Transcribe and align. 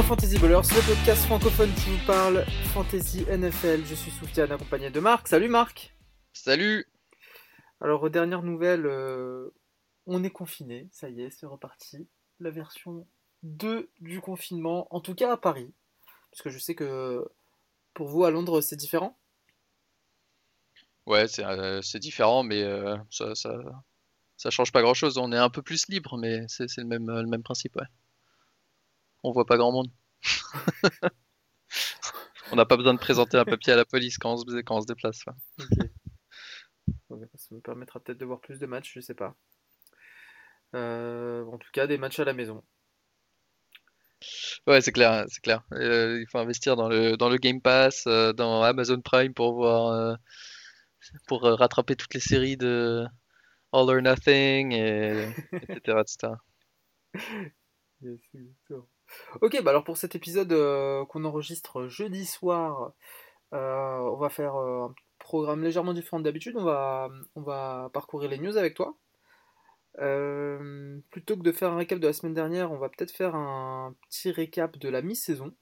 dans 0.00 0.06
Fantasy 0.06 0.38
Ballers, 0.38 0.62
le 0.74 0.86
podcast 0.86 1.24
francophone 1.26 1.70
qui 1.74 1.90
vous 1.90 2.06
parle 2.06 2.46
Fantasy 2.72 3.26
NFL. 3.26 3.84
Je 3.84 3.94
suis 3.94 4.10
Soufiane 4.10 4.50
accompagné 4.50 4.88
de 4.88 4.98
Marc. 4.98 5.28
Salut 5.28 5.48
Marc 5.48 5.94
Salut 6.32 6.86
Alors, 7.82 8.08
dernière 8.08 8.42
nouvelle, 8.42 8.86
euh, 8.86 9.50
on 10.06 10.24
est 10.24 10.30
confiné, 10.30 10.88
ça 10.90 11.10
y 11.10 11.20
est, 11.20 11.30
c'est 11.30 11.44
reparti. 11.44 12.08
La 12.38 12.50
version 12.50 13.06
2 13.42 13.90
du 14.00 14.22
confinement, 14.22 14.86
en 14.90 15.00
tout 15.00 15.14
cas 15.14 15.32
à 15.32 15.36
Paris. 15.36 15.70
Parce 16.30 16.40
que 16.42 16.48
je 16.48 16.58
sais 16.58 16.74
que 16.74 17.28
pour 17.92 18.08
vous 18.08 18.24
à 18.24 18.30
Londres, 18.30 18.62
c'est 18.62 18.76
différent. 18.76 19.18
Ouais, 21.04 21.28
c'est 21.28 21.44
euh, 21.44 21.80
différent, 21.96 22.42
mais 22.42 22.62
euh, 22.62 22.96
ça, 23.10 23.34
ça, 23.34 23.54
ça 24.38 24.48
change 24.50 24.72
pas 24.72 24.80
grand-chose. 24.80 25.18
On 25.18 25.30
est 25.30 25.36
un 25.36 25.50
peu 25.50 25.60
plus 25.60 25.88
libre, 25.88 26.16
mais 26.16 26.46
c'est 26.48 26.68
c'est 26.68 26.80
le 26.80 26.86
même, 26.86 27.06
le 27.10 27.26
même 27.26 27.42
principe, 27.42 27.76
ouais. 27.76 27.86
On 29.22 29.32
voit 29.32 29.46
pas 29.46 29.56
grand 29.56 29.72
monde. 29.72 29.90
On 32.52 32.56
n'a 32.56 32.66
pas 32.66 32.76
besoin 32.76 32.94
de 32.94 32.98
présenter 32.98 33.36
un 33.36 33.44
papier 33.44 33.72
à 33.72 33.76
la 33.76 33.84
police 33.84 34.18
quand 34.18 34.32
on 34.32 34.36
se, 34.36 34.60
quand 34.62 34.76
on 34.76 34.80
se 34.80 34.86
déplace. 34.86 35.24
ouais. 35.26 35.32
Ok. 37.10 37.20
Ouais, 37.20 37.28
Ça 37.34 37.54
me 37.54 37.60
permettra 37.60 38.00
peut-être 38.00 38.18
de 38.18 38.24
voir 38.24 38.40
plus 38.40 38.58
de 38.58 38.66
matchs, 38.66 38.92
je 38.94 39.00
sais 39.00 39.14
pas. 39.14 39.36
Euh, 40.74 41.44
en 41.44 41.58
tout 41.58 41.70
cas, 41.72 41.86
des 41.86 41.98
matchs 41.98 42.20
à 42.20 42.24
la 42.24 42.32
maison. 42.32 42.62
Ouais, 44.66 44.80
c'est 44.80 44.92
clair, 44.92 45.24
c'est 45.28 45.40
clair. 45.40 45.62
Euh, 45.72 46.20
il 46.20 46.26
faut 46.30 46.38
investir 46.38 46.76
dans 46.76 46.88
le, 46.88 47.16
dans 47.16 47.28
le 47.28 47.36
Game 47.38 47.60
Pass, 47.60 48.04
euh, 48.06 48.32
dans 48.32 48.62
Amazon 48.62 49.00
Prime 49.00 49.32
pour 49.34 49.54
voir, 49.54 49.88
euh, 49.92 50.14
pour 51.26 51.42
rattraper 51.42 51.96
toutes 51.96 52.14
les 52.14 52.20
séries 52.20 52.56
de 52.56 53.04
All 53.72 53.90
or 53.90 54.02
Nothing, 54.02 54.72
et, 54.72 55.28
etc., 55.52 56.00
etc. 56.00 56.34
Yes, 58.02 58.18
exactement. 58.34 58.88
Ok, 59.40 59.60
bah 59.62 59.70
alors 59.70 59.84
pour 59.84 59.96
cet 59.96 60.14
épisode 60.14 60.52
euh, 60.52 61.04
qu'on 61.06 61.24
enregistre 61.24 61.86
jeudi 61.88 62.26
soir, 62.26 62.92
euh, 63.52 63.98
on 63.98 64.16
va 64.16 64.28
faire 64.30 64.56
euh, 64.56 64.86
un 64.88 64.94
programme 65.18 65.62
légèrement 65.62 65.92
différent 65.94 66.20
d'habitude. 66.20 66.56
On 66.56 66.64
va, 66.64 67.08
on 67.34 67.42
va 67.42 67.90
parcourir 67.92 68.30
les 68.30 68.38
news 68.38 68.56
avec 68.56 68.74
toi. 68.74 68.96
Plutôt 71.10 71.36
que 71.36 71.42
de 71.42 71.52
faire 71.52 71.72
un 71.72 71.76
récap 71.76 71.98
de 71.98 72.06
la 72.06 72.12
semaine 72.12 72.34
dernière, 72.34 72.72
on 72.72 72.78
va 72.78 72.88
peut-être 72.88 73.10
faire 73.10 73.34
un 73.34 73.94
petit 74.08 74.30
récap 74.30 74.78
de 74.78 74.88
la 74.88 75.02
mi-saison 75.02 75.54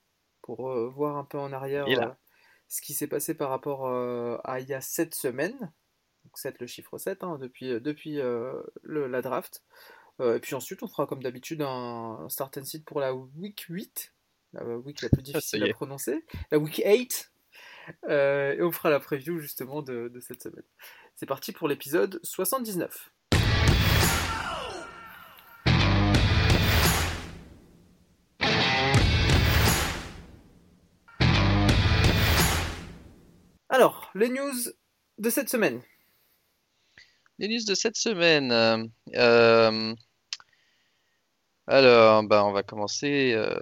pour 0.42 0.70
voir 0.90 1.16
un 1.16 1.24
peu 1.24 1.38
en 1.38 1.52
arrière 1.52 1.86
ce 2.68 2.82
qui 2.82 2.92
s'est 2.94 3.06
passé 3.08 3.34
par 3.34 3.48
rapport 3.50 3.88
à 3.88 4.60
il 4.60 4.68
y 4.68 4.74
a 4.74 4.80
7 4.80 5.14
semaines. 5.14 5.72
Donc 6.24 6.36
7, 6.36 6.60
le 6.60 6.66
chiffre 6.66 6.98
7, 6.98 7.24
hein, 7.24 7.38
depuis, 7.40 7.80
depuis 7.80 8.16
le- 8.16 9.06
la 9.06 9.22
draft. 9.22 9.64
Euh, 10.20 10.36
et 10.36 10.40
puis 10.40 10.54
ensuite, 10.54 10.82
on 10.82 10.88
fera 10.88 11.06
comme 11.06 11.22
d'habitude 11.22 11.62
un, 11.62 12.18
un 12.24 12.28
start 12.28 12.56
and 12.58 12.64
sit 12.64 12.84
pour 12.84 13.00
la 13.00 13.14
week 13.14 13.60
8, 13.68 14.12
la 14.54 14.64
week 14.78 15.02
la 15.02 15.08
plus 15.08 15.20
Ah, 15.20 15.22
difficile 15.22 15.62
à 15.64 15.72
prononcer, 15.72 16.24
la 16.50 16.58
week 16.58 16.82
8. 16.84 17.30
Euh, 18.08 18.52
et 18.54 18.62
on 18.62 18.70
fera 18.70 18.90
la 18.90 19.00
preview 19.00 19.38
justement 19.38 19.80
de, 19.82 20.08
de 20.08 20.20
cette 20.20 20.42
semaine. 20.42 20.64
C'est 21.14 21.26
parti 21.26 21.52
pour 21.52 21.68
l'épisode 21.68 22.20
79. 22.22 23.10
Alors, 33.68 34.10
les 34.14 34.28
news 34.28 34.52
de 35.18 35.30
cette 35.30 35.48
semaine. 35.48 35.80
Les 37.38 37.48
news 37.48 37.64
de 37.66 37.74
cette 37.74 37.96
semaine. 37.96 38.52
euh, 39.14 39.94
alors, 41.68 42.22
bah, 42.24 42.44
on 42.44 42.52
va 42.52 42.62
commencer. 42.62 43.32
euh, 43.34 43.54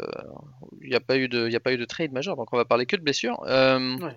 Il 0.83 0.89
n'y 0.91 0.95
a 0.97 1.01
pas 1.01 1.17
eu 1.19 1.29
de, 1.29 1.47
il 1.47 1.53
y 1.53 1.57
a 1.57 1.61
pas 1.61 1.73
eu 1.73 1.77
de 1.79 1.85
trade 1.85 2.13
majeur, 2.13 2.37
donc 2.37 2.53
on 2.53 2.57
va 2.57 2.65
parler 2.65 2.87
que 2.87 2.97
de 2.97 3.03
blessures. 3.03 3.43
Euh, 3.47 3.99
Ouais. 3.99 4.17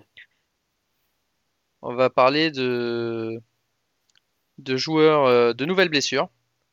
on 1.82 1.94
va 1.94 2.10
parler 2.10 2.50
de, 2.50 3.40
de 4.58 4.76
joueurs, 4.76 5.26
euh, 5.26 5.52
de 5.52 5.64
nouvelles 5.64 5.88
blessures. 5.88 6.28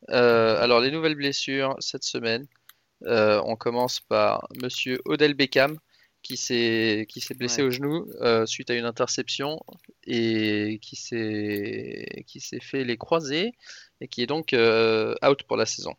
Alors, 0.10 0.80
les 0.80 0.92
nouvelles 0.92 1.16
blessures 1.16 1.76
cette 1.80 2.04
semaine, 2.04 2.46
euh, 3.04 3.42
on 3.46 3.56
commence 3.56 4.00
par 4.00 4.48
Monsieur 4.62 5.00
Odell 5.06 5.34
Beckham 5.34 5.78
qui 6.24 6.36
s'est 6.38 7.06
qui 7.10 7.22
s'est 7.22 7.36
blessé 7.36 7.62
Ouais. 7.62 7.68
au 7.68 7.72
genou 7.72 8.08
euh, 8.22 8.46
suite 8.46 8.70
à 8.70 8.74
une 8.76 8.86
interception 8.86 9.60
et 10.06 10.80
qui 10.82 10.96
s'est 10.96 12.24
qui 12.28 12.40
s'est 12.42 12.60
fait 12.60 12.84
les 12.84 12.98
croisés 12.98 13.54
et 14.02 14.08
qui 14.08 14.24
est 14.24 14.28
donc 14.28 14.54
euh, 14.54 15.14
out 15.26 15.44
pour 15.44 15.58
la 15.58 15.66
saison. 15.66 15.94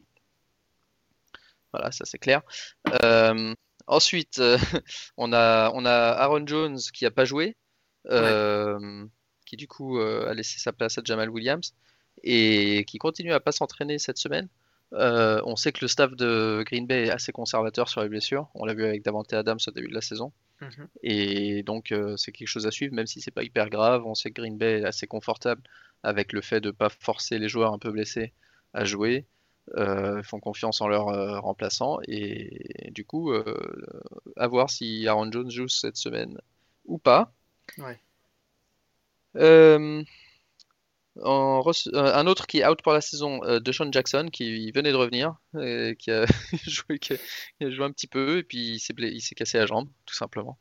Voilà, 1.72 1.92
ça 1.92 2.04
c'est 2.04 2.18
clair. 2.18 2.42
Euh, 3.02 3.54
ensuite, 3.86 4.38
euh, 4.38 4.58
on 5.16 5.32
a 5.32 5.70
on 5.74 5.84
a 5.84 5.92
Aaron 5.92 6.46
Jones 6.46 6.78
qui 6.92 7.06
a 7.06 7.10
pas 7.10 7.24
joué, 7.24 7.56
euh, 8.06 9.06
qui 9.46 9.56
du 9.56 9.68
coup 9.68 9.98
a 9.98 10.32
laissé 10.34 10.58
sa 10.58 10.72
place 10.72 10.98
à 10.98 11.02
Jamal 11.04 11.30
Williams 11.30 11.74
et 12.22 12.84
qui 12.86 12.98
continue 12.98 13.32
à 13.32 13.40
pas 13.40 13.52
s'entraîner 13.52 13.98
cette 13.98 14.18
semaine. 14.18 14.48
On 14.92 15.56
sait 15.56 15.72
que 15.72 15.80
le 15.82 15.88
staff 15.88 16.12
de 16.12 16.62
Green 16.66 16.86
Bay 16.86 17.06
est 17.06 17.10
assez 17.10 17.32
conservateur 17.32 17.88
sur 17.88 18.02
les 18.02 18.08
blessures. 18.08 18.48
On 18.54 18.64
l'a 18.64 18.74
vu 18.74 18.84
avec 18.84 19.02
Davante 19.02 19.32
Adams 19.32 19.58
au 19.66 19.70
début 19.70 19.88
de 19.88 19.94
la 19.94 20.00
saison. 20.00 20.32
Mhm. 20.60 20.88
Et 21.02 21.62
donc, 21.62 21.94
c'est 22.16 22.32
quelque 22.32 22.48
chose 22.48 22.66
à 22.66 22.70
suivre, 22.70 22.94
même 22.94 23.06
si 23.06 23.20
c'est 23.20 23.30
pas 23.30 23.42
hyper 23.44 23.68
grave. 23.70 24.06
On 24.06 24.14
sait 24.14 24.30
que 24.30 24.40
Green 24.40 24.56
Bay 24.56 24.80
est 24.80 24.84
assez 24.84 25.06
confortable 25.06 25.62
avec 26.02 26.32
le 26.32 26.40
fait 26.40 26.60
de 26.60 26.70
pas 26.70 26.88
forcer 26.88 27.38
les 27.38 27.48
joueurs 27.48 27.72
un 27.72 27.78
peu 27.78 27.90
blessés 27.90 28.32
à 28.72 28.84
jouer. 28.84 29.26
Euh, 29.76 30.22
font 30.22 30.40
confiance 30.40 30.80
en 30.80 30.88
leurs 30.88 31.08
euh, 31.08 31.40
remplaçants. 31.40 31.98
Et, 32.08 32.90
du 32.90 33.04
coup, 33.04 33.32
euh, 33.32 33.44
à 34.36 34.46
voir 34.48 34.70
si 34.70 35.06
Aaron 35.06 35.30
Jones 35.30 35.50
joue 35.50 35.68
cette 35.68 35.96
semaine 35.96 36.38
ou 36.86 36.96
pas. 36.98 37.32
Ouais. 37.76 38.00
Euh, 39.36 40.02
en 41.22 41.62
un 41.94 42.26
autre 42.28 42.46
qui 42.46 42.60
est 42.60 42.66
out 42.66 42.80
pour 42.82 42.92
la 42.92 43.00
saison, 43.00 43.40
DeShaun 43.60 43.92
Jackson, 43.92 44.28
qui 44.32 44.70
venait 44.70 44.92
de 44.92 44.96
revenir, 44.96 45.34
qui 45.98 46.10
a 46.12 46.24
joué, 46.66 46.98
qui 46.98 47.14
a- 47.14 47.16
qui 47.58 47.64
a 47.64 47.70
joué 47.70 47.84
un 47.84 47.90
petit 47.90 48.06
peu, 48.06 48.38
et 48.38 48.42
puis 48.44 48.74
il 48.74 48.78
s'est 48.78 48.94
blé- 48.94 49.10
il 49.12 49.20
s'est 49.20 49.34
cassé 49.34 49.58
la 49.58 49.66
jambe, 49.66 49.88
tout 50.06 50.14
simplement. 50.14 50.58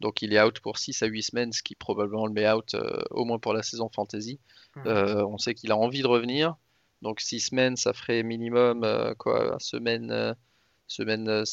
Donc 0.00 0.22
il 0.22 0.32
est 0.32 0.40
out 0.40 0.60
pour 0.60 0.78
6 0.78 1.02
à 1.02 1.06
8 1.06 1.22
semaines, 1.22 1.52
ce 1.52 1.62
qui 1.62 1.74
probablement 1.74 2.26
le 2.26 2.32
met 2.32 2.48
out 2.50 2.74
euh, 2.74 3.02
au 3.10 3.24
moins 3.24 3.38
pour 3.38 3.52
la 3.54 3.62
saison 3.62 3.88
fantasy. 3.92 4.38
Euh, 4.86 5.24
on 5.24 5.38
sait 5.38 5.54
qu'il 5.54 5.72
a 5.72 5.76
envie 5.76 6.02
de 6.02 6.06
revenir, 6.06 6.54
donc 7.02 7.20
6 7.20 7.40
semaines, 7.40 7.76
ça 7.76 7.92
ferait 7.92 8.22
minimum 8.22 8.84
euh, 8.84 9.14
quoi, 9.14 9.56
semaine, 9.60 10.10
euh, 10.10 10.34
semaine 10.88 11.28
euh, 11.28 11.44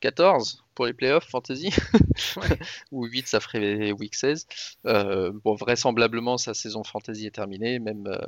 14 0.00 0.62
pour 0.74 0.86
les 0.86 0.92
playoffs 0.92 1.28
fantasy. 1.28 1.70
Ouais. 2.36 2.58
ou 2.90 3.06
8 3.06 3.28
ça 3.28 3.38
ferait 3.40 3.92
week 3.92 4.14
16. 4.16 4.46
Euh, 4.86 5.30
bon, 5.44 5.54
vraisemblablement 5.54 6.36
sa 6.36 6.52
saison 6.52 6.82
fantasy 6.82 7.26
est 7.26 7.30
terminée, 7.34 7.78
même, 7.78 8.06
euh, 8.08 8.18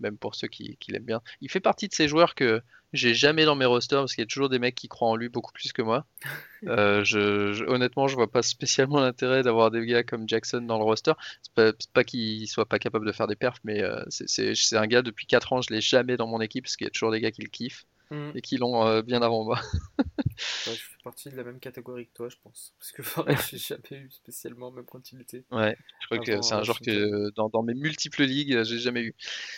même 0.00 0.16
pour 0.16 0.34
ceux 0.34 0.48
qui, 0.48 0.76
qui 0.78 0.90
l'aiment 0.92 1.04
bien. 1.04 1.20
Il 1.42 1.50
fait 1.50 1.60
partie 1.60 1.86
de 1.88 1.94
ces 1.94 2.08
joueurs 2.08 2.34
que 2.34 2.62
j'ai 2.94 3.12
jamais 3.14 3.44
dans 3.44 3.54
mes 3.54 3.66
rosters 3.66 4.00
parce 4.00 4.14
qu'il 4.14 4.22
y 4.22 4.24
a 4.24 4.26
toujours 4.26 4.48
des 4.48 4.58
mecs 4.58 4.74
qui 4.74 4.88
croient 4.88 5.08
en 5.08 5.16
lui 5.16 5.28
beaucoup 5.28 5.52
plus 5.52 5.72
que 5.72 5.82
moi. 5.82 6.06
Euh, 6.68 7.04
je, 7.04 7.52
je- 7.52 7.64
honnêtement, 7.64 8.08
je 8.08 8.16
vois 8.16 8.30
pas 8.32 8.42
spécialement 8.42 8.98
l'intérêt 8.98 9.42
d'avoir 9.42 9.70
des 9.70 9.84
gars 9.86 10.02
comme 10.02 10.26
Jackson 10.28 10.62
dans 10.62 10.78
le 10.78 10.84
roster. 10.84 11.12
C'est 11.42 11.52
pas, 11.52 11.72
pas 11.92 12.02
qu'il 12.02 12.48
soit 12.48 12.66
pas 12.66 12.78
capable 12.78 13.06
de 13.06 13.12
faire 13.12 13.26
des 13.28 13.36
perfs, 13.36 13.60
mais 13.62 13.82
euh, 13.82 14.02
c'est 14.08 14.76
un 14.76 14.86
gars 14.86 15.02
depuis 15.02 15.26
4 15.26 15.52
ans, 15.52 15.60
je 15.60 15.72
l'ai 15.72 15.82
jamais 15.82 16.16
dans 16.16 16.26
mon 16.26 16.40
équipe 16.40 16.64
parce 16.64 16.76
qu'il 16.76 16.86
y 16.86 16.88
a 16.88 16.90
toujours 16.90 17.12
des 17.12 17.20
gars 17.20 17.30
qui 17.30 17.42
le 17.42 17.48
kiffent 17.50 17.84
Mhm. 18.10 18.32
et 18.36 18.40
qui 18.40 18.56
l'ont 18.56 18.86
euh, 18.86 19.02
bien 19.02 19.20
avant 19.22 19.44
moi. 19.44 19.60
Ouais, 20.66 20.74
je 20.74 20.82
fais 20.82 20.96
partie 21.02 21.30
de 21.30 21.36
la 21.36 21.44
même 21.44 21.58
catégorie 21.60 22.06
que 22.08 22.12
toi, 22.12 22.28
je 22.28 22.36
pense. 22.42 22.74
Parce 22.78 22.92
que 22.92 23.02
pareil, 23.14 23.36
j'ai 23.50 23.56
jamais 23.56 24.02
eu 24.02 24.10
spécialement, 24.10 24.70
même 24.70 24.84
quand 24.84 25.10
il 25.12 25.20
était. 25.22 25.44
Ouais, 25.50 25.74
je 26.00 26.06
crois 26.06 26.18
que 26.18 26.42
c'est 26.42 26.52
un 26.52 26.62
joueur 26.62 26.76
Washington. 26.80 27.10
que 27.10 27.30
dans, 27.36 27.48
dans 27.48 27.62
mes 27.62 27.72
multiples 27.72 28.24
ligues, 28.24 28.52
euh, 28.54 28.64
j'ai 28.64 28.78
jamais 28.78 29.02
eu. 29.02 29.14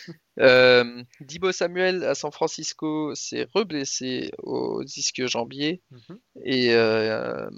Euh, 0.39 1.03
Dibo 1.19 1.51
Samuel 1.51 2.05
à 2.05 2.15
San 2.15 2.31
Francisco 2.31 3.13
s'est 3.13 3.45
reblessé 3.53 4.31
au 4.37 4.85
disque 4.85 5.25
jambier 5.25 5.81
Mhm. 5.91 6.19
et 6.45 6.73
euh, 6.73 7.49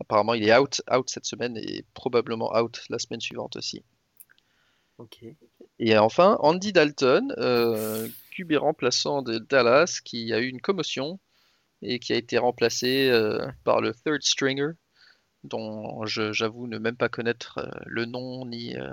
apparemment 0.00 0.34
il 0.34 0.46
est 0.46 0.54
out, 0.54 0.82
out 0.92 1.08
cette 1.08 1.24
semaine 1.24 1.56
et 1.56 1.82
probablement 1.94 2.54
out 2.54 2.82
la 2.90 2.98
semaine 2.98 3.22
suivante 3.22 3.56
aussi. 3.56 3.82
Ok. 4.98 5.24
Et 5.78 5.96
enfin, 5.96 6.36
Andy 6.40 6.74
Dalton, 6.74 7.32
euh, 7.38 8.06
Remplaçant 8.56 9.22
de 9.22 9.38
Dallas, 9.38 10.00
qui 10.04 10.32
a 10.32 10.40
eu 10.40 10.46
une 10.46 10.60
commotion 10.60 11.18
et 11.82 11.98
qui 11.98 12.12
a 12.12 12.16
été 12.16 12.38
remplacé 12.38 13.08
euh, 13.08 13.46
par 13.64 13.80
le 13.80 13.94
third 13.94 14.22
stringer, 14.22 14.72
dont 15.44 16.04
j'avoue 16.04 16.66
ne 16.66 16.78
même 16.78 16.96
pas 16.96 17.08
connaître 17.08 17.58
euh, 17.58 17.70
le 17.86 18.04
nom 18.04 18.44
ni, 18.46 18.76
euh, 18.76 18.90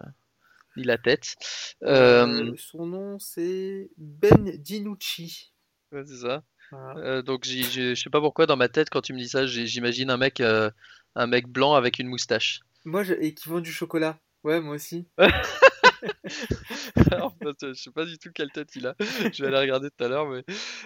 ni 0.77 0.83
la 0.83 0.97
tête. 0.97 1.35
Son 1.81 2.85
nom, 2.85 3.19
c'est 3.19 3.89
Ben 3.97 4.51
Dinucci. 4.57 5.53
ouais, 5.91 6.03
c'est 6.05 6.17
ça. 6.17 6.44
Voilà. 6.71 7.21
Donc 7.21 7.45
je 7.45 7.95
sais 7.95 8.09
pas 8.09 8.19
pourquoi 8.19 8.45
dans 8.45 8.57
ma 8.57 8.67
tête 8.67 8.89
quand 8.89 9.01
tu 9.01 9.13
me 9.13 9.19
dis 9.19 9.29
ça, 9.29 9.45
j'imagine 9.45 10.09
un 10.09 10.17
mec, 10.17 10.41
un 10.41 11.27
mec 11.27 11.47
blanc 11.47 11.75
avec 11.75 11.99
une 11.99 12.07
moustache. 12.07 12.61
Moi, 12.83 13.03
je... 13.03 13.13
et 13.13 13.33
qui 13.33 13.49
vend 13.49 13.59
du 13.59 13.71
chocolat. 13.71 14.19
Ouais, 14.44 14.61
moi 14.61 14.75
aussi. 14.75 15.07
Alors, 17.11 17.35
je 17.61 17.73
sais 17.73 17.91
pas 17.91 18.05
du 18.05 18.17
tout 18.17 18.31
quelle 18.33 18.51
tête 18.51 18.75
il 18.75 18.88
a. 18.88 18.95
Je 18.99 19.44
vais 19.44 19.47
aller 19.47 19.59
regarder 19.59 19.89
tout 19.89 20.03
à 20.03 20.07
l'heure. 20.07 20.27
Mais... 20.27 20.44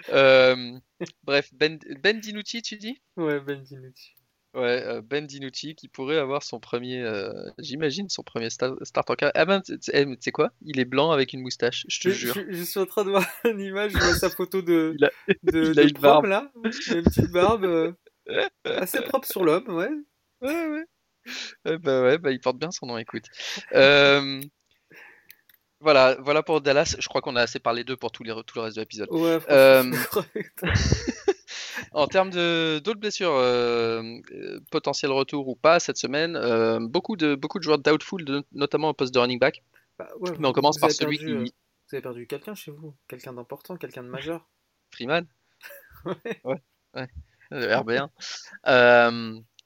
Euh, 0.10 0.78
bref, 1.24 1.50
Ben, 1.54 1.80
ben 2.02 2.20
Dinucci, 2.20 2.62
tu 2.62 2.78
dis? 2.78 3.02
Ouais, 3.18 3.40
Ben 3.40 3.62
Dinucci. 3.62 4.14
Ouais, 4.54 4.84
euh, 4.86 5.02
Ben 5.02 5.26
Dinucci 5.26 5.76
qui 5.76 5.88
pourrait 5.88 6.18
avoir 6.18 6.44
son 6.44 6.60
premier, 6.60 7.02
euh, 7.02 7.32
j'imagine, 7.58 8.10
son 8.10 8.24
premier 8.24 8.50
start 8.50 9.10
en 9.10 9.16
carrière. 9.16 9.32
Ah 9.36 9.46
ben, 9.46 9.62
tu 9.62 9.78
sais 9.82 10.32
quoi? 10.32 10.52
Il 10.62 10.80
est 10.80 10.86
blanc 10.86 11.12
avec 11.12 11.32
une 11.32 11.42
moustache, 11.42 11.86
je 11.88 12.00
te 12.02 12.10
jure. 12.10 12.36
Je, 12.50 12.64
suis 12.64 12.80
en 12.80 12.86
train 12.86 13.06
de 13.06 13.12
voir 13.12 13.26
une 13.46 13.62
image, 13.62 13.94
je 13.94 13.98
vois 13.98 14.16
sa 14.16 14.30
photo 14.30 14.62
de, 14.62 14.94
il 15.00 15.06
a, 15.06 15.12
de, 15.44 15.72
il 15.72 15.80
a 15.80 15.84
une 15.84 15.92
barbe. 15.92 16.26
là. 16.26 16.52
Il 16.88 16.94
a 16.94 16.98
une 16.98 17.04
petite 17.04 17.32
barbe 17.32 17.96
assez 18.66 19.02
propre 19.02 19.28
sur 19.28 19.46
l'homme, 19.46 19.70
ouais. 19.70 19.90
Ouais, 20.42 20.68
ouais. 20.68 20.86
ouais, 21.66 21.78
bah 21.78 22.02
ouais, 22.02 22.18
bah 22.18 22.32
il 22.32 22.40
porte 22.40 22.58
bien 22.58 22.72
son 22.72 22.88
nom, 22.88 22.98
écoute. 22.98 23.26
Euh, 23.74 24.42
voilà, 25.82 26.16
voilà 26.20 26.44
pour 26.44 26.62
Dallas. 26.62 26.96
Je 26.98 27.08
crois 27.08 27.22
qu'on 27.22 27.36
a 27.36 27.42
assez 27.42 27.60
parlé 27.60 27.84
d'eux 27.84 27.98
pour 27.98 28.12
tout, 28.12 28.24
les, 28.24 28.34
tout 28.34 28.56
le 28.56 28.62
reste 28.62 28.76
de 28.76 28.82
l'épisode. 28.82 29.10
Ouais, 29.12 29.40
euh... 29.50 29.84
en 31.92 32.08
termes 32.08 32.30
d'autres 32.30 33.00
blessures, 33.00 33.34
euh, 33.34 34.20
potentiel 34.72 35.12
retour 35.12 35.48
ou 35.48 35.56
pas 35.56 35.80
cette 35.80 35.98
semaine, 35.98 36.36
euh, 36.36 36.80
beaucoup, 36.80 37.16
de, 37.16 37.36
beaucoup 37.36 37.58
de 37.58 37.64
joueurs 37.64 37.80
doubtful, 37.80 38.44
notamment 38.52 38.90
au 38.90 38.94
poste 38.94 39.14
de 39.14 39.20
running 39.20 39.40
back. 39.40 39.64
Bah, 39.98 40.08
ouais, 40.20 40.32
Mais 40.40 40.48
on 40.48 40.54
commence 40.54 40.80
par 40.80 40.92
celui 40.92 41.18
perdu, 41.18 41.46
qui. 41.46 41.54
Vous 41.90 41.96
avez 41.96 42.02
perdu 42.02 42.28
quelqu'un 42.28 42.56
chez 42.56 42.72
vous 42.72 42.96
Quelqu'un 43.08 43.34
d'important 43.34 43.76
Quelqu'un 43.76 44.04
de 44.04 44.10
majeur 44.10 44.48
Freeman 44.92 45.28
Ouais. 46.06 46.16
Ouais, 46.44 46.62
ouais. 46.96 47.08
Le 47.52 47.68
RB1. 47.68 48.10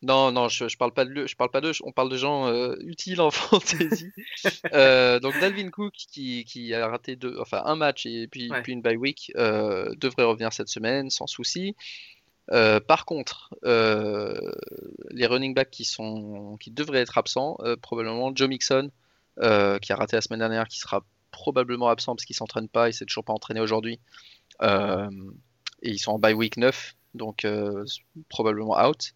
Non, 0.05 0.31
non, 0.31 0.49
je, 0.49 0.67
je 0.67 0.77
parle 0.77 0.93
pas 0.93 1.03
de 1.05 1.25
je 1.25 1.35
parle 1.35 1.49
pas 1.49 1.61
d'eux, 1.61 1.71
on 1.83 1.91
parle 1.91 2.09
de 2.09 2.17
gens 2.17 2.47
euh, 2.47 2.75
utiles 2.81 3.19
en 3.21 3.31
fantasy. 3.31 4.11
euh, 4.73 5.19
donc 5.19 5.33
Dalvin 5.39 5.69
Cook 5.71 5.93
qui, 5.95 6.45
qui, 6.45 6.73
a 6.73 6.87
raté 6.87 7.15
deux, 7.15 7.35
enfin 7.39 7.63
un 7.65 7.75
match 7.75 8.05
et 8.05 8.27
puis, 8.27 8.49
Ouais. 8.51 8.61
puis 8.61 8.73
une 8.73 8.81
bye 8.81 8.97
week 8.97 9.31
euh, 9.35 9.93
devrait 9.97 10.23
revenir 10.25 10.53
cette 10.53 10.67
semaine 10.69 11.09
sans 11.09 11.27
souci. 11.27 11.75
Par 12.47 13.05
contre, 13.05 13.55
les 13.63 15.25
running 15.25 15.55
backs 15.55 15.71
qui 15.71 15.85
sont 15.85 16.57
qui 16.59 16.69
devraient 16.69 16.99
être 17.01 17.17
absents, 17.17 17.57
probablement 17.81 18.31
Joe 18.35 18.47
Mixon 18.47 18.91
qui 19.39 19.91
a 19.91 19.95
raté 19.95 20.15
la 20.17 20.21
semaine 20.21 20.39
dernière, 20.39 20.67
qui 20.67 20.79
sera 20.79 21.03
probablement 21.31 21.89
absent 21.89 22.15
parce 22.15 22.25
qu'il 22.25 22.35
s'entraîne 22.35 22.69
pas, 22.69 22.87
il 22.89 22.93
s'est 22.93 23.05
toujours 23.05 23.23
pas 23.25 23.33
entraîné 23.33 23.59
aujourd'hui. 23.61 23.99
Et 24.61 25.89
ils 25.89 25.97
sont 25.99 26.11
en 26.11 26.19
bye 26.19 26.33
week 26.35 26.57
9, 26.57 26.95
donc 27.15 27.47
probablement 28.29 28.77
out. 28.87 29.13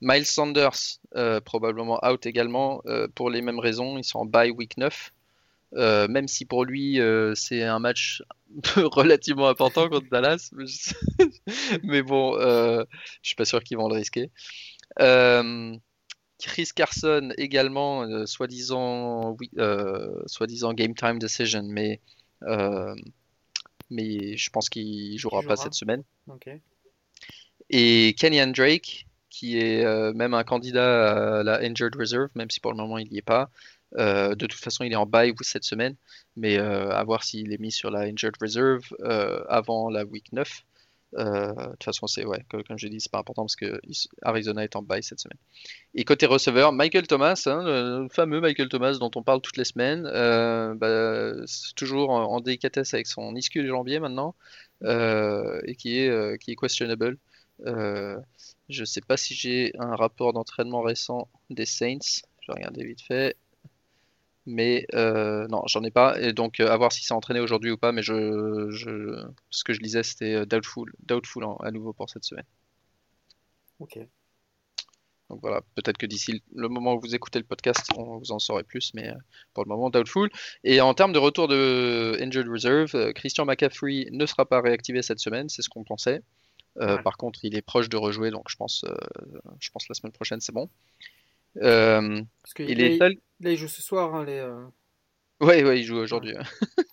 Miles 0.00 0.26
Sanders, 0.26 0.98
euh, 1.16 1.40
probablement 1.40 2.00
out 2.06 2.26
également, 2.26 2.82
euh, 2.86 3.08
pour 3.14 3.30
les 3.30 3.42
mêmes 3.42 3.58
raisons, 3.58 3.96
ils 3.98 4.04
sont 4.04 4.20
en 4.20 4.24
bye 4.24 4.50
week 4.50 4.76
9. 4.76 5.12
Euh, 5.76 6.06
même 6.06 6.28
si 6.28 6.44
pour 6.44 6.64
lui 6.64 7.00
c'est 7.34 7.62
un 7.64 7.80
match 7.80 8.22
relativement 8.76 9.48
important 9.48 9.88
contre 9.88 10.08
Dallas, 10.08 10.50
mais, 11.82 12.02
bon, 12.02 12.38
je 12.38 12.86
suis 13.22 13.34
pas 13.34 13.44
sûr 13.44 13.62
qu'ils 13.62 13.78
vont 13.78 13.88
le 13.88 13.96
risquer. 13.96 14.30
Chris 16.38 16.68
Carson 16.74 17.32
également, 17.38 18.26
soi-disant, 18.26 19.36
oui, 19.40 19.50
game 20.74 20.94
time 20.94 21.18
decision, 21.18 21.62
mais 21.64 22.00
mais 23.90 24.36
je 24.36 24.50
pense 24.50 24.68
qu'il 24.68 25.18
jouera 25.18 25.40
Il 25.42 25.46
pas 25.46 25.54
jouera. 25.54 25.64
cette 25.64 25.74
semaine. 25.74 26.02
Et 27.70 28.14
Kenyan 28.18 28.48
Drake, 28.48 29.06
qui 29.34 29.58
est 29.58 29.84
euh, 29.84 30.12
même 30.12 30.32
un 30.32 30.44
candidat 30.44 31.38
à 31.40 31.42
la 31.42 31.58
Injured 31.60 31.96
Reserve, 31.96 32.28
même 32.36 32.50
si 32.50 32.60
pour 32.60 32.70
le 32.70 32.76
moment 32.76 32.98
il 32.98 33.08
n'y 33.10 33.18
est 33.18 33.22
pas. 33.22 33.50
Euh, 33.98 34.34
de 34.36 34.46
toute 34.46 34.60
façon, 34.60 34.84
il 34.84 34.92
est 34.92 34.96
en 34.96 35.06
bye 35.06 35.34
cette 35.40 35.64
semaine, 35.64 35.96
mais 36.36 36.58
euh, 36.58 36.90
à 36.90 37.02
voir 37.02 37.24
s'il 37.24 37.52
est 37.52 37.58
mis 37.58 37.72
sur 37.72 37.90
la 37.90 38.00
Injured 38.02 38.34
Reserve 38.40 38.84
avant 39.48 39.90
la 39.90 40.04
week 40.04 40.32
9. 40.32 40.62
Euh, 41.16 41.52
de 41.52 41.70
toute 41.72 41.84
façon, 41.84 42.06
c'est 42.06 42.24
ouais, 42.24 42.44
comme, 42.48 42.62
je 42.76 42.88
dis, 42.88 43.00
c'est 43.00 43.10
pas 43.10 43.18
important 43.18 43.42
parce 43.42 43.56
que 43.56 43.80
Arizona 44.22 44.62
est 44.62 44.76
en 44.76 44.82
bye 44.82 45.02
cette 45.02 45.20
semaine. 45.20 45.38
Et 45.94 46.04
côté 46.04 46.26
receveur, 46.26 46.72
Michael 46.72 47.08
Thomas, 47.08 47.42
hein, 47.46 47.62
le 47.64 48.08
fameux 48.10 48.40
Michael 48.40 48.68
Thomas 48.68 48.94
dont 48.98 49.10
on 49.16 49.22
parle 49.22 49.40
toutes 49.40 49.56
les 49.56 49.64
semaines, 49.64 50.04
bah, 50.76 51.32
toujours 51.74 52.10
en, 52.10 52.40
délicatesse 52.40 52.94
avec 52.94 53.08
son 53.08 53.34
ischio 53.34 53.66
jambier 53.66 53.98
maintenant, 53.98 54.36
et 54.84 55.74
qui 55.76 55.98
est, 55.98 56.38
qui 56.38 56.52
est 56.52 56.56
questionable. 56.56 57.18
Euh, 57.66 58.20
je 58.68 58.84
sais 58.84 59.00
pas 59.00 59.16
si 59.16 59.34
j'ai 59.34 59.72
un 59.78 59.94
rapport 59.96 60.32
d'entraînement 60.32 60.82
récent 60.82 61.28
des 61.50 61.66
Saints. 61.66 62.22
Je 62.40 62.52
vais 62.52 62.54
regarder 62.58 62.84
vite 62.84 63.02
fait. 63.02 63.36
Mais 64.46 64.86
euh, 64.92 65.46
non, 65.48 65.62
j'en 65.66 65.82
ai 65.84 65.90
pas. 65.90 66.20
Et 66.20 66.32
donc, 66.34 66.60
euh, 66.60 66.68
à 66.70 66.76
voir 66.76 66.92
si 66.92 67.02
c'est 67.02 67.14
entraîné 67.14 67.40
aujourd'hui 67.40 67.70
ou 67.70 67.78
pas. 67.78 67.92
Mais 67.92 68.02
je, 68.02 68.68
je, 68.70 69.24
ce 69.50 69.64
que 69.64 69.72
je 69.72 69.80
lisais, 69.80 70.02
c'était 70.02 70.34
euh, 70.34 70.46
doubtful, 70.46 70.92
doubtful 71.06 71.44
en- 71.44 71.56
à 71.56 71.70
nouveau 71.70 71.92
pour 71.94 72.10
cette 72.10 72.24
semaine. 72.24 72.44
Ok. 73.78 73.98
Donc 75.30 75.40
voilà, 75.40 75.62
peut-être 75.74 75.96
que 75.96 76.04
d'ici 76.04 76.42
le 76.54 76.68
moment 76.68 76.94
où 76.94 77.00
vous 77.00 77.14
écoutez 77.14 77.38
le 77.38 77.46
podcast, 77.46 77.86
on 77.96 78.18
vous 78.18 78.32
en 78.32 78.38
saurez 78.38 78.64
plus. 78.64 78.92
Mais 78.92 79.08
euh, 79.08 79.14
pour 79.54 79.64
le 79.64 79.68
moment, 79.70 79.88
doubtful. 79.88 80.28
Et 80.62 80.82
en 80.82 80.92
termes 80.92 81.12
de 81.14 81.18
retour 81.18 81.48
de 81.48 82.18
Injured 82.20 82.48
Reserve, 82.48 83.12
Christian 83.14 83.46
McCaffrey 83.46 84.08
ne 84.12 84.26
sera 84.26 84.44
pas 84.44 84.60
réactivé 84.60 85.00
cette 85.00 85.20
semaine, 85.20 85.48
c'est 85.48 85.62
ce 85.62 85.70
qu'on 85.70 85.84
pensait. 85.84 86.20
Euh. 86.80 86.98
Par 86.98 87.16
contre, 87.16 87.44
il 87.44 87.56
est 87.56 87.62
proche 87.62 87.88
de 87.88 87.96
rejouer, 87.96 88.30
donc 88.30 88.48
je 88.50 88.56
pense, 88.56 88.84
euh, 88.84 88.94
je 89.60 89.70
pense 89.70 89.88
la 89.88 89.94
semaine 89.94 90.12
prochaine, 90.12 90.40
c'est 90.40 90.52
bon. 90.52 90.68
Euh, 91.62 92.20
Parce 92.42 92.54
il- 92.58 92.98
seuls. 92.98 93.16
là, 93.40 93.50
il 93.52 93.56
joue 93.56 93.68
ce 93.68 93.80
soir, 93.82 94.14
hein, 94.14 94.24
les. 94.24 94.40
Ouais, 95.40 95.62
ouais, 95.64 95.80
il 95.80 95.84
joue 95.84 95.96
aujourd'hui. 95.96 96.34
Ouais. 96.34 96.42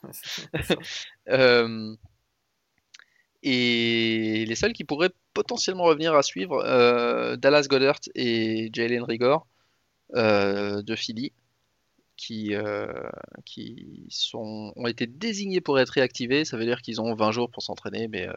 Euh, 1.29 1.95
et 3.43 4.45
les 4.47 4.55
seuls 4.55 4.73
qui 4.73 4.83
pourraient 4.83 5.11
potentiellement 5.33 5.85
revenir 5.85 6.13
à 6.13 6.21
suivre, 6.21 6.63
euh, 6.63 7.35
Dallas 7.37 7.65
Goddard 7.69 7.99
et 8.13 8.69
Jalen 8.73 9.03
Rigor 9.03 9.47
euh, 10.15 10.81
de 10.83 10.95
Philly, 10.95 11.31
qui, 12.17 12.53
qui 13.45 14.05
sont, 14.09 14.73
ont 14.75 14.87
été 14.87 15.07
désignés 15.07 15.61
pour 15.61 15.79
être 15.79 15.89
réactivés. 15.89 16.45
Ça 16.45 16.57
veut 16.57 16.65
dire 16.65 16.81
qu'ils 16.81 17.01
ont 17.01 17.15
20 17.15 17.31
jours 17.31 17.49
pour 17.49 17.63
s'entraîner, 17.63 18.07
mais, 18.07 18.27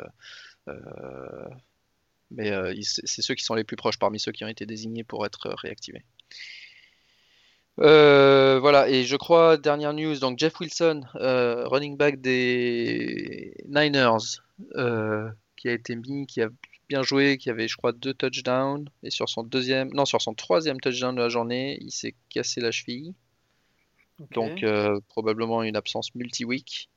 mais 2.31 2.51
euh, 2.51 2.75
c'est 2.83 3.23
ceux 3.23 3.35
qui 3.35 3.45
sont 3.45 3.55
les 3.55 3.65
plus 3.65 3.77
proches 3.77 3.99
parmi 3.99 4.19
ceux 4.19 4.33
qui 4.33 4.45
ont 4.45 4.49
été 4.49 4.67
désignés 4.67 5.05
pour 5.05 5.25
être 5.27 5.51
réactivés. 5.51 6.05
Euh, 7.81 8.61
voilà, 8.61 8.89
et 8.89 9.05
je 9.05 9.17
crois, 9.17 9.57
dernière 9.57 9.93
news, 9.93 10.19
donc 10.19 10.39
Jeff 10.39 10.59
Wilson, 10.61 11.03
euh, 11.17 11.67
running 11.67 11.97
back 11.97 12.21
des 12.21 13.55
Niners, 13.67 14.41
euh, 14.77 15.29
qui 15.57 15.69
a 15.69 15.73
été 15.73 15.97
mis, 15.97 16.27
qui 16.27 16.41
a 16.41 16.49
bien 16.89 17.03
joué, 17.03 17.37
qui 17.37 17.51
avait, 17.51 17.67
je 17.67 17.77
crois, 17.77 17.93
deux 17.93 18.15
touchdowns, 18.15 18.89
et 19.03 19.11
sur 19.11 19.29
son 19.29 19.43
deuxième, 19.43 19.89
non, 19.93 20.05
sur 20.05 20.23
son 20.23 20.35
troisième 20.35 20.81
touchdown 20.81 21.17
de 21.17 21.21
la 21.21 21.29
journée, 21.29 21.79
il 21.81 21.91
s'est 21.91 22.15
cassé 22.29 22.61
la 22.61 22.71
cheville, 22.71 23.15
donc 24.31 24.63
euh, 24.63 25.01
probablement 25.09 25.65
une 25.65 25.77
absence 25.77 26.15
multi-week. 26.15 26.89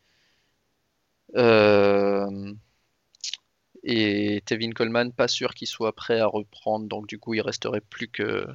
Euh, 1.35 2.53
et 3.89 4.41
Tevin 4.45 4.71
Coleman, 4.71 5.13
pas 5.13 5.29
sûr 5.29 5.53
qu'il 5.53 5.67
soit 5.67 5.95
prêt 5.95 6.19
à 6.19 6.27
reprendre, 6.27 6.87
donc 6.87 7.07
du 7.07 7.19
coup, 7.19 7.33
il 7.33 7.41
resterait 7.41 7.79
plus 7.79 8.09
que 8.09 8.45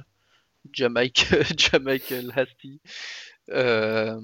Jamaica, 0.71 1.23
Jamichael 1.57 2.31
Hasty. 2.35 2.79
Euh, 3.49 4.21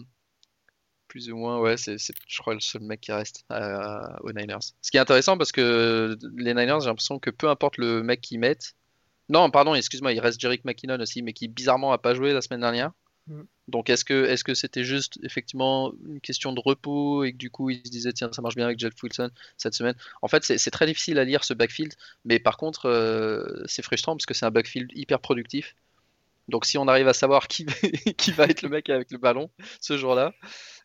plus 1.07 1.31
ou 1.31 1.37
moins, 1.37 1.59
ouais, 1.59 1.77
c'est, 1.77 1.97
c'est, 1.97 2.13
je 2.27 2.37
crois, 2.37 2.53
le 2.53 2.59
seul 2.59 2.83
mec 2.83 3.01
qui 3.01 3.11
reste 3.11 3.43
euh, 3.51 4.17
aux 4.21 4.31
Niners. 4.31 4.59
Ce 4.83 4.91
qui 4.91 4.97
est 4.97 4.99
intéressant 4.99 5.35
parce 5.35 5.51
que 5.51 6.15
les 6.37 6.53
Niners, 6.53 6.81
j'ai 6.81 6.89
l'impression 6.89 7.17
que 7.17 7.31
peu 7.31 7.49
importe 7.49 7.77
le 7.77 8.03
mec 8.03 8.21
qu'ils 8.21 8.39
mettent. 8.39 8.75
Non, 9.29 9.49
pardon, 9.49 9.73
excuse-moi, 9.73 10.13
il 10.13 10.19
reste 10.19 10.39
Jerick 10.39 10.63
McKinnon 10.63 10.99
aussi, 10.99 11.23
mais 11.23 11.33
qui 11.33 11.47
bizarrement 11.47 11.91
a 11.91 11.97
pas 11.97 12.13
joué 12.13 12.33
la 12.33 12.41
semaine 12.41 12.61
dernière. 12.61 12.91
Mm. 13.25 13.41
Donc 13.69 13.89
est-ce 13.89 14.03
que 14.03 14.25
est-ce 14.25 14.43
que 14.43 14.53
c'était 14.53 14.83
juste 14.83 15.19
effectivement 15.23 15.93
une 16.07 16.19
question 16.19 16.53
de 16.53 16.59
repos 16.59 17.23
et 17.23 17.31
que 17.31 17.37
du 17.37 17.49
coup 17.49 17.69
il 17.69 17.77
se 17.85 17.91
disait 17.91 18.13
tiens 18.13 18.29
ça 18.31 18.41
marche 18.41 18.55
bien 18.55 18.65
avec 18.65 18.79
Jeff 18.79 18.93
Wilson 19.01 19.29
cette 19.57 19.73
semaine? 19.73 19.95
En 20.21 20.27
fait 20.27 20.43
c'est 20.43 20.71
très 20.71 20.85
difficile 20.85 21.19
à 21.19 21.23
lire 21.23 21.43
ce 21.43 21.53
backfield, 21.53 21.93
mais 22.25 22.39
par 22.39 22.57
contre 22.57 22.87
euh, 22.87 23.63
c'est 23.65 23.83
frustrant 23.83 24.15
parce 24.15 24.25
que 24.25 24.33
c'est 24.33 24.45
un 24.45 24.51
backfield 24.51 24.91
hyper 24.95 25.19
productif. 25.19 25.75
Donc 26.47 26.65
si 26.65 26.77
on 26.77 26.87
arrive 26.87 27.07
à 27.07 27.13
savoir 27.13 27.47
qui, 27.47 27.65
qui 28.17 28.31
va 28.31 28.45
être 28.45 28.61
le 28.63 28.69
mec 28.69 28.89
avec 28.89 29.11
le 29.11 29.17
ballon 29.17 29.49
ce 29.81 29.97
jour-là, 29.97 30.33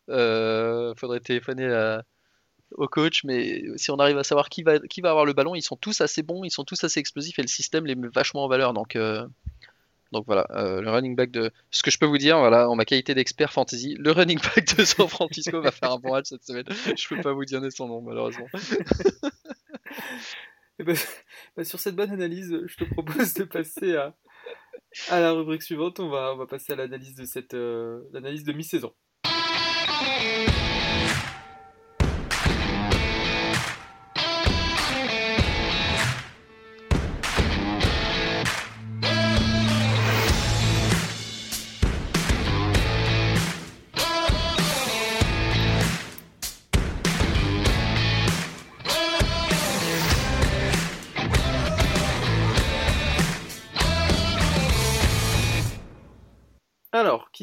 euh, 0.09 0.93
faudrait 0.95 1.19
téléphoner 1.19 1.99
au 2.71 2.87
coach. 2.87 3.23
Mais 3.23 3.63
si 3.77 3.91
on 3.91 3.97
arrive 3.97 4.17
à 4.17 4.23
savoir 4.23 4.49
qui 4.49 4.63
va, 4.63 4.79
qui 4.79 5.01
va 5.01 5.09
avoir 5.09 5.25
le 5.25 5.33
ballon, 5.33 5.55
ils 5.55 5.61
sont 5.61 5.75
tous 5.75 6.01
assez 6.01 6.23
bons, 6.23 6.43
ils 6.43 6.51
sont 6.51 6.63
tous 6.63 6.83
assez 6.83 6.99
explosifs 6.99 7.39
et 7.39 7.41
le 7.41 7.47
système 7.47 7.85
les 7.85 7.95
met 7.95 8.07
vachement 8.13 8.43
en 8.43 8.47
valeur. 8.47 8.73
Donc, 8.73 8.95
euh, 8.95 9.25
donc 10.11 10.25
voilà, 10.25 10.47
euh, 10.51 10.81
le 10.81 10.89
running 10.89 11.15
back 11.15 11.31
de. 11.31 11.51
Ce 11.71 11.83
que 11.83 11.91
je 11.91 11.97
peux 11.97 12.05
vous 12.05 12.17
dire, 12.17 12.37
voilà, 12.39 12.69
en 12.69 12.75
ma 12.75 12.85
qualité 12.85 13.13
d'expert 13.13 13.51
fantasy, 13.51 13.95
le 13.99 14.11
running 14.11 14.39
back 14.39 14.77
de 14.77 14.85
San 14.85 15.07
Francisco 15.07 15.61
va 15.61 15.71
faire 15.71 15.91
un 15.91 15.99
bon 15.99 16.11
match 16.11 16.27
cette 16.29 16.43
semaine. 16.43 16.65
Je 16.97 17.07
peux 17.07 17.21
pas 17.21 17.33
vous 17.33 17.45
donner 17.45 17.71
son 17.71 17.87
nom 17.87 18.01
malheureusement. 18.01 18.47
Eh 20.77 20.83
ben, 20.83 20.97
bah, 21.55 21.63
sur 21.63 21.79
cette 21.79 21.95
bonne 21.95 22.11
analyse, 22.11 22.53
je 22.65 22.75
te 22.75 22.83
propose 22.83 23.33
de 23.35 23.45
passer 23.45 23.95
à, 23.95 24.13
à 25.09 25.21
la 25.21 25.31
rubrique 25.31 25.63
suivante. 25.63 26.01
On 26.01 26.09
va, 26.09 26.33
on 26.33 26.37
va 26.37 26.47
passer 26.47 26.73
à 26.73 26.75
l'analyse 26.75 27.15
de 27.15 27.25
euh, 27.53 28.01
l'analyse 28.11 28.43
de 28.43 28.51
mi-saison. 28.51 28.93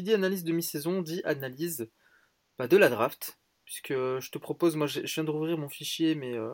Qui 0.03 0.09
dit 0.09 0.13
analyse 0.13 0.43
de 0.43 0.51
mi-saison 0.51 1.01
dit 1.01 1.21
analyse 1.23 1.89
bah, 2.57 2.67
de 2.67 2.75
la 2.77 2.89
draft. 2.89 3.39
Puisque 3.65 3.93
je 3.93 4.29
te 4.29 4.37
propose, 4.37 4.75
moi 4.75 4.87
je 4.87 4.99
viens 4.99 5.23
de 5.23 5.31
rouvrir 5.31 5.57
mon 5.57 5.69
fichier, 5.69 6.15
mais 6.15 6.33
euh, 6.33 6.51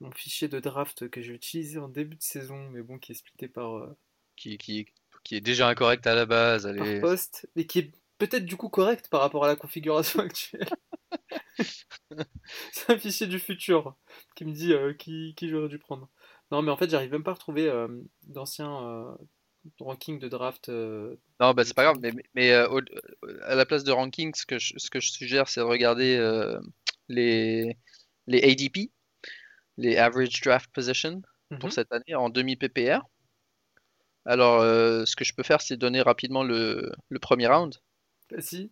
mon 0.00 0.10
fichier 0.10 0.48
de 0.48 0.58
draft 0.58 1.08
que 1.08 1.22
j'ai 1.22 1.32
utilisé 1.32 1.78
en 1.78 1.88
début 1.88 2.16
de 2.16 2.22
saison, 2.22 2.68
mais 2.70 2.82
bon, 2.82 2.98
qui 2.98 3.12
est 3.12 3.14
splitté 3.14 3.46
par, 3.46 3.76
euh, 3.76 3.96
Qui, 4.34 4.58
qui, 4.58 4.86
qui 5.22 5.36
est 5.36 5.40
déjà 5.40 5.68
incorrect 5.68 6.04
à 6.08 6.16
la 6.16 6.26
base. 6.26 6.64
par 6.64 6.72
Allez. 6.72 7.00
poste, 7.00 7.48
et 7.54 7.68
qui 7.68 7.78
est 7.78 7.92
peut-être 8.18 8.44
du 8.44 8.56
coup 8.56 8.68
correct 8.68 9.08
par 9.08 9.20
rapport 9.20 9.44
à 9.44 9.48
la 9.48 9.54
configuration 9.54 10.20
actuelle. 10.24 10.68
C'est 12.72 12.90
un 12.90 12.98
fichier 12.98 13.28
du 13.28 13.38
futur 13.38 13.94
qui 14.34 14.44
me 14.44 14.52
dit 14.52 14.72
euh, 14.72 14.92
qui, 14.92 15.34
qui 15.36 15.48
j'aurais 15.48 15.68
dû 15.68 15.78
prendre. 15.78 16.10
Non, 16.50 16.62
mais 16.62 16.72
en 16.72 16.76
fait, 16.76 16.90
j'arrive 16.90 17.12
même 17.12 17.22
pas 17.22 17.30
à 17.30 17.34
retrouver 17.34 17.68
euh, 17.68 17.86
d'anciens 18.24 19.16
rankings 19.80 20.18
de 20.18 20.28
draft. 20.28 20.68
euh, 20.68 21.16
Non, 21.40 21.52
bah 21.54 21.64
c'est 21.64 21.74
pas 21.74 21.84
grave, 21.84 21.98
mais, 22.00 22.12
mais- 22.34 22.52
euh, 22.52 22.68
au- 22.68 22.80
à 23.44 23.54
la 23.54 23.66
place 23.66 23.84
de 23.84 23.92
ranking, 23.92 24.34
ce 24.34 24.46
que 24.46 24.58
je, 24.58 24.74
ce 24.76 24.90
que 24.90 25.00
je 25.00 25.10
suggère, 25.10 25.48
c'est 25.48 25.60
de 25.60 25.64
regarder 25.66 26.16
euh, 26.16 26.60
les, 27.08 27.76
les 28.26 28.42
ADP, 28.42 28.90
les 29.78 29.96
Average 29.96 30.40
Draft 30.42 30.70
Position, 30.72 31.22
pour 31.58 31.68
mhm. 31.68 31.70
cette 31.70 31.92
année 31.92 32.14
en 32.14 32.30
demi 32.30 32.56
PPR. 32.56 33.00
Alors, 34.24 34.62
ce 34.62 35.16
que 35.16 35.24
je 35.24 35.34
peux 35.34 35.42
faire, 35.42 35.60
c'est 35.60 35.76
donner 35.76 36.02
rapidement 36.02 36.42
le, 36.42 36.92
le 37.08 37.18
premier 37.18 37.46
round. 37.48 37.74
Si, 38.38 38.70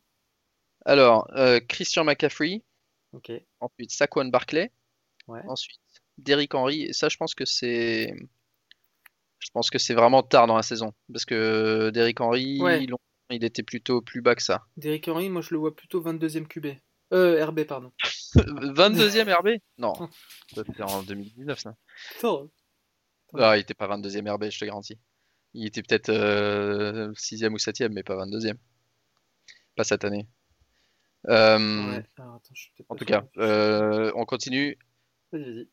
Alors, 0.85 1.29
Christian 1.69 2.05
McCaffrey, 2.05 2.63
ok, 3.13 3.33
ensuite 3.61 3.91
Saquon 3.91 4.27
Barkley, 4.27 4.73
ouais. 5.29 5.43
ensuite 5.49 5.81
Derrick 6.19 6.55
Henry, 6.55 6.83
et 6.85 6.93
ça, 6.93 7.09
je 7.09 7.17
pense 7.17 7.35
que 7.35 7.45
c'est. 7.45 8.15
Je 9.41 9.51
pense 9.53 9.71
que 9.71 9.79
c'est 9.79 9.95
vraiment 9.95 10.23
tard 10.23 10.47
dans 10.47 10.57
la 10.57 10.63
saison. 10.63 10.93
Parce 11.13 11.25
que 11.25 11.91
Derrick 11.91 12.21
Henry, 12.21 12.61
Ouais. 12.61 12.87
il 13.31 13.45
était 13.45 13.63
plutôt 13.63 14.03
plus 14.03 14.21
bas 14.21 14.35
que 14.35 14.43
ça. 14.43 14.65
Derrick 14.77 15.07
Henry, 15.09 15.29
moi 15.31 15.43
je 15.43 15.51
le 15.55 15.59
vois 15.59 15.75
plutôt 15.75 16.01
22e 16.03 16.47
QB. 16.47 16.67
Euh, 17.13 17.45
RB, 17.47 17.65
pardon. 17.65 17.93
22e 18.37 19.33
RB? 19.33 19.49
Non, 19.79 19.95
ça 20.55 20.63
c'était 20.67 20.83
en 20.83 21.03
2019 21.03 21.59
ça. 21.59 21.75
Attends, 22.19 22.51
Ah, 23.35 23.57
il 23.57 23.61
était 23.61 23.75
pas 23.75 23.87
22e 23.89 24.29
RB, 24.31 24.51
je 24.51 24.59
te 24.59 24.65
garantis. 24.65 24.99
Il 25.55 25.67
était 25.67 25.83
peut-être 25.83 26.11
6e 26.11 27.53
ou 27.55 27.57
7e, 27.59 27.89
mais 27.93 28.03
pas 28.03 28.17
22e. 28.17 28.57
Pas 29.77 29.85
cette 29.85 30.05
année. 30.05 30.29
Euh, 31.29 31.59
ouais. 31.59 32.05
Alors, 32.19 32.35
attends, 32.37 32.55
je 32.55 32.61
suis 32.63 32.73
peut-être 32.77 32.91
En 32.91 32.97
tout 32.97 33.05
cas, 33.05 33.25
euh, 33.39 34.13
on 34.15 34.25
continue. 34.25 34.79
Vas-y, 35.33 35.43
vas-y. 35.43 35.69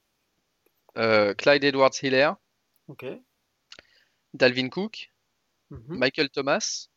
Euh, 0.97 1.33
Clyde 1.33 1.63
Edwards-Hiller, 1.63 2.31
Ok. 2.87 3.05
Dalvin 4.35 4.69
Cook, 4.69 5.11
Mhm. 5.71 5.97
Michael 5.97 6.29
Thomas, 6.29 6.89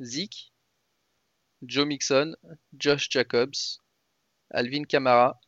Zeke, 0.00 0.52
Joe 1.62 1.86
Mixon, 1.86 2.36
Josh 2.78 3.08
Jacobs, 3.10 3.80
Alvin 4.50 4.84
Kamara. 4.84 5.40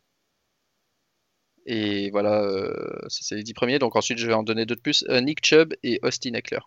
Et 1.66 2.10
voilà, 2.10 2.42
euh, 2.42 3.08
ça 3.08 3.18
c'est 3.22 3.36
les 3.36 3.42
10 3.44 3.54
premiers. 3.54 3.78
Donc 3.78 3.94
ensuite, 3.94 4.18
je 4.18 4.26
vais 4.26 4.32
en 4.34 4.42
donner 4.42 4.66
deux 4.66 4.74
de 4.76 4.80
plus. 4.80 5.04
Euh, 5.08 5.20
Nick 5.20 5.44
Chubb 5.44 5.74
et 5.82 6.00
Austin 6.02 6.34
Eckler. 6.34 6.58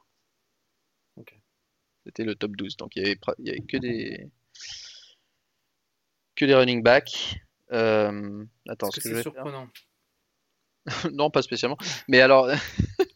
C'était 2.05 2.24
le 2.25 2.36
top 2.36 2.55
12. 2.58 2.75
Donc 2.77 2.96
il 2.96 3.03
y 3.03 3.05
avait, 3.50 3.62
que 3.62 3.77
des 3.77 4.29
que 6.36 6.46
des 6.46 6.53
running 6.55 6.84
backs. 6.84 7.38
Euh, 7.72 8.46
attends, 8.67 8.89
Est-ce 8.89 9.01
ce 9.01 9.03
que 9.03 9.10
que 9.10 9.15
je 9.15 9.22
c'est 9.22 9.24
faire- 9.24 9.34
surprenant? 9.34 9.70
Non, 11.13 11.29
pas 11.32 11.41
spécialement. 11.41 11.77
Mais 12.10 12.20
alors, 12.22 12.48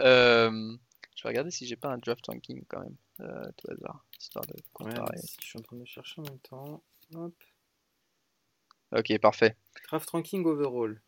euh, 0.00 0.76
je 1.16 1.22
vais 1.22 1.28
regarder 1.28 1.50
si 1.50 1.66
j'ai 1.66 1.76
pas 1.76 1.88
un 1.90 1.98
draft 1.98 2.26
ranking 2.26 2.64
quand 2.68 2.80
même, 2.80 2.96
euh, 3.20 3.50
tout 3.56 3.70
hasard, 3.70 4.04
histoire 4.20 4.46
de 4.46 4.54
comparer. 4.72 5.20
je 5.40 5.46
suis 5.46 5.58
en 5.58 5.62
train 5.62 5.76
de 5.76 5.84
chercher 5.84 6.20
en 6.20 6.24
même 6.24 6.40
temps. 6.40 6.82
Hop. 7.14 7.34
Ok, 8.92 9.18
parfait. 9.18 9.56
Draft 9.88 10.10
ranking 10.10 10.44
overall. 10.44 11.00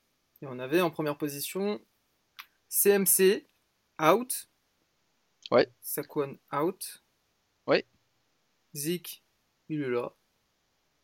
Et 0.43 0.47
on 0.47 0.59
avait 0.59 0.81
en 0.81 0.91
première 0.91 1.17
position 1.17 1.81
CMC 2.69 3.47
out. 4.01 4.49
Ouais. 5.51 5.69
Saquon 5.81 6.39
out. 6.53 7.05
Ouais. 7.67 7.87
Zeke, 8.75 9.23
il 9.69 9.83
est 9.83 9.89
là. 9.89 10.13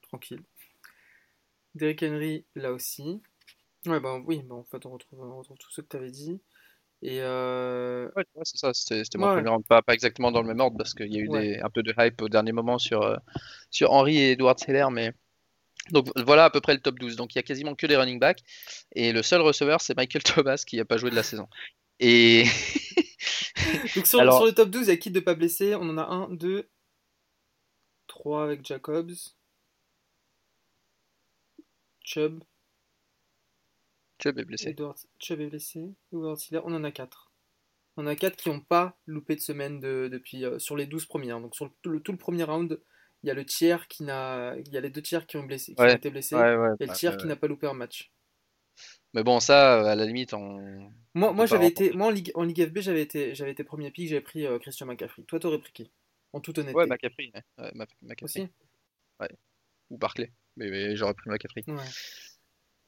Tranquille. 0.03 0.43
Derrick 1.75 2.03
Henry, 2.03 2.45
là 2.55 2.73
aussi. 2.73 3.23
Ouais, 3.87 3.99
bah 3.99 4.21
oui, 4.27 4.43
bah 4.43 4.57
en 4.57 4.65
fait, 4.65 4.85
on 4.85 4.91
retrouve, 4.91 5.21
on 5.21 5.39
retrouve 5.39 5.59
tout 5.59 5.71
ce 5.71 5.81
que 5.81 5.87
tu 5.87 5.97
avais 5.97 6.11
dit. 6.11 6.41
Et 7.03 7.21
euh, 7.21 8.09
Ouais, 8.17 8.25
ouais, 8.37 8.43
c'est 8.45 8.59
ça, 8.59 8.73
c'était 8.73 9.03
mon 9.19 9.27
Ouais. 9.29 9.35
premier 9.37 9.49
round. 9.51 9.67
Pas, 9.67 9.83
pas 9.83 9.93
exactement 9.95 10.31
dans 10.31 10.41
le 10.41 10.47
même 10.49 10.61
ordre 10.61 10.77
parce 10.79 10.95
qu'il 10.95 11.13
y 11.13 11.19
a 11.19 11.21
eu 11.21 11.29
des, 11.29 11.59
un 11.59 11.69
peu 11.69 11.83
de 11.83 11.93
hype 11.99 12.23
au 12.23 12.29
dernier 12.29 12.53
moment 12.53 12.79
sur, 12.79 13.03
euh, 13.03 13.17
sur 13.71 13.91
Henry 13.93 14.19
et 14.19 14.31
Edward 14.33 14.59
Seller, 14.59 14.87
mais 14.93 15.13
donc 15.91 16.09
voilà 16.25 16.45
à 16.45 16.51
peu 16.51 16.61
près 16.61 16.75
le 16.75 16.81
top 16.81 16.99
12. 17.01 17.17
Donc 17.17 17.35
il 17.35 17.39
y 17.39 17.41
a 17.41 17.43
quasiment 17.43 17.75
que 17.75 17.87
des 17.89 17.97
running 17.97 18.21
backs 18.21 18.43
et 18.93 19.13
le 19.13 19.23
seul 19.23 19.41
receveur 19.41 19.81
c'est 19.81 19.97
Michael 19.97 20.23
Thomas 20.23 20.63
qui 20.67 20.77
n'a 20.77 20.85
pas 20.85 20.97
joué 20.97 21.11
de 21.11 21.17
la 21.17 21.25
saison. 21.25 21.49
Et 21.99 22.45
Donc 23.97 24.07
sur, 24.07 24.21
Alors- 24.21 24.37
sur 24.37 24.47
le 24.47 24.53
top 24.53 24.71
12, 24.71 24.87
il 24.87 24.91
y 24.91 24.93
a 24.93 24.97
qui 24.97 25.11
de 25.11 25.21
pas 25.21 25.35
blessé? 25.35 25.75
On 25.75 25.89
en 25.89 25.99
a 25.99 26.05
1, 26.05 26.29
2, 26.31 26.69
3 28.07 28.45
avec 28.45 28.65
Jacobs. 28.65 29.11
Chubb, 32.05 32.43
Chubb 34.23 34.39
est 34.39 34.45
blessé. 34.45 34.71
Edward, 34.71 34.97
Chubb 35.19 35.41
est 35.41 35.47
blessé. 35.49 35.91
Edward 36.13 36.39
Hiller, 36.41 36.61
on 36.65 36.75
en 36.75 36.85
a 36.85 36.91
4. 36.93 37.33
On 37.97 38.05
en 38.05 38.07
a 38.07 38.17
4 38.17 38.37
qui 38.37 38.49
n'ont 38.49 38.61
pas 38.61 38.97
loupé 39.07 39.35
de 39.37 39.41
semaine 39.41 39.81
de- 39.81 40.09
depuis, 40.11 40.45
euh, 40.45 40.59
sur 40.59 40.77
les 40.77 40.87
12 40.87 41.07
premiers. 41.07 41.31
hein. 41.33 41.41
Donc 41.41 41.55
sur 41.55 41.67
le, 41.67 41.71
tout, 41.83 41.91
le, 41.91 42.01
tout 42.01 42.13
le 42.13 42.19
premier 42.19 42.45
round, 42.45 42.81
il 43.23 43.27
y 43.29 43.31
a 43.31 43.35
le 43.35 43.45
tiers 43.45 43.87
qui 43.89 44.03
n'a, 44.05 44.57
il 44.57 44.73
y 44.73 44.77
a 44.77 44.81
les 44.81 44.91
deux 44.91 45.03
tiers 45.03 45.27
qui 45.27 45.37
ont, 45.37 45.43
blessé, 45.45 45.75
qui 45.75 45.81
Ouais, 45.83 45.93
ont 45.93 45.97
été 45.97 46.11
blessés. 46.11 46.35
Ouais, 46.37 46.57
ouais, 46.57 46.69
et 46.81 46.87
le 46.87 46.93
tiers 46.95 47.13
euh, 47.13 47.17
qui 47.17 47.27
n'a 47.27 47.37
pas 47.37 47.47
loupé 47.49 47.67
un 47.67 47.75
match. 47.75 48.11
Mais 49.15 49.23
bon, 49.23 49.41
ça, 49.41 49.91
à 49.91 49.95
la 49.95 50.07
limite, 50.07 50.33
on. 50.33 50.91
Moi, 51.15 51.45
j'avais 51.47 51.67
été, 51.69 51.93
moi 51.93 52.07
en 52.07 52.11
Ligue, 52.11 52.33
en 52.35 52.45
Ligue 52.45 52.67
FB, 52.69 52.79
j'avais 52.81 53.03
été, 53.03 53.35
j'avais 53.35 53.51
été 53.53 53.63
premier 53.65 53.91
pick, 53.91 54.09
j'avais 54.09 54.23
pris 54.23 54.47
euh, 54.47 54.59
Christian 54.59 54.87
McCaffrey. 54.87 55.23
Toi, 55.25 55.39
t'aurais 55.39 55.59
pris 55.59 55.73
qui? 55.73 55.91
En 56.33 56.41
toute 56.41 56.57
honnêteté. 56.57 56.79
Ouais, 56.79 56.87
McCaffrey. 56.87 57.31
ouais. 57.35 57.43
Ouais, 57.59 57.73
Mac- 57.75 57.91
McCaffrey. 58.01 58.43
Aussi 59.21 59.29
Ou 59.91 59.99
Barclay. 59.99 60.33
Mais, 60.57 60.71
mais 60.71 60.97
j'aurais 60.97 61.13
pris 61.13 61.29
McCaffrey. 61.29 61.63
Ouais. 61.69 61.77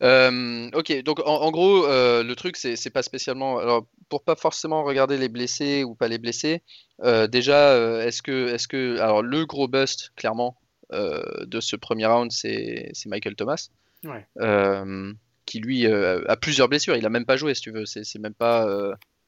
Euh, 0.02 0.68
ok, 0.74 1.02
donc 1.02 1.20
en, 1.20 1.36
en 1.42 1.50
gros, 1.50 1.86
euh, 1.86 2.22
le 2.22 2.34
truc, 2.36 2.56
c'est 2.56 2.90
pas 2.90 3.02
spécialement. 3.02 3.58
Alors, 3.58 3.86
pour 4.08 4.22
pas 4.24 4.34
forcément 4.34 4.82
regarder 4.84 5.16
les 5.16 5.28
blessés 5.28 5.84
ou 5.84 5.94
pas 5.94 6.08
les 6.08 6.18
blessés, 6.18 6.62
euh, 7.02 7.26
déjà, 7.26 7.76
est-ce 8.04 8.20
que, 8.22 8.48
est-ce 8.48 8.68
que. 8.68 8.98
Alors, 9.00 9.22
le 9.22 9.46
gros 9.46 9.68
bust, 9.68 10.10
clairement, 10.16 10.56
de 10.92 11.60
ce 11.60 11.76
premier 11.76 12.06
round, 12.06 12.30
c'est 12.32 12.92
Michael 13.06 13.34
Thomas, 13.36 13.68
Ouais. 14.04 14.26
qui 15.46 15.60
lui 15.60 15.86
a 15.86 16.36
plusieurs 16.36 16.68
blessures. 16.68 16.96
Il 16.96 17.06
a 17.06 17.10
même 17.10 17.24
pas 17.26 17.36
joué, 17.36 17.54
si 17.54 17.62
tu 17.62 17.70
veux. 17.70 17.86
C'est 17.86 18.18
même 18.18 18.34
pas. 18.34 18.66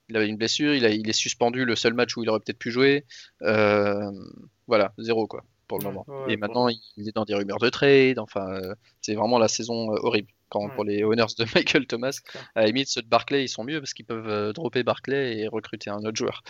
il 0.09 0.17
avait 0.17 0.29
une 0.29 0.37
blessure, 0.37 0.75
il, 0.75 0.85
a, 0.85 0.91
il 0.91 1.09
est 1.09 1.13
suspendu 1.13 1.65
le 1.65 1.75
seul 1.77 1.95
match 1.95 2.17
où 2.17 2.23
il 2.23 2.29
aurait 2.29 2.41
peut-être 2.41 2.59
pu 2.59 2.71
jouer. 2.71 3.05
Voilà, 3.41 4.93
zéro, 4.99 5.27
quoi, 5.27 5.45
pour 5.69 5.79
le 5.79 5.85
moment. 5.85 6.05
ouais, 6.09 6.35
Et 6.35 6.37
maintenant, 6.37 6.69
il 6.69 7.09
est 7.09 7.15
dans 7.15 7.25
des 7.25 7.35
rumeurs 7.35 7.59
de 7.59 7.69
trade. 7.71 8.19
Enfin, 8.19 8.61
c'est 9.01 9.15
vraiment 9.15 9.39
la 9.39 9.49
saison 9.49 9.89
horrible. 9.91 10.29
Quand, 10.49 10.67
Ouais. 10.69 10.75
Pour 10.75 10.85
les 10.85 11.03
owners 11.05 11.25
de 11.39 11.45
Michael 11.55 11.87
Thomas, 11.87 12.21
à 12.55 12.61
la 12.61 12.67
limite, 12.69 12.89
ceux 12.89 13.03
de 13.03 13.09
Barclay, 13.09 13.45
ils 13.45 13.49
sont 13.49 13.65
mieux 13.65 13.81
parce 13.81 13.95
qu'ils 13.95 14.05
peuvent 14.07 14.29
euh, 14.29 14.53
dropper 14.53 14.83
Barclay 14.85 15.39
et 15.39 15.49
recruter 15.49 15.91
un 15.91 15.99
autre 16.05 16.17
joueur. 16.17 16.43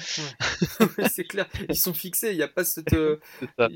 Ouais, 0.98 1.08
c'est 1.10 1.24
clair, 1.24 1.46
ils 1.68 1.76
sont 1.78 1.94
fixés, 1.94 2.30
il 2.32 2.36
n'y 2.36 2.42
a 2.42 2.48
pas 2.48 2.64
cette. 2.64 2.92
euh. 2.92 3.16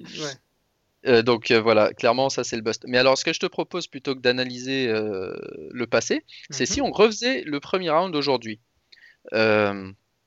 Euh, 1.07 1.23
donc 1.23 1.51
euh, 1.51 1.59
voilà, 1.63 1.95
clairement, 1.95 2.29
ça 2.29 2.45
c'est 2.45 2.57
le 2.57 2.63
bust. 2.63 2.85
Mais 2.87 2.99
alors, 2.99 3.17
ce 3.17 3.25
que 3.25 3.33
je 3.33 3.41
te 3.41 3.47
propose 3.47 3.87
plutôt 3.87 4.15
que 4.15 4.21
d'analyser 4.21 4.87
euh, 4.87 5.35
le 5.73 5.87
passé, 5.87 6.27
c'est 6.51 6.69
Mhm. 6.69 6.75
si 6.75 6.81
on 6.83 6.91
refaisait 6.91 7.43
le 7.47 7.59
premier 7.59 7.89
round 7.89 8.15
aujourd'hui 8.15 8.61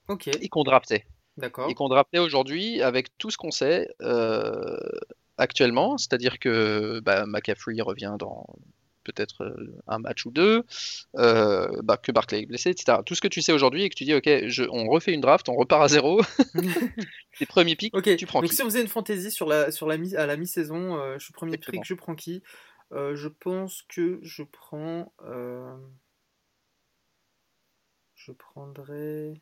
Ok, 0.08 0.26
et 0.26 0.48
qu'on 0.48 0.64
draftait. 0.64 1.06
d'accord. 1.36 1.70
Et 1.70 1.74
qu'on 1.74 1.88
draftait 1.88 2.18
aujourd'hui 2.18 2.82
avec 2.82 3.16
tout 3.18 3.30
ce 3.30 3.36
qu'on 3.36 3.52
sait 3.52 3.88
actuellement, 5.38 5.96
c'est-à-dire 5.96 6.40
que 6.40 6.98
bah, 7.04 7.24
McCaffrey 7.26 7.80
revient 7.80 8.16
dans 8.18 8.44
peut-être 9.04 9.42
euh, 9.44 9.54
un 9.86 9.98
match 9.98 10.26
ou 10.26 10.30
deux, 10.30 10.64
euh, 11.16 11.68
bah, 11.82 11.96
que 11.96 12.10
Barclay 12.12 12.42
est 12.42 12.46
blessé, 12.46 12.70
etc. 12.70 13.02
Tout 13.04 13.14
ce 13.14 13.20
que 13.20 13.28
tu 13.28 13.42
sais 13.42 13.52
aujourd'hui 13.52 13.82
et 13.84 13.88
que 13.88 13.94
tu 13.94 14.04
dis, 14.04 14.14
ok, 14.14 14.28
je, 14.48 14.64
on 14.70 14.88
refait 14.88 15.12
une 15.12 15.20
draft, 15.20 15.48
on 15.48 15.54
repart 15.54 15.82
à 15.82 15.88
zéro, 15.88 16.20
tes 17.38 17.46
premiers 17.46 17.76
pics, 17.76 17.94
Ok, 17.94 18.16
tu 18.16 18.26
prends 18.26 18.40
donc 18.40 18.50
qui 18.50 18.56
si 18.56 18.62
on 18.62 18.66
faisait 18.66 18.82
une 18.82 18.88
fantaisie 18.88 19.30
sur 19.30 19.46
la, 19.46 19.70
sur 19.70 19.86
la 19.86 19.96
mi, 19.98 20.14
à 20.16 20.26
la 20.26 20.36
mi-saison, 20.36 20.96
euh, 20.96 21.18
je 21.18 21.24
suis 21.24 21.32
premier 21.32 21.54
Exactement. 21.54 21.80
pick, 21.82 21.88
je 21.88 21.94
prends 21.94 22.14
qui? 22.14 22.42
Euh, 22.92 23.14
Je 23.16 23.28
pense 23.28 23.82
que 23.88 24.18
je 24.22 24.42
prends. 24.42 25.12
euh, 25.24 25.76
Je 28.14 28.32
prendrais. 28.32 29.34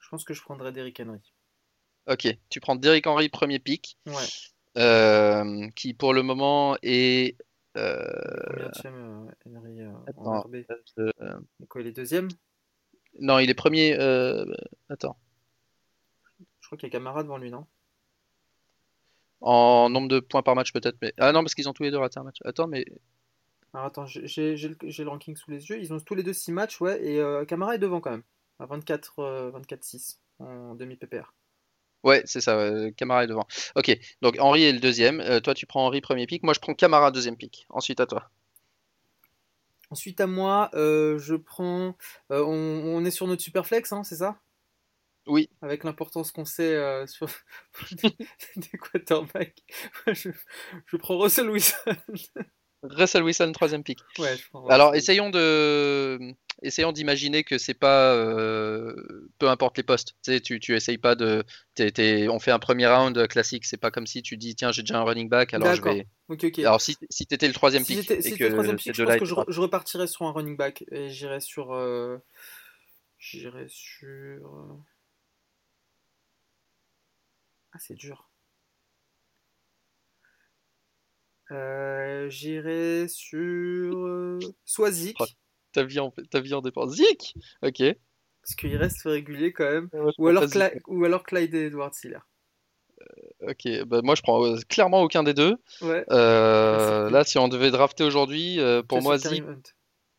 Je 0.00 0.08
pense 0.08 0.24
que 0.24 0.34
je 0.34 0.42
prendrais 0.42 0.72
Derrick 0.72 1.00
Henry. 1.00 1.32
Ok, 2.06 2.26
tu 2.50 2.60
prends 2.60 2.74
Derrick 2.76 3.06
Henry, 3.06 3.28
premier 3.28 3.58
pick, 3.58 3.96
Ouais. 4.06 4.26
Euh, 4.76 5.68
qui 5.74 5.94
pour 5.94 6.14
le 6.14 6.22
moment 6.22 6.76
est. 6.82 7.36
euh, 7.76 8.02
euh, 8.84 9.26
Henry 9.46 9.82
attends, 10.06 10.44
quoi, 11.68 11.80
il 11.80 11.86
est 11.86 11.92
deuxième? 11.92 12.28
Non, 13.20 13.38
il 13.38 13.50
est 13.50 13.54
premier. 13.54 13.94
attends. 14.88 15.16
Je 16.60 16.66
crois 16.66 16.78
qu'il 16.78 16.86
y 16.86 16.90
a 16.90 16.92
Camara 16.92 17.22
devant 17.22 17.38
lui, 17.38 17.50
non? 17.50 17.66
En 19.40 19.90
nombre 19.90 20.08
de 20.08 20.20
points 20.20 20.42
par 20.42 20.54
match, 20.54 20.72
peut-être. 20.72 20.96
Mais... 21.02 21.12
Ah 21.18 21.32
non, 21.32 21.42
parce 21.42 21.54
qu'ils 21.54 21.68
ont 21.68 21.72
tous 21.72 21.82
les 21.82 21.90
deux 21.90 21.98
raté 21.98 22.20
un 22.20 22.22
match. 22.22 22.38
Attends, 22.44 22.68
mais. 22.68 22.84
Alors 23.74 23.86
attends, 23.86 24.06
j'ai 24.06 24.56
le, 24.56 24.76
j'ai 24.82 25.02
le 25.04 25.10
ranking 25.10 25.34
sous 25.34 25.50
les 25.50 25.68
yeux. 25.68 25.80
Ils 25.80 25.92
ont 25.92 25.98
tous 25.98 26.14
les 26.14 26.22
deux 26.22 26.32
6 26.32 26.52
matchs, 26.52 26.80
ouais, 26.80 27.02
et 27.04 27.18
euh, 27.20 27.44
Camara 27.44 27.74
est 27.74 27.78
devant 27.78 28.00
quand 28.00 28.10
même. 28.10 28.22
À 28.58 28.66
24, 28.66 29.18
euh, 29.18 29.50
24-6 29.50 30.18
en 30.38 30.74
demi-PPR. 30.74 31.32
Ouais, 32.04 32.22
c'est 32.24 32.40
ça, 32.40 32.56
ouais, 32.58 32.92
Camara 32.96 33.24
est 33.24 33.28
devant. 33.28 33.46
Ok, 33.76 33.96
donc 34.22 34.36
Henry 34.40 34.64
est 34.64 34.72
le 34.72 34.80
deuxième. 34.80 35.20
Euh, 35.20 35.40
toi, 35.40 35.54
tu 35.54 35.66
prends 35.66 35.86
Henry 35.86 36.00
premier 36.00 36.26
pick. 36.26 36.42
Moi, 36.42 36.52
je 36.54 36.60
prends 36.60 36.74
Camara 36.74 37.10
deuxième 37.10 37.36
pick. 37.36 37.66
Ensuite, 37.70 38.00
à 38.00 38.06
toi. 38.06 38.30
Ensuite 39.90 40.20
à 40.20 40.26
moi, 40.26 40.70
euh, 40.74 41.18
je 41.18 41.34
prends. 41.34 41.96
euh, 42.30 42.42
on, 42.44 42.96
on 42.96 43.04
est 43.04 43.10
sur 43.10 43.26
notre 43.26 43.42
superflex, 43.42 43.92
hein, 43.92 44.04
c'est 44.04 44.16
ça? 44.16 44.38
Oui, 45.26 45.48
Avec 45.60 45.84
l'importance 45.84 46.32
qu'on 46.32 46.44
sait 46.44 46.74
euh, 46.74 47.06
sur 47.06 47.28
des 48.56 48.68
quarterbacks. 48.78 49.62
je, 50.08 50.30
je 50.86 50.96
prends 50.96 51.18
Russell 51.18 51.48
Wilson. 51.50 51.76
Russell 52.82 53.22
Wilson 53.22 53.52
troisième 53.52 53.84
pick. 53.84 54.00
ouais, 54.18 54.36
je 54.36 54.48
prends 54.48 54.66
Alors, 54.66 54.94
essayons 54.96 55.30
de, 55.30 56.34
essayons 56.62 56.92
d'imaginer 56.92 57.44
que 57.44 57.58
c'est 57.58 57.74
pas, 57.74 58.14
euh, 58.14 59.28
peu 59.38 59.48
importe 59.48 59.76
les 59.76 59.82
postes. 59.82 60.14
Tu 60.22 60.32
sais, 60.32 60.40
tu, 60.40 60.60
tu 60.60 60.74
essayes 60.74 60.98
pas 60.98 61.14
de, 61.14 61.44
on 62.28 62.38
fait 62.38 62.50
un 62.50 62.58
premier 62.58 62.86
round 62.86 63.26
classique. 63.28 63.64
C'est 63.66 63.76
pas 63.76 63.90
comme 63.90 64.06
si 64.06 64.22
tu 64.22 64.36
dis, 64.36 64.54
tiens, 64.54 64.72
j'ai 64.72 64.82
déjà 64.82 64.98
un 64.98 65.04
running 65.04 65.28
back, 65.28 65.54
alors 65.54 65.74
je 65.74 65.82
vais. 65.82 66.06
Alors, 66.64 66.80
si, 66.80 66.96
si 67.10 67.26
t'étais 67.26 67.46
le 67.46 67.52
troisième 67.52 67.84
si 67.84 67.96
pick 67.96 68.10
et 68.10 68.22
si 68.22 68.36
que 68.36 68.44
le 68.44 68.52
troisième 68.52 68.76
pick, 68.76 68.94
je 68.94 69.02
deux-là 69.02 69.18
pense 69.18 69.30
que 69.30 69.52
je, 69.52 69.60
repartirais 69.60 70.06
sur 70.06 70.26
un 70.26 70.32
running 70.32 70.56
back 70.56 70.84
et 70.90 71.10
j'irais 71.10 71.40
sur. 71.40 71.72
euh, 71.74 72.18
J'irais 73.18 73.68
sur. 73.68 74.08
euh, 74.46 74.76
Ah, 77.72 77.78
c'est 77.78 77.94
dur. 77.94 78.28
Euh, 81.50 82.28
j'irais 82.30 83.06
sur. 83.08 84.08
Soit 84.64 84.90
Zik, 84.90 85.16
Oh, 85.20 85.26
ta 85.72 85.82
vie 85.84 86.00
en, 86.00 86.12
ta 86.30 86.40
vie 86.40 86.54
en 86.54 86.60
dépend. 86.62 86.86
Zik, 86.88 87.34
ok. 87.62 87.82
parce 88.42 88.54
qu'il 88.56 88.76
reste 88.76 89.02
régulier 89.04 89.52
quand 89.52 89.70
même. 89.70 89.88
Ouais, 89.92 90.12
Ou 90.18 90.28
alors. 90.28 90.44
Cla- 90.44 90.78
ou 90.86 91.04
alors 91.04 91.22
Clyde 91.24 91.54
Edwards 91.54 91.92
Hiller. 92.04 92.20
Ok, 93.40 93.66
bah 93.86 94.00
moi 94.04 94.14
je 94.14 94.22
prends 94.22 94.44
euh, 94.46 94.56
clairement 94.68 95.02
aucun 95.02 95.24
des 95.24 95.34
deux. 95.34 95.56
Ouais. 95.80 96.04
Euh, 96.10 97.08
Classique. 97.08 97.12
là, 97.12 97.24
si 97.24 97.38
on 97.38 97.48
devait 97.48 97.72
drafter 97.72 98.04
aujourd'hui, 98.04 98.60
euh, 98.60 98.82
pour 98.82 99.02
moi, 99.02 99.16
Hunt. 99.26 99.62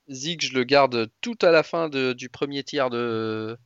Zeke, 0.09 0.41
je 0.43 0.53
le 0.53 0.65
garde 0.65 1.09
tout 1.21 1.37
à 1.41 1.51
la 1.51 1.63
fin 1.63 1.87
de- 1.87 2.11
du 2.11 2.27
premier 2.27 2.61
tiers 2.63 2.89
de, 2.89 3.57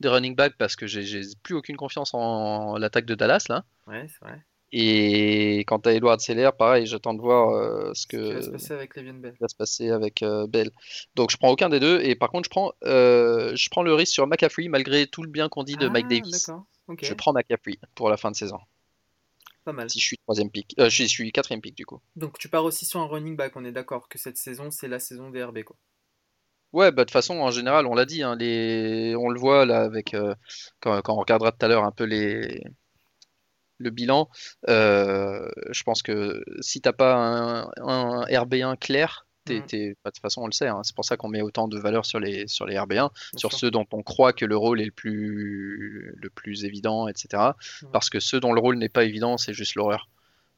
des 0.00 0.08
running 0.08 0.34
back 0.34 0.54
parce 0.58 0.74
que 0.74 0.86
j'ai 0.86 1.02
j'ai 1.02 1.20
plus 1.42 1.54
aucune 1.54 1.76
confiance 1.76 2.14
en, 2.14 2.78
l'attaque 2.78 3.04
de 3.04 3.14
Dallas 3.14 3.44
là. 3.50 3.64
Ouais, 3.86 4.06
c'est 4.08 4.24
vrai. 4.24 4.42
Et 4.74 5.64
quant 5.66 5.78
à 5.78 5.92
Edward 5.92 6.18
Seller, 6.20 6.50
pareil, 6.58 6.86
j'attends 6.86 7.12
de 7.12 7.20
voir 7.20 7.50
euh, 7.50 7.92
ce 7.94 8.06
qui 8.06 8.16
que 8.16 8.32
va 8.32 8.42
se 8.42 8.50
passer 8.50 8.72
avec 8.72 8.94
Bell. 8.94 9.34
va 9.38 9.48
se 9.48 9.54
passer 9.54 9.90
avec 9.90 10.22
euh, 10.22 10.46
Bell. 10.46 10.70
Donc 11.14 11.30
je 11.30 11.36
prends 11.36 11.50
aucun 11.50 11.68
des 11.68 11.78
deux 11.78 12.00
et 12.00 12.14
par 12.14 12.30
contre 12.30 12.46
je 12.46 12.50
prends, 12.50 12.72
euh, 12.84 13.54
je 13.54 13.68
prends 13.68 13.82
le 13.82 13.92
risque 13.92 14.14
sur 14.14 14.26
McCaffrey 14.26 14.68
malgré 14.68 15.06
tout 15.06 15.22
le 15.22 15.28
bien 15.28 15.48
qu'on 15.50 15.62
dit 15.62 15.76
de 15.76 15.88
Mike 15.88 16.06
Ah, 16.06 16.14
Davis. 16.14 16.50
Je 17.02 17.14
prends 17.14 17.32
McCaffrey 17.34 17.78
pour 17.94 18.08
la 18.08 18.16
fin 18.16 18.30
de 18.30 18.36
saison. 18.36 18.58
pas 19.64 19.72
mal. 19.72 19.90
Si 19.90 20.00
je 20.00 20.06
suis 20.06 20.16
troisième 20.18 20.50
pick, 20.50 20.74
euh, 20.78 20.88
je 20.88 21.04
suis 21.04 21.30
quatrième 21.32 21.60
pick 21.60 21.76
du 21.76 21.84
coup. 21.84 22.00
Donc 22.16 22.38
tu 22.38 22.48
pars 22.48 22.64
aussi 22.64 22.86
sur 22.86 23.00
un 23.00 23.06
running 23.06 23.36
back, 23.36 23.54
on 23.56 23.64
est 23.66 23.72
d'accord 23.72 24.08
que 24.08 24.18
cette 24.18 24.38
saison 24.38 24.70
c'est 24.70 24.88
la 24.88 24.98
saison 24.98 25.28
des 25.30 25.44
RB 25.44 25.64
quoi. 25.64 25.76
Ouais, 26.72 26.90
bah 26.90 27.02
de 27.02 27.04
toute 27.04 27.10
façon, 27.10 27.38
en 27.40 27.50
général, 27.50 27.86
on 27.86 27.94
l'a 27.94 28.06
dit, 28.06 28.22
hein, 28.22 28.34
les... 28.34 29.14
on 29.18 29.28
le 29.28 29.38
voit 29.38 29.66
là 29.66 29.82
avec 29.82 30.16
quand, 30.80 31.02
quand 31.02 31.12
on 31.14 31.18
regardera 31.20 31.52
tout 31.52 31.62
à 31.66 31.68
l'heure 31.68 31.84
un 31.84 31.90
peu 31.92 32.04
les 32.04 32.62
le 33.82 33.90
bilan. 33.90 34.28
euh, 34.68 35.48
je 35.70 35.82
pense 35.82 36.02
que 36.02 36.42
si 36.60 36.80
t'as 36.80 36.92
pas 36.92 37.14
un, 37.14 37.62
un 37.78 38.22
RB1 38.30 38.76
clair, 38.76 39.26
t'es, 39.44 39.60
Mm. 39.60 39.66
t'es- 39.66 39.88
bah, 40.04 40.10
de 40.10 40.14
toute 40.14 40.22
façon, 40.22 40.42
on 40.42 40.46
le 40.46 40.52
sait. 40.52 40.68
hein, 40.68 40.80
c'est 40.84 40.94
pour 40.94 41.04
ça 41.04 41.16
qu'on 41.16 41.28
met 41.28 41.42
autant 41.42 41.66
de 41.68 41.78
valeur 41.78 42.06
sur 42.06 42.20
les 42.20 42.46
sur 42.48 42.64
les 42.66 42.78
RB1, 42.78 42.94
Bien 42.94 43.10
sur 43.36 43.50
sûr. 43.50 43.58
ceux 43.58 43.70
dont 43.70 43.86
on 43.92 44.02
croit 44.02 44.32
que 44.32 44.44
le 44.44 44.56
rôle 44.56 44.80
est 44.80 44.84
le 44.86 44.90
plus 44.92 46.14
le 46.16 46.30
plus 46.30 46.64
évident, 46.64 47.08
etc. 47.08 47.56
Mm. 47.82 47.86
Parce 47.92 48.08
que 48.10 48.20
ceux 48.20 48.40
dont 48.40 48.52
le 48.52 48.60
rôle 48.60 48.76
n'est 48.78 48.88
pas 48.88 49.04
évident, 49.04 49.36
c'est 49.38 49.52
juste 49.54 49.74
l'horreur. 49.74 50.08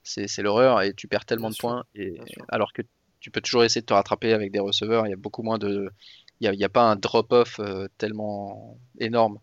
C'est, 0.02 0.28
c'est 0.28 0.42
l'horreur 0.42 0.82
et 0.82 0.92
tu 0.92 1.08
perds 1.08 1.24
tellement 1.24 1.48
Bien 1.48 1.50
de 1.50 1.54
sûr, 1.54 1.68
points. 1.68 1.84
Et 1.94 2.20
alors 2.48 2.72
que 2.74 2.82
tu 3.20 3.30
peux 3.30 3.40
toujours 3.40 3.64
essayer 3.64 3.80
de 3.80 3.86
te 3.86 3.94
rattraper 3.94 4.34
avec 4.34 4.52
des 4.52 4.58
receveurs, 4.60 5.06
il 5.06 5.10
y 5.10 5.14
a 5.14 5.16
beaucoup 5.16 5.42
moins 5.42 5.56
de 5.58 5.90
il 6.40 6.50
n'y 6.50 6.62
a, 6.62 6.66
a 6.66 6.68
pas 6.68 6.82
un 6.82 6.96
drop-off 6.96 7.58
euh, 7.60 7.86
tellement 7.96 8.76
énorme 8.98 9.38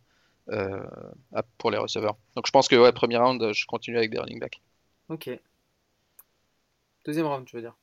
pour 1.57 1.71
les 1.71 1.77
receveurs. 1.77 2.17
Donc 2.35 2.47
je 2.47 2.51
pense 2.51 2.67
que 2.67 2.75
ouais, 2.75 2.91
premier 2.91 3.17
round, 3.17 3.53
je 3.53 3.65
continue 3.65 3.97
avec 3.97 4.11
des 4.11 4.19
running 4.19 4.39
backs. 4.39 4.61
Ok. 5.09 5.29
Deuxième 7.05 7.25
round, 7.25 7.45
tu 7.45 7.55
veux 7.55 7.61
dire? 7.61 7.75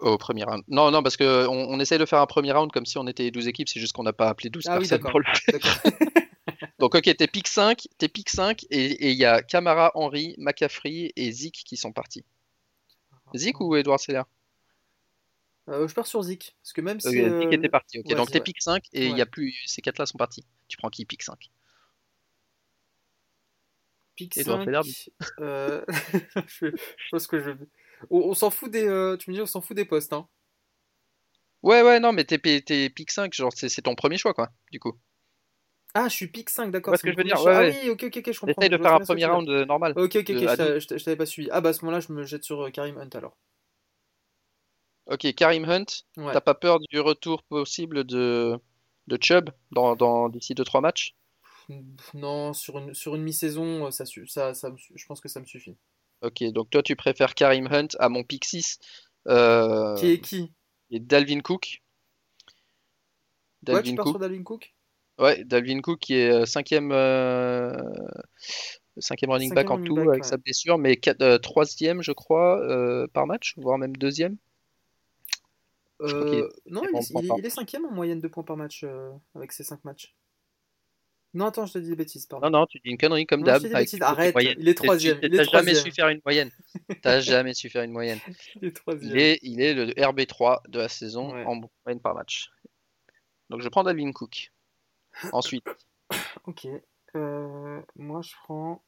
Au 0.00 0.18
premier 0.18 0.44
round. 0.44 0.64
Non, 0.68 0.90
non, 0.90 1.02
parce 1.02 1.16
que 1.16 1.46
on, 1.46 1.78
essaye 1.78 1.98
de 1.98 2.04
faire 2.04 2.20
un 2.20 2.26
premier 2.26 2.52
round 2.52 2.72
comme 2.72 2.86
si 2.86 2.98
on 2.98 3.06
était 3.06 3.30
12 3.30 3.46
équipes, 3.48 3.68
c'est 3.68 3.80
juste 3.80 3.92
qu'on 3.92 4.02
n'a 4.02 4.12
pas 4.12 4.28
appelé 4.28 4.50
12 4.50 4.64
Ah 4.66 4.78
personnes 4.78 5.00
pour 5.00 5.20
le. 5.20 5.26
Donc 6.78 6.94
ok, 6.94 7.16
t'es 7.16 7.26
pick 7.26 7.46
5, 7.46 7.86
t'es 7.96 8.08
pick 8.08 8.28
5 8.28 8.64
et 8.70 9.10
il 9.12 9.16
y 9.16 9.24
a 9.24 9.42
Camara, 9.42 9.92
Henry, 9.94 10.34
McCaffrey 10.38 11.12
et 11.14 11.32
Zeke 11.32 11.62
qui 11.64 11.76
sont 11.76 11.92
partis. 11.92 12.24
Zeke 13.34 13.60
ou 13.60 13.76
Edward 13.76 14.00
Seller? 14.00 14.22
Euh, 15.68 15.88
je 15.88 15.94
pars 15.94 16.06
sur 16.06 16.22
Zik. 16.22 16.56
Parce 16.62 16.72
que 16.72 16.80
même 16.80 17.00
si. 17.00 17.20
Euh, 17.20 17.42
euh, 17.44 17.50
était 17.50 17.68
parti. 17.68 18.00
Ok, 18.00 18.06
ouais, 18.08 18.14
donc 18.14 18.30
t'es 18.30 18.40
pick 18.40 18.60
5 18.60 18.84
et 18.92 19.06
il 19.06 19.10
y 19.10 19.14
Ouais. 19.14 19.20
a 19.22 19.26
plus 19.26 19.54
ces 19.66 19.80
quatre 19.80 19.98
là 19.98 20.06
sont 20.06 20.18
partis. 20.18 20.44
Tu 20.68 20.76
prends 20.76 20.90
qui 20.90 21.04
pick 21.04 21.22
5 21.22 21.50
Pick 24.16 24.36
Edward 24.36 24.64
5. 24.64 24.64
Seller, 24.64 24.80
euh, 25.40 25.84
je, 26.46 26.66
pense 27.10 27.26
que 27.26 27.40
je. 27.40 27.50
On, 28.10 28.18
on 28.20 28.34
s'en 28.34 28.50
fout 28.50 28.70
des. 28.70 28.86
euh, 28.86 29.16
tu 29.16 29.30
me 29.30 29.34
dis, 29.36 29.42
on 29.42 29.46
s'en 29.46 29.60
fout 29.60 29.76
des 29.76 29.84
postes, 29.84 30.12
hein. 30.12 30.28
Ouais, 31.62 31.82
ouais, 31.82 31.98
non, 31.98 32.12
mais 32.12 32.24
t'es 32.24 32.38
pick 32.38 33.10
5, 33.10 33.32
genre 33.32 33.52
c'est 33.54 33.82
ton 33.82 33.94
premier 33.94 34.18
choix 34.18 34.34
quoi, 34.34 34.50
du 34.70 34.78
coup. 34.78 34.92
Ah, 35.94 36.08
je 36.08 36.14
suis 36.14 36.26
pick 36.26 36.50
5, 36.50 36.66
Tu 36.66 36.70
d'accord. 36.72 36.96
ce 36.96 37.02
que 37.02 37.12
je 37.12 37.16
veux 37.16 37.24
dire? 37.24 37.40
Ouais, 37.42 37.56
ouais. 37.56 37.72
Ah 37.72 37.84
oui, 37.84 37.90
ok, 37.90 38.04
ok, 38.04 38.16
ok, 38.18 38.32
je 38.32 38.40
comprends. 38.40 38.62
Essaye 38.62 38.70
de 38.70 38.76
faire 38.82 38.94
un 38.94 38.98
premier 39.00 39.26
round 39.26 39.48
euh, 39.48 39.64
normal. 39.64 39.92
Ok, 39.96 40.16
ok, 40.16 40.30
ok, 40.30 40.56
de- 40.58 40.78
je 40.80 41.04
t'avais 41.04 41.16
pas 41.16 41.26
suivi. 41.26 41.48
Ah 41.52 41.60
bah 41.60 41.70
à 41.70 41.72
ce 41.72 41.84
moment-là, 41.84 42.00
je 42.00 42.12
me 42.12 42.24
jette 42.24 42.44
sur 42.44 42.60
euh, 42.62 42.70
Karim 42.70 42.98
Hunt 42.98 43.08
alors. 43.14 43.36
Ok, 45.06 45.34
Karim 45.34 45.64
Hunt, 45.64 45.84
Ouais. 46.16 46.32
t'as 46.32 46.40
pas 46.40 46.54
peur 46.54 46.80
du 46.80 46.98
retour 47.00 47.42
possible 47.44 48.04
de, 48.04 48.58
de 49.06 49.18
Chubb 49.20 49.50
dans, 49.70 49.96
dans, 49.96 50.28
d'ici 50.28 50.54
2-3 50.54 50.80
matchs? 50.80 51.14
Non, 52.14 52.54
sur 52.54 52.78
une, 52.78 52.94
sur 52.94 53.14
une 53.16 53.22
mi-saison, 53.22 53.86
euh, 53.86 53.90
ça, 53.90 54.04
je 54.06 55.06
pense 55.06 55.20
que 55.20 55.28
ça 55.28 55.40
me 55.40 55.46
suffit. 55.46 55.76
Ok, 56.22 56.42
donc 56.52 56.70
toi 56.70 56.82
tu 56.82 56.96
préfères 56.96 57.34
Karim 57.34 57.68
Hunt 57.70 57.88
à 57.98 58.08
mon 58.08 58.24
pick 58.24 58.44
6 58.44 58.78
euh, 59.28 59.94
Qui 59.98 60.06
est 60.06 60.20
qui? 60.20 60.52
et 60.90 61.00
Dalvin 61.00 61.40
Cook. 61.40 61.82
Ouais, 63.70 63.82
tu 63.82 63.92
Dalvin 63.92 63.94
pars 63.94 64.06
Cook, 64.06 64.08
sur 64.08 64.18
Dalvin 64.18 64.42
Cook? 64.42 64.74
ouais, 65.18 65.44
Dalvin 65.44 65.80
Cook 65.80 66.00
qui 66.00 66.14
est 66.14 66.30
euh, 66.30 66.46
cinquième, 66.46 66.92
euh, 66.92 67.72
cinquième 68.98 69.30
running 69.30 69.52
back 69.52 69.70
en 69.70 69.76
running 69.76 69.78
tout 69.78 69.94
back, 69.94 70.08
avec 70.10 70.24
ouais. 70.24 70.24
sa 70.24 70.36
blessure, 70.36 70.78
mais 70.78 70.96
quatre- 70.96 71.22
euh, 71.22 71.38
troisième 71.38 72.02
je 72.02 72.12
crois 72.12 72.60
par 73.12 73.26
match, 73.26 73.54
voire 73.58 73.78
même 73.78 73.96
deuxième. 73.96 74.36
Est 76.32 76.48
non, 76.70 76.86
il 76.92 77.00
est, 77.00 77.06
il 77.10 77.24
est- 77.26 77.28
par 77.28 77.38
il 77.38 77.46
est 77.46 77.50
cinquième 77.50 77.84
en 77.86 77.90
moyenne 77.90 78.20
de 78.20 78.28
points 78.28 78.42
par 78.44 78.56
match 78.56 78.84
avec 79.34 79.52
ses 79.52 79.64
5 79.64 79.84
matchs. 79.84 80.14
Non, 81.34 81.46
attends, 81.46 81.66
je 81.66 81.72
te 81.72 81.78
dis 81.78 81.88
des 81.90 81.96
bêtises, 81.96 82.26
pardon. 82.26 82.48
Non, 82.48 82.60
non, 82.60 82.66
tu 82.66 82.78
dis 82.78 82.90
une 82.90 82.96
connerie 82.96 83.26
comme 83.26 83.42
d'hab. 83.42 83.62
Arrête, 84.00 84.34
il 84.58 84.68
est 84.68 84.74
troisième. 84.74 85.20
T'as 85.20 85.42
jamais 85.44 85.74
su 85.74 85.90
faire 85.90 86.08
une 86.08 86.20
moyenne. 86.24 86.50
T'as 87.02 87.20
jamais 87.20 87.54
su 87.54 87.68
faire 87.68 87.82
une 87.82 87.90
moyenne. 87.92 88.20
Il 88.56 88.64
est 88.66 88.68
Il 88.68 88.72
troisième. 88.72 89.16
est, 89.16 89.38
il 89.42 89.60
est 89.60 89.74
le 89.74 89.86
RB3 89.94 90.68
de 90.68 90.78
la 90.78 90.88
saison 90.88 91.32
Ouais. 91.32 91.44
en 91.44 91.56
moyenne 91.84 92.00
par 92.00 92.14
match. 92.14 92.50
Donc 93.50 93.60
je 93.62 93.68
prends 93.68 93.82
Dalvin 93.82 94.12
Cook. 94.12 94.52
Ensuite, 95.32 95.66
Ok. 96.46 96.66
Euh, 97.16 97.80
moi, 97.96 98.20
je 98.22 98.32
prends. 98.44 98.82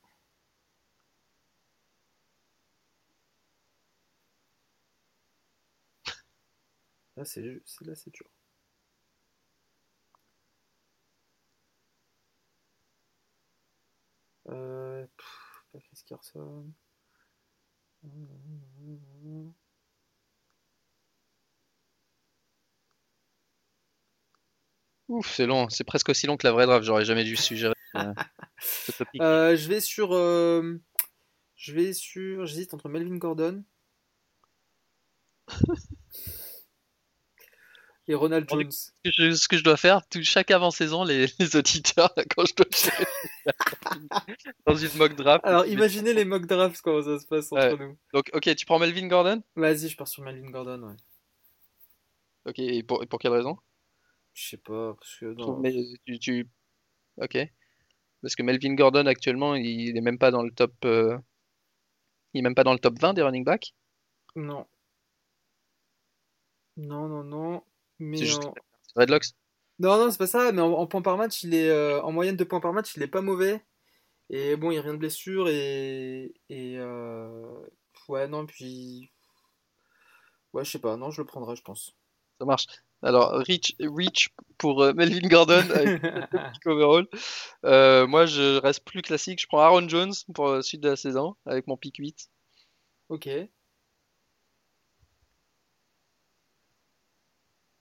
Là, 7.16 7.24
c'est 7.24 7.42
là, 7.82 7.94
c'est 7.94 8.10
dur. 8.12 8.26
Euh, 14.48 15.06
Chris 15.72 16.02
Carson. 16.06 16.72
Ouf, 25.08 25.32
c'est 25.32 25.46
long, 25.46 25.68
c'est 25.68 25.84
presque 25.84 26.08
aussi 26.08 26.26
long 26.26 26.36
que 26.36 26.46
la 26.46 26.52
vraie 26.52 26.66
draft, 26.66 26.84
j'aurais 26.84 27.04
jamais 27.04 27.22
dû 27.24 27.36
suggérer 27.36 27.74
euh, 27.94 28.12
ce 28.60 28.92
topic. 28.92 29.20
Euh, 29.20 29.56
je 29.56 29.68
vais 29.68 29.80
sur. 29.80 30.12
Euh, 30.14 30.80
je 31.54 31.72
vais 31.72 31.92
sur. 31.92 32.46
J'hésite 32.46 32.74
entre 32.74 32.88
Melvin 32.88 33.16
Gordon. 33.16 33.64
et 38.08 38.14
Ronald 38.14 38.48
Jones. 38.48 38.70
Ce 38.70 39.48
que 39.48 39.56
je, 39.56 39.64
dois 39.64 39.76
faire, 39.76 40.06
tout, 40.08 40.22
chaque 40.22 40.50
avant-saison, 40.50 41.04
les, 41.04 41.26
auditeurs, 41.56 42.14
quand 42.36 42.44
je 42.46 42.54
dois 42.54 42.66
dans 44.66 44.76
une 44.76 44.96
mock 44.96 45.14
draft. 45.14 45.44
Alors 45.44 45.66
imaginez 45.66 46.14
les 46.14 46.24
mock 46.24 46.46
drafts, 46.46 46.80
comment 46.82 47.02
ça 47.02 47.18
se 47.18 47.26
passe 47.26 47.52
entre 47.52 47.76
nous. 47.78 47.96
Donc, 48.12 48.30
ok, 48.32 48.54
tu 48.54 48.66
prends 48.66 48.78
Melvin 48.78 49.08
Gordon? 49.08 49.42
Vas-y, 49.56 49.88
je 49.88 49.96
pars 49.96 50.08
sur 50.08 50.22
Melvin 50.22 50.50
Gordon, 50.50 50.82
ouais. 50.88 50.96
Ok, 52.46 52.58
et 52.60 52.82
pour, 52.82 53.04
pour 53.08 53.18
quelle 53.18 53.32
raison? 53.32 53.58
Je 54.34 54.50
sais 54.50 54.56
pas, 54.58 54.94
parce 54.94 55.16
que. 55.18 55.34
Mais 55.60 56.18
tu, 56.18 56.48
Ok. 57.18 57.38
Parce 58.22 58.34
que 58.34 58.42
Melvin 58.42 58.74
Gordon, 58.74 59.06
actuellement, 59.06 59.54
il 59.54 59.96
est 59.96 60.00
même 60.00 60.18
pas 60.18 60.30
dans 60.30 60.42
le 60.42 60.50
top. 60.50 60.72
Euh, 60.84 61.18
il 62.34 62.40
est 62.40 62.42
même 62.42 62.54
pas 62.54 62.64
dans 62.64 62.72
le 62.72 62.78
top 62.78 62.98
20 62.98 63.14
des 63.14 63.22
running 63.22 63.44
backs? 63.44 63.74
Non. 64.34 64.66
Non, 66.76 67.08
non, 67.08 67.24
non. 67.24 67.62
Mais 67.98 68.18
c'est 68.18 68.26
juste 68.26 68.42
Redlocks 68.94 69.32
Non, 69.78 69.96
non, 69.98 70.10
c'est 70.10 70.18
pas 70.18 70.26
ça. 70.26 70.52
Mais 70.52 70.62
en, 70.62 70.86
points 70.86 71.02
par 71.02 71.16
match, 71.16 71.42
il 71.42 71.54
est 71.54 71.70
euh, 71.70 72.02
en 72.02 72.12
moyenne 72.12 72.36
de 72.36 72.44
points 72.44 72.60
par 72.60 72.72
match, 72.72 72.96
il 72.96 73.02
est 73.02 73.08
pas 73.08 73.22
mauvais. 73.22 73.64
Et 74.30 74.56
bon, 74.56 74.70
il 74.70 74.80
rien 74.80 74.94
de 74.94 74.98
blessure 74.98 75.48
et 75.48 76.34
et 76.48 76.78
euh, 76.78 77.64
ouais 78.08 78.26
non 78.26 78.44
puis 78.44 79.12
ouais 80.52 80.64
je 80.64 80.70
sais 80.72 80.78
pas 80.80 80.96
non 80.96 81.10
je 81.10 81.20
le 81.20 81.26
prendrai 81.26 81.54
je 81.54 81.62
pense. 81.62 81.94
Ça 82.40 82.44
marche. 82.44 82.66
Alors 83.02 83.34
Rich, 83.34 83.76
Rich 83.78 84.30
pour 84.58 84.82
euh, 84.82 84.92
Melvin 84.94 85.28
Gordon 85.28 85.62
avec 85.70 86.02
overall. 86.66 87.06
moi 88.08 88.26
je 88.26 88.58
reste 88.58 88.84
plus 88.84 89.02
classique. 89.02 89.40
Je 89.40 89.46
prends 89.46 89.60
Aaron 89.60 89.88
Jones 89.88 90.14
pour 90.34 90.48
la 90.48 90.62
suite 90.62 90.80
de 90.80 90.88
la 90.88 90.96
saison 90.96 91.36
avec 91.46 91.68
mon 91.68 91.76
pick 91.76 91.96
8. 91.98 92.28
Ok. 93.10 93.28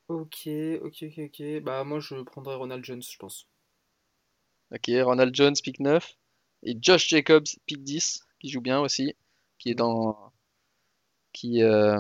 Ok, 0.08 0.48
ok, 0.84 1.04
ok, 1.04 1.20
ok. 1.20 1.62
Bah, 1.64 1.84
moi, 1.84 2.00
je 2.00 2.16
prendrais 2.22 2.56
Ronald 2.56 2.86
Jones, 2.86 3.02
je 3.02 3.18
pense. 3.18 3.48
Ok, 4.72 4.90
Ronald 5.02 5.36
Jones, 5.36 5.56
pick 5.64 5.80
9. 5.80 6.16
Et 6.64 6.78
Josh 6.80 7.08
Jacobs, 7.08 7.48
pick 7.66 7.84
10, 7.84 8.22
qui 8.40 8.50
joue 8.50 8.62
bien 8.62 8.80
aussi. 8.80 9.16
Qui 9.58 9.72
est 9.72 9.76
dans. 9.76 10.32
Qui, 11.34 11.64
euh, 11.64 12.00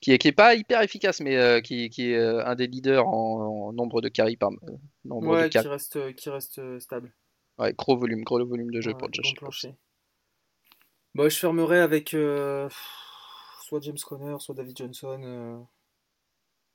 qui, 0.00 0.12
est, 0.12 0.18
qui 0.18 0.28
est 0.28 0.32
pas 0.32 0.54
hyper 0.54 0.82
efficace, 0.82 1.20
mais 1.20 1.36
euh, 1.36 1.60
qui, 1.60 1.88
qui 1.88 2.10
est 2.10 2.16
euh, 2.16 2.44
un 2.44 2.54
des 2.54 2.66
leaders 2.66 3.06
en, 3.06 3.72
nombre 3.72 4.00
de 4.00 4.08
carries 4.08 4.36
par. 4.36 4.50
nombre 5.04 5.28
ouais, 5.28 5.48
qui 5.48 5.58
reste, 5.58 6.14
qui 6.14 6.30
reste 6.30 6.78
stable. 6.78 7.12
Ouais, 7.58 7.72
gros 7.72 7.96
volume, 7.96 8.22
gros 8.22 8.44
volume 8.44 8.70
de 8.70 8.80
jeu 8.80 8.92
pour 8.94 9.12
Josh 9.12 9.34
Jacobs. 9.34 9.74
Bah, 11.14 11.28
je 11.28 11.38
fermerai 11.38 11.78
avec 11.78 12.10
soit 12.10 13.80
James 13.80 13.98
Conner, 14.04 14.36
soit 14.40 14.54
David 14.54 14.76
Johnson 14.76 15.66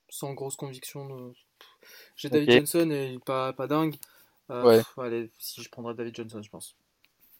sans 0.09 0.33
grosse 0.33 0.55
conviction. 0.55 1.33
J'ai 2.15 2.29
David 2.29 2.51
Johnson 2.51 2.89
et 2.91 3.17
pas, 3.25 3.53
pas 3.53 3.67
dingue. 3.67 3.95
Euh, 4.49 4.81
allez, 4.97 5.29
si 5.37 5.61
je 5.61 5.69
prendrais 5.69 5.93
David 5.93 6.15
Johnson, 6.15 6.41
je 6.41 6.49
pense. 6.49 6.75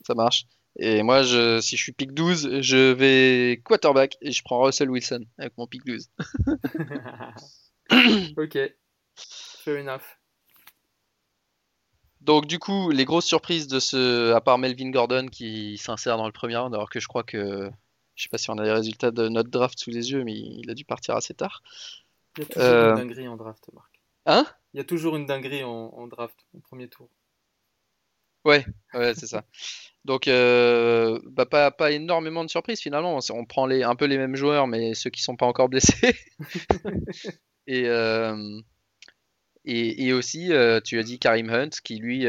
Ça 0.06 0.14
marche. 0.14 0.46
Et 0.78 1.04
moi, 1.04 1.24
je, 1.24 1.60
si 1.60 1.76
je 1.76 1.84
suis 1.84 1.92
pick 1.92 2.14
12, 2.14 2.62
je 2.62 2.92
vais 2.94 3.62
quarterback 3.64 4.18
et 4.22 4.32
je 4.32 4.44
prends 4.44 4.62
Russell 4.62 4.90
Wilson 4.90 5.26
avec 5.38 5.58
mon 5.58 5.68
pick 5.68 5.84
12. 5.86 6.10
ok. 8.38 8.58
Fair 9.16 9.82
enough. 9.82 10.04
Donc 12.22 12.46
du 12.46 12.60
coup, 12.60 12.92
les 12.92 13.06
grosses 13.06 13.26
surprises 13.26 13.68
de 13.68 13.80
ce, 13.80 14.34
à 14.34 14.42
part 14.42 14.58
Melvin 14.58 14.92
Gordon 14.92 15.28
qui 15.28 15.78
s'insère 15.78 16.18
dans 16.18 16.26
le 16.26 16.32
premier 16.32 16.58
round, 16.58 16.74
alors 16.74 16.90
que 16.90 17.00
je 17.00 17.08
crois 17.08 17.24
que, 17.24 17.72
je 18.16 18.24
sais 18.24 18.30
pas 18.30 18.38
si 18.38 18.50
on 18.50 18.58
a 18.58 18.64
les 18.64 18.72
résultats 18.72 19.12
de 19.12 19.30
notre 19.30 19.50
draft 19.50 19.80
sous 19.80 19.90
les 19.90 20.12
yeux, 20.12 20.24
mais 20.24 20.34
il 20.34 20.70
a 20.70 20.74
dû 20.74 20.84
partir 20.86 21.16
assez 21.16 21.34
tard. 21.34 21.64
Il 22.38 22.42
y 22.42 22.44
a 22.44 22.46
toujours 22.46 22.68
une 22.70 22.76
euh, 22.76 22.96
dinguerie 22.96 23.28
en 23.28 23.38
draft, 23.38 23.70
Marc. 23.74 24.02
Hein? 24.26 24.46
Il 24.74 24.78
y 24.78 24.80
a 24.80 24.84
toujours 24.84 25.16
une 25.16 25.26
dinguerie 25.26 25.64
en, 25.64 26.08
draft, 26.08 26.38
au 26.54 26.60
premier 26.60 26.88
tour. 26.88 27.10
Ouais, 28.46 28.66
ouais, 28.94 29.14
c'est 29.16 29.28
ça. 29.28 29.44
Donc, 30.06 30.28
euh, 30.28 31.20
bah, 31.26 31.46
pas, 31.46 31.72
pas 31.72 31.92
énormément 31.92 32.44
de 32.46 32.50
surprises 32.50 32.80
finalement. 32.80 33.20
On 33.32 33.46
prend 33.46 33.66
les, 33.66 33.84
un 33.84 33.96
peu 33.96 34.06
les 34.06 34.18
mêmes 34.18 34.36
joueurs, 34.36 34.68
mais 34.68 34.94
ceux 34.94 35.10
qui 35.10 35.22
sont 35.22 35.36
pas 35.36 35.46
encore 35.46 35.70
blessés. 35.70 36.16
et, 37.68 37.88
euh, 37.88 38.62
et, 39.66 40.06
et, 40.06 40.14
aussi, 40.14 40.52
tu 40.86 41.00
as 41.00 41.04
dit 41.04 41.20
Karim 41.20 41.50
Hunt, 41.50 41.70
qui 41.84 41.98
lui 41.98 42.26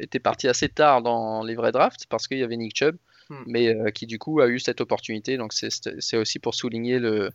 était 0.00 0.20
parti 0.20 0.48
assez 0.48 0.68
tard 0.68 1.02
dans 1.02 1.44
les 1.44 1.54
vrais 1.54 1.72
drafts 1.72 2.06
parce 2.08 2.26
qu'il 2.26 2.38
y 2.38 2.42
avait 2.42 2.56
Nick 2.56 2.76
Chubb, 2.76 2.96
hmm. 3.28 3.42
mais 3.46 3.92
qui 3.92 4.06
du 4.06 4.18
coup 4.18 4.40
a 4.40 4.48
eu 4.48 4.58
cette 4.58 4.80
opportunité. 4.80 5.36
Donc, 5.36 5.52
c'est 5.52 6.16
aussi 6.16 6.38
pour 6.40 6.54
souligner 6.54 6.98
le, 6.98 7.30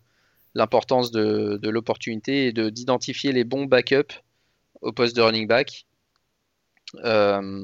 l'importance 0.57 1.11
de, 1.11 1.69
l'opportunité 1.69 2.47
et 2.47 2.51
de, 2.51 2.69
d'identifier 2.69 3.31
les 3.31 3.43
bons 3.43 3.65
backups 3.65 4.23
au 4.81 4.91
poste 4.91 5.15
de 5.15 5.21
running 5.21 5.47
back. 5.47 5.85
Euh, 7.03 7.63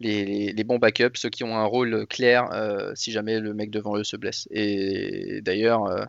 les, 0.00 0.64
bons 0.64 0.78
backups, 0.78 1.20
ceux 1.20 1.28
qui 1.28 1.44
ont 1.44 1.56
un 1.56 1.64
rôle 1.64 2.06
clair 2.06 2.50
euh, 2.52 2.92
si 2.94 3.12
jamais 3.12 3.40
le 3.40 3.52
mec 3.52 3.70
devant 3.70 3.96
eux 3.96 4.04
se 4.04 4.16
blesse. 4.16 4.48
Et 4.50 5.42
d'ailleurs, 5.42 5.84
euh, 5.84 6.04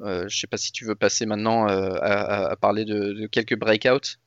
je 0.00 0.24
ne 0.24 0.28
sais 0.28 0.48
pas 0.48 0.56
si 0.56 0.72
tu 0.72 0.84
veux 0.84 0.96
passer 0.96 1.26
maintenant 1.26 1.66
à, 1.68 2.56
parler 2.56 2.84
de, 2.84 3.26
quelques 3.28 3.56
breakouts. 3.56 4.18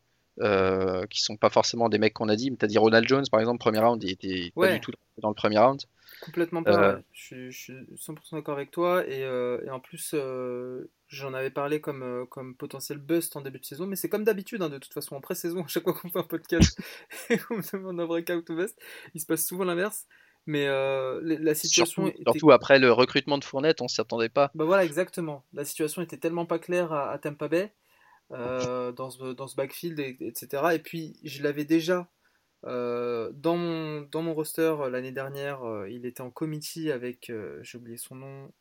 qui 1.10 1.22
sont 1.22 1.36
pas 1.36 1.50
forcément 1.50 1.90
des 1.90 1.98
mecs 1.98 2.14
qu'on 2.14 2.30
a 2.30 2.38
dit, 2.38 2.50
mais 2.50 2.58
tu 2.58 2.64
as 2.64 2.70
dit 2.70 2.78
Ronald 2.78 3.06
Jones 3.06 3.26
par 3.30 3.42
exemple, 3.42 3.60
premier 3.60 3.80
round, 3.80 4.02
il 4.02 4.12
était 4.12 4.54
pas 4.56 4.72
du 4.72 4.80
tout 4.80 4.94
dans 5.18 5.30
le 5.30 5.36
premier 5.36 5.58
round. 5.58 5.82
Complètement 6.22 6.64
pas, 6.64 7.00
je, 7.12 7.50
suis 7.50 7.74
100% 7.74 8.36
d'accord 8.36 8.56
avec 8.56 8.72
toi, 8.72 9.06
et, 9.06 9.22
et 9.22 9.70
en 9.70 9.80
plus, 9.80 10.16
J'en 11.10 11.34
avais 11.34 11.50
parlé 11.50 11.82
comme, 11.82 12.04
euh, 12.04 12.26
comme 12.28 12.56
potentiel 12.56 13.00
bust 13.00 13.36
en 13.36 13.42
début 13.42 13.60
de 13.60 13.66
saison, 13.66 13.88
mais 13.88 13.96
c'est 13.96 14.10
comme 14.10 14.24
d'habitude, 14.24 14.62
hein, 14.62 14.70
de 14.70 14.78
toute 14.78 14.94
façon, 14.94 15.16
en 15.16 15.22
pré-saison, 15.22 15.64
à 15.66 15.68
chaque 15.68 15.84
fois 15.84 15.94
qu'on 15.94 16.10
fait 16.10 16.20
un 16.20 16.24
podcast 16.24 16.80
et 17.32 17.40
qu'on 17.40 17.58
me 17.58 17.72
demande 17.72 18.00
un 18.00 18.06
breakout 18.06 18.48
ou 18.48 18.56
bust, 18.56 18.80
il 19.16 19.22
se 19.22 19.26
passe 19.26 19.46
souvent 19.46 19.64
l'inverse. 19.64 20.06
Mais 20.46 20.68
euh, 20.68 21.20
la 21.22 21.54
situation. 21.54 22.06
Surtout, 22.06 22.24
surtout, 22.24 22.52
après 22.52 22.80
le 22.80 22.92
recrutement 22.92 23.38
de 23.38 23.44
Fournette, 23.44 23.82
on 23.82 23.88
s'y 23.88 24.02
attendait 24.02 24.30
pas. 24.30 24.52
Bah 24.56 24.66
voilà, 24.66 24.86
exactement. 24.86 25.44
La 25.54 25.66
situation 25.66 26.02
était 26.02 26.18
tellement 26.18 26.46
pas 26.46 26.60
claire 26.60 26.94
à, 26.94 27.18
Tampa 27.20 27.48
Bay, 27.50 27.74
euh, 28.32 28.92
dans, 28.92 29.10
ce, 29.10 29.34
dans 29.34 29.48
ce 29.48 29.56
backfield, 29.56 30.00
etc. 30.00 30.64
Et 30.74 30.80
puis, 30.80 31.20
je 31.24 31.44
l'avais 31.44 31.66
déjà 31.66 32.08
dans, 32.64 33.58
mon, 33.58 34.02
dans 34.02 34.22
mon 34.22 34.34
roster 34.34 34.76
l'année 34.90 35.12
dernière. 35.12 35.62
il 35.88 36.06
était 36.06 36.22
en 36.22 36.32
committee 36.32 36.92
avec, 36.92 37.32
j'ai 37.62 37.78
oublié 37.78 37.98
son 37.98 38.16
nom, 38.16 38.52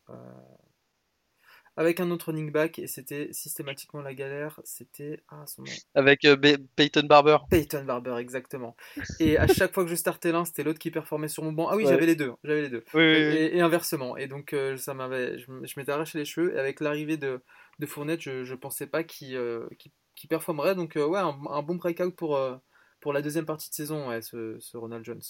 avec 1.79 2.01
un 2.01 2.11
autre 2.11 2.25
running 2.25 2.51
back 2.51 2.77
et 2.77 2.87
c'était 2.87 3.31
systématiquement 3.31 4.01
la 4.01 4.13
galère. 4.13 4.59
C'était 4.65 5.23
ah, 5.29 5.45
son 5.47 5.61
nom. 5.61 5.71
Avec 5.95 6.25
euh, 6.25 6.35
Peyton 6.75 7.05
Barber. 7.07 7.37
Peyton 7.49 7.85
Barber, 7.85 8.17
exactement. 8.17 8.75
Et 9.21 9.37
à 9.37 9.47
chaque 9.47 9.73
fois 9.73 9.85
que 9.85 9.89
je 9.89 9.95
startais 9.95 10.33
l'un, 10.33 10.43
c'était 10.43 10.63
l'autre 10.63 10.77
qui 10.77 10.91
performait 10.91 11.29
sur 11.29 11.41
mon 11.41 11.53
banc. 11.53 11.69
Ah 11.69 11.77
oui, 11.77 11.85
j'avais 11.87 12.05
les 12.05 12.17
deux, 12.17 12.33
j'avais 12.43 12.63
les 12.63 12.69
deux. 12.69 12.83
et, 12.99 13.61
inversement. 13.61 14.17
Et 14.17 14.27
donc 14.27 14.51
euh, 14.51 14.75
ça 14.75 14.93
m'avait, 14.93 15.39
je, 15.39 15.49
m'étais 15.77 15.93
arraché 15.93 16.17
les 16.17 16.25
cheveux. 16.25 16.53
Et 16.53 16.59
avec 16.59 16.81
l'arrivée 16.81 17.15
de, 17.15 17.39
de 17.79 17.85
Fournette, 17.85 18.19
je, 18.19 18.43
je 18.43 18.55
pensais 18.55 18.85
pas 18.85 19.05
qu'il 19.05 19.37
euh, 19.37 19.65
performerait. 20.27 20.75
Donc 20.75 20.97
ouais, 20.97 21.19
un, 21.19 21.61
bon 21.61 21.75
breakout 21.75 22.13
pour 22.13 22.37
pour 22.99 23.13
la 23.13 23.21
deuxième 23.21 23.45
partie 23.45 23.69
de 23.69 23.75
saison, 23.75 24.09
ouais, 24.09 24.21
ce, 24.21 24.57
ce 24.59 24.75
Ronald 24.75 25.05
Jones 25.05 25.21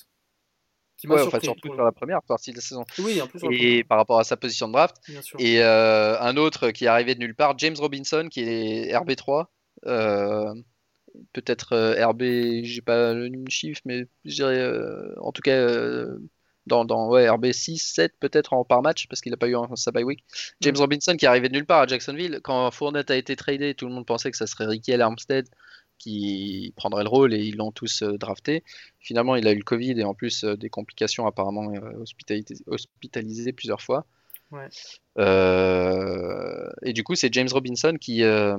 qui 0.99 1.07
m'a 1.07 1.17
surpris. 1.17 1.45
surtout 1.45 1.73
sur 1.73 1.83
la 1.83 1.91
première 1.91 2.21
partie 2.21 2.51
de 2.51 2.57
la 2.57 2.61
saison. 2.61 2.83
Oui, 2.99 3.21
en 3.21 3.27
plus. 3.27 3.41
Et 3.51 3.83
par 3.83 3.97
rapport 3.97 4.19
à 4.19 4.23
sa 4.23 4.37
position 4.37 4.67
de 4.67 4.73
draft. 4.73 4.97
Et 5.39 5.61
euh, 5.61 6.19
un 6.19 6.35
autre 6.37 6.71
qui 6.71 6.85
est 6.85 6.87
arrivé 6.87 7.15
de 7.15 7.19
nulle 7.19 7.35
part, 7.35 7.57
James 7.57 7.75
Robinson, 7.79 8.27
qui 8.29 8.41
est 8.41 8.93
RB3. 8.93 9.45
Euh, 9.85 10.53
peut-être 11.31 11.73
euh, 11.73 12.07
RB, 12.07 12.63
j'ai 12.63 12.81
pas 12.81 13.13
le 13.13 13.31
chiffre, 13.47 13.81
mais 13.85 14.05
je 14.25 14.35
dirais 14.35 14.71
en 15.19 15.31
tout 15.31 15.41
cas 15.41 15.67
dans, 16.65 16.85
dans 16.85 17.09
ouais, 17.09 17.27
RB 17.27 17.51
6, 17.51 17.77
7 17.77 18.13
peut-être 18.19 18.53
en 18.53 18.63
par 18.63 18.81
match 18.81 19.07
parce 19.07 19.21
qu'il 19.21 19.31
n'a 19.31 19.37
pas 19.37 19.47
eu 19.47 19.55
un, 19.55 19.67
sa 19.75 19.91
bye 19.91 20.03
week. 20.03 20.23
James 20.61 20.75
mm. 20.75 20.81
Robinson 20.81 21.15
qui 21.17 21.25
est 21.25 21.27
arrivé 21.27 21.49
de 21.49 21.53
nulle 21.53 21.65
part 21.65 21.81
à 21.81 21.87
Jacksonville. 21.87 22.41
Quand 22.43 22.69
Fournette 22.71 23.09
a 23.09 23.15
été 23.15 23.35
tradé, 23.35 23.73
tout 23.73 23.87
le 23.87 23.93
monde 23.93 24.05
pensait 24.05 24.29
que 24.29 24.37
ça 24.37 24.47
serait 24.47 24.65
Ricky 24.65 24.93
Armstead 24.93 25.47
qui 25.99 26.73
prendrait 26.75 27.03
le 27.03 27.09
rôle 27.09 27.33
et 27.33 27.43
ils 27.43 27.57
l'ont 27.57 27.71
tous 27.71 28.01
euh, 28.01 28.17
drafté. 28.17 28.63
Finalement, 28.99 29.35
il 29.35 29.47
a 29.47 29.51
eu 29.51 29.57
le 29.57 29.63
Covid 29.63 29.99
et 29.99 30.03
en 30.03 30.15
plus 30.15 30.43
euh, 30.43 30.55
des 30.55 30.69
complications 30.69 31.27
apparemment 31.27 31.71
euh, 31.73 31.99
hospitalisé, 31.99 32.63
hospitalisé 32.65 33.53
plusieurs 33.53 33.81
fois. 33.81 34.05
Ouais. 34.51 34.67
Euh, 35.19 36.69
et 36.81 36.93
du 36.93 37.03
coup, 37.03 37.13
c'est 37.15 37.31
James 37.33 37.49
Robinson 37.51 37.95
qui, 37.99 38.23
euh, 38.23 38.57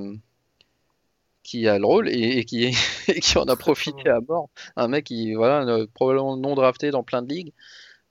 qui 1.42 1.66
a 1.66 1.78
le 1.78 1.84
rôle 1.84 2.08
et, 2.08 2.38
et 2.38 2.44
qui, 2.44 2.66
et 3.08 3.20
qui 3.20 3.38
en 3.38 3.44
a 3.44 3.56
profité 3.56 4.08
à 4.08 4.20
mort. 4.20 4.50
Un 4.76 4.88
mec 4.88 5.06
qui, 5.06 5.34
voilà, 5.34 5.62
euh, 5.66 5.86
probablement 5.92 6.36
non 6.36 6.54
drafté 6.54 6.90
dans 6.90 7.02
plein 7.02 7.22
de 7.22 7.28
ligues, 7.28 7.52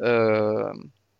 euh, 0.01 0.73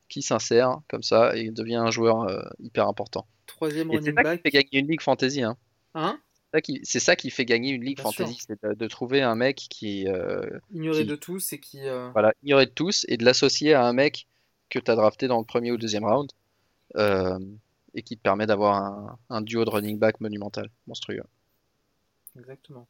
qui 0.09 0.21
s'insère 0.21 0.79
comme 0.89 1.03
ça 1.03 1.35
et 1.37 1.51
devient 1.51 1.75
un 1.75 1.91
joueur 1.91 2.23
euh, 2.23 2.41
hyper 2.59 2.87
important. 2.87 3.25
Troisième 3.45 3.91
Et 3.91 3.99
c'est 4.01 4.11
running 4.11 4.15
ça 4.15 4.23
qui 4.37 4.41
fait 4.41 4.43
back. 4.43 4.53
gagner 4.53 4.79
une 4.79 4.87
ligue 4.87 5.01
fantasy. 5.01 5.43
Hein. 5.43 5.55
Hein? 5.93 6.19
C'est 6.51 6.57
ça 6.57 6.61
qui, 6.61 6.79
c'est 6.83 6.99
ça 6.99 7.15
qui 7.15 7.29
fait 7.29 7.45
gagner 7.45 7.71
une 7.71 7.83
ligue 7.83 7.97
Bien 7.97 8.09
sûr. 8.11 8.25
fantasy, 8.25 8.39
c'est 8.47 8.63
de, 8.63 8.73
de 8.73 8.87
trouver 8.87 9.21
un 9.21 9.35
mec 9.35 9.57
qui, 9.57 10.07
euh, 10.07 10.41
Ignoré 10.73 11.01
qui 11.01 11.05
de 11.07 11.15
tous 11.15 11.53
et 11.53 11.59
qui. 11.59 11.87
euh, 11.87 12.09
voilà, 12.11 12.33
ignoré 12.43 12.65
de 12.65 12.71
tous 12.71 13.05
et 13.07 13.17
de 13.17 13.25
l'associer 13.25 13.73
à 13.75 13.85
un 13.85 13.93
mec 13.93 14.25
que 14.69 14.79
tu 14.79 14.89
as 14.89 14.95
drafté 14.95 15.27
dans 15.27 15.37
le 15.39 15.45
premier 15.45 15.71
ou 15.71 15.77
deuxième 15.77 16.05
round 16.05 16.31
euh, 16.95 17.37
et 17.93 18.01
qui 18.01 18.17
te 18.17 18.21
permet 18.23 18.47
d'avoir 18.47 18.75
un, 18.83 19.19
un 19.29 19.41
duo 19.41 19.63
de 19.63 19.69
running 19.69 19.99
back 19.99 20.19
monumental, 20.21 20.69
monstrueux. 20.87 21.21
Exactement. 22.37 22.87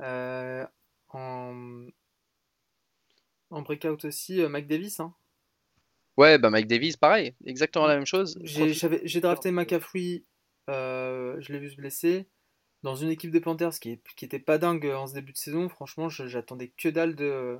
Euh, 0.00 0.66
en... 1.10 1.86
en 3.50 3.62
breakout 3.62 4.04
aussi, 4.04 4.40
Mike 4.48 4.66
Davis. 4.66 4.98
Hein. 5.00 5.14
Ouais, 6.16 6.38
bah 6.38 6.50
Mike 6.50 6.66
Davis, 6.66 6.96
pareil, 6.96 7.34
exactement 7.44 7.86
la 7.86 7.94
même 7.96 8.06
chose. 8.06 8.38
J'ai 8.42 8.60
Profite- 8.66 8.74
j'avais- 8.78 9.00
j'ai 9.04 9.20
drafté 9.20 9.50
McCaffrey, 9.52 10.22
euh, 10.68 11.36
je 11.40 11.52
l'ai 11.52 11.58
vu 11.60 11.70
se 11.70 11.76
blesser. 11.76 12.26
Dans 12.82 12.96
une 12.96 13.10
équipe 13.10 13.30
de 13.30 13.38
Panthers 13.38 13.78
qui, 13.78 14.00
était 14.22 14.38
pas 14.38 14.58
dingue 14.58 14.86
en 14.86 15.06
ce 15.06 15.14
début 15.14 15.32
de 15.32 15.36
saison, 15.38 15.68
franchement, 15.68 16.08
j'attendais 16.08 16.68
que 16.68 16.88
dalle 16.88 17.14
de, 17.14 17.58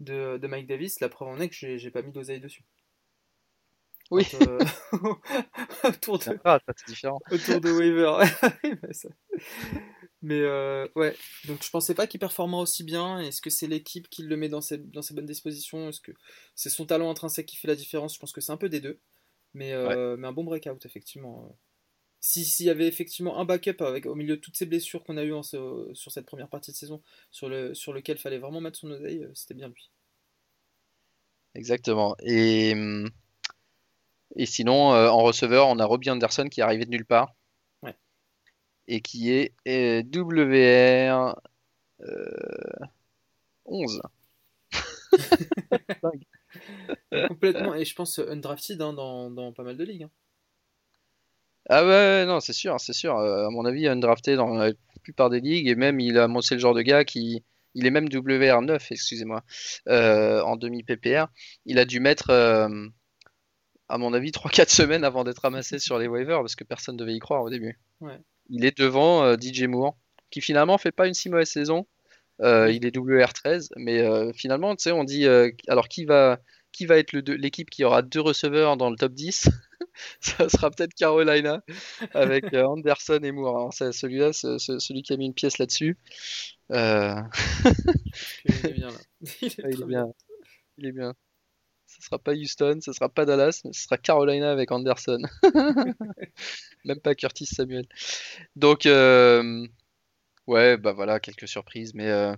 de, 0.00 0.38
de 0.38 0.46
Mike 0.46 0.68
Davis. 0.68 1.00
La 1.00 1.08
preuve 1.08 1.28
en 1.28 1.40
est 1.40 1.48
que 1.48 1.76
j'ai 1.76 1.90
pas 1.90 2.02
mis 2.02 2.12
d'oseille 2.12 2.40
dessus. 2.40 2.64
Oui, 4.12 4.26
Quand, 4.30 4.46
euh, 4.46 4.58
autour 5.84 6.18
de, 6.18 6.38
ah, 6.44 6.60
ça 6.66 6.74
c'est 6.76 6.86
différent. 6.86 7.18
autour 7.30 7.60
de 7.60 7.72
ça- 8.92 9.08
Mais 10.20 10.40
euh, 10.40 10.86
ouais, 10.96 11.16
donc 11.46 11.64
je 11.64 11.70
pensais 11.70 11.94
pas 11.94 12.06
qu'il 12.06 12.20
performera 12.20 12.60
aussi 12.60 12.84
bien. 12.84 13.20
Est-ce 13.20 13.40
que 13.40 13.48
c'est 13.48 13.66
l'équipe 13.66 14.08
qui 14.10 14.22
le 14.22 14.36
met 14.36 14.50
dans 14.50 14.60
ses, 14.60 14.76
dans 14.76 15.00
ses 15.00 15.14
bonnes 15.14 15.26
dispositions? 15.26 15.88
Est-ce 15.88 16.00
que 16.02 16.12
c'est 16.54 16.68
son 16.68 16.84
talent 16.84 17.10
intrinsèque 17.10 17.46
qui 17.46 17.56
fait 17.56 17.68
la 17.68 17.74
différence? 17.74 18.14
Je 18.14 18.20
pense 18.20 18.32
que 18.32 18.42
c'est 18.42 18.52
un 18.52 18.58
peu 18.58 18.68
des 18.68 18.80
deux. 18.80 19.00
Mais, 19.54 19.72
euh, 19.72 20.16
mais 20.18 20.28
un 20.28 20.32
bon 20.32 20.44
breakout, 20.44 20.84
effectivement. 20.84 21.56
Si, 22.22 22.46
s'il 22.46 22.64
y 22.66 22.70
avait 22.70 22.88
effectivement 22.88 23.38
un 23.38 23.44
backup 23.44 23.82
avec, 23.84 24.06
au 24.06 24.14
milieu 24.14 24.36
de 24.36 24.40
toutes 24.40 24.56
ces 24.56 24.64
blessures 24.66 25.04
qu'on 25.04 25.18
a 25.18 25.24
eues 25.24 25.34
en 25.34 25.42
ce- 25.42 25.90
sur 25.94 26.10
cette 26.12 26.24
première 26.26 26.48
partie 26.48 26.70
de 26.72 26.76
saison, 26.76 27.02
sur, 27.30 27.50
le, 27.50 27.74
sur 27.74 27.92
lequel 27.92 28.18
fallait 28.18 28.38
vraiment 28.38 28.62
mettre 28.62 28.78
son 28.78 28.90
oseille, 28.92 29.24
euh, 29.24 29.32
c'était 29.34 29.54
bien 29.54 29.68
lui. 29.68 29.90
Exactement. 31.54 32.14
Et, 32.22 32.72
hum, 32.74 33.08
et 34.36 34.44
sinon, 34.44 34.92
euh, 34.92 35.08
en 35.08 35.22
receveur, 35.22 35.68
on 35.68 35.78
a 35.78 35.86
Robbie 35.86 36.10
Anderson 36.10 36.46
qui 36.50 36.60
est 36.60 36.62
arrivé 36.62 36.84
de 36.84 36.90
nulle 36.90 37.06
part 37.06 37.34
Ouais. 37.82 37.96
et 38.88 39.00
qui 39.00 39.30
est 39.30 39.54
euh, 39.68 40.02
WR 40.02 41.36
euh, 42.02 42.86
11. 43.64 44.00
Dingue. 46.02 46.24
Complètement, 47.26 47.74
et 47.74 47.84
je 47.84 47.94
pense 47.96 48.18
euh, 48.20 48.30
undrafted 48.30 48.80
hein, 48.80 48.92
dans, 48.92 49.30
dans 49.30 49.52
pas 49.52 49.64
mal 49.64 49.76
de 49.76 49.84
ligues. 49.84 50.04
hein. 50.04 50.10
Ah 51.68 51.84
ouais, 51.84 51.88
ouais, 51.88 52.26
non, 52.26 52.40
c'est 52.40 52.52
sûr, 52.52 52.78
c'est 52.80 52.92
sûr. 52.92 53.16
Euh, 53.18 53.46
à 53.46 53.50
mon 53.50 53.64
avis, 53.64 53.86
undrafté 53.86 54.36
dans 54.36 54.54
la 54.54 54.72
plupart 55.02 55.30
des 55.30 55.40
ligues 55.40 55.68
et 55.68 55.74
même 55.74 56.00
il 56.00 56.18
a, 56.18 56.28
c'est 56.40 56.54
le 56.54 56.60
genre 56.60 56.74
de 56.74 56.82
gars 56.82 57.04
qui, 57.04 57.44
il 57.74 57.86
est 57.86 57.90
même 57.90 58.06
WR9, 58.06 58.86
excusez-moi, 58.90 59.42
euh, 59.88 60.42
en 60.42 60.56
demi 60.56 60.82
PPR. 60.82 61.26
Il 61.64 61.78
a 61.78 61.84
dû 61.84 62.00
mettre, 62.00 62.30
euh, 62.30 62.68
à 63.88 63.98
mon 63.98 64.12
avis, 64.12 64.30
3-4 64.30 64.70
semaines 64.70 65.04
avant 65.04 65.24
d'être 65.24 65.40
ramassé 65.40 65.78
sur 65.78 65.98
les 65.98 66.08
waivers 66.08 66.40
parce 66.40 66.56
que 66.56 66.64
personne 66.64 66.96
devait 66.96 67.14
y 67.14 67.18
croire 67.18 67.42
au 67.42 67.50
début. 67.50 67.78
Ouais. 68.00 68.18
Il 68.50 68.64
est 68.64 68.76
devant 68.76 69.24
euh, 69.24 69.36
DJ 69.36 69.62
Moore, 69.62 69.96
qui 70.30 70.40
finalement 70.40 70.78
fait 70.78 70.92
pas 70.92 71.06
une 71.06 71.14
si 71.14 71.28
mauvaise 71.30 71.48
saison. 71.50 71.86
Il 72.44 72.84
est 72.84 72.96
WR13, 72.96 73.68
mais 73.76 74.02
finalement, 74.32 74.74
tu 74.74 74.82
sais, 74.82 74.90
on 74.90 75.04
dit, 75.04 75.28
alors 75.68 75.86
qui 75.86 76.04
va, 76.04 76.40
qui 76.72 76.86
va 76.86 76.98
être 76.98 77.12
l'équipe 77.12 77.70
qui 77.70 77.84
aura 77.84 78.02
deux 78.02 78.20
receveurs 78.20 78.76
dans 78.76 78.90
le 78.90 78.96
top 78.96 79.12
10? 79.12 79.48
Ça 80.20 80.48
sera 80.48 80.70
peut-être 80.70 80.94
Carolina 80.94 81.62
avec 82.14 82.52
euh, 82.54 82.64
Anderson 82.64 83.20
et 83.22 83.32
Moore. 83.32 83.56
Alors, 83.56 83.74
c'est 83.74 83.92
celui-là, 83.92 84.32
c'est- 84.32 84.58
c'est 84.58 84.80
celui 84.80 85.02
qui 85.02 85.12
a 85.12 85.16
mis 85.16 85.26
une 85.26 85.34
pièce 85.34 85.58
là-dessus. 85.58 85.98
Euh, 86.72 87.14
Il 88.44 88.66
est 88.66 88.72
bien 88.72 88.90
là. 88.90 88.98
Il 89.42 89.48
est 89.48 89.54
il 89.58 89.66
est 89.66 89.70
très 89.70 89.86
bien, 89.86 90.08
il 90.78 90.86
est 90.86 90.92
bien. 90.92 91.14
Ce 91.86 92.02
sera 92.02 92.18
pas 92.18 92.32
Houston, 92.34 92.80
ce 92.82 92.92
sera 92.92 93.08
pas 93.10 93.26
Dallas, 93.26 93.62
mais 93.64 93.72
ce 93.72 93.84
sera 93.84 93.98
Carolina 93.98 94.50
avec 94.52 94.72
Anderson. 94.72 95.22
Même 96.84 97.00
pas 97.00 97.14
Curtis 97.14 97.46
Samuel. 97.46 97.86
Donc, 98.56 98.86
euh, 98.86 99.66
ouais, 100.46 100.76
bah 100.78 100.92
voilà, 100.92 101.20
quelques 101.20 101.48
surprises. 101.48 101.94
Mais 101.94 102.08
euh, 102.10 102.34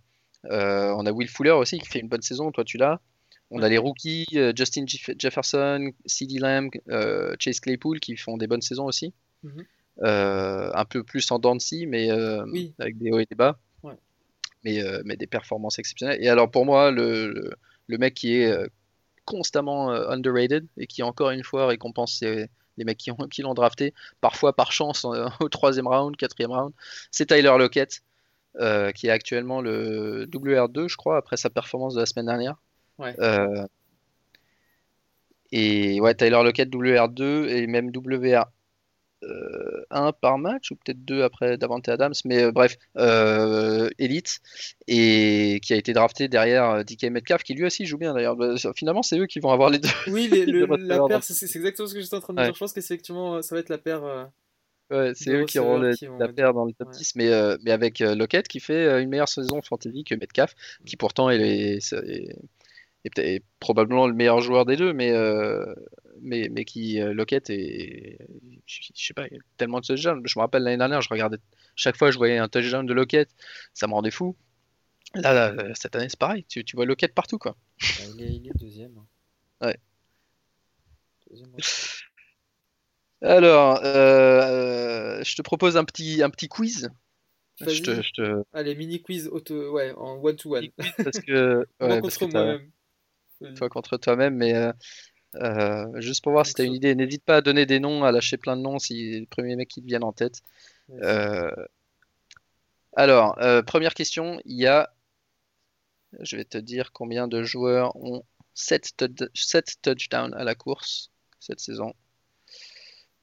on 0.50 1.06
a 1.06 1.12
Will 1.12 1.28
Fuller 1.28 1.52
aussi 1.52 1.78
qui 1.80 1.88
fait 1.88 2.00
une 2.00 2.08
bonne 2.08 2.22
saison. 2.22 2.52
Toi, 2.52 2.64
tu 2.64 2.78
l'as? 2.78 3.00
On 3.50 3.62
a 3.62 3.68
les 3.68 3.78
rookies, 3.78 4.26
euh, 4.34 4.52
Justin 4.56 4.84
Jeff- 4.86 5.14
Jefferson, 5.18 5.90
CeeDee 6.06 6.38
Lamb, 6.38 6.70
euh, 6.88 7.34
Chase 7.38 7.60
Claypool 7.60 8.00
qui 8.00 8.16
font 8.16 8.36
des 8.36 8.46
bonnes 8.46 8.62
saisons 8.62 8.86
aussi. 8.86 9.12
Mhm. 9.42 9.64
Euh, 10.02 10.70
un 10.74 10.84
peu 10.84 11.04
plus 11.04 11.30
en 11.30 11.38
dents 11.38 11.56
mais 11.86 12.10
euh, 12.10 12.44
Oui. 12.46 12.74
avec 12.80 12.98
des 12.98 13.12
hauts 13.12 13.20
et 13.20 13.26
des 13.26 13.36
bas. 13.36 13.58
Ouais. 13.84 13.94
Mais, 14.64 14.82
mais 15.04 15.16
des 15.16 15.26
performances 15.28 15.78
exceptionnelles. 15.78 16.18
Et 16.22 16.28
alors 16.28 16.50
pour 16.50 16.64
moi, 16.64 16.90
le, 16.90 17.28
le, 17.32 17.52
le 17.86 17.98
mec 17.98 18.14
qui 18.14 18.34
est 18.34 18.52
constamment 19.24 19.90
underrated 19.90 20.66
et 20.76 20.86
qui 20.86 21.02
encore 21.02 21.30
une 21.30 21.44
fois 21.44 21.66
récompense 21.66 22.16
ses- 22.18 22.48
les 22.76 22.84
mecs 22.84 22.98
qui 22.98 23.10
ont- 23.12 23.28
qui 23.30 23.42
l'ont 23.42 23.54
drafté, 23.54 23.94
parfois 24.20 24.54
par 24.56 24.72
chance 24.72 25.04
au 25.40 25.48
troisième 25.48 25.86
round, 25.86 26.16
quatrième 26.16 26.50
round, 26.50 26.72
c'est 27.12 27.26
Tyler 27.26 27.54
Lockett, 27.56 28.02
qui 28.94 29.06
est 29.06 29.10
actuellement 29.10 29.60
le 29.60 30.26
WR2, 30.26 30.88
je 30.88 30.96
crois, 30.96 31.18
après 31.18 31.36
sa 31.36 31.50
performance 31.50 31.94
de 31.94 32.00
la 32.00 32.06
semaine 32.06 32.26
dernière. 32.26 32.56
Ouais. 32.98 33.14
Euh, 33.20 33.66
et 35.52 36.00
ouais, 36.00 36.14
Tyler 36.14 36.40
Lockett 36.42 36.68
WR2 36.70 37.48
et 37.48 37.66
même 37.66 37.90
WR 37.94 38.46
euh, 39.22 39.84
1 39.90 40.12
par 40.12 40.38
match 40.38 40.70
ou 40.70 40.76
peut-être 40.76 41.04
2 41.04 41.22
après 41.22 41.56
Davante 41.56 41.88
Adams, 41.88 42.14
mais 42.24 42.44
euh, 42.44 42.52
bref, 42.52 42.76
euh, 42.98 43.88
élite 43.98 44.40
et 44.88 45.60
qui 45.62 45.72
a 45.72 45.76
été 45.76 45.92
drafté 45.92 46.28
derrière 46.28 46.84
DK 46.84 47.04
Metcalf 47.04 47.42
qui 47.42 47.54
lui 47.54 47.64
aussi 47.64 47.86
joue 47.86 47.98
bien 47.98 48.14
d'ailleurs. 48.14 48.36
Bah, 48.36 48.54
Finalement, 48.76 49.02
c'est 49.02 49.18
eux 49.18 49.26
qui 49.26 49.40
vont 49.40 49.50
avoir 49.50 49.70
les 49.70 49.78
deux. 49.78 49.88
Oui, 50.06 50.28
les- 50.28 50.44
le- 50.46 50.66
de 50.66 50.88
la 50.88 51.00
paire, 51.08 51.22
c'est 51.22 51.56
exactement 51.56 51.88
ce 51.88 51.94
que 51.94 52.00
j'étais 52.00 52.16
en 52.16 52.20
train 52.20 52.34
de 52.34 52.38
Ouais. 52.38 52.44
dire. 52.46 52.54
Je 52.54 52.58
pense 52.58 52.72
que 52.72 52.80
c'est 52.80 52.94
effectivement, 52.94 53.40
ça 53.42 53.54
va 53.54 53.60
être 53.60 53.70
la 53.70 53.78
paire. 53.78 54.04
euh, 54.04 54.24
Ouais, 54.90 55.12
c'est 55.14 55.30
eux 55.30 55.44
qui 55.44 55.58
auront 55.58 55.78
vont 55.80 56.18
la 56.18 56.28
paire 56.28 56.52
dans 56.52 56.66
le 56.66 56.72
top 56.74 56.88
ouais. 56.88 56.96
10, 56.96 57.14
mais, 57.16 57.28
euh, 57.30 57.56
mais 57.64 57.70
avec 57.70 58.00
euh, 58.02 58.14
Lockett 58.14 58.46
qui 58.46 58.60
fait 58.60 58.84
euh, 58.86 59.00
une 59.02 59.08
meilleure 59.08 59.28
saison 59.30 59.62
fantasy 59.62 60.04
que 60.04 60.14
Metcalf, 60.14 60.54
qui 60.84 60.96
pourtant 60.96 61.30
est, 61.30 61.40
est- 61.40 61.92
est- 61.94 62.36
est 63.04 63.18
est 63.18 63.42
probablement 63.60 64.06
le 64.06 64.14
meilleur 64.14 64.40
joueur 64.40 64.64
des 64.64 64.76
deux, 64.76 64.92
mais, 64.92 65.10
euh, 65.12 65.64
mais, 66.20 66.48
mais 66.50 66.64
qui, 66.64 67.00
euh, 67.00 67.12
Lockett, 67.14 67.50
est, 67.50 68.18
je, 68.66 68.80
je 68.94 69.06
sais 69.06 69.14
pas, 69.14 69.26
il 69.28 69.34
y 69.34 69.36
a 69.38 69.42
tellement 69.56 69.80
de 69.80 69.86
touchdowns. 69.86 70.22
Je 70.24 70.38
me 70.38 70.42
rappelle 70.42 70.62
l'année 70.62 70.78
dernière, 70.78 71.02
je 71.02 71.08
regardais, 71.10 71.38
chaque 71.76 71.96
fois 71.96 72.10
je 72.10 72.18
voyais 72.18 72.38
un 72.38 72.48
touchdown 72.48 72.86
de 72.86 72.94
Lockett, 72.94 73.28
ça 73.74 73.86
me 73.86 73.92
rendait 73.92 74.10
fou. 74.10 74.36
Là, 75.14 75.32
là, 75.32 75.52
euh, 75.52 75.72
cette 75.74 75.94
année, 75.96 76.08
c'est 76.08 76.18
pareil, 76.18 76.44
tu, 76.48 76.64
tu 76.64 76.76
vois 76.76 76.86
Lockett 76.86 77.14
partout, 77.14 77.38
quoi. 77.38 77.56
bah, 77.80 77.86
il, 78.16 78.22
est, 78.22 78.34
il 78.36 78.46
est 78.48 78.58
deuxième. 78.58 78.96
hein. 78.98 79.06
Ouais. 79.66 79.76
Deuxième 81.30 81.54
receveur. 81.54 82.04
Alors, 83.22 83.80
euh, 83.84 85.22
je 85.24 85.34
te 85.34 85.42
propose 85.42 85.76
un 85.76 85.84
petit, 85.84 86.22
un 86.22 86.30
petit 86.30 86.48
quiz. 86.48 86.90
Je 87.60 87.80
te, 87.82 88.02
je 88.02 88.10
te- 88.12 88.42
Allez, 88.52 88.74
mini 88.74 89.00
quiz 89.00 89.28
auto, 89.28 89.72
ouais, 89.72 89.92
en 89.92 90.16
one 90.22 90.36
to 90.36 90.56
one. 90.56 90.68
parce 91.02 91.18
que, 91.20 91.66
Moi 91.80 91.88
ouais, 91.88 92.00
parce 92.02 92.18
contre 92.18 92.34
moi-même. 92.34 92.70
Toi 93.56 93.68
contre 93.68 93.96
toi-même, 93.96 94.36
mais 94.36 94.54
euh, 94.54 94.72
euh, 95.36 96.00
juste 96.00 96.22
pour 96.22 96.32
voir 96.32 96.46
si 96.46 96.54
tu 96.54 96.62
as 96.62 96.64
une 96.64 96.74
idée, 96.74 96.94
n'hésite 96.94 97.24
pas 97.24 97.36
à 97.36 97.40
donner 97.40 97.66
des 97.66 97.80
noms, 97.80 98.04
à 98.04 98.12
lâcher 98.12 98.36
plein 98.36 98.56
de 98.56 98.62
noms 98.62 98.78
si 98.78 99.20
les 99.20 99.26
premiers 99.26 99.56
mecs 99.56 99.68
qui 99.68 99.82
te 99.82 99.86
viennent 99.86 100.04
en 100.04 100.12
tête. 100.12 100.42
Euh, 100.90 101.50
alors, 102.94 103.38
euh, 103.40 103.62
première 103.62 103.94
question, 103.94 104.40
il 104.44 104.56
y 104.56 104.66
a, 104.66 104.94
je 106.20 106.36
vais 106.36 106.44
te 106.44 106.58
dire 106.58 106.92
combien 106.92 107.26
de 107.26 107.42
joueurs 107.42 107.96
ont 107.96 108.24
7, 108.54 108.94
touchdowns 109.82 110.34
à 110.34 110.44
la 110.44 110.54
course 110.54 111.10
cette 111.40 111.60
saison. 111.60 111.94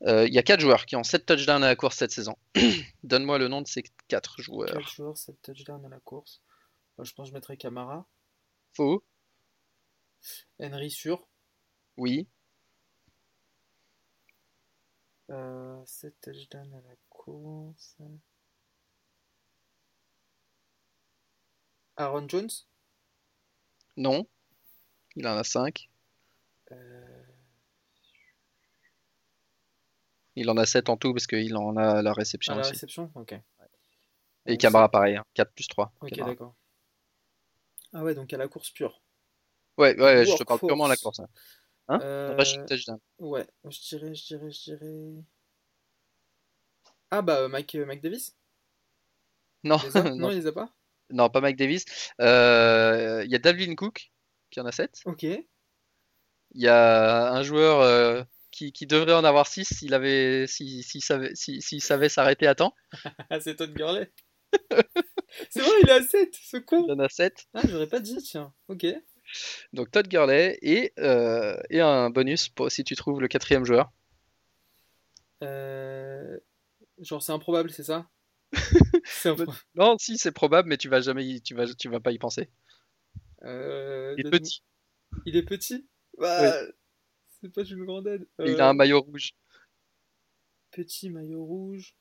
Il 0.03 0.33
y 0.33 0.39
a 0.39 0.43
4 0.43 0.59
joueurs 0.59 0.87
qui 0.87 0.95
ont 0.95 1.03
7 1.03 1.27
touchdowns 1.27 1.63
à 1.63 1.67
la 1.67 1.75
course 1.75 1.97
cette 1.97 2.11
saison. 2.11 2.35
Donne-moi 3.03 3.37
le 3.37 3.47
nom 3.47 3.61
de 3.61 3.67
ces 3.67 3.83
4 4.07 4.41
joueurs. 4.41 4.73
4 4.73 4.89
joueurs, 4.89 5.17
7 5.17 5.41
touchdowns 5.43 5.85
à 5.85 5.89
la 5.89 5.99
course. 5.99 6.41
Moi, 6.97 7.05
je 7.05 7.13
pense 7.13 7.27
que 7.27 7.29
je 7.29 7.33
mettrais 7.35 7.55
Camara. 7.55 8.05
Faux 8.73 9.03
Henry 10.59 10.91
sûr. 10.91 11.27
Oui 11.97 12.27
Euh, 15.29 15.81
7 15.85 16.19
touchdowns 16.21 16.73
à 16.73 16.81
la 16.81 16.95
course. 17.09 17.95
Aaron 21.97 22.27
Jones? 22.27 22.49
Non 23.97 24.27
Il 25.15 25.27
en 25.27 25.37
a 25.37 25.43
5 25.43 25.89
Euh, 26.71 27.23
Il 30.35 30.49
en 30.49 30.57
a 30.57 30.65
7 30.65 30.89
en 30.89 30.97
tout 30.97 31.13
parce 31.13 31.27
qu'il 31.27 31.55
en 31.57 31.75
a 31.77 32.01
la 32.01 32.13
réception 32.13 32.53
À 32.53 32.55
la 32.57 32.61
aussi. 32.61 32.71
réception 32.71 33.11
Ok. 33.15 33.35
Et 34.47 34.57
Camara, 34.57 34.89
pareil, 34.89 35.17
hein, 35.17 35.23
4 35.33 35.53
plus 35.53 35.67
3. 35.67 35.93
Ok, 36.01 36.13
d'accord. 36.15 36.55
Ah 37.93 38.03
ouais, 38.03 38.15
donc 38.15 38.31
à 38.33 38.37
la 38.37 38.47
course 38.47 38.71
pure. 38.71 39.01
Ouais, 39.77 39.99
ouais, 39.99 40.25
je 40.25 40.35
te 40.37 40.43
parle 40.43 40.59
purement 40.59 40.85
de 40.85 40.89
la 40.89 40.97
course. 40.97 41.19
hein. 41.19 41.27
Hein? 41.87 41.99
Euh, 42.01 42.35
Rushing 42.37 42.65
touchdown. 42.65 42.99
Ouais, 43.19 43.45
je 43.65 43.79
dirais, 43.89 44.13
je 44.15 44.25
dirais, 44.25 44.51
je 44.51 44.63
dirais. 44.63 45.23
Ah 47.09 47.21
bah 47.21 47.47
Mike, 47.47 47.75
euh, 47.75 47.85
Mike 47.85 48.01
Davis? 48.01 48.35
Non, 49.63 49.77
Il 49.83 49.97
a 49.97 50.03
Non, 50.03 50.15
non, 50.15 50.31
il 50.31 50.37
les 50.39 50.47
a 50.47 50.51
pas? 50.51 50.73
Non, 51.09 51.29
pas 51.29 51.41
Mike 51.41 51.57
Davis. 51.57 51.85
Euh, 52.21 53.21
Il 53.25 53.31
y 53.31 53.35
a 53.35 53.39
Dalvin 53.39 53.75
Cook 53.75 54.11
qui 54.49 54.59
en 54.59 54.65
a 54.65 54.71
7. 54.71 55.01
Ok. 55.05 55.23
Il 55.23 55.47
y 56.61 56.67
a 56.67 57.31
un 57.31 57.43
joueur 57.43 57.79
euh, 57.81 58.23
qui, 58.51 58.71
qui 58.73 58.85
devrait 58.85 59.13
en 59.13 59.23
avoir 59.23 59.47
6 59.47 59.65
s'il 59.65 59.93
avait, 59.93 60.47
s'il 60.47 60.83
s'il 60.83 61.01
savait, 61.03 61.33
s'il- 61.35 61.81
savait 61.81 62.09
s'arrêter 62.09 62.47
à 62.47 62.55
temps. 62.55 62.75
C'est 63.41 63.55
Todd 63.55 63.73
Gurley. 63.73 64.11
c'est 65.49 65.61
vrai, 65.61 65.71
il 65.83 65.89
à 65.89 66.01
7, 66.03 66.35
ce 66.35 66.57
con. 66.57 66.85
Il 66.87 66.91
en 66.91 66.99
a 66.99 67.07
7. 67.07 67.45
Ah, 67.53 67.61
j'aurais 67.67 67.87
pas 67.87 68.01
dit, 68.01 68.17
tiens. 68.17 68.53
Ok. 68.67 68.85
Donc 69.73 69.91
Todd 69.91 70.07
Gurley 70.07 70.57
et, 70.61 70.93
euh, 70.99 71.57
et 71.69 71.81
un 71.81 72.09
bonus 72.09 72.49
pour, 72.49 72.71
si 72.71 72.83
tu 72.83 72.95
trouves 72.95 73.21
le 73.21 73.27
quatrième 73.27 73.65
joueur. 73.65 73.91
Euh, 75.43 76.37
Genre, 76.99 77.21
c'est 77.23 77.31
improbable, 77.31 77.71
c'est 77.71 77.83
ça? 77.83 78.09
Non, 79.75 79.97
si 79.97 80.17
c'est 80.17 80.31
probable, 80.31 80.69
mais 80.69 80.77
tu 80.77 80.89
vas 80.89 81.01
jamais, 81.01 81.25
y- 81.25 81.41
tu 81.41 81.55
vas, 81.55 81.65
tu 81.67 81.89
vas 81.89 81.99
pas 81.99 82.11
y 82.11 82.19
penser. 82.19 82.49
Euh, 83.43 84.15
Il 84.17 84.27
est 84.27 84.29
petit. 84.29 84.61
Il 85.25 85.35
est 85.35 85.43
petit? 85.43 85.87
Bah, 86.17 86.53
C'est 87.41 87.53
pas 87.53 87.63
une 87.63 87.85
grande 87.85 88.07
aide. 88.07 88.27
Il 88.45 88.59
a 88.61 88.69
un 88.69 88.73
maillot 88.73 89.01
rouge. 89.01 89.33
Petit 90.71 91.09
maillot 91.09 91.45
rouge. 91.45 91.95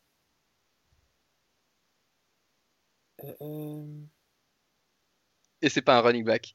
Et 5.62 5.70
c'est 5.70 5.80
pas 5.80 5.96
un 5.96 6.00
running 6.02 6.24
back. 6.24 6.54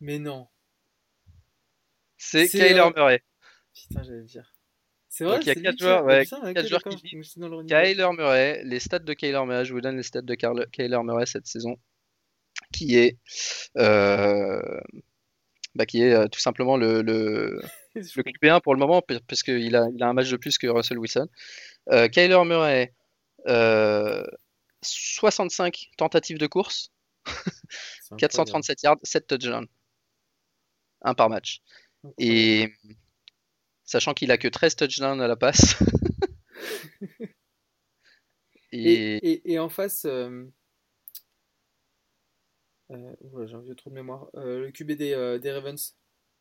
Mais 0.00 0.18
non. 0.18 0.48
C'est 2.16 2.48
Kyler 2.48 2.80
euh, 2.80 2.90
Murray. 2.94 3.22
Putain, 3.74 4.02
j'allais 4.02 4.24
dire. 4.24 4.52
C'est 5.08 5.24
vrai, 5.24 5.36
Donc, 5.36 5.46
il 5.46 5.48
y 5.48 5.50
a 5.50 5.54
c'est 5.54 5.62
quatre 5.62 5.72
lui 5.72 5.76
qui 5.78 5.84
joueurs, 5.84 6.04
ouais, 6.04 6.22
putain, 6.22 6.52
qui. 6.54 7.66
Kyler 7.66 8.08
Murray, 8.16 8.62
les 8.64 8.78
stats 8.78 8.98
de 8.98 9.12
Kyler 9.14 9.44
Murray, 9.46 9.64
je 9.64 9.72
vous 9.72 9.80
donne 9.80 9.96
les 9.96 10.02
stats 10.02 10.22
de 10.22 10.34
Kyler 10.34 11.02
Murray 11.02 11.26
cette 11.26 11.46
saison, 11.46 11.76
qui 12.72 12.96
est, 12.96 13.18
euh, 13.78 14.80
bah, 15.74 15.86
qui 15.86 16.02
est 16.02 16.12
euh, 16.12 16.26
tout 16.26 16.40
simplement 16.40 16.76
le, 16.76 17.02
le, 17.02 17.60
le 17.94 18.02
QB1 18.02 18.60
pour 18.60 18.74
le 18.74 18.80
moment, 18.80 19.02
parce 19.26 19.42
qu'il 19.42 19.74
a, 19.76 19.88
il 19.94 20.02
a 20.02 20.08
un 20.08 20.12
match 20.12 20.30
de 20.30 20.36
plus 20.36 20.58
que 20.58 20.66
Russell 20.66 20.98
Wilson. 20.98 21.28
Kyler 22.12 22.44
Murray, 22.44 22.92
euh, 23.46 24.24
65 24.82 25.90
tentatives 25.96 26.38
de 26.38 26.46
course. 26.46 26.90
437 28.18 28.82
yards, 28.82 28.98
7 29.02 29.26
touchdowns. 29.26 29.66
Un 31.02 31.14
par 31.14 31.28
match. 31.28 31.62
Et 32.18 32.72
sachant 33.84 34.14
qu'il 34.14 34.30
a 34.30 34.38
que 34.38 34.48
13 34.48 34.76
touchdowns 34.76 35.20
à 35.20 35.28
la 35.28 35.36
passe. 35.36 35.76
Et, 38.70 38.92
Et 38.92 39.28
et, 39.28 39.52
et 39.52 39.58
en 39.58 39.68
face, 39.68 40.04
euh, 40.04 40.44
euh, 42.90 43.46
j'ai 43.46 43.54
un 43.54 43.60
vieux 43.60 43.74
trou 43.74 43.90
de 43.90 43.94
mémoire. 43.94 44.28
Euh, 44.34 44.60
le 44.60 44.70
QB 44.70 44.92
des, 44.92 45.38
des 45.40 45.52
Ravens. 45.52 45.96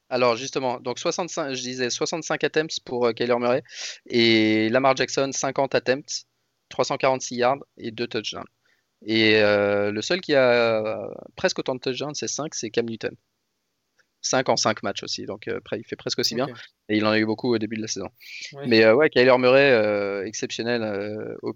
alors 0.10 0.36
justement, 0.36 0.80
donc 0.80 1.00
65, 1.00 1.54
je 1.54 1.62
disais 1.62 1.89
65 1.89 2.43
attempts 2.43 2.80
pour 2.84 3.13
Kyler 3.13 3.38
Murray 3.39 3.63
et 4.08 4.67
Lamar 4.69 4.95
Jackson 4.95 5.30
50 5.32 5.76
attempts, 5.76 6.26
346 6.69 7.36
yards 7.36 7.63
et 7.78 7.91
2 7.91 8.08
touchdowns. 8.08 8.43
Et 9.06 9.36
euh, 9.42 9.92
le 9.92 10.02
seul 10.02 10.22
qui 10.22 10.34
a 10.36 10.84
euh, 10.86 11.08
presque 11.36 11.60
autant 11.60 11.76
de 11.76 11.80
touchdowns, 11.80 12.16
c'est 12.16 12.28
5, 12.28 12.54
c'est 12.56 12.70
Cam 12.70 12.86
Newton. 12.86 13.16
5 14.22 14.50
en 14.50 14.58
5 14.58 14.84
matchs 14.84 15.04
aussi, 15.04 15.26
donc 15.26 15.48
euh, 15.48 15.58
après, 15.60 15.80
il 15.80 15.86
fait 15.86 15.96
presque 15.96 16.20
aussi 16.20 16.36
bien. 16.36 16.48
Et 16.90 16.98
il 16.98 17.06
en 17.06 17.12
a 17.12 17.20
eu 17.20 17.26
beaucoup 17.26 17.54
au 17.54 17.58
début 17.60 17.78
de 17.78 17.82
la 17.82 17.88
saison. 17.88 18.10
Mais 18.68 18.84
euh, 18.84 18.96
ouais, 18.96 19.10
Kyler 19.10 19.38
Murray, 19.38 19.72
euh, 19.72 20.26
exceptionnel 20.26 20.84
au 21.44 21.54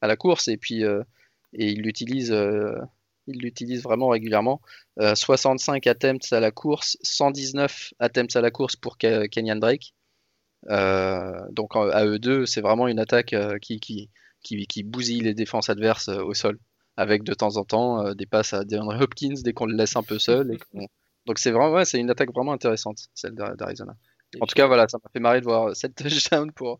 à 0.00 0.06
la 0.06 0.16
course, 0.16 0.48
et 0.48 0.56
puis 0.56 0.82
et 0.82 1.68
il 1.68 1.82
l'utilise 1.82 2.30
il 3.28 3.38
l'utilise 3.38 3.82
vraiment 3.82 4.08
régulièrement. 4.08 4.60
Euh, 5.00 5.14
65 5.14 5.86
attempts 5.86 6.32
à 6.32 6.40
la 6.40 6.50
course, 6.50 6.96
119 7.02 7.92
attempts 7.98 8.34
à 8.36 8.40
la 8.40 8.50
course 8.50 8.74
pour 8.76 8.96
Ke- 8.96 9.28
Kenyan 9.28 9.56
Drake. 9.56 9.94
Donc 10.68 11.76
à 11.76 12.04
eux 12.06 12.18
deux, 12.18 12.46
c'est 12.46 12.60
vraiment 12.60 12.88
une 12.88 12.98
attaque 12.98 13.34
qui, 13.60 13.80
qui, 13.80 14.10
qui, 14.42 14.66
qui 14.66 14.82
bousille 14.82 15.20
les 15.22 15.34
défenses 15.34 15.70
adverses 15.70 16.08
euh, 16.08 16.22
au 16.22 16.34
sol, 16.34 16.58
avec 16.96 17.22
de 17.24 17.34
temps 17.34 17.56
en 17.56 17.64
temps 17.64 18.04
euh, 18.06 18.14
des 18.14 18.26
passes 18.26 18.52
à 18.52 18.64
DeAndre 18.64 19.00
Hopkins 19.00 19.34
dès 19.44 19.52
qu'on 19.52 19.66
le 19.66 19.74
laisse 19.76 19.96
un 19.96 20.02
peu 20.02 20.18
seul. 20.18 20.52
et 20.52 20.58
donc 21.26 21.38
c'est 21.38 21.50
vraiment 21.52 21.72
ouais, 21.72 21.84
c'est 21.84 22.00
une 22.00 22.10
attaque 22.10 22.32
vraiment 22.34 22.52
intéressante, 22.52 22.98
celle 23.14 23.34
d'A- 23.34 23.54
d'Arizona. 23.54 23.94
En 24.40 24.46
tout 24.46 24.54
cas, 24.54 24.66
voilà, 24.66 24.88
ça 24.88 24.98
m'a 25.02 25.10
fait 25.12 25.20
marrer 25.20 25.40
de 25.40 25.44
voir 25.44 25.76
7 25.76 25.94
touchdowns 25.94 26.52
pour, 26.52 26.78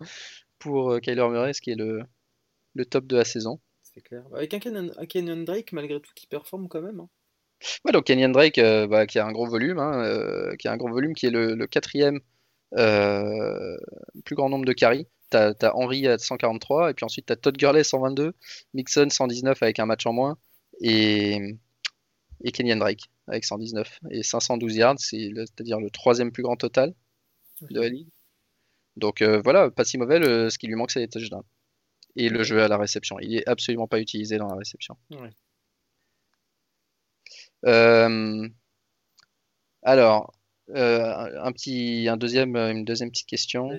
pour 0.58 0.92
euh, 0.92 1.00
Kyler 1.00 1.28
Murray, 1.28 1.52
ce 1.52 1.60
qui 1.60 1.70
est 1.70 1.76
le, 1.76 2.02
le 2.74 2.84
top 2.86 3.06
de 3.06 3.16
la 3.16 3.24
saison. 3.24 3.60
C'est 3.82 4.00
clair. 4.00 4.24
Avec 4.34 4.54
un 4.54 4.58
Kenyon, 4.58 4.90
Kenyon 5.08 5.44
Drake, 5.44 5.72
malgré 5.72 6.00
tout, 6.00 6.12
qui 6.14 6.26
performe 6.26 6.68
quand 6.68 6.80
même. 6.80 7.00
hein. 7.00 7.08
Ouais, 7.84 7.92
donc 7.92 8.04
Kenyan 8.04 8.30
Drake, 8.30 8.58
euh, 8.58 8.86
bah, 8.86 9.06
qui 9.06 9.18
a 9.18 9.26
un 9.26 9.32
gros 9.32 9.46
volume, 9.46 9.78
hein, 9.78 10.02
euh, 10.04 10.56
qui 10.56 10.66
a 10.68 10.72
un 10.72 10.76
gros 10.76 10.88
volume, 10.88 11.14
qui 11.14 11.26
est 11.26 11.30
le, 11.30 11.54
le 11.54 11.66
quatrième 11.66 12.20
euh, 12.78 13.76
plus 14.24 14.34
grand 14.34 14.48
nombre 14.48 14.64
de 14.64 14.72
carries. 14.72 15.06
T'as, 15.32 15.54
t'as 15.54 15.72
Henry 15.74 16.06
à 16.06 16.18
143, 16.18 16.90
et 16.90 16.94
puis 16.94 17.04
ensuite 17.04 17.26
t'as 17.26 17.36
Todd 17.36 17.56
Gurley 17.56 17.82
122, 17.84 18.34
Mixon 18.74 19.08
119 19.10 19.62
avec 19.62 19.78
un 19.78 19.86
match 19.86 20.04
en 20.06 20.12
moins, 20.12 20.36
et, 20.80 21.38
et 22.44 22.52
Kenyan 22.52 22.76
Drake 22.76 23.04
avec 23.28 23.44
119 23.44 23.98
et 24.10 24.22
512 24.22 24.76
yards, 24.76 24.98
c'est-à-dire 24.98 25.80
le 25.80 25.90
troisième 25.90 26.32
plus 26.32 26.42
grand 26.42 26.56
total 26.56 26.94
de 27.70 27.80
la 27.80 27.88
ligue. 27.88 28.08
Donc 28.96 29.22
euh, 29.22 29.40
voilà, 29.42 29.70
pas 29.70 29.84
si 29.84 29.96
mauvais, 29.96 30.18
le- 30.18 30.50
ce 30.50 30.58
qui 30.58 30.66
lui 30.66 30.74
manque 30.74 30.90
c'est 30.90 31.00
les 31.00 31.08
touchdowns. 31.08 31.44
Et 32.14 32.28
le 32.28 32.42
jeu 32.42 32.62
à 32.62 32.68
la 32.68 32.76
réception. 32.76 33.18
Il 33.20 33.34
est 33.34 33.48
absolument 33.48 33.88
pas 33.88 33.98
utilisé 33.98 34.36
dans 34.36 34.48
la 34.48 34.56
réception. 34.56 34.98
Ouais. 35.12 35.30
Euh, 37.64 38.48
alors, 39.82 40.32
euh, 40.70 41.40
un 41.42 41.52
petit, 41.52 42.06
un 42.08 42.16
deuxième, 42.16 42.56
une 42.56 42.84
deuxième 42.84 43.10
petite 43.10 43.28
question. 43.28 43.70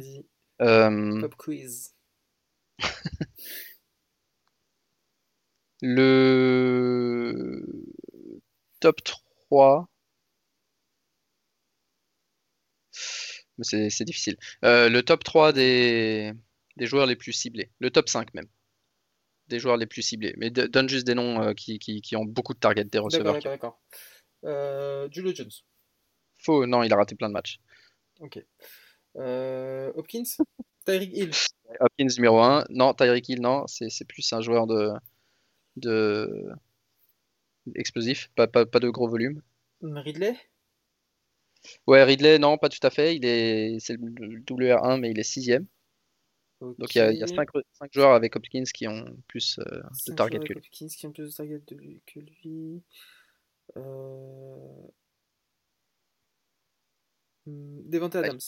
Euh, 0.61 1.21
pop 1.21 1.35
quiz. 1.35 1.93
le 5.81 7.65
top 8.79 9.01
3. 9.03 9.87
Mais 13.57 13.89
c'est 13.89 14.05
difficile. 14.05 14.37
Euh, 14.65 14.89
le 14.89 15.03
top 15.03 15.23
3 15.23 15.53
des, 15.53 16.33
des 16.77 16.85
joueurs 16.87 17.05
les 17.05 17.15
plus 17.15 17.33
ciblés. 17.33 17.69
Le 17.79 17.91
top 17.91 18.09
5 18.09 18.33
même. 18.33 18.47
Des 19.47 19.59
joueurs 19.59 19.77
les 19.77 19.85
plus 19.85 20.01
ciblés. 20.01 20.33
Mais 20.37 20.49
de- 20.49 20.65
donne 20.65 20.89
juste 20.89 21.05
des 21.05 21.15
noms 21.15 21.41
euh, 21.41 21.53
qui, 21.53 21.77
qui- 21.79 22.01
qui 22.01 22.15
ont 22.15 22.25
beaucoup 22.25 22.53
de 22.53 22.59
targets 22.59 22.83
des 22.85 22.97
receveurs. 22.97 23.33
d'accord, 23.33 23.51
d'accord. 23.51 23.81
Euh, 24.45 25.07
Julio 25.11 25.33
Jones. 25.35 25.51
Faux, 26.39 26.65
non, 26.65 26.83
il 26.83 26.91
a 26.91 26.95
raté 26.95 27.15
plein 27.15 27.27
de 27.29 27.33
matchs. 27.33 27.59
Ok. 28.19 28.43
Euh, 29.17 29.91
Hopkins? 29.95 30.37
Tyreek 30.85 31.11
Hill. 31.13 31.31
Hopkins 31.79 32.15
numéro 32.17 32.39
1. 32.39 32.65
Non, 32.69 32.93
Tyreek 32.93 33.29
Hill, 33.29 33.41
non. 33.41 33.65
C'est 33.67 34.05
plus 34.07 34.31
un 34.33 34.41
joueur 34.41 34.67
de, 34.67 34.91
de 35.77 36.49
explosif. 37.75 38.29
Pas, 38.35 38.47
pas, 38.47 38.65
pas 38.65 38.79
de 38.79 38.89
gros 38.89 39.07
volume. 39.07 39.41
Ridley? 39.81 40.35
Ouais, 41.87 42.03
Ridley, 42.03 42.39
non, 42.39 42.57
pas 42.57 42.69
tout 42.69 42.85
à 42.85 42.89
fait. 42.89 43.15
Il 43.15 43.25
est, 43.25 43.79
c'est 43.79 43.93
le 43.93 44.39
WR1, 44.41 44.99
mais 44.99 45.11
il 45.11 45.19
est 45.19 45.23
sixième. 45.23 45.65
Donc 46.61 46.95
il 46.95 46.99
y 46.99 47.01
a, 47.01 47.11
il 47.11 47.17
y 47.17 47.23
a 47.23 47.25
Ok. 47.25 47.35
cinq, 47.35 47.49
cinq 47.73 47.93
joueurs 47.93 48.13
avec 48.13 48.35
Hopkins 48.35 48.63
qui 48.63 48.87
ont 48.87 49.05
plus 49.27 49.59
euh, 49.59 49.63
de 50.07 50.15
joueurs 50.15 50.29
que 50.29 50.37
lui. 50.53 50.57
Hopkins 50.57 50.87
qui 50.87 51.07
ont 51.07 51.11
plus 51.11 51.35
de 51.37 51.75
lui- 51.75 52.01
que 52.05 52.19
lui. 52.19 52.81
Euh... 53.75 54.87
Devante. 57.45 58.15
Adams. 58.15 58.39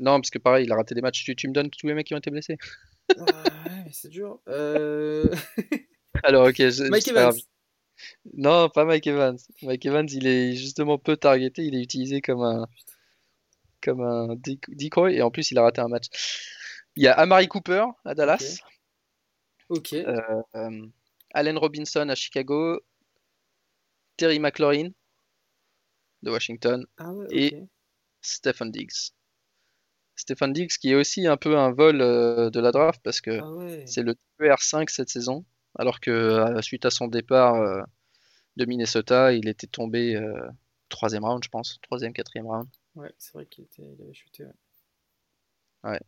Non, 0.00 0.18
parce 0.18 0.30
que 0.30 0.38
pareil, 0.38 0.64
il 0.64 0.72
a 0.72 0.76
raté 0.76 0.94
des 0.94 1.02
matchs. 1.02 1.22
Tu, 1.24 1.36
tu 1.36 1.46
me 1.46 1.52
donnes 1.52 1.70
tous 1.70 1.86
les 1.86 1.94
mecs 1.94 2.06
qui 2.06 2.14
ont 2.14 2.18
été 2.18 2.30
blessés? 2.30 2.56
Ah, 3.16 3.22
ouais, 3.22 3.82
mais 3.84 3.92
c'est 3.92 4.08
dur. 4.08 4.40
Euh... 4.48 5.28
Alors, 6.24 6.48
ok, 6.48 6.56
je- 6.56 6.88
Mike. 6.90 7.06
Evans. 7.08 7.34
Non, 8.32 8.68
pas 8.70 8.84
Mike 8.84 9.06
Evans. 9.06 9.36
Mike 9.62 9.84
Evans, 9.86 10.08
il 10.10 10.26
est 10.26 10.54
justement 10.56 10.96
peu 10.98 11.16
targeté. 11.16 11.62
Il 11.62 11.74
est 11.76 11.82
utilisé 11.82 12.20
comme 12.22 12.42
un, 12.42 12.66
comme 13.82 14.00
un 14.00 14.34
dec- 14.36 14.74
decoy 14.74 15.14
et 15.16 15.22
en 15.22 15.30
plus, 15.30 15.50
il 15.50 15.58
a 15.58 15.62
raté 15.62 15.80
un 15.82 15.88
match. 15.88 16.06
Il 16.96 17.02
y 17.04 17.08
a 17.08 17.12
Amari 17.12 17.46
Cooper 17.46 17.84
à 18.04 18.14
Dallas. 18.14 18.58
Ok. 19.68 19.92
Euh, 19.92 20.18
euh, 20.56 20.86
Allen 21.34 21.58
Robinson 21.58 22.08
à 22.08 22.14
Chicago, 22.14 22.80
Terry 24.16 24.38
McLaurin 24.40 24.88
de 26.22 26.30
Washington, 26.30 26.84
Ah 26.98 27.12
ouais, 27.12 27.26
et-. 27.30 27.64
Stephen 28.20 28.70
Diggs. 28.70 29.12
Stéphane 30.20 30.52
Diggs 30.52 30.70
qui 30.80 30.90
est 30.90 30.94
aussi 30.94 31.26
un 31.26 31.36
peu 31.36 31.56
un 31.58 31.72
vol 31.72 32.00
euh, 32.00 32.50
de 32.50 32.60
la 32.60 32.72
draft 32.72 33.00
parce 33.02 33.20
que 33.20 33.40
Ah 33.40 33.50
ouais. 33.52 33.84
c'est 33.86 34.02
le 34.02 34.14
R5 34.40 34.88
cette 34.90 35.08
saison, 35.08 35.44
alors 35.78 36.00
que 36.00 36.10
euh, 36.10 36.62
suite 36.62 36.84
à 36.84 36.90
son 36.90 37.08
départ 37.08 37.54
euh, 37.56 37.82
de 38.56 38.64
Minnesota, 38.66 39.32
il 39.32 39.48
était 39.48 39.66
tombé 39.66 40.14
euh, 40.16 40.48
troisième 40.88 41.24
round, 41.24 41.42
je 41.42 41.48
pense, 41.48 41.78
troisième, 41.82 42.12
quatrième 42.12 42.46
round. 42.46 42.68
Ouais, 42.94 43.12
c'est 43.18 43.32
vrai 43.34 43.46
qu'il 43.46 43.64
était... 43.64 43.82
il 43.82 44.02
avait 44.02 44.14
chuté. 44.14 44.44
ouais. 44.44 44.52
Ouais. 45.84 46.00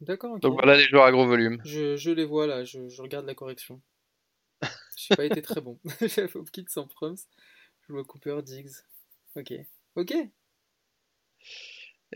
D'accord. 0.00 0.38
Donc 0.40 0.54
voilà 0.54 0.76
les 0.76 0.84
joueurs 0.84 1.04
à 1.04 1.10
gros 1.12 1.26
volume. 1.26 1.60
Je, 1.64 1.96
je 1.96 2.10
les 2.10 2.24
vois 2.24 2.46
là, 2.46 2.64
je, 2.64 2.88
je 2.88 3.02
regarde 3.02 3.26
la 3.26 3.34
correction. 3.34 3.80
J'ai 4.96 5.14
pas 5.16 5.24
été 5.24 5.42
très 5.42 5.60
bon. 5.60 5.78
J'avais 6.00 6.36
Hopkins 6.36 6.64
en 6.76 6.86
proms. 6.86 7.14
Je 7.86 7.92
vois 7.92 8.04
Cooper, 8.04 8.40
Diggs. 8.42 8.72
Ok. 9.36 9.52
Ok. 9.94 10.14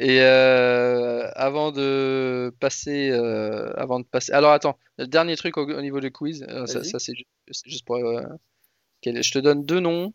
Et 0.03 0.22
euh, 0.22 1.30
avant 1.34 1.72
de 1.72 2.55
passer, 2.59 3.11
euh, 3.11 3.70
avant 3.76 4.01
de 4.01 4.07
passer. 4.07 4.32
Alors 4.32 4.53
attends, 4.53 4.78
le 4.96 5.07
dernier 5.07 5.36
truc 5.36 5.59
au, 5.59 5.66
au 5.68 5.82
niveau 5.82 6.01
du 6.01 6.11
quiz, 6.11 6.42
euh, 6.48 6.64
ça, 6.66 6.98
c'est 6.98 7.14
ju- 7.14 7.26
c'est 7.51 7.68
juste 7.68 7.84
pour. 7.84 7.98
je 7.98 9.30
te 9.30 9.38
donne 9.38 9.62
deux 9.64 9.78
noms. 9.80 10.14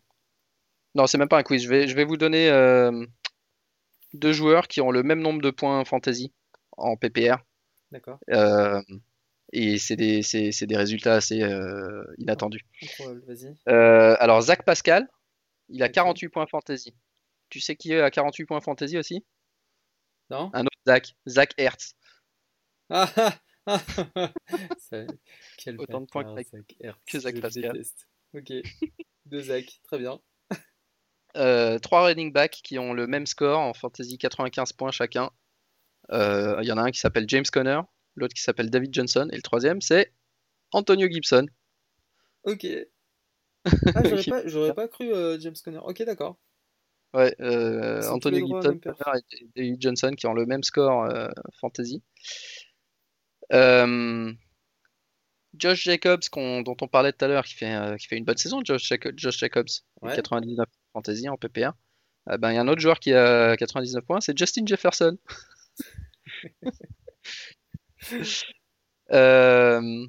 Non, 0.96 1.06
c'est 1.06 1.18
même 1.18 1.28
pas 1.28 1.38
un 1.38 1.44
quiz. 1.44 1.62
Je 1.62 1.68
vais, 1.68 1.86
je 1.86 1.94
vais 1.94 2.02
vous 2.04 2.16
donner 2.16 2.50
deux 4.12 4.32
joueurs 4.32 4.66
qui 4.66 4.80
ont 4.80 4.90
le 4.90 5.04
même 5.04 5.20
nombre 5.20 5.40
de 5.40 5.50
points 5.50 5.84
fantasy 5.84 6.32
en 6.76 6.96
PPR. 6.96 7.36
D'accord. 7.92 8.18
Et 9.52 9.78
c'est 9.78 9.94
des, 9.94 10.22
des 10.22 10.76
résultats 10.76 11.14
assez 11.14 11.44
inattendus. 12.18 12.64
Alors, 13.66 14.40
Zach 14.42 14.64
Pascal, 14.64 15.06
il 15.68 15.80
a 15.84 15.86
Ok. 15.86 15.92
48 15.92 16.28
points 16.28 16.46
fantasy. 16.46 16.92
Tu 17.50 17.60
sais 17.60 17.76
qui 17.76 17.92
est 17.92 18.00
à 18.00 18.10
48 18.10 18.46
points 18.46 18.60
fantasy 18.60 18.98
aussi? 18.98 19.24
Non? 20.30 20.50
Un 20.54 20.62
autre 20.62 20.78
Zach, 20.86 21.14
Zach 21.28 21.52
Hertz. 21.58 21.94
Ah 22.90 23.10
ah 23.16 23.34
ah 23.66 24.32
Quel 25.58 25.78
Autant 25.80 26.00
de 26.02 26.06
points 26.06 26.24
que 26.24 26.42
Zach- 26.42 26.48
Zach 26.52 26.76
Ertz, 26.80 26.98
que 27.06 27.18
Zach 27.20 27.32
je 27.32 27.36
le 27.36 27.42
Pascal. 27.42 27.72
déteste. 27.72 28.08
Ok. 28.34 28.52
Deux 29.26 29.40
Zach, 29.42 29.80
très 29.84 29.98
bien. 29.98 30.20
Euh, 31.36 31.78
trois 31.78 32.06
running 32.06 32.32
backs 32.32 32.60
qui 32.64 32.78
ont 32.78 32.94
le 32.94 33.06
même 33.06 33.26
score 33.26 33.58
en 33.58 33.74
fantasy 33.74 34.16
95 34.16 34.72
points 34.72 34.90
chacun. 34.90 35.30
Euh, 36.10 36.58
Il 36.62 36.66
y 36.66 36.72
en 36.72 36.78
a 36.78 36.82
un 36.82 36.90
qui 36.90 36.98
s'appelle 36.98 37.26
James 37.28 37.44
Conner, 37.52 37.80
l'autre 38.14 38.32
qui 38.32 38.40
s'appelle 38.40 38.70
David 38.70 38.94
Johnson, 38.94 39.28
et 39.30 39.36
le 39.36 39.42
troisième 39.42 39.82
c'est 39.82 40.14
Antonio 40.72 41.06
Gibson. 41.10 41.46
Ok. 42.44 42.66
Ah, 43.94 44.02
j'aurais 44.04 44.22
Qui- 44.22 44.30
pas, 44.30 44.46
j'aurais 44.46 44.72
pas 44.74 44.88
cru 44.88 45.12
euh, 45.12 45.38
James 45.40 45.56
Conner. 45.62 45.80
Ok, 45.82 46.02
d'accord. 46.04 46.38
Ouais, 47.16 47.34
euh, 47.40 48.00
droits 48.00 48.60
à 48.60 48.62
Gibson 48.62 48.78
et 49.32 49.46
David 49.56 49.82
Johnson 49.82 50.12
qui 50.16 50.26
ont 50.26 50.34
le 50.34 50.46
même 50.46 50.62
score 50.62 51.04
euh, 51.04 51.28
fantasy. 51.60 52.02
Euh, 53.52 54.32
Josh 55.56 55.84
Jacobs, 55.84 56.20
dont 56.34 56.76
on 56.80 56.88
parlait 56.88 57.12
tout 57.12 57.24
à 57.24 57.28
l'heure, 57.28 57.44
qui 57.44 57.54
fait, 57.54 57.74
euh, 57.74 57.96
qui 57.96 58.06
fait 58.08 58.16
une 58.18 58.24
bonne 58.24 58.36
saison, 58.36 58.60
Josh, 58.62 58.86
Jac- 58.88 59.16
Josh 59.16 59.38
Jacobs, 59.38 59.68
Ouais. 60.02 60.14
99 60.14 60.66
fantasy 60.92 61.28
en 61.28 61.36
PPR. 61.36 61.72
Euh, 62.28 62.36
ben, 62.38 62.50
il 62.52 62.56
y 62.56 62.58
a 62.58 62.60
un 62.60 62.68
autre 62.68 62.80
joueur 62.80 63.00
qui 63.00 63.12
a 63.14 63.56
99 63.56 64.04
points, 64.04 64.20
c'est 64.20 64.36
Justin 64.36 64.66
Jefferson. 64.66 65.16
Euh, 69.12 70.06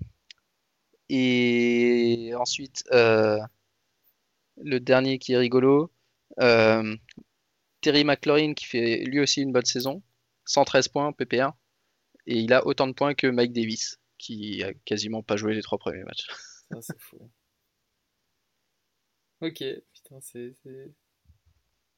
et 1.10 2.34
ensuite, 2.36 2.84
le 2.92 4.80
dernier 4.80 5.20
qui 5.20 5.34
est 5.34 5.38
rigolo, 5.38 5.92
Terry 6.38 8.04
McLaurin 8.04 8.54
qui 8.54 8.66
fait 8.66 9.04
lui 9.06 9.20
aussi 9.20 9.42
une 9.42 9.52
bonne 9.52 9.66
saison, 9.66 10.04
113 10.46 10.88
points 10.90 11.12
PPR, 11.14 11.52
et 12.26 12.38
il 12.38 12.54
a 12.54 12.66
autant 12.66 12.88
de 12.88 12.94
points 12.94 13.14
que 13.14 13.28
Mike 13.28 13.54
Davis, 13.54 14.00
qui 14.18 14.64
a 14.64 14.74
quasiment 14.86 15.24
pas 15.24 15.38
joué 15.38 15.54
les 15.54 15.62
trois 15.62 15.78
premiers 15.78 16.04
matchs. 16.04 16.28
Ça, 16.70 16.82
c'est 16.82 17.00
fou. 17.00 17.18
Ok, 19.40 19.64
putain, 19.94 20.20
c'est 20.22 20.56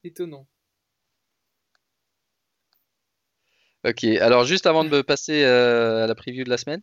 étonnant. 0.04 0.46
Ok, 3.84 4.04
alors 4.04 4.44
juste 4.44 4.66
avant 4.66 4.84
de 4.84 4.90
me 4.90 5.02
passer 5.02 5.42
euh, 5.42 6.04
à 6.04 6.06
la 6.06 6.14
preview 6.14 6.44
de 6.44 6.50
la 6.50 6.58
semaine, 6.58 6.82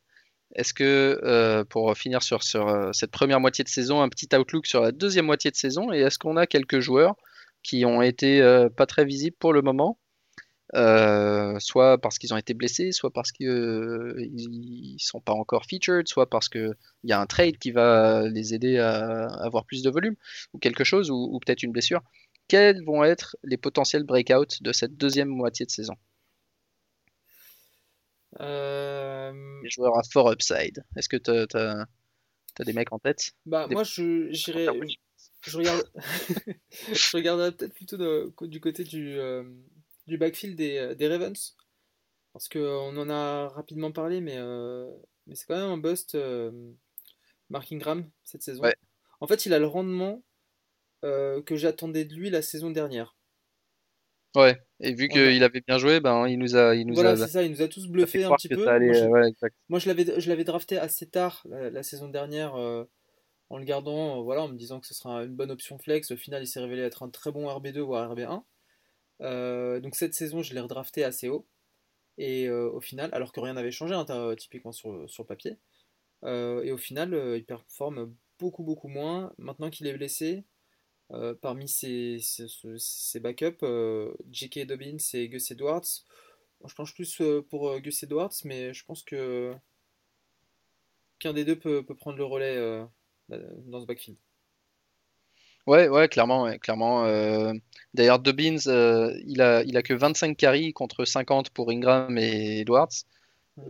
est-ce 0.56 0.74
que 0.74 1.20
euh, 1.24 1.64
pour 1.64 1.96
finir 1.96 2.24
sur, 2.24 2.42
sur 2.42 2.68
euh, 2.68 2.92
cette 2.92 3.12
première 3.12 3.40
moitié 3.40 3.64
de 3.64 3.70
saison, 3.70 4.02
un 4.02 4.10
petit 4.10 4.36
outlook 4.36 4.66
sur 4.66 4.82
la 4.82 4.92
deuxième 4.92 5.26
moitié 5.26 5.52
de 5.52 5.56
saison, 5.56 5.94
et 5.94 6.00
est-ce 6.00 6.18
qu'on 6.18 6.38
a 6.38 6.48
quelques 6.48 6.80
joueurs 6.80 7.16
qui 7.68 7.86
ont 7.86 8.02
été 8.02 8.42
euh, 8.42 8.70
pas 8.70 8.86
très 8.86 9.06
visibles 9.06 9.36
pour 9.38 9.52
le 9.54 9.62
moment, 9.62 10.00
euh, 10.76 11.60
soit 11.60 11.98
parce 12.00 12.18
qu'ils 12.18 12.34
ont 12.34 12.38
été 12.38 12.54
blessés, 12.54 12.92
soit 12.92 13.12
parce 13.12 13.32
qu'ils 13.32 13.48
ne 13.48 14.98
sont 15.00 15.22
pas 15.22 15.34
encore 15.34 15.66
featured, 15.66 16.08
soit 16.08 16.30
parce 16.30 16.50
qu'il 16.50 16.74
y 17.04 17.12
a 17.12 17.20
un 17.20 17.26
trade 17.26 17.58
qui 17.58 17.72
va 17.72 18.28
les 18.30 18.54
aider 18.54 18.78
à 18.80 19.28
avoir 19.44 19.66
plus 19.66 19.84
de 19.84 19.90
volume, 19.90 20.16
ou 20.54 20.60
quelque 20.60 20.84
chose, 20.84 21.12
ou, 21.12 21.30
ou 21.34 21.40
peut-être 21.40 21.64
une 21.64 21.72
blessure. 21.74 22.02
Quels 22.48 22.84
vont 22.86 23.04
être 23.04 23.36
les 23.44 23.58
potentiels 23.58 24.04
breakouts 24.04 24.62
de 24.62 24.72
cette 24.72 24.96
deuxième 24.96 25.30
moitié 25.30 25.66
de 25.66 25.72
saison? 25.72 25.96
Euh, 28.40 29.34
Les 29.64 29.70
joueurs 29.70 29.98
à 29.98 30.04
fort 30.04 30.32
upside. 30.32 30.84
Est-ce 30.96 31.10
que 31.10 31.18
t'as- 31.18 31.48
t'as 31.48 32.64
des 32.64 32.74
mecs 32.74 32.94
en 32.94 33.00
tête? 33.00 33.32
bah, 33.46 33.68
Des- 33.68 33.74
moi, 33.74 33.84
je 33.84 34.28
j'irais, 34.32 34.68
je 35.50 35.58
regarde, 35.58 35.92
je 36.94 37.18
regarderais 37.18 37.52
peut-être 37.52 37.74
plutôt 37.74 37.98
de- 37.98 38.34
du 38.48 38.60
côté 38.62 38.84
du, 38.84 39.18
euh, 39.20 39.44
du 40.08 40.18
backfield 40.18 40.56
des, 40.56 40.78
euh, 40.78 40.96
des 40.96 41.08
Ravens. 41.08 41.56
Parce 42.34 42.50
qu'on 42.50 42.96
en 42.98 43.10
a 43.10 43.48
rapidement 43.50 43.92
parlé, 43.92 44.22
mais, 44.22 44.36
euh, 44.38 44.92
mais 45.26 45.34
c'est 45.36 45.46
quand 45.48 45.56
même 45.58 45.72
un 45.72 45.78
bust, 45.78 46.14
euh, 46.16 46.52
Mark 47.50 47.72
Ingram, 47.72 48.08
cette 48.24 48.44
saison. 48.44 48.62
Ouais. 48.64 48.76
En 49.22 49.28
fait, 49.28 49.46
il 49.48 49.54
a 49.54 49.60
le 49.60 49.66
rendement 49.68 50.24
euh, 51.04 51.42
que 51.42 51.56
j'attendais 51.56 52.06
de 52.06 52.14
lui 52.14 52.30
la 52.30 52.42
saison 52.44 52.70
dernière. 52.70 53.16
Ouais. 54.36 54.62
Et 54.82 54.94
vu 54.94 55.08
qu'il 55.08 55.44
avait 55.44 55.62
bien 55.62 55.80
joué, 55.80 56.00
ben 56.00 56.28
il 56.28 56.38
nous 56.38 56.56
a, 56.56 56.76
il 56.76 56.86
nous 56.86 56.94
Voilà, 56.94 57.12
a, 57.12 57.18
c'est 57.18 57.28
ça, 57.28 57.42
il 57.44 57.50
nous 57.52 57.62
a 57.64 57.68
tous 57.68 57.88
bluffé 57.88 58.24
un 58.24 58.36
petit 58.36 58.50
peu. 58.50 58.68
allait. 58.68 58.88
Moi, 58.88 58.94
je, 58.94 59.04
euh, 59.06 59.50
ouais, 59.70 59.80
je 59.80 59.88
l'avais, 59.88 60.20
je 60.22 60.30
l'avais 60.30 60.44
drafté 60.44 60.78
assez 60.78 61.10
tard 61.10 61.42
la, 61.50 61.72
la 61.72 61.82
saison 61.82 62.08
dernière 62.10 62.56
euh, 62.56 62.84
en 63.50 63.58
le 63.58 63.64
gardant, 63.64 64.20
euh, 64.20 64.24
voilà, 64.24 64.44
en 64.44 64.50
me 64.50 64.58
disant 64.58 64.80
que 64.80 64.88
ce 64.88 64.94
sera 64.94 65.24
une 65.24 65.36
bonne 65.36 65.52
option 65.52 65.78
flex. 65.78 66.12
Au 66.12 66.18
final, 66.18 66.44
il 66.44 66.48
s'est 66.48 66.60
révélé 66.60 66.82
être 66.82 67.04
un 67.04 67.10
très 67.10 67.32
bon 67.32 67.48
RB2 67.48 67.80
ou 67.80 67.94
RB1. 67.94 68.44
Euh, 69.22 69.80
donc 69.80 69.96
cette 69.96 70.14
saison, 70.14 70.42
je 70.42 70.54
l'ai 70.54 70.60
redrafté 70.60 71.04
assez 71.04 71.30
haut. 71.30 71.48
Et 72.18 72.48
euh, 72.48 72.70
au 72.72 72.82
final, 72.82 73.10
alors 73.14 73.32
que 73.32 73.40
rien 73.40 73.54
n'avait 73.54 73.72
changé, 73.72 73.94
hein, 73.94 74.36
typiquement 74.38 74.72
sur, 74.72 75.26
papier. 75.28 75.58
Et 76.26 76.72
au 76.72 76.78
final, 76.78 77.14
il 77.36 77.46
performe 77.46 78.14
beaucoup, 78.40 78.64
beaucoup 78.64 78.88
moins. 78.88 79.34
Maintenant 79.38 79.70
qu'il 79.70 79.88
est 79.88 79.94
blessé, 79.94 80.44
parmi 81.42 81.68
ses, 81.70 82.20
backups, 83.22 83.64
J.K. 84.32 84.66
Dobbins 84.66 84.98
et 85.14 85.30
Gus 85.30 85.52
Edwards, 85.52 85.88
je 86.66 86.74
penche 86.74 86.96
plus 86.96 87.22
pour 87.50 87.80
Gus 87.80 88.04
Edwards, 88.04 88.34
mais 88.46 88.74
je 88.74 88.84
pense 88.84 89.04
que 89.04 89.54
qu'un 91.20 91.34
des 91.34 91.46
deux 91.46 91.58
peut, 91.58 91.84
prendre 91.84 92.18
le 92.18 92.26
relais 92.26 92.88
dans 93.30 93.82
ce 93.82 93.86
backfield. 93.86 94.18
Ouais, 95.66 95.90
ouais, 95.90 96.08
clairement, 96.08 96.44
ouais, 96.44 96.60
clairement. 96.60 97.06
euh, 97.06 97.54
D'ailleurs, 97.94 98.20
Dobbins, 98.20 98.58
euh, 98.68 99.14
il 99.26 99.42
a, 99.42 99.64
il 99.64 99.76
a 99.76 99.84
que 99.84 99.94
25 99.94 100.38
carries 100.38 100.72
contre 100.74 101.04
50 101.06 101.50
pour 101.50 101.72
Ingram 101.72 102.18
et 102.18 102.62
Edwards. 102.62 102.88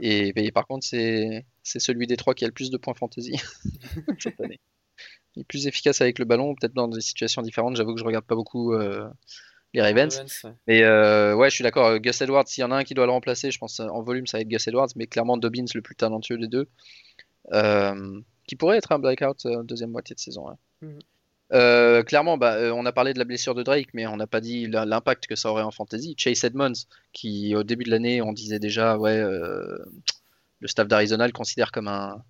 Et, 0.01 0.34
et 0.36 0.51
par 0.51 0.68
contre, 0.68 0.86
c'est, 0.88 1.45
c'est 1.64 1.80
celui 1.80 2.08
des 2.08 2.18
trois 2.18 2.36
qui 2.36 2.45
a 2.45 2.47
le 2.47 2.53
plus 2.53 2.72
de 2.72 2.78
points 2.78 2.93
fantasy 2.95 3.36
cette 4.20 4.39
année. 4.41 4.60
Il 5.36 5.41
est 5.41 5.45
plus 5.45 5.68
efficace 5.68 6.01
avec 6.01 6.20
le 6.20 6.26
ballon, 6.26 6.55
peut-être 6.55 6.74
dans 6.74 6.88
des 6.89 7.01
situations 7.01 7.41
différentes. 7.43 7.78
J'avoue 7.78 7.93
que 7.95 7.99
je 7.99 8.05
regarde 8.05 8.26
pas 8.26 8.36
beaucoup 8.36 8.74
euh, 8.74 9.08
les 9.74 9.82
Ravens. 9.82 10.24
Mais 10.68 10.84
euh, 10.84 11.36
ouais, 11.36 11.49
je 11.49 11.55
suis 11.55 11.64
d'accord. 11.64 11.88
euh, 11.88 11.99
Gus 11.99 12.22
Edwards, 12.22 12.47
s'il 12.47 12.62
y 12.64 12.66
en 12.66 12.72
a 12.72 12.78
un 12.78 12.84
qui 12.86 12.93
doit 12.95 13.05
le 13.08 13.14
remplacer, 13.14 13.51
je 13.51 13.60
pense 13.60 13.80
euh, 13.82 13.88
en 13.88 14.03
volume, 14.03 14.28
ça 14.28 14.38
va 14.38 14.41
être 14.43 14.49
Gus 14.49 14.68
Edwards, 14.68 14.89
mais 14.95 15.08
clairement 15.08 15.38
Dobbins 15.38 15.66
le 15.76 15.82
plus 15.82 15.95
talentueux 15.95 16.38
des 16.38 16.47
deux, 16.47 16.68
euh, 17.53 18.22
qui 18.48 18.56
pourrait 18.56 18.78
être 18.78 18.91
un 18.91 19.00
breakout 19.00 19.45
euh, 19.45 19.64
deuxième 19.64 19.91
moitié 19.91 20.16
de 20.16 20.20
saison. 20.20 20.50
ouais. 20.50 20.56
Mhm. 20.82 21.00
Euh, 21.54 22.04
clairement, 22.04 22.38
bah, 22.38 22.56
euh, 22.56 22.72
on 22.72 22.86
a 22.86 22.91
parlé 22.91 23.14
de 23.14 23.20
la 23.20 23.26
blessure 23.26 23.56
de 23.56 23.64
Drake, 23.64 23.89
mais 23.93 24.06
on 24.06 24.18
n'a 24.18 24.28
pas 24.28 24.41
dit 24.41 24.68
l'impact 24.68 25.28
que 25.28 25.36
ça 25.36 25.50
aurait 25.50 25.64
en 25.64 25.72
fantasy. 25.72 26.14
Chase 26.18 26.43
Edmonds, 26.43 26.74
qui 27.14 27.56
au 27.56 27.64
début 27.64 27.86
de 27.86 27.91
l'année, 27.91 28.22
on 28.22 28.34
disait 28.34 28.60
déjà, 28.60 28.98
ouais, 28.98 29.18
euh, 29.18 29.78
le 30.60 30.68
staff 30.68 30.88
d'Arizona 30.88 31.26
le 31.26 31.32
considère 31.32 31.72
comme 31.72 31.88
un, 31.88 32.22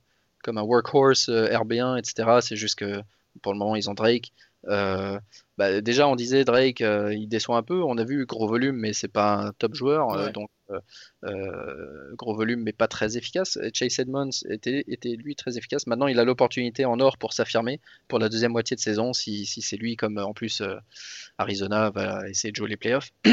comme 0.43 0.57
un 0.57 0.61
workhorse 0.61 1.29
euh, 1.29 1.47
RB1, 1.47 1.97
etc. 1.97 2.39
C'est 2.41 2.55
juste 2.55 2.75
que 2.75 3.01
pour 3.41 3.53
le 3.53 3.59
moment, 3.59 3.75
ils 3.75 3.89
ont 3.89 3.93
Drake. 3.93 4.33
Euh, 4.65 5.19
bah, 5.57 5.81
déjà, 5.81 6.07
on 6.07 6.15
disait 6.15 6.43
Drake, 6.45 6.81
euh, 6.81 7.13
il 7.13 7.27
déçoit 7.27 7.57
un 7.57 7.63
peu. 7.63 7.81
On 7.83 7.97
a 7.97 8.03
vu 8.03 8.25
gros 8.25 8.47
volume, 8.47 8.75
mais 8.77 8.93
c'est 8.93 9.07
pas 9.07 9.35
un 9.35 9.51
top 9.53 9.73
joueur, 9.75 10.11
euh, 10.11 10.25
Ouais. 10.27 10.31
donc 10.31 10.49
euh, 11.23 12.13
gros 12.15 12.35
volume, 12.35 12.61
mais 12.63 12.73
pas 12.73 12.87
très 12.87 13.17
efficace. 13.17 13.57
Chase 13.73 13.99
Edmonds 13.99 14.29
était, 14.49 14.83
était 14.87 15.15
lui 15.15 15.35
très 15.35 15.57
efficace. 15.57 15.87
Maintenant, 15.87 16.07
il 16.07 16.19
a 16.19 16.25
l'opportunité 16.25 16.85
en 16.85 16.99
or 16.99 17.17
pour 17.17 17.33
s'affirmer 17.33 17.79
pour 18.07 18.19
la 18.19 18.29
deuxième 18.29 18.51
moitié 18.51 18.75
de 18.75 18.81
saison, 18.81 19.13
si, 19.13 19.45
si 19.45 19.61
c'est 19.61 19.77
lui, 19.77 19.95
comme 19.95 20.17
en 20.17 20.33
plus 20.33 20.61
Arizona 21.37 21.89
va 21.91 22.27
essayer 22.29 22.51
de 22.51 22.55
jouer 22.57 22.69
les 22.69 22.77
playoffs. 22.77 23.11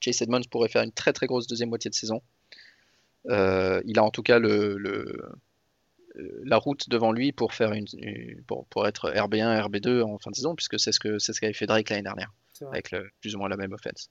Chase 0.00 0.22
Edmonds 0.22 0.42
pourrait 0.50 0.68
faire 0.68 0.82
une 0.82 0.92
très 0.92 1.12
très 1.12 1.26
grosse 1.26 1.46
deuxième 1.46 1.70
moitié 1.70 1.90
de 1.90 1.94
saison. 1.94 2.22
Il 3.28 3.98
a 3.98 4.04
en 4.04 4.10
tout 4.10 4.22
cas 4.22 4.38
le, 4.38 4.76
la 6.44 6.56
route 6.56 6.88
devant 6.88 7.12
lui 7.12 7.32
pour 7.32 7.54
faire 7.54 7.72
une, 7.72 7.86
pour, 8.46 8.66
pour, 8.66 8.86
être 8.86 9.10
RB1, 9.10 9.68
RB2 9.68 10.02
en 10.02 10.18
fin 10.18 10.30
de 10.30 10.36
saison, 10.36 10.54
puisque 10.54 10.78
c'est 10.78 10.92
ce 10.92 11.00
que 11.00 11.18
c'est 11.18 11.32
ce 11.32 11.40
qu'avait 11.40 11.52
fait 11.52 11.66
Drake 11.66 11.90
l'année 11.90 12.02
dernière, 12.02 12.32
avec 12.70 12.90
le, 12.90 13.10
plus 13.20 13.34
ou 13.34 13.38
moins 13.38 13.48
la 13.48 13.56
même 13.56 13.72
offense. 13.72 14.10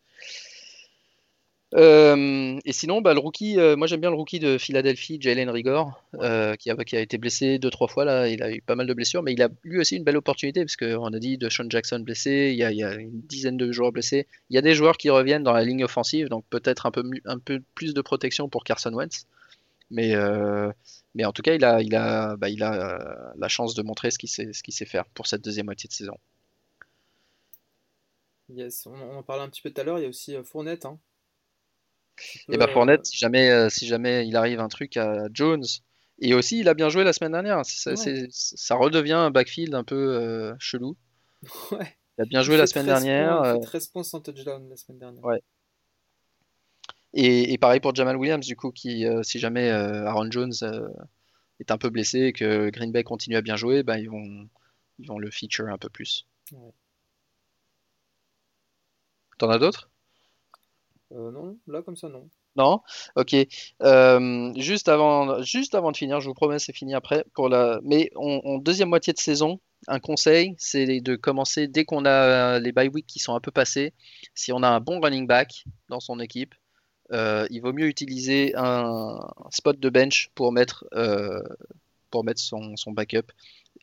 Euh, 1.76 2.60
et 2.66 2.72
sinon, 2.72 3.02
bah, 3.02 3.14
le 3.14 3.20
rookie, 3.20 3.60
euh, 3.60 3.76
moi 3.76 3.88
j'aime 3.88 4.02
bien 4.02 4.12
le 4.12 4.16
rookie 4.16 4.40
de 4.40 4.58
Philadelphie, 4.58 5.18
Jalen 5.20 5.50
Rigor, 5.50 6.04
euh, 6.22 6.56
qui, 6.56 6.70
a, 6.70 6.76
qui, 6.76 6.96
a, 6.96 7.00
été 7.00 7.18
blessé 7.18 7.58
deux 7.58 7.72
trois 7.72 7.88
fois 7.88 8.06
là. 8.06 8.28
Il 8.28 8.44
a 8.44 8.52
eu 8.52 8.62
pas 8.62 8.76
mal 8.76 8.86
de 8.86 8.94
blessures, 8.94 9.24
mais 9.24 9.34
il 9.34 9.42
a 9.42 9.50
lui 9.64 9.80
aussi 9.80 9.96
une 9.96 10.04
belle 10.04 10.18
opportunité 10.18 10.62
parce 10.62 10.76
qu'on 10.76 11.12
a 11.14 11.20
dit 11.20 11.38
de 11.38 11.50
Sean 11.50 11.70
Jackson 11.70 12.00
blessé, 12.00 12.50
il 12.52 12.60
y, 12.60 12.64
a, 12.64 12.72
il 12.72 12.78
y, 12.78 12.84
a, 12.84 12.94
une 12.94 13.22
dizaine 13.22 13.58
de 13.58 13.72
joueurs 13.72 13.92
blessés. 13.92 14.28
Il 14.50 14.56
y 14.56 14.60
a 14.60 14.62
des 14.62 14.76
joueurs 14.76 14.98
qui 14.98 15.10
reviennent 15.10 15.44
dans 15.44 15.54
la 15.54 15.64
ligne 15.64 15.84
offensive, 15.84 16.30
donc 16.30 16.46
peut-être 16.50 16.86
un 16.86 16.92
peu, 16.92 17.04
un 17.26 17.40
peu 17.40 17.60
plus 17.74 17.94
de 17.94 18.02
protection 18.02 18.50
pour 18.50 18.64
Carson 18.64 18.94
Wentz. 18.94 19.26
Mais, 19.90 20.14
mais 21.16 21.26
en 21.26 21.32
tout 21.32 21.42
cas, 21.42 21.54
il 21.54 21.64
a, 21.64 21.82
il 21.82 21.96
a, 21.96 22.36
bah, 22.38 22.50
il 22.50 22.64
a 22.64 23.34
la 23.36 23.48
chance 23.48 23.74
de 23.76 23.84
montrer 23.84 24.12
ce 24.12 24.18
qu'il 24.18 24.30
sait, 24.30 24.52
ce 24.54 24.64
qu'il 24.64 24.74
sait 24.74 24.86
faire 24.86 25.06
pour 25.06 25.28
cette 25.28 25.44
deuxième 25.44 25.66
moitié 25.66 25.88
de 25.88 25.94
saison. 25.94 26.18
Yes, 28.50 28.86
on, 28.88 28.94
on 28.94 29.18
en 29.18 29.24
parlait 29.24 29.44
un 29.44 29.50
petit 29.50 29.62
peu 29.62 29.72
tout 29.72 29.82
à 29.82 29.84
l'heure. 29.84 30.00
Il 30.00 30.04
y 30.04 30.06
a 30.06 30.10
aussi 30.10 30.36
Fournette. 30.44 30.86
Hein 30.86 31.00
et 32.50 32.58
bah 32.58 32.68
Fournette, 32.68 33.06
si 33.06 33.18
jamais, 33.18 33.50
euh, 33.50 33.70
si 33.70 33.88
jamais 33.88 34.28
il 34.28 34.36
arrive 34.36 34.60
un 34.60 34.68
truc 34.68 34.98
à 34.98 35.28
Jones, 35.34 35.64
et 36.20 36.34
aussi 36.34 36.60
il 36.60 36.68
a 36.70 36.74
bien 36.74 36.90
joué 36.90 37.04
la 37.04 37.14
semaine 37.14 37.32
dernière, 37.32 37.66
ça, 37.66 37.94
ça 37.96 38.76
redevient 38.76 39.14
un 39.14 39.32
backfield 39.32 39.74
un 39.74 39.84
peu 39.84 39.96
euh, 39.96 40.54
chelou. 40.60 40.96
Ouais. 41.72 41.98
Il 42.18 42.22
a 42.22 42.26
bien 42.26 42.44
joué 42.44 42.58
la 42.58 42.68
semaine 42.68 42.86
dernière. 42.86 43.42
Points, 43.42 43.60
13 43.60 43.88
points 43.88 44.04
sans 44.04 44.22
touchdown 44.22 44.70
la 44.70 44.78
semaine 44.78 45.00
dernière. 45.00 45.24
Ouais. 45.26 45.42
Et, 47.14 47.54
et, 47.54 47.58
pareil 47.58 47.80
pour 47.80 47.94
Jamal 47.94 48.18
Williams, 48.18 48.46
du 48.46 48.56
coup, 48.56 48.72
qui, 48.72 49.06
euh, 49.06 49.22
si 49.24 49.40
jamais 49.40 49.70
Aaron 49.70 50.32
Jones 50.32 50.54
est 51.60 51.72
un 51.72 51.78
peu 51.78 51.90
blessé 51.90 52.20
et 52.20 52.34
que 52.34 52.70
Green 52.70 52.92
Bay 52.92 53.04
continue 53.04 53.36
à 53.36 53.42
bien 53.42 53.56
jouer, 53.56 53.84
bah, 53.84 54.00
ils, 54.00 54.10
vont, 54.10 54.50
ils 55.00 55.08
vont 55.08 55.20
le 55.20 55.30
feature 55.32 55.68
un 55.70 55.78
peu 55.78 55.90
plus. 55.90 56.26
Ouais. 56.52 56.74
T'en 59.38 59.50
as 59.50 59.60
d'autres? 59.60 59.90
Euh, 61.12 61.32
non, 61.32 61.58
là 61.68 61.82
comme 61.82 61.96
ça 61.96 62.10
non. 62.10 62.30
Non, 62.56 62.82
ok. 63.16 63.36
Euh, 63.82 64.54
juste 64.56 64.88
avant, 64.88 65.42
juste 65.42 65.76
avant 65.76 65.92
de 65.92 65.98
finir, 65.98 66.20
je 66.20 66.28
vous 66.28 66.34
promets, 66.34 66.60
c'est 66.60 66.74
fini 66.74 66.94
après. 66.94 67.26
Pour 67.34 67.50
la, 67.50 67.80
mais 67.84 68.12
en, 68.16 68.58
deuxième 68.60 68.90
moitié 68.90 69.14
de 69.14 69.18
saison, 69.18 69.60
un 69.88 70.00
conseil, 70.00 70.56
c'est 70.58 71.02
de 71.02 71.16
commencer 71.16 71.68
dès 71.68 71.84
qu'on 71.86 72.06
a 72.06 72.60
les 72.60 72.72
bye 72.72 72.90
week 72.90 73.08
qui 73.08 73.20
sont 73.20 73.36
un 73.36 73.40
peu 73.40 73.52
passés. 73.52 73.94
Si 74.36 74.52
on 74.52 74.64
a 74.64 74.68
un 74.68 74.80
bon 74.80 75.00
running 75.02 75.28
back 75.28 75.66
dans 75.90 76.00
son 76.00 76.20
équipe, 76.20 76.54
euh, 77.12 77.48
il 77.50 77.62
vaut 77.62 77.74
mieux 77.74 77.88
utiliser 77.88 78.54
un 78.56 79.20
spot 79.52 79.80
de 79.80 79.90
bench 79.90 80.30
pour 80.36 80.52
mettre, 80.52 80.86
pour 82.10 82.24
mettre 82.24 82.42
son, 82.42 82.76
son, 82.76 82.92
backup. 82.92 83.32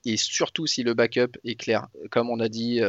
Et 0.05 0.17
surtout 0.17 0.67
si 0.67 0.83
le 0.83 0.95
backup 0.95 1.37
est 1.45 1.57
clair, 1.57 1.89
comme 2.11 2.31
on 2.31 2.41
a 2.41 2.49
dit 2.49 2.81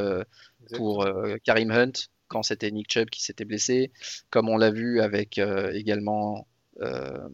pour 0.75 1.07
Karim 1.43 1.71
Hunt, 1.71 1.91
quand 2.31 2.43
c'était 2.43 2.71
Nick 2.71 2.89
Chubb 2.89 3.09
qui 3.09 3.21
s'était 3.21 3.43
blessé, 3.43 3.91
comme 4.29 4.47
on 4.47 4.55
l'a 4.57 4.71
vu 4.71 5.01
avec 5.01 5.37
euh, 5.37 5.73
également 5.73 6.47
euh, 6.79 7.27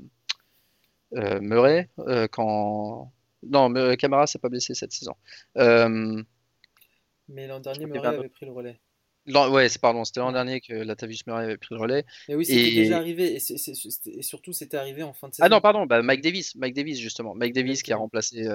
euh, 1.13 1.39
Murray, 1.39 1.89
quand... 2.31 3.13
Non, 3.43 3.71
Camara 3.95 4.25
s'est 4.25 4.39
pas 4.39 4.49
blessé 4.49 4.73
cette 4.73 4.91
saison. 4.91 5.13
Mais 5.55 7.45
l'an 7.45 7.59
dernier, 7.59 7.85
Murray 7.85 8.07
avait 8.07 8.29
pris 8.29 8.47
le 8.47 8.51
relais. 8.51 8.79
Ouais, 9.27 9.69
c'est 9.69 9.81
pardon, 9.81 10.05
c'était 10.05 10.19
l'an 10.21 10.31
dernier 10.31 10.61
que 10.61 10.73
Latavius 10.73 11.25
Murray 11.27 11.43
avait 11.43 11.57
pris 11.57 11.75
le 11.75 11.81
relais. 11.81 12.05
Et 12.29 12.35
oui, 12.35 12.45
c'était 12.45 12.71
déjà 12.71 12.97
arrivé, 12.97 13.35
et, 13.35 14.21
surtout 14.21 14.53
c'était 14.53 14.77
arrivé 14.77 15.03
en 15.03 15.13
fin 15.13 15.29
de 15.29 15.33
saison. 15.33 15.45
Ah 15.45 15.49
non, 15.49 15.61
pardon, 15.61 15.85
bah, 15.85 16.01
Mike 16.01 16.21
Davis, 16.21 16.55
Mike 16.55 16.73
Davis 16.73 16.99
justement, 16.99 17.35
Mike 17.35 17.53
Davis 17.53 17.83
qui 17.83 17.91
a 17.91 17.97
remplacé 17.97 18.47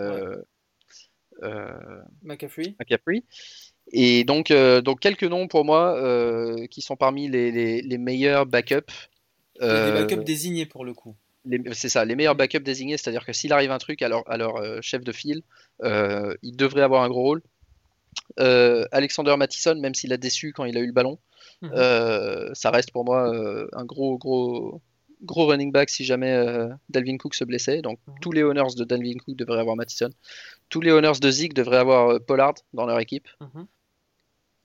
euh, 1.42 2.02
McCaffrey. 2.22 2.74
McCaffrey. 2.78 3.22
Et 3.90 4.24
donc, 4.24 4.50
euh, 4.50 4.80
donc 4.80 5.00
quelques 5.00 5.24
noms 5.24 5.48
pour 5.48 5.64
moi 5.64 5.96
euh, 5.98 6.66
qui 6.66 6.82
sont 6.82 6.96
parmi 6.96 7.28
les, 7.28 7.50
les, 7.50 7.82
les 7.82 7.98
meilleurs 7.98 8.46
backups. 8.46 9.08
Euh, 9.60 9.92
des 9.92 10.00
backups 10.02 10.24
désignés 10.24 10.66
pour 10.66 10.84
le 10.84 10.94
coup. 10.94 11.16
C'est 11.72 11.88
ça, 11.88 12.04
les 12.04 12.14
meilleurs 12.14 12.36
backups 12.36 12.62
désignés, 12.62 12.96
c'est-à-dire 12.96 13.26
que 13.26 13.32
s'il 13.32 13.52
arrive 13.52 13.72
un 13.72 13.78
truc 13.78 14.00
à 14.02 14.08
leur, 14.08 14.28
à 14.30 14.36
leur 14.36 14.80
chef 14.80 15.02
de 15.02 15.10
file, 15.10 15.42
il 15.82 16.56
devrait 16.56 16.82
avoir 16.82 17.02
un 17.02 17.08
gros 17.08 17.22
rôle. 17.22 17.42
Alexander 18.36 19.36
Mattison, 19.36 19.74
même 19.76 19.94
s'il 19.94 20.12
a 20.12 20.16
déçu 20.16 20.52
quand 20.52 20.64
il 20.64 20.76
a 20.76 20.80
eu 20.80 20.86
le 20.86 20.92
ballon, 20.92 21.18
mhm. 21.62 22.54
ça 22.54 22.70
reste 22.70 22.92
pour 22.92 23.04
moi 23.04 23.32
un 23.72 23.84
gros, 23.84 24.18
gros, 24.18 24.80
gros 25.22 25.46
running 25.46 25.72
back 25.72 25.90
si 25.90 26.04
jamais 26.04 26.34
Dalvin 26.88 27.16
Cook 27.18 27.34
se 27.34 27.44
blessait. 27.44 27.82
Donc 27.82 27.98
mhm. 28.06 28.14
tous 28.20 28.32
les 28.32 28.42
honneurs 28.42 28.74
de 28.74 28.84
Dalvin 28.84 29.18
Cook 29.24 29.36
devraient 29.36 29.60
avoir 29.60 29.76
Mattison. 29.76 30.10
Tous 30.68 30.80
les 30.80 30.90
honneurs 30.90 31.18
de 31.18 31.30
Zeke 31.30 31.54
devraient 31.54 31.78
avoir 31.78 32.20
Pollard 32.20 32.54
dans 32.72 32.86
leur 32.86 33.00
équipe. 33.00 33.28
Mhm. 33.40 33.66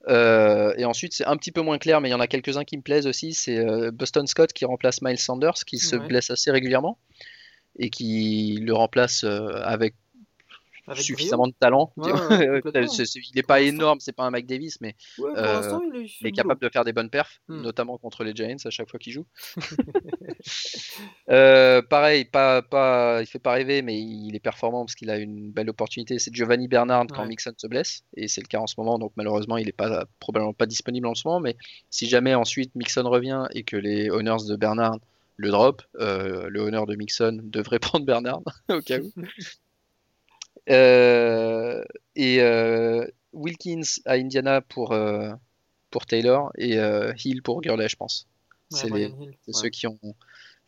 Euh, 0.09 0.73
et 0.77 0.85
ensuite, 0.85 1.13
c'est 1.13 1.25
un 1.25 1.35
petit 1.37 1.51
peu 1.51 1.61
moins 1.61 1.77
clair, 1.77 1.99
mais 2.01 2.09
il 2.09 2.11
y 2.11 2.15
en 2.15 2.19
a 2.19 2.27
quelques-uns 2.27 2.63
qui 2.63 2.77
me 2.77 2.81
plaisent 2.81 3.07
aussi. 3.07 3.33
C'est 3.33 3.57
euh, 3.57 3.91
Boston 3.91 4.25
Scott 4.27 4.53
qui 4.53 4.65
remplace 4.65 5.01
Miles 5.01 5.19
Sanders, 5.19 5.65
qui 5.65 5.79
se 5.79 5.95
blesse 5.95 6.29
assez 6.29 6.51
régulièrement 6.51 6.97
et 7.79 7.89
qui 7.89 8.57
le 8.61 8.73
remplace 8.73 9.23
euh, 9.23 9.61
avec 10.87 11.03
suffisamment 11.03 11.47
de 11.47 11.53
talent. 11.59 11.93
il 11.97 13.31
n'est 13.35 13.43
pas 13.43 13.61
énorme, 13.61 13.99
c'est 13.99 14.13
pas 14.13 14.23
un 14.23 14.31
Mike 14.31 14.47
Davis, 14.47 14.79
mais 14.81 14.95
euh, 15.19 15.79
il, 16.21 16.27
est, 16.27 16.31
capable 16.31 16.61
de 16.61 16.69
faire 16.69 16.85
des 16.85 16.93
bonnes 16.93 17.09
perfs, 17.09 17.41
hmm. 17.47 17.61
notamment 17.61 17.97
contre 17.97 18.23
les 18.23 18.33
Giants 18.33 18.55
à 18.63 18.69
chaque 18.69 18.89
fois 18.89 18.99
qu'il 18.99 19.13
joue. 19.13 19.25
euh, 21.29 21.81
pareil, 21.81 22.25
pas, 22.25 22.61
pas, 22.61 23.21
il 23.21 23.27
fait 23.27 23.39
pas 23.39 23.51
rêver, 23.51 23.81
mais 23.81 23.99
il 23.99 24.35
est 24.35 24.39
performant 24.39 24.85
parce 24.85 24.95
qu'il 24.95 25.09
a 25.09 25.17
une 25.17 25.51
belle 25.51 25.69
opportunité. 25.69 26.19
C'est 26.19 26.33
Giovanni 26.33 26.67
Bernard 26.67 27.07
quand 27.07 27.25
Mixon 27.25 27.53
se 27.57 27.67
blesse, 27.67 28.03
et 28.15 28.27
c'est 28.27 28.41
le 28.41 28.47
cas 28.47 28.59
en 28.59 28.67
ce 28.67 28.75
moment, 28.77 28.97
donc 28.97 29.11
malheureusement 29.15 29.57
il 29.57 29.65
n'est 29.65 29.71
pas 29.71 30.05
probablement 30.19 30.53
pas 30.53 30.65
disponible 30.65 31.07
en 31.07 31.15
ce 31.15 31.27
moment. 31.27 31.41
Mais 31.41 31.57
si 31.89 32.07
jamais 32.07 32.33
ensuite 32.35 32.73
Mixon 32.75 33.09
revient 33.09 33.45
et 33.51 33.63
que 33.63 33.75
les 33.75 34.09
Honors 34.09 34.45
de 34.45 34.55
Bernard 34.55 34.97
le 35.37 35.51
drop, 35.51 35.83
euh, 35.99 36.49
le 36.49 36.61
honneur 36.61 36.85
de 36.87 36.95
Mixon 36.95 37.39
devrait 37.43 37.79
prendre 37.79 38.05
Bernard 38.05 38.41
au 38.69 38.81
cas 38.81 38.99
où. 38.99 39.11
Euh, 40.69 41.83
et 42.15 42.41
euh, 42.41 43.05
Wilkins 43.33 44.01
à 44.05 44.13
Indiana 44.13 44.61
pour, 44.61 44.91
euh, 44.91 45.33
pour 45.91 46.05
Taylor 46.05 46.51
et 46.57 46.77
Hill 47.23 47.41
pour 47.43 47.61
Gurley, 47.61 47.89
je 47.89 47.95
pense. 47.95 48.27
c'est 48.69 48.89
ceux 49.51 49.69
qui 49.69 49.87
ont 49.87 49.99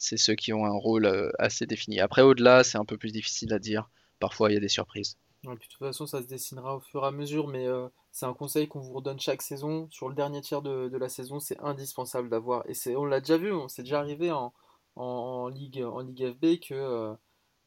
c'est 0.02 0.16
ceux 0.16 0.36
qui 0.36 0.54
ont 0.54 0.64
un 0.66 0.78
rôle 0.78 1.34
assez 1.40 1.66
défini. 1.66 2.00
Après, 2.00 2.22
au-delà, 2.22 2.64
c'est 2.64 2.78
un 2.78 2.86
peu 2.86 2.98
plus 2.98 3.12
difficile 3.12 3.54
à 3.54 3.60
dire. 3.60 3.90
Parfois, 4.20 4.50
il 4.50 4.54
y 4.54 4.58
a 4.58 4.62
des 4.62 4.70
surprises. 4.70 5.18
de 5.44 5.54
toute 5.56 5.74
façon, 5.74 6.08
ça 6.08 6.22
se 6.22 6.28
dessinera 6.28 6.78
au 6.78 6.80
fur 6.80 7.04
et 7.04 7.08
à 7.08 7.12
mesure, 7.12 7.50
mais 7.50 7.68
c'est 8.12 8.26
un 8.26 8.34
conseil 8.34 8.70
qu'on 8.70 8.80
vous 8.80 8.94
redonne 8.94 9.20
chaque 9.20 9.42
saison. 9.42 9.90
Sur 9.92 10.08
le 10.08 10.16
dernier 10.16 10.40
tiers 10.40 10.62
de, 10.62 10.88
de 10.88 10.98
la 10.98 11.10
saison, 11.10 11.42
c'est 11.42 11.60
indispensable 11.60 12.30
d'avoir. 12.30 12.64
Et 12.70 12.96
on 12.96 13.04
l'a 13.04 13.20
déjà 13.20 13.38
vu, 13.38 13.52
on 13.52 13.68
s'est 13.68 13.84
déjà 13.84 14.00
arrivé 14.00 14.32
en, 14.32 14.54
en, 14.96 15.50
Ligue, 15.50 15.84
en 15.84 16.00
Ligue 16.00 16.32
FB 16.32 16.60
que 16.66 17.14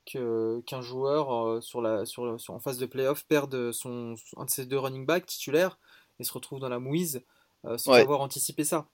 qu'un 0.05 0.83
joueur 0.83 1.33
euh, 1.33 1.61
sur 1.61 1.81
la, 1.81 2.05
sur, 2.05 2.37
en 2.49 2.59
phase 2.59 2.79
de 2.79 2.87
playoff 2.87 3.25
perde 3.25 3.73
son, 3.73 4.15
un 4.37 4.45
de 4.45 4.51
ses 4.51 4.67
deux 4.67 4.79
running 4.79 5.07
backs 5.07 5.27
titulaires 5.27 5.79
et 6.19 6.25
se 6.25 6.33
retrouve 6.33 6.61
dans 6.61 6.69
la 6.69 6.79
mouise 6.79 7.23
euh, 7.65 7.79
sans 7.79 7.93
avoir 7.93 8.21
anticipé 8.21 8.65
ça. 8.65 8.89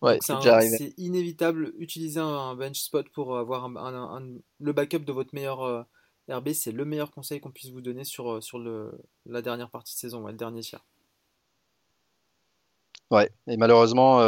Ouais, 0.00 0.18
c'est 0.20 0.94
inévitable. 0.96 1.72
Utiliser 1.78 2.20
un 2.20 2.54
bench 2.54 2.80
spot 2.80 3.08
pour 3.08 3.36
avoir 3.36 3.64
un, 3.64 4.22
le 4.60 4.72
backup 4.72 5.00
de 5.00 5.12
votre 5.12 5.34
meilleur 5.34 5.62
euh, 5.62 5.82
RB, 6.28 6.52
c'est 6.52 6.70
le 6.70 6.84
meilleur 6.84 7.10
conseil 7.10 7.40
qu'on 7.40 7.50
puisse 7.50 7.70
vous 7.70 7.80
donner 7.80 8.04
sur, 8.04 8.40
sur 8.42 8.58
le, 8.58 8.92
la 9.26 9.42
dernière 9.42 9.70
partie 9.70 9.94
de 9.94 9.98
saison, 9.98 10.24
le 10.26 10.34
dernier 10.34 10.60
tiers. 10.60 10.84
Ouais, 13.10 13.28
et 13.48 13.56
malheureusement, 13.56 14.20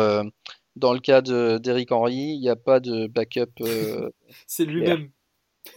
dans 0.75 0.93
le 0.93 0.99
cas 0.99 1.21
d'Eric 1.21 1.93
Henry, 1.93 2.17
il 2.17 2.41
n'y 2.41 2.49
a 2.49 2.57
pas 2.57 2.81
de 2.81 3.07
backup. 3.07 3.53
c'est 4.47 4.65
lui-même. 4.65 5.11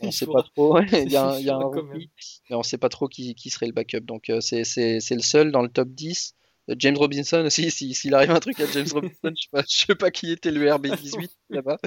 On 0.02 0.12
sait 0.12 0.26
pas 0.26 0.44
trop. 0.44 0.80
il 0.92 1.12
y 1.12 1.16
a, 1.16 1.32
un, 1.32 1.40
il 1.40 1.46
y 1.46 1.50
a 1.50 1.56
un 1.56 1.64
rookie, 1.64 2.12
mais 2.50 2.56
on 2.56 2.64
sait 2.64 2.78
pas 2.78 2.90
trop 2.90 3.08
qui, 3.08 3.36
qui 3.36 3.50
serait 3.50 3.68
le 3.68 3.74
backup. 3.74 4.02
Donc 4.02 4.30
euh, 4.30 4.42
c'est 4.42 4.64
le 4.64 5.22
seul 5.22 5.52
dans 5.52 5.62
le 5.62 5.70
top 5.70 5.90
10. 5.90 6.36
Euh, 6.70 6.76
James 6.78 6.98
Robinson 6.98 7.44
aussi, 7.46 7.70
s'il 7.72 7.96
si, 7.96 8.14
arrive 8.14 8.32
un 8.32 8.40
truc 8.40 8.60
à 8.60 8.66
James 8.68 8.88
Robinson, 8.92 9.32
je 9.36 9.42
sais 9.42 9.50
pas, 9.52 9.64
je 9.68 9.76
sais 9.86 9.96
pas 9.96 10.12
qui 10.12 10.32
était 10.32 10.52
le 10.52 10.68
RB18 10.70 11.30
là-bas. 11.50 11.78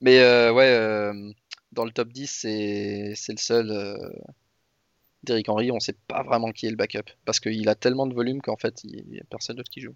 mais 0.00 0.18
euh, 0.20 0.52
ouais, 0.52 1.34
dans 1.72 1.84
le 1.84 1.90
top 1.90 2.12
10, 2.12 2.26
c'est 2.26 3.14
le 3.28 3.36
seul. 3.36 4.22
Derrick 5.22 5.48
Henry, 5.48 5.72
on 5.72 5.80
sait 5.80 5.96
pas 6.06 6.22
vraiment 6.22 6.52
qui 6.52 6.66
est 6.66 6.70
le 6.70 6.76
backup 6.76 7.10
parce 7.24 7.40
qu'il 7.40 7.66
a 7.70 7.74
tellement 7.74 8.06
de 8.06 8.12
volume 8.12 8.42
qu'en 8.42 8.58
fait 8.58 8.84
il 8.84 9.08
n'y 9.08 9.18
a 9.18 9.24
personne 9.30 9.56
d'autre 9.56 9.70
qui 9.70 9.80
joue. 9.80 9.94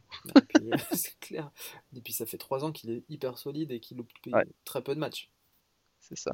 c'est 0.92 1.20
clair. 1.20 1.50
Et 1.94 2.00
puis 2.00 2.14
ça 2.14 2.24
fait 2.24 2.38
3 2.38 2.64
ans 2.64 2.72
qu'il 2.72 2.88
est 2.88 3.02
hyper 3.10 3.36
solide 3.36 3.70
et 3.70 3.78
qu'il 3.78 3.98
loupe 3.98 4.08
très 4.64 4.80
peu 4.80 4.94
de 4.94 5.00
matchs. 5.00 5.28
C'est 6.00 6.16
ça. 6.16 6.32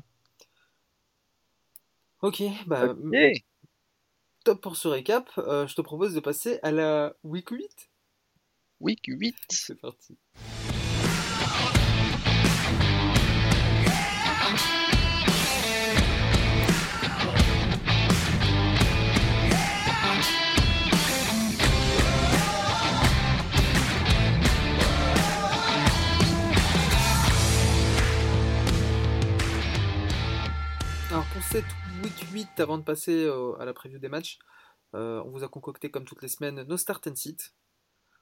Ok, 2.25 2.43
bah. 2.67 2.95
Top 4.47 4.63
pour 4.63 4.77
ce 4.77 4.89
récap. 4.89 5.29
Euh, 5.37 5.67
je 5.67 5.75
te 5.75 5.83
propose 5.83 6.15
de 6.15 6.21
passer 6.21 6.59
à 6.63 6.73
la 6.73 7.13
week 7.23 7.51
8. 7.51 7.91
Week 8.81 9.03
8. 9.07 9.37
C'est 9.51 9.79
parti. 9.79 10.17
Alors 31.11 31.27
pour 31.27 31.43
cette 31.43 31.65
week 32.05 32.27
8, 32.33 32.61
avant 32.61 32.77
de 32.77 32.83
passer 32.83 33.25
euh, 33.25 33.59
à 33.59 33.65
la 33.65 33.73
preview 33.73 33.99
des 33.99 34.11
matchs, 34.11 34.39
euh, 34.95 35.23
on 35.25 35.31
vous 35.31 35.43
a 35.43 35.49
concocté 35.49 35.91
comme 35.91 36.05
toutes 36.05 36.21
les 36.21 36.29
semaines 36.29 36.63
nos 36.63 36.77
start 36.77 37.07
and 37.07 37.17
sit. 37.17 37.55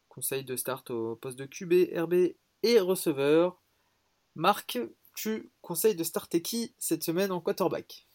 Conseil 0.09 0.45
de 0.45 0.55
start 0.55 0.91
au 0.91 1.17
poste 1.17 1.39
de 1.39 1.47
QB, 1.47 1.99
RB 1.99 2.37
et 2.63 2.81
receveur. 2.81 3.61
Marc, 4.37 4.79
tu 5.17 5.51
conseilles 5.63 5.97
de 5.97 6.05
starter 6.05 6.43
qui 6.43 6.75
cette 6.79 7.03
semaine 7.03 7.33
en 7.33 7.41
quarterback? 7.41 8.07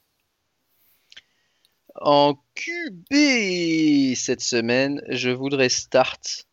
En 1.95 2.36
QB 2.55 4.15
cette 4.15 4.41
semaine, 4.41 5.01
je 5.09 5.32
voudrais 5.32 5.70
start 5.70 6.47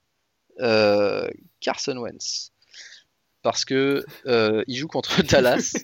euh, 0.59 1.31
Carson 1.61 1.99
Wentz. 1.99 2.53
Parce 3.43 3.65
que 3.65 4.05
euh, 4.27 4.65
il 4.67 4.77
joue 4.77 4.89
contre 4.89 5.23
Dallas. 5.31 5.77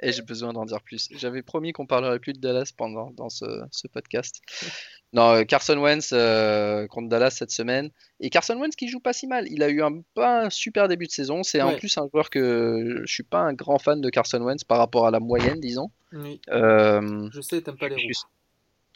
Et 0.00 0.12
j'ai 0.12 0.22
besoin 0.22 0.52
d'en 0.52 0.64
dire 0.64 0.80
plus. 0.82 1.08
J'avais 1.16 1.42
promis 1.42 1.72
qu'on 1.72 1.86
parlerait 1.86 2.18
plus 2.18 2.32
de 2.32 2.38
Dallas 2.38 2.72
pendant 2.76 3.10
dans 3.12 3.28
ce, 3.28 3.44
ce 3.70 3.86
podcast. 3.88 4.40
Non, 5.12 5.30
euh, 5.36 5.44
Carson 5.44 5.78
Wentz 5.78 6.10
euh, 6.12 6.86
contre 6.88 7.08
Dallas 7.08 7.30
cette 7.30 7.52
semaine. 7.52 7.90
Et 8.18 8.28
Carson 8.28 8.58
Wentz 8.58 8.74
qui 8.74 8.88
joue 8.88 8.98
pas 8.98 9.12
si 9.12 9.28
mal. 9.28 9.46
Il 9.48 9.62
a 9.62 9.68
eu 9.68 9.80
un 9.80 10.00
pas 10.14 10.42
un 10.46 10.50
super 10.50 10.88
début 10.88 11.06
de 11.06 11.12
saison. 11.12 11.42
C'est 11.44 11.62
en 11.62 11.76
plus 11.78 11.96
un 11.96 12.08
joueur 12.12 12.28
que 12.28 13.02
je 13.06 13.10
suis 13.10 13.22
pas 13.22 13.38
un 13.38 13.54
grand 13.54 13.78
fan 13.78 14.00
de 14.00 14.10
Carson 14.10 14.40
Wentz 14.42 14.64
par 14.64 14.78
rapport 14.78 15.06
à 15.06 15.10
la 15.12 15.20
moyenne, 15.20 15.60
disons. 15.60 15.90
Oui, 16.12 16.40
Euh, 16.50 17.30
je 17.32 17.40
sais, 17.40 17.62
t'aimes 17.62 17.78
pas 17.78 17.88
les 17.88 17.94
roues. 17.94 18.10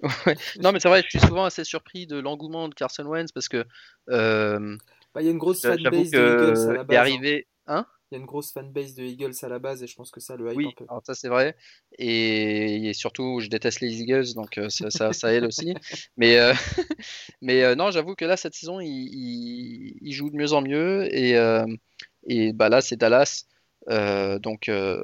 Ouais. 0.26 0.34
Non, 0.60 0.72
mais 0.72 0.80
c'est 0.80 0.88
vrai, 0.88 1.02
je 1.04 1.10
suis 1.16 1.26
souvent 1.26 1.44
assez 1.44 1.62
surpris 1.62 2.06
de 2.06 2.18
l'engouement 2.18 2.68
de 2.68 2.74
Carson 2.74 3.04
Wentz 3.04 3.30
parce 3.32 3.48
que 3.48 3.64
euh, 4.10 4.76
Bah, 5.14 5.22
Il 5.22 5.26
y 5.26 5.28
a 5.28 5.30
une 5.32 5.38
grosse 5.38 5.62
fanbase 5.62 6.10
de 6.10 6.18
Eagles 6.18 6.70
à 6.70 6.72
la 6.72 6.84
que 6.84 6.90
il 6.90 6.94
est 6.94 6.96
base. 6.96 6.96
hein. 6.96 7.00
arrivé. 7.00 7.46
Hein? 7.68 7.86
Il 8.10 8.16
y 8.16 8.18
a 8.18 8.20
une 8.20 8.26
grosse 8.26 8.52
fanbase 8.52 8.94
de 8.96 9.04
Eagles 9.04 9.34
à 9.42 9.48
la 9.48 9.58
base 9.60 9.82
et 9.82 9.86
je 9.86 9.94
pense 9.94 10.10
que 10.10 10.18
ça 10.20 10.36
le 10.36 10.50
hype 10.50 10.56
Oui, 10.56 10.66
un 10.66 10.72
peu. 10.72 10.84
alors 10.88 11.02
ça 11.06 11.14
c'est 11.14 11.28
vrai. 11.28 11.56
Et, 11.98 12.88
et 12.88 12.92
surtout, 12.92 13.38
je 13.40 13.48
déteste 13.48 13.80
les 13.80 14.00
Eagles, 14.00 14.34
donc 14.34 14.58
euh, 14.58 14.68
ça, 14.68 14.90
ça, 14.90 15.12
ça 15.12 15.32
aide 15.32 15.44
aussi. 15.44 15.74
Mais, 16.16 16.38
euh, 16.38 16.52
mais 17.40 17.62
euh, 17.62 17.74
non, 17.76 17.90
j'avoue 17.92 18.16
que 18.16 18.24
là, 18.24 18.36
cette 18.36 18.54
saison, 18.54 18.80
il, 18.80 18.88
il- 18.88 19.98
il 20.02 20.12
joue 20.12 20.28
de 20.30 20.36
mieux 20.36 20.52
en 20.52 20.62
mieux. 20.62 21.06
Et, 21.14 21.36
et 22.26 22.52
bah, 22.52 22.68
là, 22.68 22.80
c'est 22.80 22.96
Dallas. 22.96 23.44
Donc 23.88 24.64
Ouais, 24.68 25.02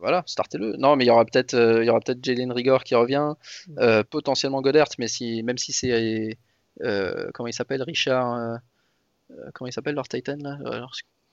voilà, 0.00 0.24
startez-le. 0.26 0.76
Non, 0.78 0.96
mais 0.96 1.04
il 1.04 1.06
y 1.06 1.10
aura 1.10 1.24
peut-être 1.24 1.54
il 1.54 1.86
y 1.86 1.90
aura 1.90 2.00
peut-être 2.00 2.24
Jalen 2.24 2.50
Rigor 2.50 2.82
qui 2.82 2.96
revient. 2.96 3.34
Mm. 3.68 4.02
Potentiellement 4.10 4.60
Goddard, 4.60 4.88
mais 4.98 5.06
si, 5.08 5.42
même 5.44 5.58
si 5.58 5.72
c'est. 5.72 6.36
comment 7.32 7.46
il 7.46 7.52
s'appelle 7.54 7.82
Richard. 7.82 8.58
comment 9.54 9.68
il 9.68 9.72
s'appelle 9.72 9.94
leur 9.94 10.08
Titan 10.08 10.36
là 10.40 10.58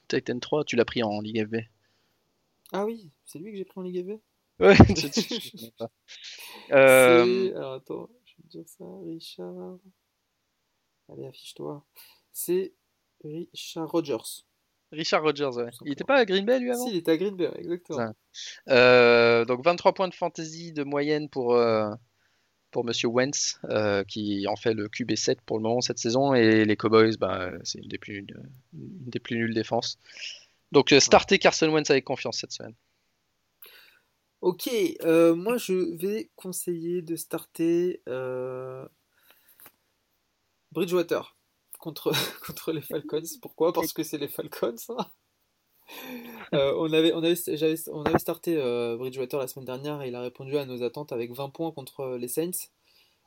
Titan 0.10 0.40
3, 0.40 0.64
tu 0.66 0.76
l'as 0.76 0.86
pris 0.86 1.04
en 1.04 1.22
Ligue 1.22 1.46
FB. 1.46 1.56
Ah 2.74 2.86
oui, 2.86 3.10
c'est 3.26 3.40
lui 3.40 3.52
que 3.52 3.58
j'ai 3.58 3.66
pris 3.66 3.80
en 3.80 3.84
Ligue 3.84 4.04
FB 4.04 4.20
Ouais, 4.62 4.76
je- 4.90 5.08
je- 5.08 5.40
je 5.40 5.52
connais 5.58 5.72
pas. 5.78 5.90
Euh, 6.72 7.26
C'est. 7.50 7.56
Alors 7.56 7.74
attends, 7.74 8.10
je 8.26 8.34
vais 8.38 8.44
te 8.44 8.48
dire 8.50 8.68
ça. 8.68 8.86
Richard. 9.06 9.78
Allez, 11.12 11.26
affiche-toi. 11.28 11.84
C'est 12.32 12.74
Richard 13.24 13.90
Rogers. 13.90 14.44
Richard 14.92 15.24
Rogers, 15.24 15.46
ouais. 15.56 15.70
Il 15.86 15.92
était 15.92 16.00
simplement. 16.00 16.06
pas 16.08 16.16
à 16.18 16.26
Green 16.26 16.46
Bay 16.46 16.60
lui 16.60 16.72
avant? 16.72 16.84
Si, 16.86 16.92
il 16.92 16.98
était 16.98 17.12
à 17.12 17.18
Green 17.18 17.36
Bay, 17.36 17.48
ouais, 17.48 17.60
exactement. 17.60 18.12
Euh, 18.70 19.46
donc 19.46 19.64
23 19.64 19.94
points 19.94 20.08
de 20.08 20.14
fantasy 20.16 20.74
de 20.74 20.84
moyenne 20.84 21.30
pour, 21.30 21.56
euh, 21.56 21.90
pour 22.72 22.86
Monsieur 22.86 23.08
Wentz, 23.08 23.60
euh, 23.66 24.04
qui 24.04 24.48
en 24.48 24.56
fait 24.56 24.74
le 24.74 24.88
QB7 24.88 25.38
pour 25.46 25.58
le 25.58 25.64
moment 25.64 25.82
cette 25.82 26.00
saison, 26.00 26.34
et 26.34 26.66
les 26.66 26.76
Cowboys, 26.78 27.18
bah, 27.18 27.52
c'est 27.64 27.80
une 27.80 27.88
des 27.88 27.98
plus, 27.98 28.18
une 28.18 28.50
des 28.74 29.20
plus 29.20 29.36
nulles 29.38 29.54
défenses. 29.54 29.98
Donc 30.72 30.92
euh, 30.92 31.00
startez 31.00 31.40
Carson 31.40 31.70
Wentz 31.70 31.90
avec 31.90 32.06
confiance 32.06 32.40
cette 32.40 32.52
semaine. 32.52 32.76
Ok, 34.42 34.70
euh, 35.04 35.36
moi 35.36 35.58
je 35.58 35.74
vais 35.98 36.32
conseiller 36.36 37.02
de 37.02 37.16
starter 37.16 38.02
Bridgewater 40.72 41.36
contre, 41.80 42.12
contre 42.46 42.72
les 42.72 42.82
Falcons. 42.82 43.22
Pourquoi? 43.42 43.74
Parce 43.74 43.94
que 43.94 44.04
c'est 44.04 44.18
les 44.18 44.28
Falcons. 44.28 44.76
hein. 44.90 45.06
Euh, 46.54 46.74
on 46.78 46.92
avait, 46.94 47.14
on 47.14 47.22
avait, 47.24 47.36
on 47.92 48.04
avait 48.06 48.18
starté 48.18 48.56
euh, 48.58 48.98
Bridgewater 48.98 49.40
la 49.40 49.48
semaine 49.48 49.66
dernière 49.66 50.02
et 50.02 50.08
il 50.08 50.16
a 50.16 50.22
répondu 50.22 50.58
à 50.58 50.66
nos 50.66 50.82
attentes 50.82 51.12
avec 51.12 51.32
20 51.32 51.50
points 51.50 51.72
contre 51.72 52.18
les 52.20 52.28
Saints. 52.28 52.70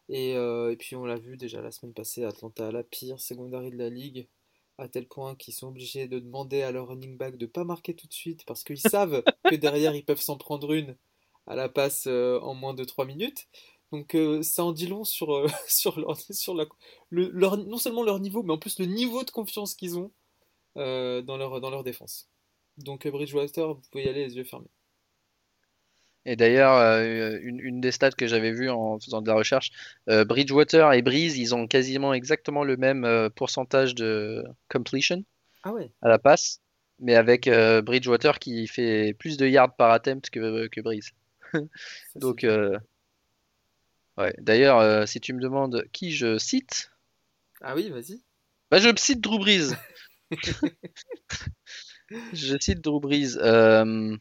Et, 0.08 0.36
euh, 0.36 0.72
et 0.72 0.76
puis 0.76 0.96
on 0.96 1.04
l'a 1.04 1.16
vu 1.16 1.36
déjà 1.36 1.62
la 1.62 1.70
semaine 1.72 1.94
passée, 1.94 2.24
Atlanta, 2.24 2.72
la 2.72 2.82
pire 2.82 3.20
secondary 3.20 3.70
de 3.70 3.78
la 3.78 3.90
ligue, 3.90 4.28
à 4.78 4.88
tel 4.88 5.06
point 5.06 5.36
qu'ils 5.36 5.54
sont 5.54 5.68
obligés 5.68 6.08
de 6.08 6.18
demander 6.18 6.62
à 6.62 6.72
leur 6.72 6.88
running 6.88 7.16
back 7.16 7.36
de 7.36 7.46
pas 7.46 7.64
marquer 7.64 7.94
tout 7.94 8.08
de 8.08 8.12
suite 8.12 8.44
parce 8.46 8.64
qu'ils 8.64 8.80
savent 8.80 9.22
que 9.50 9.54
derrière 9.56 9.94
ils 9.94 10.04
peuvent 10.04 10.20
s'en 10.20 10.36
prendre 10.36 10.72
une 10.72 10.96
à 11.46 11.54
la 11.56 11.68
passe 11.68 12.06
euh, 12.08 12.40
en 12.40 12.54
moins 12.54 12.74
de 12.74 12.84
3 12.84 13.04
minutes. 13.06 13.48
Donc 13.92 14.14
euh, 14.16 14.42
ça 14.42 14.64
en 14.64 14.72
dit 14.72 14.88
long 14.88 15.04
sur, 15.04 15.32
euh, 15.34 15.48
sur, 15.68 16.00
leur, 16.00 16.16
sur 16.18 16.54
la, 16.54 16.66
le- 17.10 17.30
leur, 17.30 17.56
non 17.58 17.78
seulement 17.78 18.02
leur 18.02 18.20
niveau, 18.20 18.42
mais 18.42 18.52
en 18.54 18.58
plus 18.58 18.78
le 18.80 18.86
niveau 18.86 19.24
de 19.24 19.30
confiance 19.30 19.74
qu'ils 19.74 19.98
ont 19.98 20.10
euh, 20.78 21.22
dans, 21.22 21.36
leur, 21.38 21.60
dans 21.60 21.70
leur 21.70 21.84
défense. 21.84 22.31
Donc 22.82 23.06
euh, 23.06 23.10
Bridgewater, 23.10 23.74
vous 23.74 23.82
pouvez 23.90 24.04
y 24.04 24.08
aller 24.08 24.24
les 24.26 24.36
yeux 24.36 24.44
fermés. 24.44 24.68
Et 26.24 26.36
d'ailleurs, 26.36 26.74
euh, 26.76 27.36
une, 27.42 27.58
une 27.58 27.80
des 27.80 27.90
stats 27.90 28.12
que 28.12 28.28
j'avais 28.28 28.52
vues 28.52 28.70
en 28.70 29.00
faisant 29.00 29.22
de 29.22 29.26
la 29.28 29.34
recherche, 29.34 29.72
euh, 30.08 30.24
Bridgewater 30.24 30.92
et 30.92 31.02
Breeze, 31.02 31.36
ils 31.36 31.52
ont 31.52 31.66
quasiment 31.66 32.14
exactement 32.14 32.62
le 32.62 32.76
même 32.76 33.04
euh, 33.04 33.28
pourcentage 33.28 33.96
de 33.96 34.44
completion 34.68 35.24
Ah 35.64 35.72
ouais, 35.72 35.90
à 36.00 36.08
la 36.08 36.20
passe, 36.20 36.60
mais 37.00 37.16
avec 37.16 37.48
Bridgewater 37.48 38.38
qui 38.38 38.68
fait 38.68 39.14
plus 39.18 39.36
de 39.36 39.48
yards 39.48 39.74
par 39.74 39.90
attempt 39.90 40.30
que, 40.30 40.68
que 40.68 40.80
Breeze. 40.80 41.10
Donc, 42.14 42.46
ouais. 44.16 44.34
D'ailleurs, 44.38 45.08
si 45.08 45.20
tu 45.20 45.32
me 45.32 45.40
demandes 45.40 45.84
qui 45.92 46.12
je 46.12 46.38
cite, 46.38 46.92
Ah 47.62 47.74
oui, 47.74 47.90
vas-y. 47.90 48.22
bah, 48.70 48.78
je 48.78 48.90
cite 48.96 49.20
Drew 49.20 49.38
Brees. 49.40 49.74
je 52.32 52.56
cite 52.60 52.80
Drew 52.80 53.00
Brees 53.00 53.36
euh, 53.38 54.16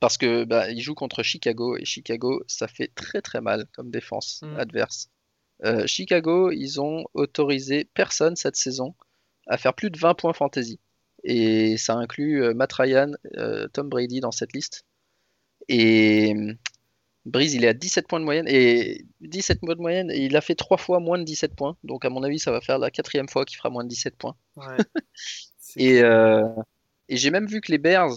parce 0.00 0.16
que 0.18 0.44
bah, 0.44 0.70
il 0.70 0.80
joue 0.80 0.94
contre 0.94 1.22
Chicago 1.22 1.76
et 1.76 1.84
Chicago, 1.84 2.42
ça 2.46 2.68
fait 2.68 2.90
très 2.94 3.22
très 3.22 3.40
mal 3.40 3.66
comme 3.72 3.90
défense 3.90 4.40
Mm. 4.42 4.56
adverse. 4.58 5.08
Euh, 5.64 5.86
Chicago, 5.86 6.50
ils 6.50 6.80
ont 6.80 7.04
autorisé 7.14 7.88
personne 7.94 8.36
cette 8.36 8.56
saison 8.56 8.94
à 9.46 9.58
faire 9.58 9.74
plus 9.74 9.90
de 9.90 9.98
20 9.98 10.14
points 10.14 10.32
fantasy. 10.32 10.80
Et 11.24 11.76
ça 11.76 11.94
inclut 11.94 12.42
euh, 12.42 12.54
Matt 12.54 12.72
Ryan, 12.72 13.12
Tom 13.72 13.88
Brady 13.88 14.20
dans 14.20 14.32
cette 14.32 14.52
liste. 14.54 14.84
Et 15.68 16.32
hum, 16.34 16.56
Breeze, 17.24 17.54
il 17.54 17.64
est 17.64 17.68
à 17.68 17.74
17 17.74 18.08
points 18.08 18.18
de 18.18 18.24
moyenne. 18.24 18.46
Et 18.48 19.04
17 19.20 19.60
points 19.60 19.76
de 19.76 19.80
moyenne, 19.80 20.10
et 20.10 20.24
il 20.24 20.36
a 20.36 20.40
fait 20.40 20.56
trois 20.56 20.76
fois 20.78 20.98
moins 20.98 21.18
de 21.18 21.24
17 21.24 21.54
points. 21.54 21.76
Donc 21.84 22.04
à 22.04 22.10
mon 22.10 22.24
avis, 22.24 22.40
ça 22.40 22.50
va 22.50 22.60
faire 22.60 22.78
la 22.78 22.90
quatrième 22.90 23.28
fois 23.28 23.44
qu'il 23.44 23.56
fera 23.56 23.70
moins 23.70 23.84
de 23.84 23.88
17 23.88 24.16
points. 24.16 24.36
Ouais. 24.56 24.76
Et, 25.76 26.02
euh, 26.02 26.42
et 27.08 27.16
j'ai 27.16 27.30
même 27.30 27.46
vu 27.46 27.60
que 27.60 27.70
les 27.70 27.78
Bears, 27.78 28.14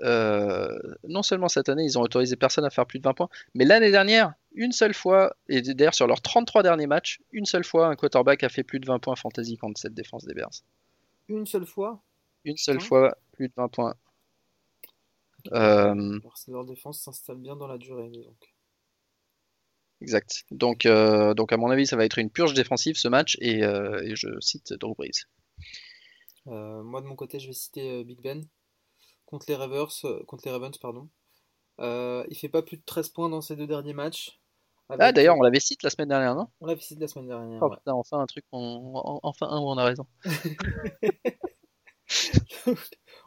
euh, 0.00 0.78
non 1.08 1.22
seulement 1.22 1.48
cette 1.48 1.68
année, 1.68 1.84
ils 1.84 1.98
ont 1.98 2.02
autorisé 2.02 2.36
personne 2.36 2.64
à 2.64 2.70
faire 2.70 2.86
plus 2.86 2.98
de 2.98 3.04
20 3.04 3.14
points, 3.14 3.28
mais 3.54 3.64
l'année 3.64 3.90
dernière, 3.90 4.34
une 4.52 4.72
seule 4.72 4.94
fois, 4.94 5.36
et 5.48 5.60
d'ailleurs 5.62 5.94
sur 5.94 6.06
leurs 6.06 6.22
33 6.22 6.62
derniers 6.62 6.86
matchs, 6.86 7.20
une 7.32 7.46
seule 7.46 7.64
fois, 7.64 7.88
un 7.88 7.96
quarterback 7.96 8.44
a 8.44 8.48
fait 8.48 8.62
plus 8.62 8.80
de 8.80 8.86
20 8.86 8.98
points 9.00 9.16
fantasy 9.16 9.56
contre 9.56 9.80
cette 9.80 9.94
défense 9.94 10.24
des 10.24 10.34
Bears. 10.34 10.62
Une 11.28 11.46
seule 11.46 11.66
fois? 11.66 12.02
Une 12.44 12.56
seule 12.56 12.76
Putain. 12.76 12.86
fois, 12.86 13.18
plus 13.32 13.48
de 13.48 13.52
20 13.56 13.68
points. 13.68 13.94
Euh, 15.52 16.18
leur 16.48 16.64
défense 16.64 17.00
s'installe 17.00 17.38
bien 17.38 17.56
dans 17.56 17.66
la 17.66 17.78
durée, 17.78 18.08
disons. 18.10 18.34
exact. 20.00 20.44
Donc, 20.50 20.86
euh, 20.86 21.34
donc 21.34 21.52
à 21.52 21.56
mon 21.56 21.70
avis, 21.70 21.86
ça 21.86 21.96
va 21.96 22.04
être 22.04 22.18
une 22.18 22.30
purge 22.30 22.54
défensive 22.54 22.96
ce 22.96 23.08
match, 23.08 23.36
et, 23.40 23.60
et 23.60 24.16
je 24.16 24.28
cite 24.40 24.72
Drew 24.74 24.94
Brees. 24.94 25.26
Euh, 26.48 26.82
moi 26.82 27.00
de 27.00 27.06
mon 27.06 27.16
côté, 27.16 27.38
je 27.38 27.48
vais 27.48 27.52
citer 27.52 28.00
euh, 28.00 28.04
Big 28.04 28.20
Ben 28.20 28.46
contre 29.26 29.46
les 29.48 29.56
Ravens, 29.56 30.04
euh, 30.04 30.22
contre 30.24 30.44
les 30.46 30.52
Ravens, 30.52 30.76
pardon. 30.78 31.08
Il 31.80 32.36
fait 32.36 32.48
pas 32.48 32.62
plus 32.62 32.78
de 32.78 32.82
13 32.84 33.10
points 33.10 33.28
dans 33.28 33.40
ses 33.40 33.56
deux 33.56 33.66
derniers 33.66 33.94
matchs. 33.94 34.40
Ah 34.90 35.12
d'ailleurs, 35.12 35.36
on 35.36 35.42
l'avait 35.42 35.60
cité 35.60 35.86
la 35.86 35.90
semaine 35.90 36.08
dernière, 36.08 36.34
non? 36.34 36.48
On 36.60 36.66
l'avait 36.66 36.80
cité 36.80 37.02
la 37.02 37.08
semaine 37.08 37.28
dernière. 37.28 37.62
Oh, 37.62 37.68
ouais. 37.68 37.76
putain, 37.76 37.92
enfin 37.92 38.20
un 38.20 38.26
truc, 38.26 38.44
on- 38.52 39.20
enfin 39.22 39.46
un 39.48 39.60
où 39.60 39.68
on 39.68 39.76
a 39.76 39.84
raison. 39.84 40.06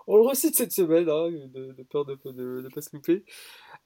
On 0.07 0.15
le 0.17 0.23
recite 0.23 0.55
cette 0.55 0.71
semaine, 0.71 1.07
hein, 1.09 1.29
de, 1.29 1.71
de 1.73 1.83
peur 1.83 2.05
de 2.05 2.17
ne 2.33 2.69
pas 2.69 2.81
se 2.81 2.89
louper. 2.93 3.23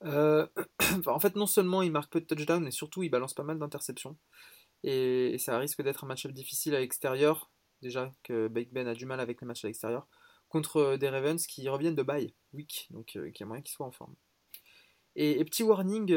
Euh, 0.05 0.47
enfin, 0.79 0.79
en 1.13 1.19
fait, 1.19 1.35
non 1.35 1.47
seulement 1.47 1.81
il 1.81 1.91
marque 1.91 2.11
peu 2.11 2.21
de 2.21 2.25
touchdowns, 2.25 2.63
mais 2.63 2.71
surtout 2.71 3.03
il 3.03 3.09
balance 3.09 3.33
pas 3.33 3.43
mal 3.43 3.59
d'interceptions. 3.59 4.17
Et, 4.83 5.33
et 5.33 5.37
ça 5.37 5.57
risque 5.57 5.81
d'être 5.81 6.05
un 6.05 6.07
match-up 6.07 6.31
difficile 6.31 6.75
à 6.75 6.79
l'extérieur. 6.79 7.51
Déjà 7.85 8.11
que 8.23 8.47
Big 8.47 8.71
Ben 8.71 8.87
a 8.87 8.95
du 8.95 9.05
mal 9.05 9.19
avec 9.19 9.41
les 9.41 9.45
matchs 9.45 9.63
à 9.63 9.67
l'extérieur. 9.67 10.07
contre 10.49 10.95
des 10.95 11.07
Ravens 11.07 11.45
qui 11.45 11.69
reviennent 11.69 11.93
de 11.93 12.01
bye 12.01 12.33
week, 12.51 12.87
donc 12.89 13.15
qui 13.31 13.43
a 13.43 13.45
moyen 13.45 13.61
qu'ils 13.61 13.75
soient 13.75 13.85
en 13.85 13.91
forme. 13.91 14.15
Et, 15.15 15.45
petit 15.45 15.61
warning, 15.61 16.07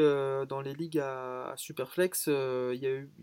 dans 0.47 0.61
les 0.61 0.73
ligues 0.73 0.97
à, 0.97 1.53
Superflex, 1.57 2.25
il 2.25 2.79
y 2.81 2.87
a 2.87 2.89
eu 2.89 3.13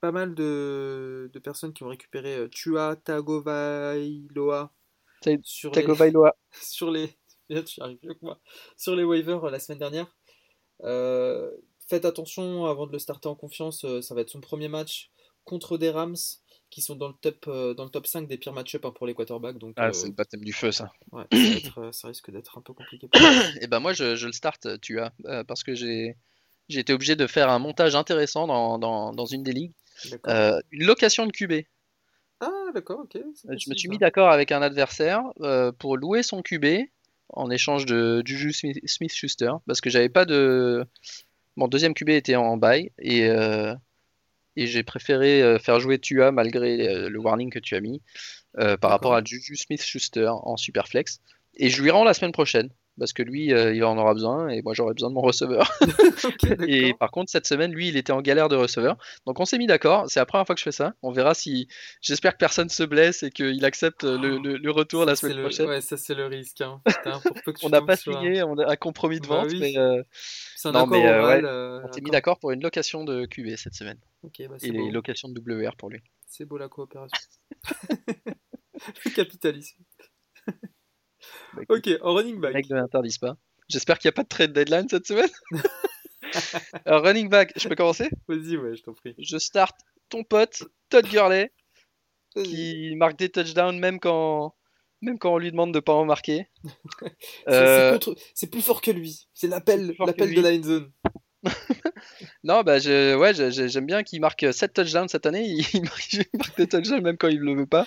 pas 0.00 0.10
mal 0.10 0.34
de, 0.34 1.30
personnes 1.44 1.74
qui 1.74 1.82
ont 1.82 1.88
récupéré 1.88 2.48
Tua 2.50 2.96
Tagovailoa 2.96 4.72
sur 5.42 5.72
Tagovailoa. 5.72 6.34
sur 6.50 6.90
les 6.90 7.14
sur 8.78 8.96
les 8.96 9.04
waivers 9.04 9.50
la 9.50 9.60
semaine 9.60 9.80
dernière. 9.80 10.16
faites 10.80 12.06
attention 12.06 12.64
avant 12.64 12.86
de 12.86 12.92
le 12.92 12.98
starter 12.98 13.28
en 13.28 13.34
confiance, 13.34 13.84
ça 14.00 14.14
va 14.14 14.22
être 14.22 14.30
son 14.30 14.40
premier 14.40 14.68
match 14.68 15.10
contre 15.44 15.76
des 15.76 15.90
Rams 15.90 16.16
qui 16.72 16.80
sont 16.80 16.96
dans 16.96 17.08
le 17.08 17.14
top, 17.20 17.44
euh, 17.48 17.74
dans 17.74 17.84
le 17.84 17.90
top 17.90 18.06
5 18.06 18.26
des 18.26 18.38
pires 18.38 18.54
match-up 18.54 18.86
hein, 18.86 18.92
pour 18.92 19.06
les 19.06 19.12
quarterbacks. 19.12 19.58
Donc, 19.58 19.74
ah, 19.76 19.92
c'est 19.92 20.06
le 20.06 20.14
baptême 20.14 20.42
du 20.42 20.54
feu, 20.54 20.72
ça. 20.72 20.90
Ouais, 21.12 21.24
ça, 21.30 21.80
euh, 21.80 22.08
risque 22.08 22.30
d'être 22.30 22.56
un 22.56 22.62
peu 22.62 22.72
compliqué. 22.72 23.06
Et 23.06 23.10
eh 23.60 23.66
ben 23.66 23.78
moi, 23.78 23.92
je, 23.92 24.16
je, 24.16 24.26
le 24.26 24.32
start, 24.32 24.80
tu 24.80 24.98
as, 24.98 25.12
euh, 25.26 25.44
parce 25.44 25.64
que 25.64 25.74
j'ai 25.74 26.16
été 26.70 26.94
obligé 26.94 27.14
de 27.14 27.26
faire 27.26 27.50
un 27.50 27.58
montage 27.58 27.94
intéressant 27.94 28.46
dans, 28.46 28.78
dans, 28.78 29.12
dans 29.12 29.26
une 29.26 29.42
des 29.42 29.52
ligues. 29.52 29.74
une 30.24 30.84
location 30.84 31.26
de 31.26 31.32
QB. 31.32 31.66
Ah, 32.40 32.70
d'accord, 32.74 33.00
ok. 33.00 33.20
Je 33.44 33.68
me 33.68 33.74
suis 33.74 33.90
mis 33.90 33.98
d'accord 33.98 34.30
avec 34.30 34.50
un 34.50 34.62
adversaire 34.62 35.22
pour 35.78 35.98
louer 35.98 36.22
son 36.22 36.40
QB 36.40 36.86
en 37.28 37.50
échange 37.50 37.84
de 37.84 38.22
Juju 38.24 38.52
Smith-Schuster, 38.86 39.52
parce 39.66 39.82
que 39.82 39.90
j'avais 39.90 40.08
pas 40.08 40.24
de. 40.24 40.86
Mon 41.56 41.68
deuxième 41.68 41.92
QB 41.92 42.08
était 42.08 42.36
en 42.36 42.56
bail, 42.56 42.92
et 42.98 43.28
et 44.56 44.66
j'ai 44.66 44.82
préféré 44.82 45.42
euh, 45.42 45.58
faire 45.58 45.80
jouer 45.80 45.98
Tua 45.98 46.32
malgré 46.32 46.88
euh, 46.88 47.08
le 47.08 47.18
warning 47.18 47.50
que 47.50 47.58
tu 47.58 47.74
as 47.74 47.80
mis 47.80 48.02
euh, 48.58 48.76
par 48.76 48.90
rapport 48.90 49.14
à 49.14 49.22
Juju 49.24 49.56
Smith-Schuster 49.56 50.28
en 50.28 50.56
Superflex. 50.56 51.20
Et 51.54 51.70
je 51.70 51.82
lui 51.82 51.90
rends 51.90 52.04
la 52.04 52.14
semaine 52.14 52.32
prochaine 52.32 52.70
parce 52.98 53.12
que 53.12 53.22
lui, 53.22 53.46
il 53.46 53.84
en 53.84 53.96
aura 53.98 54.14
besoin 54.14 54.48
et 54.48 54.62
moi 54.62 54.74
j'aurai 54.74 54.94
besoin 54.94 55.10
de 55.10 55.14
mon 55.14 55.20
receveur. 55.20 55.72
et 56.68 56.94
par 56.94 57.10
contre, 57.10 57.30
cette 57.30 57.46
semaine, 57.46 57.72
lui, 57.72 57.88
il 57.88 57.96
était 57.96 58.12
en 58.12 58.20
galère 58.20 58.48
de 58.48 58.56
receveur. 58.56 58.96
Donc 59.26 59.40
on 59.40 59.44
s'est 59.44 59.58
mis 59.58 59.66
d'accord. 59.66 60.04
C'est 60.08 60.20
la 60.20 60.26
première 60.26 60.46
fois 60.46 60.54
que 60.54 60.60
je 60.60 60.64
fais 60.64 60.72
ça. 60.72 60.94
On 61.02 61.10
verra 61.12 61.34
si. 61.34 61.68
J'espère 62.00 62.32
que 62.32 62.38
personne 62.38 62.68
se 62.68 62.82
blesse 62.82 63.22
et 63.22 63.30
qu'il 63.30 63.64
accepte 63.64 64.04
le, 64.04 64.70
retour 64.70 65.04
la 65.04 65.16
semaine 65.16 65.40
prochaine. 65.40 65.68
Ouais, 65.68 65.80
ça 65.80 65.96
c'est 65.96 66.14
le 66.14 66.26
risque. 66.26 66.60
Hein. 66.60 66.80
on 67.62 67.68
n'a 67.68 67.82
pas 67.82 67.96
signé, 67.96 68.42
on 68.42 68.58
a 68.58 68.70
un 68.72 68.76
compromis 68.76 69.20
de 69.20 69.26
bah 69.26 69.42
vente, 69.42 69.52
mais. 69.58 69.74
C'est 70.56 70.68
un 70.68 70.74
accord 70.74 71.82
on 71.84 71.92
s'est 71.92 72.00
mis 72.00 72.10
d'accord 72.10 72.38
pour 72.38 72.52
une 72.52 72.62
location 72.62 73.04
de 73.04 73.26
QB 73.26 73.56
cette 73.56 73.74
semaine. 73.74 73.98
Bah, 74.22 74.56
et 74.62 74.70
les 74.70 74.90
locations 74.90 75.28
de 75.28 75.40
WR 75.40 75.76
pour 75.76 75.90
lui. 75.90 76.00
C'est 76.26 76.44
beau 76.44 76.56
la 76.56 76.68
coopération. 76.68 77.18
le 79.04 79.10
capitalisme. 79.10 79.82
Ok, 81.68 81.88
en 82.00 82.14
running 82.14 82.40
back. 82.40 82.54
Mec 82.54 82.70
ne 82.70 82.76
l'interdisent 82.76 83.18
pas. 83.18 83.36
J'espère 83.68 83.98
qu'il 83.98 84.08
n'y 84.08 84.12
a 84.12 84.14
pas 84.14 84.22
de 84.22 84.28
trade 84.28 84.52
deadline 84.52 84.88
cette 84.88 85.06
semaine. 85.06 85.30
Alors, 86.84 87.02
running 87.04 87.28
back, 87.28 87.52
je 87.56 87.68
peux 87.68 87.74
commencer? 87.74 88.10
Vas-y, 88.28 88.56
ouais, 88.56 88.76
je 88.76 88.82
t'en 88.82 88.92
prie. 88.92 89.14
Je 89.18 89.38
start 89.38 89.76
ton 90.08 90.24
pote, 90.24 90.64
Todd 90.88 91.06
Gurley, 91.06 91.52
qui 92.34 92.94
marque 92.96 93.18
des 93.18 93.30
touchdowns 93.30 93.78
même 93.78 93.98
quand, 94.00 94.54
même 95.00 95.18
quand 95.18 95.34
on 95.34 95.38
lui 95.38 95.50
demande 95.50 95.72
de 95.72 95.80
pas 95.80 95.94
en 95.94 96.04
marquer. 96.04 96.48
Euh, 97.48 97.98
c'est 98.34 98.50
plus 98.50 98.62
fort 98.62 98.80
que 98.80 98.92
lui. 98.92 99.26
C'est 99.34 99.48
l'appel 99.48 99.88
de 99.88 100.40
la 100.40 100.52
end 100.52 100.62
zone. 100.62 100.92
non, 102.44 102.62
bah, 102.62 102.78
je, 102.78 103.16
ouais, 103.16 103.32
j'aime 103.34 103.86
bien 103.86 104.02
qu'il 104.02 104.20
marque 104.20 104.46
7 104.52 104.72
touchdowns 104.72 105.08
cette 105.08 105.26
année. 105.26 105.44
Il 105.74 105.82
marque, 105.82 106.56
des 106.56 106.66
touchdowns 106.66 107.02
même 107.02 107.16
quand 107.16 107.28
il 107.28 107.40
ne 107.40 107.44
le 107.44 107.54
veut 107.56 107.66
pas. 107.66 107.86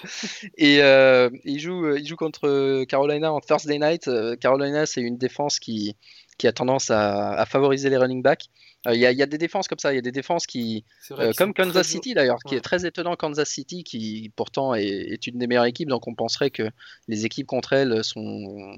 Et 0.58 0.82
euh, 0.82 1.30
il, 1.46 1.60
joue, 1.60 1.96
il 1.96 2.06
joue 2.06 2.16
contre 2.16 2.84
Carolina 2.86 3.32
en 3.32 3.40
Thursday 3.40 3.80
night. 3.80 4.08
Euh, 4.08 4.36
Carolina, 4.36 4.86
c'est 4.86 5.02
une 5.02 5.18
défense 5.18 5.60
qui, 5.60 5.96
qui 6.38 6.48
a 6.48 6.54
tendance 6.54 6.90
à, 6.92 7.46
favoriser 7.46 7.90
les 7.90 7.98
running 7.98 8.22
backs. 8.22 8.46
Euh, 8.88 8.94
il 8.94 9.00
y, 9.00 9.06
a 9.06 9.26
des 9.26 9.38
défenses 9.38 9.68
comme 9.68 9.80
ça, 9.80 9.94
il 9.94 9.96
y 9.96 10.00
a 10.00 10.02
des 10.02 10.12
défenses 10.12 10.46
qui, 10.46 10.86
euh, 11.12 11.34
comme 11.36 11.54
Kansas 11.54 11.88
City 11.88 12.14
d'ailleurs, 12.14 12.38
qui 12.46 12.54
est 12.54 12.62
très 12.62 12.86
étonnant, 12.86 13.16
Kansas 13.16 13.50
City, 13.50 13.84
qui 13.84 14.32
pourtant 14.36 14.76
est, 14.76 15.26
une 15.26 15.40
des 15.40 15.48
meilleures 15.48 15.66
équipes, 15.66 15.90
donc 15.90 16.08
on 16.08 16.14
penserait 16.14 16.52
que 16.52 16.70
les 17.08 17.26
équipes 17.26 17.48
contre 17.48 17.74
elles 17.74 18.04
sont 18.04 18.78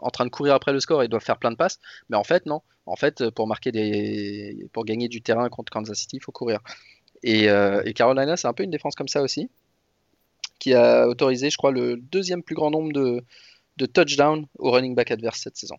en 0.00 0.10
train 0.10 0.24
de 0.24 0.30
courir 0.30 0.54
après 0.54 0.72
le 0.72 0.80
score 0.80 1.02
et 1.02 1.08
doivent 1.08 1.22
faire 1.22 1.38
plein 1.38 1.50
de 1.50 1.56
passes, 1.56 1.78
mais 2.08 2.16
en 2.16 2.24
fait 2.24 2.46
non. 2.46 2.62
En 2.86 2.96
fait, 2.96 3.30
pour 3.30 3.46
marquer 3.46 3.70
des, 3.70 4.66
pour 4.72 4.84
gagner 4.84 5.08
du 5.08 5.22
terrain 5.22 5.48
contre 5.48 5.70
Kansas 5.70 5.96
City, 5.96 6.16
il 6.16 6.22
faut 6.22 6.32
courir. 6.32 6.60
Et, 7.22 7.48
euh, 7.50 7.82
et 7.84 7.92
Carolina, 7.92 8.36
c'est 8.36 8.48
un 8.48 8.52
peu 8.52 8.62
une 8.64 8.70
défense 8.70 8.94
comme 8.94 9.08
ça 9.08 9.22
aussi, 9.22 9.50
qui 10.58 10.74
a 10.74 11.06
autorisé, 11.06 11.50
je 11.50 11.56
crois, 11.56 11.72
le 11.72 11.96
deuxième 11.96 12.42
plus 12.42 12.54
grand 12.54 12.70
nombre 12.70 12.92
de, 12.92 13.24
de 13.76 13.86
touchdowns 13.86 14.46
au 14.58 14.70
running 14.70 14.94
back 14.94 15.10
adverse 15.10 15.40
cette 15.40 15.56
saison. 15.56 15.76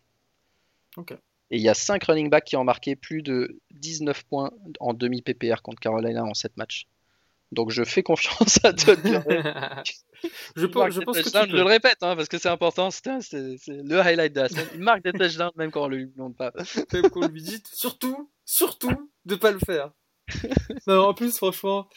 Et 1.51 1.57
il 1.57 1.61
y 1.61 1.69
a 1.69 1.73
5 1.73 2.03
running 2.05 2.29
backs 2.29 2.45
qui 2.45 2.55
ont 2.55 2.63
marqué 2.63 2.95
plus 2.95 3.21
de 3.21 3.59
19 3.71 4.23
points 4.23 4.51
en 4.79 4.93
demi 4.93 5.21
PPR 5.21 5.61
contre 5.61 5.79
Carolina 5.79 6.23
en 6.23 6.33
7 6.33 6.55
matchs. 6.57 6.87
Donc 7.51 7.69
je 7.69 7.83
fais 7.83 8.01
confiance 8.01 8.63
à 8.63 8.71
Todd 8.71 8.99
je, 10.55 10.65
pense, 10.65 10.93
je 10.93 11.01
pense 11.01 11.21
que 11.21 11.29
je 11.29 11.55
le 11.55 11.63
répète 11.63 11.97
hein, 12.01 12.15
parce 12.15 12.29
que 12.29 12.37
c'est 12.37 12.49
important, 12.49 12.91
c'est 12.91 13.19
le 13.67 13.99
highlight 13.99 14.33
de 14.33 14.41
la 14.41 14.49
semaine. 14.49 14.67
Il 14.75 14.79
marque 14.81 15.03
des 15.03 15.11
touchdowns 15.11 15.51
même 15.57 15.69
quand 15.69 15.83
on 15.83 15.89
ne 15.89 15.95
lui 15.95 16.07
demande 16.07 16.35
pas. 16.35 16.53
Même 16.93 17.09
qu'on 17.09 17.27
lui 17.27 17.41
dit 17.41 17.61
surtout, 17.73 18.29
surtout 18.45 19.11
de 19.25 19.35
pas 19.35 19.51
le 19.51 19.59
faire. 19.59 19.91
non, 20.87 21.07
en 21.07 21.13
plus, 21.13 21.35
franchement, 21.35 21.89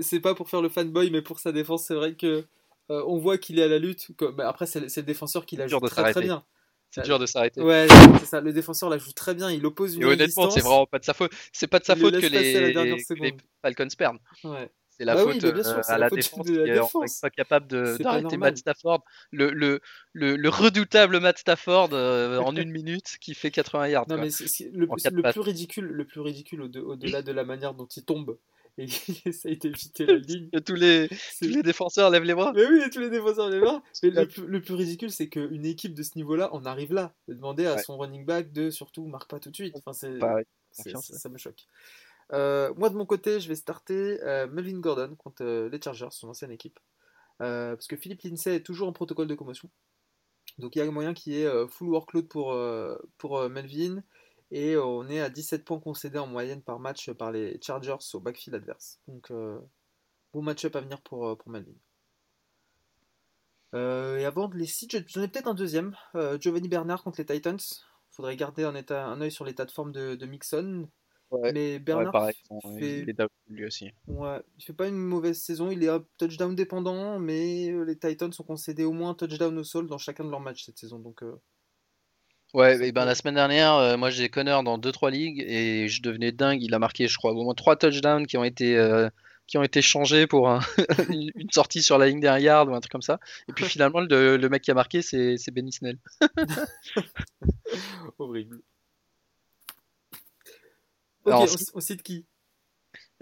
c'est 0.00 0.20
pas 0.20 0.34
pour 0.34 0.50
faire 0.50 0.62
le 0.62 0.68
fanboy, 0.68 1.10
mais 1.10 1.22
pour 1.22 1.38
sa 1.38 1.52
défense, 1.52 1.84
c'est 1.86 1.94
vrai 1.94 2.16
que 2.16 2.44
euh, 2.90 3.04
on 3.06 3.18
voit 3.18 3.38
qu'il 3.38 3.60
est 3.60 3.62
à 3.62 3.68
la 3.68 3.78
lutte. 3.78 4.10
Bah, 4.36 4.48
après, 4.48 4.66
c'est 4.66 4.80
le 4.80 5.02
défenseur 5.02 5.46
qui 5.46 5.56
la 5.56 5.68
joue 5.68 5.78
très 5.80 6.10
très 6.10 6.22
bien. 6.22 6.42
C'est 6.90 7.04
dur 7.04 7.18
de 7.18 7.26
s'arrêter. 7.26 7.60
Ouais, 7.60 7.86
c'est 8.18 8.26
ça. 8.26 8.40
Le 8.40 8.52
défenseur 8.52 8.88
la 8.88 8.98
joue 8.98 9.12
très 9.12 9.34
bien. 9.34 9.50
Il 9.50 9.64
oppose 9.66 9.96
une 9.96 10.02
Et 10.02 10.06
honnêtement, 10.06 10.50
c'est 10.50 10.60
vraiment 10.60 10.86
pas 10.86 10.98
de 10.98 11.04
sa 11.04 11.14
faute. 11.14 11.32
C'est 11.52 11.66
pas 11.66 11.78
de 11.78 11.84
sa 11.84 11.96
faute 11.96 12.14
que 12.14 12.26
les, 12.26 12.72
les, 12.72 13.36
Falcons 13.62 13.88
perdent. 13.96 14.18
Ouais. 14.44 14.70
C'est 14.98 15.04
la 15.04 15.14
bah 15.14 15.22
faute 15.22 15.44
euh, 15.44 15.82
à 15.86 15.96
la, 15.96 16.10
défense, 16.10 16.44
qui 16.44 16.52
n'est 16.52 17.20
pas 17.22 17.30
capable 17.30 17.68
d'arrêter 17.68 18.36
Matt 18.36 18.56
Stafford, 18.58 19.04
le, 19.30 19.52
le, 19.52 19.80
le, 20.12 20.48
redoutable 20.48 21.20
Matt 21.20 21.38
Stafford 21.38 21.90
euh, 21.92 22.38
en 22.38 22.56
une 22.56 22.72
minute 22.72 23.16
qui 23.20 23.34
fait 23.34 23.52
80 23.52 23.88
yards. 23.88 24.08
Non, 24.08 24.16
mais 24.16 24.30
le, 24.72 25.32
plus 25.32 25.40
ridicule, 25.40 25.84
le 25.84 26.04
plus 26.04 26.20
ridicule 26.20 26.62
au-delà 26.62 27.22
de 27.22 27.30
la 27.30 27.44
manière 27.44 27.74
dont 27.74 27.86
il 27.86 28.04
tombe, 28.04 28.38
et 28.78 29.32
ça 29.32 29.48
a 29.48 29.52
été 29.52 29.68
évité 29.68 30.06
la 30.06 30.14
ligne. 30.14 30.50
tous 30.64 30.74
les, 30.74 31.08
tous 31.08 31.48
les 31.48 31.62
défenseurs 31.62 32.10
lèvent 32.10 32.22
les 32.22 32.34
bras. 32.34 32.52
Mais 32.54 32.66
oui, 32.66 32.82
tous 32.92 33.00
les 33.00 33.10
défenseurs 33.10 33.48
lèvent 33.48 33.60
les 33.60 33.66
bras. 33.66 33.82
le, 34.02 34.60
plus, 34.60 34.74
ridicule, 34.74 35.10
c'est 35.10 35.28
qu'une 35.28 35.66
équipe 35.66 35.94
de 35.94 36.02
ce 36.02 36.12
niveau-là 36.16 36.50
on 36.52 36.64
arrive 36.64 36.92
là. 36.92 37.14
De 37.26 37.34
demander 37.34 37.66
à 37.66 37.78
son 37.78 37.98
running 37.98 38.24
back 38.24 38.52
de 38.52 38.70
surtout 38.70 39.06
marque 39.06 39.28
pas 39.28 39.40
tout 39.40 39.50
de 39.50 39.56
suite. 39.56 39.74
Enfin, 39.76 39.92
c'est, 39.92 40.18
ça 40.92 41.28
me 41.28 41.38
choque. 41.38 41.66
Euh, 42.32 42.72
moi, 42.76 42.90
de 42.90 42.96
mon 42.96 43.06
côté, 43.06 43.40
je 43.40 43.48
vais 43.48 43.54
starter 43.54 44.22
euh, 44.22 44.46
Melvin 44.48 44.80
Gordon 44.80 45.14
contre 45.16 45.44
euh, 45.44 45.68
les 45.70 45.80
Chargers, 45.80 46.08
son 46.10 46.28
ancienne 46.28 46.50
équipe. 46.50 46.78
parce 47.38 47.86
que 47.86 47.96
Philippe 47.96 48.22
Lindsay 48.22 48.56
est 48.56 48.62
toujours 48.62 48.88
en 48.88 48.92
protocole 48.92 49.26
de 49.26 49.34
commotion. 49.34 49.70
Donc 50.58 50.74
il 50.74 50.80
y 50.80 50.82
a 50.82 50.90
moyen 50.90 51.14
qu'il 51.14 51.34
y 51.34 51.42
ait 51.42 51.68
full 51.68 51.88
workload 51.88 52.26
pour, 52.26 52.56
pour 53.16 53.48
Melvin. 53.48 54.02
Et 54.50 54.76
on 54.76 55.08
est 55.08 55.20
à 55.20 55.28
17 55.28 55.64
points 55.64 55.78
concédés 55.78 56.18
en 56.18 56.26
moyenne 56.26 56.62
par 56.62 56.78
match 56.78 57.10
par 57.12 57.32
les 57.32 57.58
Chargers 57.60 57.96
au 58.14 58.20
backfield 58.20 58.54
adverse. 58.54 58.98
Donc, 59.06 59.30
euh, 59.30 59.58
bon 60.32 60.42
match-up 60.42 60.74
à 60.76 60.80
venir 60.80 61.02
pour, 61.02 61.26
euh, 61.28 61.36
pour 61.36 61.50
Melvin. 61.50 61.72
Euh, 63.74 64.16
et 64.16 64.24
avant 64.24 64.48
de 64.48 64.56
les 64.56 64.66
citer, 64.66 65.04
j'en 65.06 65.22
ai 65.22 65.28
peut-être 65.28 65.48
un 65.48 65.54
deuxième. 65.54 65.94
Giovanni 66.40 66.68
Bernard 66.68 67.02
contre 67.02 67.20
les 67.20 67.26
Titans. 67.26 67.60
Faudrait 68.10 68.36
garder 68.36 68.64
un, 68.64 68.74
état, 68.74 69.06
un 69.06 69.20
œil 69.20 69.30
sur 69.30 69.44
l'état 69.44 69.66
de 69.66 69.70
forme 69.70 69.92
de, 69.92 70.24
Mixon. 70.24 70.88
mais 71.52 71.78
Bernard 71.78 72.30
fait... 72.78 73.04
il 73.06 73.54
lui 73.54 73.66
aussi. 73.66 73.92
Ouais, 74.06 74.40
il 74.56 74.64
fait 74.64 74.72
pas 74.72 74.88
une 74.88 74.96
mauvaise 74.96 75.38
saison. 75.38 75.70
Il 75.70 75.84
est 75.84 75.90
touchdown 76.16 76.54
dépendant, 76.54 77.18
mais 77.18 77.70
les 77.84 77.98
Titans 77.98 78.32
ont 78.38 78.44
concédé 78.44 78.84
au 78.84 78.92
moins 78.92 79.10
un 79.10 79.14
touchdown 79.14 79.58
au 79.58 79.64
sol 79.64 79.86
dans 79.86 79.98
chacun 79.98 80.24
de 80.24 80.30
leurs 80.30 80.40
matchs 80.40 80.64
cette 80.64 80.78
saison. 80.78 80.98
Donc 80.98 81.22
Ouais, 82.54 82.88
et 82.88 82.92
ben 82.92 83.04
la 83.04 83.14
semaine 83.14 83.34
dernière, 83.34 83.74
euh, 83.74 83.96
moi 83.98 84.08
j'ai 84.08 84.30
Connor 84.30 84.62
dans 84.62 84.78
2-3 84.78 85.10
ligues 85.10 85.44
et 85.46 85.88
je 85.88 86.00
devenais 86.00 86.32
dingue. 86.32 86.62
Il 86.62 86.72
a 86.74 86.78
marqué, 86.78 87.06
je 87.06 87.16
crois, 87.18 87.32
au 87.32 87.44
moins 87.44 87.54
3 87.54 87.76
touchdowns 87.76 88.26
qui 88.26 88.38
ont 88.38 88.44
été, 88.44 88.78
euh, 88.78 89.10
qui 89.46 89.58
ont 89.58 89.62
été 89.62 89.82
changés 89.82 90.26
pour 90.26 90.48
une 91.10 91.50
sortie 91.52 91.82
sur 91.82 91.98
la 91.98 92.06
ligne 92.06 92.20
d'un 92.20 92.38
yard 92.38 92.68
ou 92.70 92.74
un 92.74 92.80
truc 92.80 92.90
comme 92.90 93.02
ça. 93.02 93.20
Et 93.48 93.52
puis 93.52 93.66
finalement, 93.66 94.00
le, 94.00 94.38
le 94.38 94.48
mec 94.48 94.62
qui 94.62 94.70
a 94.70 94.74
marqué, 94.74 95.02
c'est 95.02 95.50
Benny 95.50 95.72
Snell. 95.72 95.98
Horrible. 98.18 98.62
Ok, 101.24 101.50
on, 101.74 101.80
cite 101.80 102.02
qui? 102.02 102.24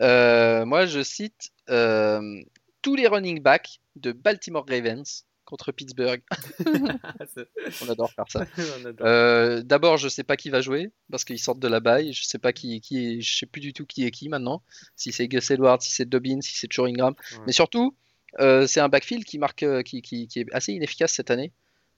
Euh, 0.01 0.64
Moi 0.64 0.87
je 0.87 1.03
cite 1.03 1.51
tous 1.66 2.95
les 2.95 3.09
running 3.09 3.43
backs 3.43 3.81
de 3.97 4.12
Baltimore 4.12 4.64
Ravens 4.68 5.26
contre 5.47 5.72
Pittsburgh. 5.72 6.20
on 6.66 7.88
adore 7.88 8.12
faire 8.12 8.28
ça. 8.28 8.44
Euh, 9.01 9.62
d'abord, 9.62 9.97
je 9.97 10.09
sais 10.09 10.24
pas 10.24 10.36
qui 10.36 10.51
va 10.51 10.61
jouer 10.61 10.90
parce 11.11 11.24
qu'ils 11.24 11.38
sortent 11.38 11.61
de 11.61 11.68
la 11.68 11.80
baille. 11.80 12.12
Je 12.12 12.24
sais 12.24 12.38
pas 12.38 12.53
qui, 12.53 12.80
qui 12.80 13.22
je 13.22 13.38
sais 13.38 13.47
plus 13.47 13.61
du 13.61 13.72
tout 13.72 13.86
qui 13.86 14.05
est 14.05 14.11
qui 14.11 14.28
maintenant. 14.28 14.62
Si 14.97 15.12
c'est 15.12 15.28
Gus 15.28 15.51
Edwards, 15.51 15.80
si 15.80 15.92
c'est 15.92 16.05
Dobbins, 16.05 16.40
si 16.40 16.57
c'est 16.57 16.70
Churingham. 16.70 17.14
Mais 17.47 17.53
surtout, 17.53 17.94
c'est 18.38 18.80
un 18.80 18.88
backfield 18.88 19.24
qui 19.24 19.38
marque, 19.38 19.64
qui, 19.84 20.03
qui, 20.03 20.28
qui, 20.28 20.40
est 20.40 20.47
assez 20.53 20.72
inefficace 20.72 21.12
cette 21.12 21.30
année. 21.30 21.53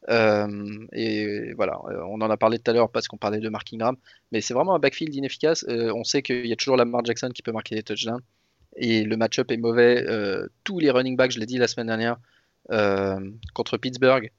et 0.08 1.52
voilà, 1.54 1.80
on 2.06 2.20
en 2.20 2.30
a 2.30 2.36
parlé 2.36 2.58
tout 2.58 2.70
à 2.70 2.74
l'heure 2.74 2.90
parce 2.90 3.08
qu'on 3.08 3.18
parlait 3.18 3.40
de 3.40 3.48
Mark 3.48 3.72
Ingram, 3.72 3.96
mais 4.32 4.40
c'est 4.40 4.54
vraiment 4.54 4.74
un 4.74 4.78
backfield 4.78 5.14
inefficace. 5.14 5.64
on 5.68 6.04
sait 6.04 6.22
qu'il 6.22 6.46
y 6.46 6.52
a 6.52 6.56
toujours 6.56 6.76
Lamar 6.76 7.04
Jackson 7.04 7.30
qui 7.34 7.42
peut 7.42 7.52
marquer 7.52 7.74
des 7.74 7.82
touchdowns 7.82 8.22
et 8.76 9.04
le 9.04 9.16
match-up 9.16 9.50
est 9.50 9.56
mauvais. 9.56 10.04
tous 10.64 10.78
les 10.78 10.90
running 10.90 11.16
backs, 11.16 11.32
je 11.32 11.40
l'ai 11.40 11.46
dit 11.46 11.58
la 11.58 11.68
semaine 11.68 11.88
dernière, 11.88 12.18
contre 12.68 13.76
Pittsburgh, 13.78 14.30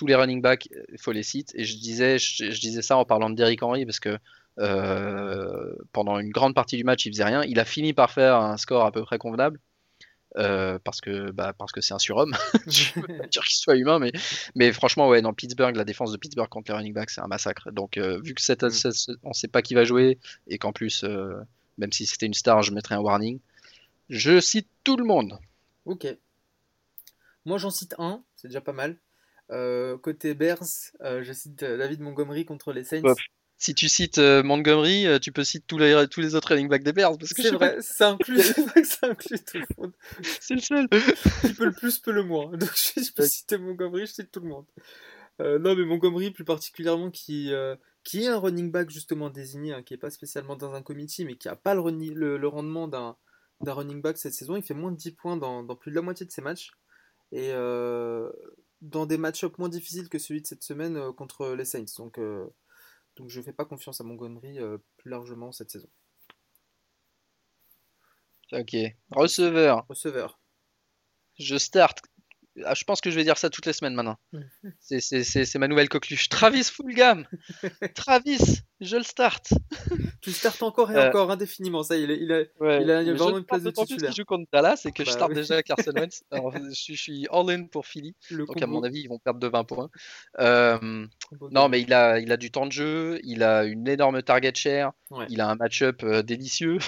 tous 0.00 0.06
les 0.06 0.14
running 0.14 0.40
backs, 0.40 0.68
il 0.90 0.98
faut 0.98 1.12
les 1.12 1.22
citer. 1.22 1.60
Et 1.60 1.64
je 1.64 1.76
disais, 1.76 2.18
je, 2.18 2.58
disais 2.58 2.80
ça 2.80 2.96
en 2.96 3.04
parlant 3.04 3.28
de 3.28 3.34
Derrick 3.34 3.62
Henry 3.62 3.84
parce 3.84 4.00
que 4.00 4.18
euh, 4.58 5.74
pendant 5.92 6.18
une 6.18 6.30
grande 6.30 6.54
partie 6.54 6.78
du 6.78 6.84
match, 6.84 7.04
il 7.04 7.12
faisait 7.12 7.24
rien. 7.24 7.42
Il 7.44 7.60
a 7.60 7.66
fini 7.66 7.92
par 7.92 8.10
faire 8.10 8.36
un 8.36 8.56
score 8.56 8.86
à 8.86 8.92
peu 8.92 9.02
près 9.02 9.18
convenable. 9.18 9.60
Euh, 10.36 10.78
parce 10.84 11.00
que 11.00 11.32
bah, 11.32 11.52
parce 11.58 11.70
que 11.72 11.80
c'est 11.80 11.92
un 11.92 11.98
surhomme. 11.98 12.34
je 12.66 12.94
veux 13.00 13.18
pas 13.18 13.26
dire 13.26 13.42
qu'il 13.42 13.58
soit 13.58 13.76
humain, 13.76 13.98
mais 13.98 14.12
mais 14.54 14.72
franchement 14.72 15.08
ouais 15.08 15.22
dans 15.22 15.34
Pittsburgh 15.34 15.74
la 15.74 15.84
défense 15.84 16.12
de 16.12 16.16
Pittsburgh 16.16 16.48
contre 16.48 16.70
les 16.70 16.76
running 16.76 16.94
backs 16.94 17.10
c'est 17.10 17.20
un 17.20 17.26
massacre. 17.26 17.72
Donc 17.72 17.98
euh, 17.98 18.20
vu 18.22 18.34
que 18.34 18.40
cette, 18.40 18.62
mm. 18.62 19.16
on 19.24 19.32
sait 19.32 19.48
pas 19.48 19.60
qui 19.60 19.74
va 19.74 19.82
jouer 19.84 20.18
et 20.46 20.56
qu'en 20.56 20.72
plus 20.72 21.04
même 21.78 21.90
si 21.90 22.06
c'était 22.06 22.26
une 22.26 22.34
star 22.34 22.62
je 22.62 22.72
mettrais 22.72 22.94
un 22.94 23.00
warning. 23.00 23.40
Je 24.08 24.40
cite 24.40 24.68
tout 24.84 24.96
le 24.96 25.04
monde. 25.04 25.36
Ok. 25.84 26.06
Moi 27.44 27.58
j'en 27.58 27.70
cite 27.70 27.94
un, 27.98 28.24
c'est 28.36 28.48
déjà 28.48 28.60
pas 28.60 28.72
mal. 28.72 28.98
Euh, 29.50 29.98
côté 29.98 30.34
Bears, 30.34 30.62
euh, 31.02 31.24
je 31.24 31.32
cite 31.32 31.62
euh, 31.64 31.76
David 31.76 32.00
Montgomery 32.00 32.44
contre 32.44 32.72
les 32.72 32.84
Saints. 32.84 33.02
Si 33.56 33.74
tu 33.74 33.90
cites 33.90 34.18
Montgomery, 34.18 35.06
tu 35.20 35.32
peux 35.32 35.44
citer 35.44 35.64
tous 35.66 35.76
les, 35.76 36.06
tous 36.10 36.22
les 36.22 36.34
autres 36.34 36.48
running 36.48 36.68
backs 36.68 36.82
des 36.82 36.94
Bears. 36.94 37.16
C'est 37.22 37.50
vrai, 37.50 37.76
ça 37.80 38.12
inclut, 38.12 38.40
ça 38.40 39.08
inclut 39.08 39.38
tout 39.38 39.58
le 39.58 39.66
monde. 39.76 39.92
C'est 40.40 40.54
le 40.54 40.60
seul. 40.60 40.88
Qui 40.88 41.52
peut 41.52 41.66
le 41.66 41.72
plus, 41.72 41.98
peut 41.98 42.12
le 42.12 42.22
moins. 42.22 42.50
Donc 42.56 42.70
je, 42.74 43.12
peux 43.12 43.26
citer 43.26 43.58
Montgomery, 43.58 44.06
je 44.06 44.12
cite 44.12 44.30
tout 44.30 44.40
le 44.40 44.48
monde. 44.48 44.64
non, 45.40 45.76
mais 45.76 45.84
Montgomery 45.84 46.30
plus 46.30 46.44
particulièrement 46.44 47.10
qui, 47.10 47.52
qui 48.02 48.22
est 48.22 48.28
un 48.28 48.38
running 48.38 48.70
back 48.70 48.88
justement 48.88 49.28
désigné, 49.28 49.74
hein, 49.74 49.82
qui 49.82 49.92
n'est 49.92 49.98
pas 49.98 50.10
spécialement 50.10 50.56
dans 50.56 50.72
un 50.72 50.80
committee, 50.80 51.26
mais 51.26 51.36
qui 51.36 51.48
n'a 51.48 51.56
pas 51.56 51.74
le, 51.74 52.38
le, 52.38 52.48
rendement 52.48 52.88
d'un 52.88 53.14
running 53.60 54.00
back 54.00 54.16
cette 54.16 54.32
saison. 54.32 54.56
Il 54.56 54.62
fait 54.62 54.72
moins 54.72 54.90
de 54.90 54.96
10 54.96 55.12
points 55.12 55.36
dans, 55.36 55.62
dans 55.64 55.76
plus 55.76 55.90
de 55.90 55.96
la 55.96 56.02
moitié 56.02 56.24
de 56.24 56.30
ses 56.30 56.40
matchs. 56.40 56.72
Et 57.32 57.52
dans 58.80 59.06
des 59.06 59.18
match-ups 59.18 59.58
moins 59.58 59.68
difficiles 59.68 60.08
que 60.08 60.18
celui 60.18 60.40
de 60.40 60.46
cette 60.46 60.62
semaine 60.62 60.96
euh, 60.96 61.12
contre 61.12 61.48
les 61.50 61.64
Saints. 61.64 61.84
Donc, 61.98 62.18
euh, 62.18 62.46
donc 63.16 63.28
je 63.28 63.38
ne 63.40 63.44
fais 63.44 63.52
pas 63.52 63.64
confiance 63.64 64.00
à 64.00 64.04
Montgomery 64.04 64.58
euh, 64.58 64.78
plus 64.96 65.10
largement 65.10 65.52
cette 65.52 65.70
saison. 65.70 65.88
Ok. 68.52 68.74
Receveur. 69.10 69.86
Receveur. 69.88 70.40
Je 71.38 71.56
start 71.56 72.00
je 72.56 72.84
pense 72.84 73.00
que 73.00 73.10
je 73.10 73.16
vais 73.16 73.24
dire 73.24 73.38
ça 73.38 73.50
toutes 73.50 73.66
les 73.66 73.72
semaines 73.72 73.94
maintenant. 73.94 74.16
C'est 74.80 75.58
ma 75.58 75.68
nouvelle 75.68 75.88
coqueluche. 75.88 76.28
Travis 76.28 76.64
Fulgham 76.64 77.26
Travis, 77.94 78.62
je 78.80 78.96
le 78.96 79.02
start 79.02 79.52
Tu 80.20 80.32
startes 80.32 80.62
encore 80.62 80.90
et 80.90 80.96
euh, 80.96 81.08
encore 81.08 81.30
indéfiniment. 81.30 81.82
Ça, 81.82 81.96
il, 81.96 82.10
il, 82.10 82.32
a, 82.32 82.40
il 82.80 82.90
a 82.90 83.14
vraiment 83.14 83.38
une 83.38 83.44
place 83.44 83.62
de 83.62 83.70
titulaire. 83.70 84.10
Je 84.10 84.16
joue 84.16 84.24
contre 84.24 84.48
Dallas 84.52 84.82
et 84.84 84.92
que 84.92 85.04
je 85.04 85.10
bah 85.10 85.16
starte 85.16 85.32
déjà 85.32 85.62
Carson 85.62 85.92
Wentz. 85.94 86.24
je, 86.32 86.94
suis 86.94 87.26
all-in 87.30 87.66
pour 87.66 87.86
Philly. 87.86 88.14
donc, 88.30 88.60
à 88.60 88.66
mon 88.66 88.82
avis, 88.82 89.00
ils 89.00 89.08
vont 89.08 89.18
perdre 89.18 89.40
de 89.40 89.46
20 89.46 89.64
points. 89.64 89.90
Euh, 90.40 91.06
non, 91.50 91.68
mais 91.68 91.80
il 91.80 91.92
a, 91.92 92.18
il 92.18 92.32
a 92.32 92.36
du 92.36 92.50
temps 92.50 92.66
de 92.66 92.72
jeu. 92.72 93.20
Il 93.22 93.42
a 93.42 93.64
une 93.64 93.86
énorme 93.88 94.22
target 94.22 94.52
share. 94.54 94.92
Il 95.28 95.40
a 95.40 95.48
un 95.48 95.54
match-up 95.54 96.02
euh, 96.02 96.22
délicieux. 96.22 96.78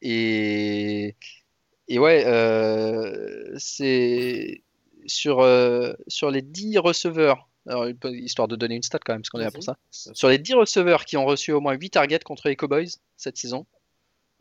et 0.00 1.16
et 1.88 1.98
ouais, 1.98 2.24
euh, 2.26 3.54
c'est 3.58 4.62
sur, 5.06 5.40
euh, 5.40 5.94
sur 6.06 6.30
les 6.30 6.42
10 6.42 6.78
receveurs, 6.78 7.48
alors, 7.66 7.86
histoire 8.04 8.48
de 8.48 8.56
donner 8.56 8.76
une 8.76 8.82
stat 8.82 8.98
quand 9.04 9.12
même, 9.12 9.22
parce 9.22 9.30
qu'on 9.30 9.40
est 9.40 9.44
là 9.44 9.50
pour 9.50 9.62
ça. 9.62 9.76
Sur 9.90 10.28
les 10.28 10.38
10 10.38 10.54
receveurs 10.54 11.04
qui 11.04 11.16
ont 11.16 11.24
reçu 11.24 11.52
au 11.52 11.60
moins 11.60 11.74
8 11.74 11.90
targets 11.90 12.18
contre 12.20 12.48
les 12.48 12.56
Cowboys 12.56 12.98
cette 13.16 13.36
saison, 13.36 13.66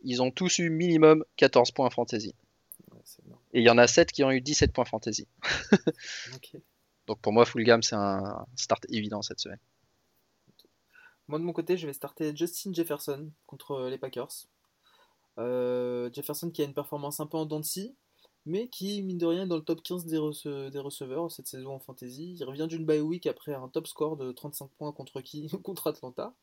ils 0.04 0.22
ont 0.22 0.32
tous 0.32 0.60
eu 0.60 0.70
minimum 0.70 1.24
14 1.36 1.72
points 1.72 1.90
fantasy. 1.90 2.36
Et 3.54 3.60
il 3.60 3.64
y 3.64 3.70
en 3.70 3.78
a 3.78 3.88
7 3.88 4.12
qui 4.12 4.24
ont 4.24 4.32
eu 4.32 4.42
17 4.42 4.72
points 4.72 4.86
fantasy. 4.86 5.28
Donc 7.08 7.20
pour 7.20 7.34
moi, 7.34 7.46
full 7.46 7.64
gamme, 7.64 7.84
c'est 7.84 7.96
un 7.96 8.46
start 8.56 8.86
évident 8.90 9.22
cette 9.22 9.40
semaine. 9.40 9.60
Moi 11.28 11.40
de 11.40 11.44
mon 11.44 11.54
côté, 11.54 11.78
je 11.78 11.88
vais 11.88 11.94
starter 11.94 12.36
Justin 12.36 12.74
Jefferson 12.74 13.30
contre 13.46 13.88
les 13.90 13.98
Packers. 13.98 14.48
Euh, 15.38 16.10
Jefferson 16.14 16.52
qui 16.52 16.62
a 16.62 16.66
une 16.66 16.74
performance 16.74 17.20
un 17.20 17.28
peu 17.28 17.38
en 17.38 17.46
dents 17.46 17.62
mais 18.46 18.70
qui, 18.70 19.04
mine 19.04 19.20
de 19.20 19.26
rien, 19.28 19.44
est 19.44 19.48
dans 19.48 19.58
le 19.58 19.62
top 19.62 19.84
15 19.84 20.06
des, 20.06 20.18
receveurs 20.18 21.32
cette 21.32 21.48
saison 21.48 21.76
en 21.76 21.80
fantasy. 21.80 22.36
Il 22.40 22.44
revient 22.44 22.68
d'une 22.68 22.86
bye 22.86 23.00
week 23.00 23.28
après 23.28 23.54
un 23.54 23.68
top 23.70 23.88
score 23.88 24.18
de 24.18 24.32
35 24.32 24.70
points 24.72 24.92
contre 24.92 25.22
qui? 25.22 25.48
Contre 25.64 25.88
Atlanta. 25.88 26.34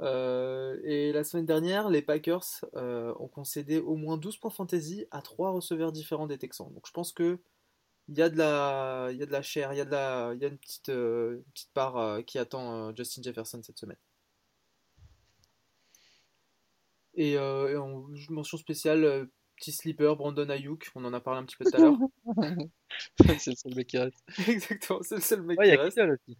Euh, 0.00 0.78
et 0.84 1.12
la 1.12 1.24
semaine 1.24 1.46
dernière, 1.46 1.90
les 1.90 2.02
Packers 2.02 2.64
euh, 2.74 3.14
ont 3.18 3.28
concédé 3.28 3.78
au 3.78 3.96
moins 3.96 4.16
12 4.18 4.38
points 4.38 4.50
fantasy 4.50 5.06
à 5.10 5.22
trois 5.22 5.50
receveurs 5.50 5.92
différents 5.92 6.26
des 6.26 6.38
Texans. 6.38 6.72
Donc 6.72 6.86
je 6.86 6.92
pense 6.92 7.12
que 7.12 7.38
il 8.08 8.16
y 8.18 8.22
a 8.22 8.28
de 8.30 8.36
la, 8.38 9.42
chair, 9.42 9.72
il 9.72 9.78
y 9.78 9.80
a 9.82 10.32
une 10.32 10.58
petite 10.58 10.92
part 11.74 12.24
qui 12.24 12.38
attend 12.38 12.94
Justin 12.94 13.22
Jefferson 13.22 13.60
cette 13.62 13.78
semaine. 13.78 13.96
Et, 17.16 17.36
euh, 17.36 17.80
en 17.80 18.06
mention 18.30 18.58
spéciale, 18.58 19.04
euh, 19.04 19.26
petit 19.56 19.72
sleeper, 19.72 20.16
Brandon 20.16 20.48
Ayuk, 20.48 20.90
on 20.94 21.04
en 21.04 21.12
a 21.12 21.20
parlé 21.20 21.40
un 21.40 21.44
petit 21.44 21.56
peu 21.56 21.64
tout 21.64 21.76
à 21.76 21.80
l'heure. 21.80 21.96
c'est 23.40 23.50
le 23.50 23.56
seul 23.56 23.74
mec 23.74 23.86
qui 23.86 23.98
reste. 23.98 24.22
Exactement, 24.48 25.00
c'est 25.02 25.16
le 25.16 25.20
seul 25.20 25.42
mec 25.42 25.58
qui 25.58 25.76
reste. 25.76 25.98
Aussi. 25.98 26.38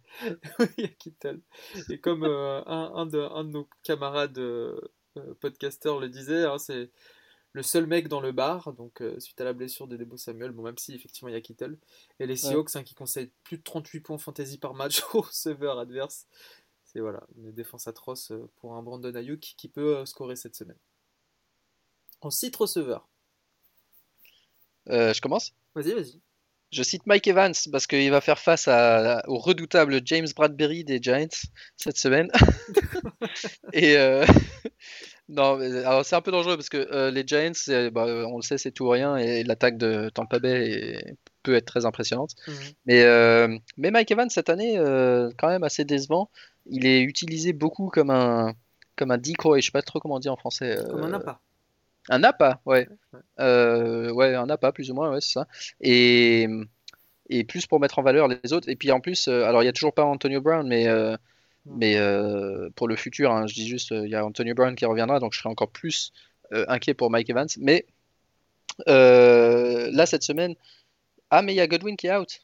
il 0.77 0.83
y 0.83 0.85
a 0.85 0.89
Kittel. 0.89 1.41
Et 1.89 1.99
comme 1.99 2.23
euh, 2.23 2.61
un, 2.65 2.91
un, 2.95 3.05
de, 3.05 3.19
un, 3.19 3.43
de, 3.43 3.51
nos 3.51 3.69
camarades 3.83 4.37
euh, 4.37 4.79
podcasteurs 5.39 5.99
le 5.99 6.09
disait, 6.09 6.45
hein, 6.45 6.57
c'est 6.57 6.91
le 7.53 7.63
seul 7.63 7.87
mec 7.87 8.07
dans 8.07 8.21
le 8.21 8.31
bar, 8.31 8.71
donc 8.73 9.01
suite 9.17 9.41
à 9.41 9.43
la 9.43 9.53
blessure 9.53 9.87
de 9.87 9.97
Debo 9.97 10.15
Samuel, 10.15 10.51
bon, 10.51 10.61
même 10.61 10.77
si 10.77 10.93
effectivement 10.93 11.29
il 11.29 11.33
y 11.33 11.37
a 11.37 11.41
Kittel. 11.41 11.79
Et 12.19 12.27
les 12.27 12.35
Seahawks 12.35 12.75
hein, 12.75 12.83
qui 12.83 12.93
conseillent 12.93 13.31
plus 13.43 13.57
de 13.57 13.63
38 13.63 14.01
points 14.01 14.17
fantasy 14.19 14.59
par 14.59 14.75
match 14.75 15.01
au 15.15 15.21
receveur 15.21 15.79
adverse 15.79 16.27
c'est 16.97 17.01
voilà, 17.01 17.21
une 17.37 17.51
défense 17.51 17.87
atroce 17.87 18.31
euh, 18.31 18.49
pour 18.55 18.73
un 18.73 18.81
Brandon 18.81 19.13
Ayuk 19.13 19.39
qui 19.39 19.67
peut 19.67 19.97
euh, 19.97 20.05
scorer 20.05 20.35
cette 20.35 20.55
semaine. 20.55 20.77
En 22.21 22.31
site 22.31 22.55
receveur. 22.55 23.07
Euh, 24.89 25.13
je 25.13 25.21
commence? 25.21 25.53
Vas-y, 25.75 25.93
vas-y. 25.93 26.19
Je 26.71 26.81
cite 26.81 27.05
Mike 27.05 27.27
Evans 27.27 27.53
parce 27.71 27.85
qu'il 27.85 28.09
va 28.09 28.19
faire 28.19 28.39
face 28.39 28.67
au 28.67 29.37
redoutable 29.37 30.01
James 30.05 30.27
Bradbury 30.35 30.83
des 30.83 30.99
Giants 30.99 31.27
cette 31.75 31.97
semaine. 31.97 32.31
et 33.73 33.95
non, 35.29 35.59
c'est 36.03 36.15
un 36.15 36.21
peu 36.21 36.31
dangereux 36.31 36.57
parce 36.57 36.67
que 36.67 37.09
les 37.09 37.25
Giants, 37.25 37.91
bah, 37.93 38.05
on 38.27 38.37
le 38.37 38.41
sait, 38.41 38.57
c'est 38.57 38.71
tout 38.71 38.85
ou 38.85 38.89
rien 38.89 39.15
et 39.15 39.43
l'attaque 39.43 39.77
de 39.77 40.09
Tampa 40.09 40.39
Bay 40.39 41.15
peut 41.47 41.55
être 41.55 41.65
très 41.65 41.85
impressionnante. 41.85 42.35
Mhm. 42.47 42.53
Mais, 42.85 43.59
mais 43.77 43.91
Mike 43.91 44.11
Evans 44.11 44.29
cette 44.29 44.49
année, 44.49 44.75
quand 45.37 45.47
même 45.47 45.63
assez 45.63 45.85
décevant 45.85 46.29
il 46.69 46.85
est 46.85 47.01
utilisé 47.01 47.53
beaucoup 47.53 47.89
comme 47.89 48.09
un, 48.09 48.53
comme 48.95 49.11
un 49.11 49.17
decoy, 49.17 49.61
je 49.61 49.67
sais 49.67 49.71
pas 49.71 49.81
trop 49.81 49.99
comment 49.99 50.19
dire 50.19 50.33
en 50.33 50.37
français. 50.37 50.77
Comme 50.89 51.03
un 51.03 51.13
appât. 51.13 51.39
Un 52.09 52.23
appât, 52.23 52.61
ouais. 52.65 52.87
Euh, 53.39 54.11
ouais, 54.11 54.33
un 54.35 54.49
appât 54.49 54.71
plus 54.71 54.91
ou 54.91 54.93
moins, 54.93 55.11
ouais, 55.11 55.21
c'est 55.21 55.33
ça. 55.33 55.47
Et, 55.81 56.47
et 57.29 57.43
plus 57.43 57.65
pour 57.65 57.79
mettre 57.79 57.99
en 57.99 58.03
valeur 58.03 58.27
les 58.27 58.53
autres. 58.53 58.69
Et 58.69 58.75
puis 58.75 58.91
en 58.91 58.99
plus, 58.99 59.27
euh, 59.27 59.43
alors 59.43 59.63
il 59.63 59.65
y 59.65 59.69
a 59.69 59.73
toujours 59.73 59.93
pas 59.93 60.05
Antonio 60.05 60.41
Brown, 60.41 60.67
mais, 60.67 60.87
euh, 60.87 61.17
mais 61.65 61.97
pour 62.75 62.87
le 62.87 62.95
futur, 62.95 63.31
hein, 63.31 63.47
je 63.47 63.53
dis 63.53 63.67
juste, 63.67 63.91
il 63.91 64.09
y 64.09 64.15
a 64.15 64.25
Antonio 64.25 64.53
Brown 64.55 64.75
qui 64.75 64.85
reviendra, 64.85 65.19
donc 65.19 65.33
je 65.33 65.39
serai 65.39 65.49
encore 65.49 65.69
plus 65.69 66.13
inquiet 66.51 66.93
pour 66.93 67.11
Mike 67.11 67.29
Evans. 67.29 67.49
Mais 67.59 67.85
là, 68.85 70.05
cette 70.05 70.23
semaine, 70.23 70.55
ah, 71.29 71.41
mais 71.41 71.53
il 71.53 71.57
y 71.57 71.61
a 71.61 71.67
Godwin 71.67 71.95
qui 71.95 72.07
est 72.07 72.15
out. 72.15 72.41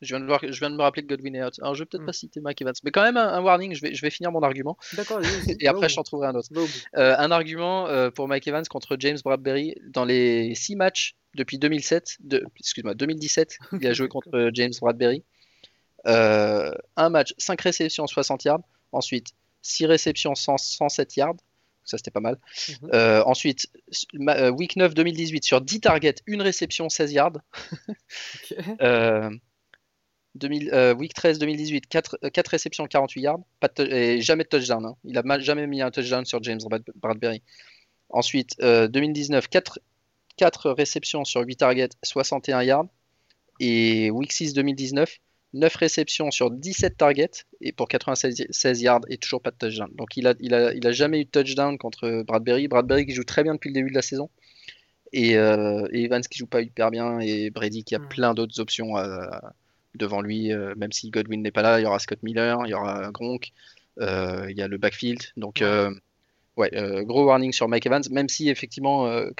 Je 0.00 0.14
viens, 0.14 0.20
de 0.20 0.26
voir, 0.26 0.40
je 0.42 0.58
viens 0.58 0.70
de 0.70 0.76
me 0.76 0.82
rappeler 0.82 1.02
que 1.02 1.08
Godwin 1.08 1.34
est 1.34 1.42
out. 1.42 1.58
Alors, 1.60 1.74
je 1.74 1.82
vais 1.82 1.86
peut-être 1.86 2.02
hmm. 2.02 2.06
pas 2.06 2.12
citer 2.12 2.40
Mike 2.40 2.60
Evans, 2.60 2.74
mais 2.84 2.90
quand 2.90 3.02
même 3.02 3.16
un, 3.16 3.40
warning. 3.40 3.74
Je 3.74 3.80
vais, 3.80 3.94
je 3.94 4.02
vais 4.02 4.10
finir 4.10 4.32
mon 4.32 4.42
argument. 4.42 4.76
D'accord. 4.92 5.20
et 5.60 5.66
après, 5.66 5.88
je 5.88 5.96
t'en 5.96 6.02
trouverai 6.02 6.28
un 6.28 6.34
autre. 6.34 6.48
Euh, 6.96 7.14
un 7.16 7.30
argument 7.30 7.86
euh, 7.88 8.10
pour 8.10 8.28
Mike 8.28 8.46
Evans 8.46 8.64
contre 8.68 8.96
James 8.98 9.18
Bradbury 9.24 9.74
dans 9.88 10.04
les 10.04 10.54
6 10.54 10.76
matchs 10.76 11.16
depuis 11.34 11.58
2007, 11.58 12.18
de, 12.20 12.44
excuse-moi, 12.58 12.94
2017, 12.94 13.58
il 13.80 13.86
a 13.86 13.92
joué 13.92 14.08
contre 14.08 14.50
James 14.52 14.72
Bradbury. 14.80 15.24
Euh, 16.06 16.72
un 16.96 17.08
match, 17.08 17.34
5 17.38 17.60
réceptions, 17.60 18.06
60 18.06 18.44
yards. 18.44 18.60
Ensuite, 18.92 19.28
6 19.62 19.86
réceptions, 19.86 20.34
107 20.34 21.16
yards. 21.16 21.36
Ça, 21.84 21.98
c'était 21.98 22.10
pas 22.10 22.20
mal. 22.20 22.38
Mhm. 22.82 23.22
ensuite, 23.26 23.66
week 24.52 24.76
9 24.76 24.94
2018, 24.94 25.44
sur 25.44 25.60
10 25.60 25.80
targets, 25.80 26.14
une 26.26 26.42
réception, 26.42 26.88
16 26.88 27.12
yards. 27.12 27.38
Euh, 30.42 30.94
week 30.94 31.14
13 31.14 31.38
2018, 31.38 31.86
4, 31.86 32.18
4, 32.32 32.48
réceptions, 32.48 32.86
48 32.86 33.20
yards, 33.20 33.40
pas 33.60 33.68
et 33.78 34.20
jamais 34.20 34.44
de 34.44 34.48
touchdown. 34.48 34.84
Hein. 34.84 34.96
Il 35.04 35.16
a 35.16 35.38
jamais 35.38 35.66
mis 35.66 35.80
un 35.80 35.90
touchdown 35.90 36.24
sur 36.24 36.42
James 36.42 36.60
Bradbury. 36.96 37.42
Ensuite, 38.08 38.58
2019, 38.60 39.44
euh, 39.44 39.60
4 40.36 40.70
réceptions 40.72 41.24
sur 41.24 41.42
8 41.42 41.56
targets, 41.56 41.90
61 42.02 42.62
yards. 42.62 42.86
Et 43.60 44.10
Week 44.10 44.32
6 44.32 44.52
2019, 44.54 45.20
9 45.54 45.74
réceptions 45.76 46.30
sur 46.30 46.50
17 46.50 46.96
targets 46.98 47.44
et 47.60 47.72
pour 47.72 47.88
96 47.88 48.82
yards 48.82 49.00
et 49.08 49.16
toujours 49.16 49.40
pas 49.40 49.50
de 49.50 49.56
touchdown. 49.56 49.88
Donc 49.94 50.16
il 50.16 50.26
a, 50.26 50.34
il 50.40 50.52
a, 50.54 50.74
il 50.74 50.86
a 50.86 50.92
jamais 50.92 51.20
eu 51.20 51.24
de 51.24 51.30
touchdown 51.30 51.78
contre 51.78 52.22
Bradbury. 52.26 52.68
Bradbury 52.68 53.06
qui 53.06 53.12
joue 53.14 53.24
très 53.24 53.42
bien 53.42 53.54
depuis 53.54 53.70
le 53.70 53.74
début 53.74 53.90
de 53.90 53.94
la 53.94 54.02
saison. 54.02 54.28
Et, 55.12 55.36
euh, 55.38 55.86
et 55.92 56.04
Evans 56.04 56.22
qui 56.22 56.38
joue 56.38 56.46
pas 56.46 56.60
hyper 56.60 56.90
bien. 56.90 57.20
Et 57.20 57.50
Brady 57.50 57.84
qui 57.84 57.94
a 57.94 57.98
Mm. 58.00 58.08
plein 58.08 58.34
d'autres 58.34 58.60
options 58.60 58.98
euh, 58.98 59.26
devant 59.94 60.20
lui. 60.20 60.52
euh, 60.52 60.74
même 60.76 60.92
si 60.92 61.10
Godwin 61.10 61.40
n'est 61.42 61.52
pas 61.52 61.62
là, 61.62 61.78
il 61.80 61.84
y 61.84 61.86
aura 61.86 61.98
Scott 62.00 62.22
Miller, 62.22 62.58
il 62.66 62.70
y 62.70 62.74
aura 62.74 63.10
Gronk, 63.12 63.52
il 64.00 64.54
y 64.56 64.62
a 64.62 64.68
le 64.68 64.76
backfield. 64.76 65.22
Donc. 65.36 65.62
Ouais, 66.56 66.70
euh, 66.74 67.02
gros 67.02 67.24
warning 67.24 67.52
sur 67.52 67.68
Mike 67.68 67.86
Evans. 67.86 68.02
Même 68.10 68.28
si 68.28 68.48
effectivement 68.48 69.06
euh, 69.06 69.30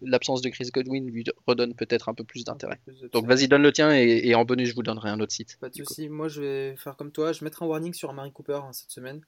l'absence 0.00 0.42
de 0.42 0.48
Chris 0.48 0.70
Godwin 0.72 1.06
lui 1.06 1.24
redonne 1.46 1.74
peut-être 1.74 2.08
un 2.08 2.14
peu 2.14 2.24
plus 2.24 2.44
d'intérêt. 2.44 2.80
Donc 3.12 3.26
vas-y, 3.26 3.48
donne 3.48 3.62
le 3.62 3.72
tien 3.72 3.94
et, 3.94 4.20
et 4.24 4.34
en 4.34 4.44
bonus, 4.44 4.68
je 4.68 4.74
vous 4.74 4.82
donnerai 4.82 5.10
un 5.10 5.20
autre 5.20 5.32
site. 5.32 5.58
Pas 5.60 5.70
de 5.70 5.74
soucis. 5.74 6.08
Moi, 6.08 6.28
je 6.28 6.40
vais 6.40 6.76
faire 6.76 6.96
comme 6.96 7.12
toi. 7.12 7.32
Je 7.32 7.44
mettrai 7.44 7.64
un 7.64 7.68
warning 7.68 7.94
sur 7.94 8.10
Amari 8.10 8.32
Cooper 8.32 8.60
hein, 8.64 8.72
cette 8.72 8.90
semaine. 8.90 9.20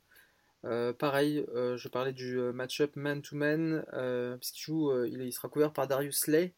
Euh, 0.64 0.93
pareil, 0.93 1.45
je 1.55 1.88
parlais 1.88 2.12
du 2.12 2.36
match-up 2.53 2.95
man-to-man, 2.97 3.84
puisqu'il 4.38 4.62
joue, 4.62 5.05
il, 5.05 5.22
il 5.22 5.32
sera 5.32 5.49
couvert 5.49 5.72
par 5.72 5.86
Darius 5.88 6.20
Slay, 6.20 6.53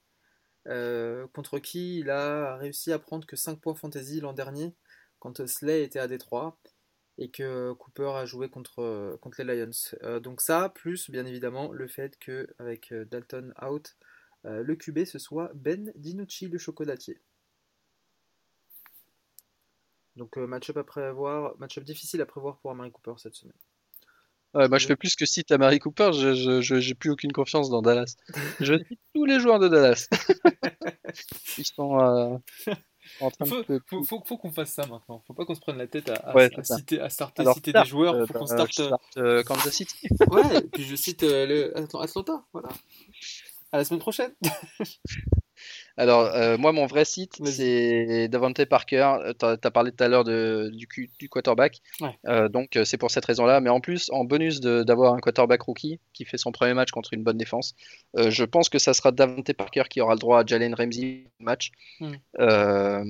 contre 0.64 1.59
qui 1.61 2.01
il 2.01 2.11
a 2.11 2.57
réussi 2.57 2.93
à 2.93 2.99
prendre 2.99 3.26
que 3.26 3.37
5 3.37 3.61
points 3.61 3.74
fantasy 3.74 4.20
l'an 4.20 4.33
dernier, 4.33 4.74
quand 5.20 5.47
Slay 5.47 5.85
était 5.85 6.01
à 6.01 6.09
Détroit, 6.09 6.59
et 7.19 7.31
que 7.31 7.73
Cooper 7.75 8.11
a 8.17 8.27
joué 8.27 8.49
contre, 8.49 8.81
euh, 8.81 9.17
contre 9.19 9.43
les 9.43 9.57
Lions. 9.57 9.71
Euh, 10.03 10.21
donc 10.21 10.41
ça, 10.41 10.69
plus 10.71 11.11
bien 11.11 11.27
évidemment 11.27 11.73
le 11.73 11.87
fait 11.89 12.19
que 12.19 12.49
avec 12.59 12.93
euh, 12.93 13.05
Dalton 13.05 13.53
out, 13.63 13.97
le 14.45 14.75
QB 14.75 15.05
ce 15.05 15.21
soit 15.21 15.53
Ben 15.55 15.93
DiNucci, 15.95 16.49
le 16.49 16.59
chocolatier. 16.59 17.21
Donc 20.17 20.37
match-up 20.37 20.77
à 20.79 20.85
prévoir, 20.85 21.55
match-up 21.59 21.85
difficile 21.85 22.21
à 22.23 22.27
prévoir 22.27 22.59
pour 22.59 22.71
Amari 22.71 22.91
Cooper 22.91 23.15
cette 23.19 23.35
semaine. 23.35 23.55
Ouais, 24.55 24.69
moi, 24.69 24.77
je 24.79 24.83
Je- 24.83 24.89
fais 24.89 24.97
plus 24.97 25.17
que 25.17 25.25
cite 25.25 25.51
à 25.51 25.57
Mary 25.59 25.79
Cooper, 25.79 26.11
je, 26.13 26.61
j'ai 26.61 26.95
plus 26.95 27.09
aucune 27.11 27.33
confiance 27.33 27.71
dans 27.71 27.81
Dallas. 27.81 28.17
Je 28.61 28.75
cite 28.87 29.01
tous 29.15 29.25
les 29.25 29.41
joueurs 29.41 29.59
de 29.59 29.69
Dallas. 29.69 30.09
Ils 31.57 31.65
sont 31.65 31.99
euh, 32.01 32.37
en 33.21 33.31
train 33.31 33.45
Faut, 33.47 33.63
de. 33.63 33.81
faut, 33.89 34.03
faut- 34.05 34.23
faut 34.27 34.37
qu'on 34.39 34.51
fasse 34.53 34.71
ça 34.73 34.87
maintenant. 34.87 35.23
Faut 35.27 35.35
pas 35.35 35.45
qu'on 35.45 35.55
se 35.55 35.61
prenne 35.61 35.79
la 35.79 35.87
tête 35.87 36.09
à, 36.09 36.15
à- 36.15 36.35
Ouais, 36.35 36.51
à 36.57 36.63
citer, 36.65 37.01
à 37.01 37.09
starter, 37.11 37.43
Alors, 37.43 37.55
citer 37.55 37.71
start, 37.71 37.85
des 37.87 37.91
joueurs. 37.91 38.15
euh, 38.15 38.27
Faut 38.27 38.35
qu'on 38.35 38.41
bah, 38.47 38.67
starte. 38.67 38.81
euh, 38.81 38.87
starte, 38.87 39.17
euh, 39.19 39.43
Kansas 39.43 39.73
City. 39.75 40.09
Ouais, 40.31 40.57
et 40.59 40.63
puis 40.63 40.83
je 40.85 40.97
cite 40.97 41.23
euh, 41.23 41.47
le 41.47 41.73
Atl- 41.81 42.03
Atlanta. 42.03 42.45
Voilà. 42.53 42.69
À 43.73 43.79
la 43.79 43.85
semaine 43.85 44.01
prochaine. 44.01 44.33
Alors, 45.97 46.26
euh, 46.34 46.57
moi, 46.57 46.72
mon 46.72 46.86
vrai 46.86 47.05
site, 47.05 47.38
c'est 47.45 48.28
Davante 48.28 48.64
Parker. 48.64 49.32
Tu 49.38 49.45
as, 49.45 49.70
parlé 49.70 49.93
tout 49.93 50.03
à 50.03 50.09
l'heure 50.09 50.24
du, 50.24 51.28
quarterback. 51.30 51.80
Ouais. 52.01 52.16
Euh, 52.26 52.49
donc, 52.49 52.76
euh, 52.76 52.84
c'est 52.84 52.99
pour 52.99 53.11
cette 53.11 53.24
raison-là. 53.24 53.61
Mais 53.61 53.70
en 53.70 53.80
plus, 53.80 54.11
en 54.11 54.24
bonus 54.24 54.61
d'avoir 54.61 55.14
un 55.14 55.20
quarterback 55.20 55.62
rookie 55.62 56.01
qui 56.12 56.24
fait 56.24 56.38
son 56.38 56.53
premier 56.53 56.74
match 56.74 56.90
contre 56.90 57.12
une 57.12 57.22
bonne 57.22 57.38
défense, 57.38 57.74
euh, 58.16 58.30
je 58.30 58.45
pense 58.45 58.68
que 58.68 58.78
ça 58.78 58.95
sera 58.95 59.12
Davante 59.12 59.53
Parker 59.53 59.84
qui 59.88 60.01
aura 60.01 60.14
le 60.14 60.20
droit 60.20 60.40
à 60.40 60.47
Jalen 60.47 60.74
Ramsey 60.74 61.24
match. 61.38 61.72
Mm. 62.01 62.12
Euh, 62.40 63.05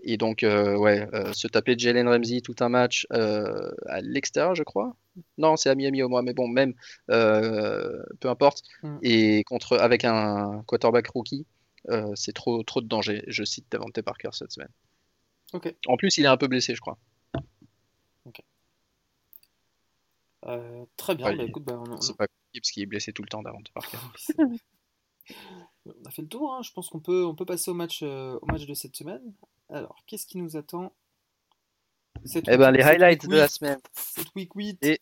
et 0.00 0.16
donc, 0.16 0.42
euh, 0.42 0.76
ouais, 0.76 1.08
euh, 1.12 1.32
se 1.32 1.48
taper 1.48 1.74
Jalen 1.76 2.08
Ramsey 2.08 2.40
tout 2.40 2.54
un 2.60 2.68
match 2.68 3.06
euh, 3.12 3.70
à 3.86 4.00
l'extérieur, 4.00 4.54
je 4.54 4.62
crois. 4.62 4.94
Non, 5.36 5.56
c'est 5.56 5.70
à 5.70 5.74
Miami 5.74 6.02
au 6.02 6.08
moins, 6.08 6.22
mais 6.22 6.34
bon, 6.34 6.46
même, 6.46 6.74
euh, 7.10 8.02
peu 8.20 8.28
importe. 8.28 8.62
Mm. 8.82 8.98
Et 9.02 9.44
contre, 9.44 9.76
avec 9.78 10.04
un 10.04 10.62
quarterback 10.66 11.08
rookie, 11.08 11.46
euh, 11.88 12.12
c'est 12.14 12.32
trop, 12.32 12.62
trop 12.62 12.80
de 12.80 12.86
danger. 12.88 13.24
Je 13.28 13.44
cite 13.44 13.66
Davante 13.70 14.00
Parker 14.02 14.30
cette 14.32 14.52
semaine. 14.52 14.70
Ok. 15.52 15.74
En 15.86 15.96
plus, 15.96 16.16
il 16.18 16.24
est 16.24 16.28
un 16.28 16.36
peu 16.36 16.46
blessé, 16.48 16.74
je 16.74 16.80
crois. 16.80 16.98
Euh, 20.46 20.84
très 20.96 21.14
bien. 21.14 21.26
Ouais, 21.26 21.36
bah, 21.36 21.44
écoute, 21.44 21.64
bah, 21.64 21.78
on, 21.86 22.00
C'est 22.00 22.16
pas 22.16 22.26
possible 22.26 22.60
parce 22.62 22.70
qu'il 22.70 22.82
est 22.82 22.86
blessé 22.86 23.12
tout 23.12 23.22
le 23.22 23.28
temps, 23.28 23.42
Davante 23.42 23.70
Parker. 23.74 23.98
on 25.86 26.04
a 26.06 26.10
fait 26.10 26.22
le 26.22 26.28
tour. 26.28 26.54
hein. 26.54 26.62
Je 26.62 26.72
pense 26.72 26.88
qu'on 26.88 27.00
peut, 27.00 27.24
on 27.24 27.34
peut 27.34 27.44
passer 27.44 27.70
au 27.70 27.74
match, 27.74 28.00
euh, 28.02 28.38
au 28.40 28.46
match 28.46 28.64
de 28.66 28.74
cette 28.74 28.96
semaine. 28.96 29.20
Alors, 29.68 29.96
qu'est-ce 30.06 30.26
qui 30.26 30.38
nous 30.38 30.56
attend? 30.56 30.92
Cette 32.24 32.48
Eh 32.48 32.56
ben, 32.56 32.70
week- 32.70 32.78
les 32.78 32.82
highlights 32.84 33.22
week 33.24 33.32
de 33.32 33.36
la 33.36 33.48
semaine. 33.48 33.78
Cette 33.94 34.34
week 34.36 34.54
8. 34.54 34.78
Et- 34.84 35.00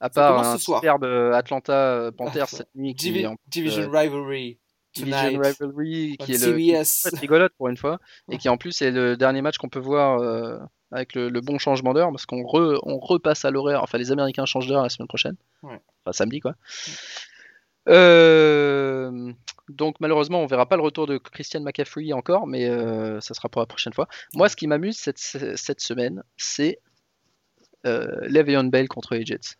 À 0.00 0.10
part 0.10 0.38
un 0.38 0.56
ce 0.58 0.64
soir. 0.64 0.80
superbe 0.80 1.04
Atlanta 1.34 2.10
Panthers 2.16 2.42
Ah, 2.42 2.56
cette 2.56 2.74
nuit 2.74 2.94
qui 2.94 3.10
Divi- 3.10 3.26
en 3.26 3.36
Division 3.48 3.82
euh, 3.82 3.88
Rivalry. 3.98 4.58
Division. 4.94 5.40
Rivalry, 5.40 6.16
qui 6.18 6.32
est 6.32 6.44
le 6.46 6.56
CBS. 6.58 7.08
rigolote 7.20 7.52
pour 7.56 7.68
une 7.68 7.76
fois, 7.76 7.98
et 8.30 8.38
qui 8.38 8.48
en 8.48 8.56
plus 8.56 8.80
est 8.82 8.90
le 8.90 9.16
dernier 9.16 9.42
match 9.42 9.58
qu'on 9.58 9.68
peut 9.68 9.78
voir 9.78 10.18
euh, 10.20 10.58
avec 10.90 11.14
le, 11.14 11.28
le 11.28 11.40
bon 11.40 11.58
changement 11.58 11.92
d'heure, 11.94 12.10
parce 12.10 12.26
qu'on 12.26 12.40
re- 12.42 12.80
on 12.82 12.98
repasse 12.98 13.44
à 13.44 13.50
l'horaire, 13.50 13.82
enfin 13.82 13.98
les 13.98 14.10
Américains 14.12 14.46
changent 14.46 14.66
d'heure 14.68 14.82
la 14.82 14.88
semaine 14.88 15.08
prochaine, 15.08 15.36
Ouais. 15.62 15.78
enfin 16.04 16.12
samedi 16.12 16.40
quoi. 16.40 16.54
Euh, 17.88 19.32
donc 19.68 19.96
malheureusement 20.00 20.42
on 20.42 20.46
verra 20.46 20.66
pas 20.66 20.76
le 20.76 20.82
retour 20.82 21.06
de 21.06 21.16
Christian 21.18 21.60
McCaffrey 21.60 22.12
encore, 22.12 22.46
mais 22.46 22.66
euh, 22.68 23.20
ça 23.20 23.34
sera 23.34 23.48
pour 23.48 23.60
la 23.62 23.66
prochaine 23.66 23.92
fois. 23.92 24.08
Moi 24.34 24.48
ce 24.48 24.56
qui 24.56 24.66
m'amuse 24.66 24.96
cette, 24.98 25.18
cette 25.18 25.80
semaine, 25.80 26.22
c'est 26.36 26.80
euh, 27.86 28.06
Le'Veon 28.28 28.64
Bell 28.64 28.88
contre 28.88 29.14
les 29.14 29.24
Jets. 29.24 29.56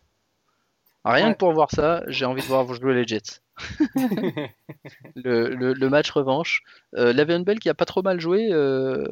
Rien 1.05 1.27
Ouais. 1.27 1.33
que 1.33 1.37
pour 1.37 1.53
voir 1.53 1.71
ça, 1.71 2.03
j'ai 2.07 2.25
envie 2.25 2.41
de 2.41 2.47
voir 2.47 2.65
vous 2.65 2.73
jouer 2.75 2.93
les 2.93 3.07
Jets 3.07 3.41
le, 5.15 5.49
le- 5.49 5.73
le 5.73 5.89
match 5.89 6.11
revanche. 6.11 6.61
Euh, 6.95 7.13
Le'Veon 7.13 7.41
Bell 7.41 7.59
qui 7.59 7.69
a 7.69 7.73
pas 7.73 7.85
trop 7.85 8.01
mal 8.01 8.19
joué 8.19 8.49
euh, 8.51 9.03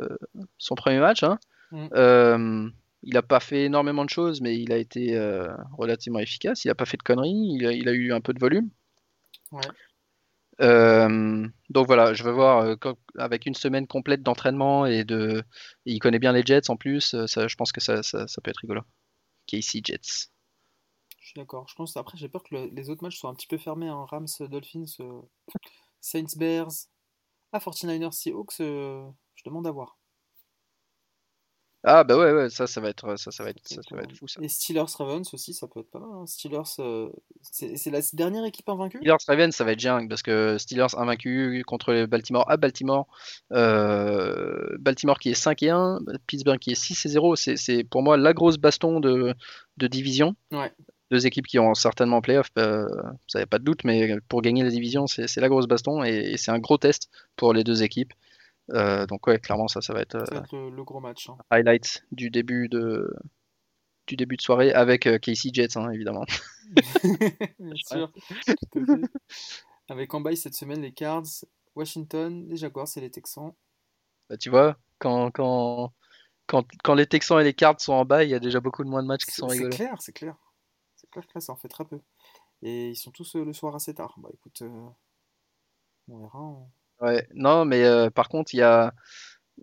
son 0.58 0.76
premier 0.76 1.00
match. 1.00 1.24
hein. 1.24 1.40
Mm. 1.72 1.88
Euh, 1.96 2.70
il 3.04 3.18
a 3.18 3.22
pas 3.22 3.40
fait 3.40 3.64
énormément 3.66 4.04
de 4.06 4.10
choses, 4.10 4.42
mais 4.42 4.58
il 4.58 4.72
a 4.72 4.78
été 4.78 5.16
euh, 5.18 5.48
relativement 5.78 6.20
efficace. 6.20 6.66
Il 6.66 6.70
a 6.70 6.76
pas 6.76 6.86
fait 6.86 6.98
de 6.98 7.04
conneries. 7.04 7.56
Il 7.58 7.66
a, 7.66 7.72
il 7.72 7.88
a 7.88 7.94
eu 7.94 8.12
un 8.14 8.22
peu 8.22 8.34
de 8.34 8.40
volume. 8.40 8.70
Ouais. 9.52 9.62
Donc 11.70 11.88
voilà, 11.88 12.14
je 12.14 12.24
veux 12.24 12.32
voir 12.32 12.78
quand- 12.80 12.98
avec 13.18 13.46
une 13.46 13.54
semaine 13.54 13.88
complète 13.88 14.24
d'entraînement 14.24 14.86
et 14.86 15.04
de, 15.04 15.44
et 15.86 15.92
il 15.94 16.00
connaît 16.00 16.20
bien 16.20 16.32
les 16.34 16.44
Jets 16.44 16.70
en 16.70 16.76
plus. 16.78 17.16
ça, 17.28 17.48
je 17.48 17.56
pense 17.56 17.72
que 17.72 17.82
ça, 17.82 18.02
ça, 18.04 18.28
ça 18.28 18.42
peut 18.42 18.50
être 18.52 18.58
rigolo. 18.62 18.82
KC 19.48 19.82
Jets. 19.84 20.30
Je 21.28 21.32
suis 21.32 21.42
d'accord. 21.42 21.68
Je 21.68 21.76
pense 21.76 21.98
après 21.98 22.18
j'ai 22.18 22.30
peur 22.30 22.42
que 22.42 22.56
le- 22.56 22.68
les 22.68 22.90
autres 22.90 23.04
matchs 23.04 23.18
soient 23.20 23.30
un 23.30 23.36
petit 23.36 23.48
peu 23.48 23.58
fermés. 23.58 23.90
hein. 23.90 24.06
Rams, 24.10 24.28
Dolphins, 24.40 24.86
euh, 25.02 25.22
Saints, 26.00 26.38
Bears, 26.38 26.72
ah 27.52 27.60
49ers, 27.60 28.14
Seahawks. 28.14 28.62
euh, 28.62 29.06
je 29.36 29.44
demande 29.44 29.68
à 29.68 29.72
voir. 29.72 29.98
Ah 31.84 32.06
bah 32.06 32.18
ouais, 32.18 32.32
ouais, 32.32 32.50
ça, 32.50 32.66
ça 32.66 32.80
va 32.80 32.90
être, 32.90 33.18
ça, 33.18 33.32
ça 33.32 33.44
va 33.44 33.50
être, 33.50 33.60
ça, 33.66 33.82
ça 33.82 33.96
va 33.96 34.04
être 34.04 34.16
fou 34.18 34.28
ça. 34.28 34.42
Et 34.42 34.48
Steelers, 34.48 34.86
Ravens 34.98 35.34
aussi, 35.34 35.54
ça 35.54 35.68
peut 35.68 35.82
être 35.82 35.92
pas 35.92 36.00
mal. 36.00 36.10
hein. 36.12 36.26
Steelers, 36.26 36.62
euh, 36.80 37.10
c'est 37.42 37.76
c'est 37.76 37.92
la 37.92 38.00
dernière 38.14 38.46
équipe 38.46 38.70
invaincue? 38.70 38.98
Steelers 39.00 39.18
Ravens, 39.28 39.54
ça 39.54 39.66
va 39.66 39.74
être 39.74 39.82
dingue 39.84 40.08
parce 40.08 40.22
que 40.22 40.58
Steelers 40.58 40.96
invaincu 40.98 41.62
contre 41.68 41.92
les 41.92 42.08
Baltimore 42.08 42.50
à 42.50 42.56
Baltimore. 42.56 43.08
Euh, 43.52 44.78
Baltimore 44.80 45.20
qui 45.20 45.30
est 45.30 45.34
5 45.34 45.62
et 45.64 45.72
1, 45.72 46.00
Pittsburgh 46.26 46.58
qui 46.60 46.72
est 46.72 46.76
6 46.76 47.06
et 47.06 47.10
0. 47.10 47.36
C'est, 47.36 47.58
c'est 47.58 47.84
pour 47.84 48.02
moi 48.02 48.16
la 48.16 48.34
grosse 48.34 48.58
baston 48.58 49.02
de, 49.02 49.36
de 49.76 49.88
division. 49.88 50.36
Ouais. 50.54 50.72
Deux 51.10 51.26
équipes 51.26 51.48
qui 51.48 51.58
ont 51.60 51.74
certainement 51.74 52.18
en 52.18 52.22
playoff, 52.22 52.50
euh, 52.58 52.86
ça 53.28 53.40
n'y 53.40 53.44
a 53.44 53.48
pas 53.48 53.60
de 53.60 53.64
doute, 53.64 53.84
mais 53.86 54.18
pour 54.28 54.42
gagner 54.42 54.64
la 54.64 54.70
division, 54.70 55.08
c'est, 55.08 55.34
la 55.38 55.48
grosse 55.50 55.68
baston 55.68 56.04
et, 56.04 56.10
et 56.10 56.38
c'est 56.38 56.52
un 56.52 56.60
gros 56.60 56.78
test 56.78 57.10
pour 57.38 57.54
les 57.54 57.64
deux 57.64 57.82
équipes. 57.82 58.14
Euh, 58.74 59.06
donc 59.06 59.26
ouais, 59.28 59.40
clairement 59.40 59.70
ça, 59.70 59.80
ça 59.82 59.94
va 59.94 60.02
être 60.02 60.16
euh, 60.16 60.26
Ça 60.26 60.36
va 60.36 60.42
être 60.42 60.52
le, 60.52 60.70
le 60.70 60.84
gros 60.84 61.00
match. 61.00 61.30
hein. 61.30 61.38
highlight 61.50 62.04
du 62.12 62.30
début 62.30 62.68
de 62.68 63.14
du 64.08 64.16
début 64.18 64.36
de 64.36 64.42
soirée 64.42 64.74
avec 64.74 65.08
euh, 65.08 65.18
Casey 65.20 65.52
Jets 65.54 65.78
hein, 65.78 65.90
évidemment. 65.92 66.26
Bien 67.60 67.74
sûr, 67.76 68.12
tout 68.72 68.80
à 68.80 68.86
fait. 68.86 69.02
Avec 69.90 70.14
en 70.14 70.20
bail 70.20 70.36
cette 70.36 70.56
semaine 70.56 70.82
les 70.82 70.92
Cards, 70.92 71.24
Washington, 71.76 72.46
les 72.50 72.58
Jaguars 72.58 72.88
et 72.98 73.02
les 73.02 73.10
Texans. 73.12 73.54
Bah, 74.30 74.36
tu 74.38 74.50
vois, 74.50 74.78
quand, 75.00 75.32
quand, 75.32 75.94
quand, 76.46 76.66
quand 76.84 76.94
les 76.94 77.06
Texans 77.06 77.40
et 77.40 77.44
les 77.46 77.54
Cards 77.54 77.80
sont 77.80 77.94
en 77.94 78.04
bas, 78.04 78.26
il 78.26 78.30
y 78.30 78.34
a 78.34 78.40
déjà 78.40 78.60
beaucoup 78.60 78.84
de 78.84 78.90
moins 78.90 79.02
de 79.02 79.08
matchs 79.08 79.26
qui 79.26 79.32
sont 79.32 79.48
clair, 79.48 79.62
c'est 79.70 79.78
clair. 79.78 79.96
C'est 80.00 80.14
clair 80.14 80.36
là, 81.36 81.42
ça 81.42 81.54
en 81.54 81.56
fait 81.56 81.68
très 81.68 81.86
peu. 81.86 82.00
Et 82.64 82.90
ils 82.92 82.96
sont 82.98 83.12
tous 83.12 83.36
euh, 83.38 83.46
le 83.46 83.54
soir 83.54 83.76
assez 83.76 83.94
tard. 83.96 84.16
Bah 84.20 84.30
écoute, 84.34 84.62
euh, 84.64 84.90
on 86.10 86.18
verra. 86.20 86.40
hein. 86.40 86.68
Ouais, 87.02 87.28
non, 87.36 87.66
mais 87.66 87.84
euh, 87.86 88.10
par 88.10 88.28
contre, 88.30 88.54
il 88.54 88.58
y 88.58 88.62
a, 88.64 88.94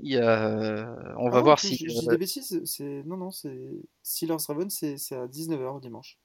il 0.02 0.12
y 0.12 0.18
a, 0.18 0.86
on 1.18 1.30
Ah 1.30 1.30
va 1.30 1.38
non, 1.38 1.42
voir 1.42 1.58
si. 1.58 1.76
je- 1.76 1.88
je 1.88 2.00
dis 2.00 2.08
des 2.08 2.18
bêtises. 2.18 2.62
C'est 2.64 3.02
non 3.04 3.16
non, 3.16 3.30
c'est 3.30 3.72
Steelers 4.02 4.36
Ravens, 4.48 4.72
c'est 4.74 4.98
c'est 4.98 5.16
à 5.16 5.26
19h 5.28 5.80
dimanche. 5.80 6.18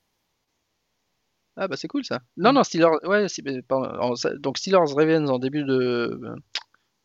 Ah 1.55 1.67
bah 1.67 1.75
c'est 1.77 1.87
cool 1.87 2.05
ça. 2.05 2.21
Non, 2.37 2.51
Mm. 2.51 2.55
non, 2.55 2.63
Steelers, 2.63 2.89
ouais, 3.07 3.27
c'est- 3.27 3.41
mais 3.43 3.61
pardon, 3.61 3.89
en- 3.99 4.15
ça- 4.15 4.33
donc 4.37 4.57
Steelers 4.57 4.93
Ravens 4.95 5.29
en 5.29 5.39
début 5.39 5.63
de 5.63 6.19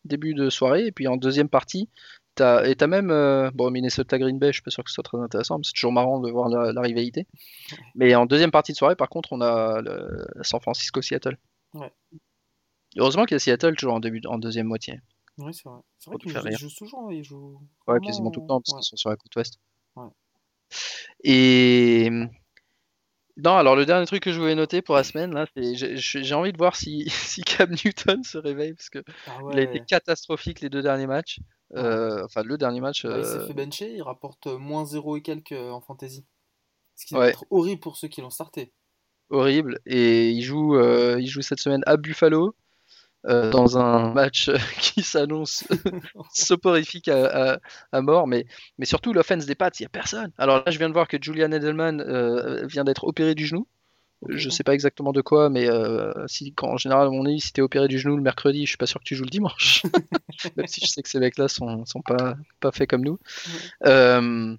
début 0.05 0.33
de 0.35 0.49
soirée, 0.49 0.87
et 0.87 0.91
puis 0.91 1.07
en 1.07 1.17
deuxième 1.17 1.49
partie, 1.49 1.89
et 2.41 2.75
t'as 2.75 2.87
même 2.87 3.11
euh, 3.11 3.49
bon 3.53 3.71
Minnesota 3.71 4.17
Green 4.17 4.39
Bay, 4.39 4.47
je 4.47 4.53
suis 4.53 4.61
pas 4.61 4.71
sûr 4.71 4.83
que 4.83 4.89
ce 4.89 4.95
soit 4.95 5.03
très 5.03 5.17
intéressant, 5.19 5.57
mais 5.57 5.63
c'est 5.63 5.73
toujours 5.73 5.91
marrant 5.91 6.19
de 6.19 6.29
voir 6.31 6.49
la, 6.49 6.71
la 6.73 6.81
rivalité. 6.81 7.27
Mais 7.95 8.15
en 8.15 8.25
deuxième 8.25 8.51
partie 8.51 8.71
de 8.73 8.77
soirée, 8.77 8.95
par 8.95 9.09
contre, 9.09 9.33
on 9.33 9.41
a 9.41 9.81
le 9.81 10.25
San 10.41 10.59
Francisco 10.59 11.01
Seattle. 11.01 11.37
Ouais. 11.73 11.91
Heureusement 12.97 13.25
qu'il 13.25 13.35
y 13.35 13.37
a 13.37 13.39
Seattle 13.39 13.75
toujours 13.75 13.95
en, 13.95 13.99
début, 13.99 14.21
en 14.25 14.37
deuxième 14.37 14.67
moitié. 14.67 14.99
Oui, 15.37 15.53
c'est 15.53 15.67
vrai. 15.67 15.79
C'est 15.97 16.09
vrai 16.09 16.17
qu'ils 16.19 16.57
jouent, 16.57 16.69
toujours. 16.77 17.11
Ils 17.11 17.23
jouent 17.23 17.59
Ouais, 17.87 17.99
quasiment 17.99 18.31
tout 18.31 18.41
le 18.41 18.47
temps, 18.47 18.61
parce 18.61 18.71
ouais. 18.73 18.79
qu'ils 18.79 18.87
sont 18.89 18.95
sur 18.95 19.09
la 19.09 19.17
côte 19.17 19.35
ouest. 19.35 19.59
Ouais. 19.95 20.07
Et 21.23 22.09
non, 23.37 23.57
alors 23.57 23.75
le 23.75 23.85
dernier 23.85 24.05
truc 24.05 24.23
que 24.23 24.31
je 24.31 24.39
voulais 24.39 24.55
noter 24.55 24.81
pour 24.81 24.95
la 24.95 25.03
semaine, 25.03 25.33
là, 25.33 25.45
c'est 25.55 25.75
j'ai- 25.75 26.33
envie 26.33 26.53
de 26.53 26.57
voir 26.57 26.75
si, 26.75 27.05
si 27.09 27.41
Cam 27.43 27.69
Newton 27.69 28.23
se 28.23 28.37
réveille, 28.37 28.73
parce 28.73 28.89
que 28.89 29.03
Ah 29.27 29.39
il 29.51 29.59
a 29.59 29.63
été 29.63 29.81
catastrophique 29.81 30.61
les 30.61 30.69
deux 30.69 30.81
derniers 30.81 31.07
matchs. 31.07 31.39
Euh, 31.75 32.23
enfin, 32.25 32.43
le 32.43 32.57
dernier 32.57 32.81
match, 32.81 33.05
Bah, 33.07 33.17
il 33.17 33.25
s'est 33.25 33.39
euh, 33.39 33.47
fait 33.47 33.55
bencher, 33.55 33.95
il 33.95 34.03
rapporte 34.03 34.45
moins 34.45 34.85
0 34.85 35.17
et 35.17 35.23
quelques 35.23 35.53
euh, 35.53 35.71
en 35.71 35.81
fantasy. 35.81 36.23
Ce 36.95 37.05
qui 37.05 37.15
doit 37.15 37.25
ouais, 37.25 37.29
être 37.29 37.45
horrible 37.51 37.81
pour 37.81 37.97
ceux 37.97 38.09
qui 38.09 38.21
l'ont 38.21 38.29
starté. 38.31 38.73
horrible. 39.29 39.79
Et 39.85 40.29
il 40.31 40.41
joue, 40.41 40.75
euh, 40.77 41.17
il 41.19 41.27
joue 41.27 41.41
cette 41.41 41.59
semaine 41.59 41.83
à 41.85 41.97
Buffalo. 41.97 42.55
euh, 43.27 43.51
dans 43.51 43.77
un 43.79 44.13
match 44.13 44.51
qui 44.81 45.03
s'annonce 45.03 45.65
soporifique 46.33 47.07
à, 47.09 47.53
à- 47.55 47.59
à 47.93 48.01
mort, 48.01 48.27
mais, 48.27 48.45
mais 48.79 48.85
surtout 48.85 49.13
l'offense 49.13 49.45
des 49.47 49.55
Pats, 49.55 49.71
il 49.79 49.83
n'y 49.83 49.87
a 49.87 49.89
personne. 49.89 50.31
Alors 50.39 50.57
là, 50.65 50.71
je 50.71 50.77
viens 50.79 50.89
de 50.89 50.93
voir 50.93 51.07
que 51.09 51.17
Julian 51.21 51.51
Edelman 51.51 52.01
euh, 52.01 52.65
vient 52.67 52.83
d'être 52.85 53.05
opéré 53.05 53.35
du 53.35 53.45
genou. 53.47 53.67
Je 54.29 54.49
sais 54.49 54.63
pas 54.63 54.73
exactement 54.73 55.11
de 55.11 55.21
quoi, 55.21 55.49
mais 55.49 55.69
euh, 55.69 56.11
si, 56.27 56.53
quand, 56.53 56.69
en 56.69 56.77
général, 56.77 57.09
mon 57.09 57.25
avis, 57.25 57.39
si 57.41 57.53
t'es 57.53 57.61
opéré 57.61 57.87
du 57.87 57.99
genou 57.99 58.15
le 58.15 58.21
mercredi, 58.23 58.65
je 58.65 58.69
suis 58.69 58.77
pas 58.77 58.85
sûr 58.87 58.99
que 58.99 59.05
tu 59.05 59.15
joues 59.15 59.23
le 59.25 59.29
dimanche. 59.29 59.83
Même 60.57 60.67
si 60.67 60.81
je 60.81 60.87
sais 60.87 61.01
que 61.03 61.09
ces 61.09 61.19
mecs-là 61.19 61.47
sont, 61.47 61.85
sont 61.85 62.01
pas, 62.01 62.35
pas 62.59 62.71
faits 62.71 62.89
comme 62.89 63.03
nous. 63.03 63.19
Ouais. 63.47 63.87
Euh, 63.89 64.55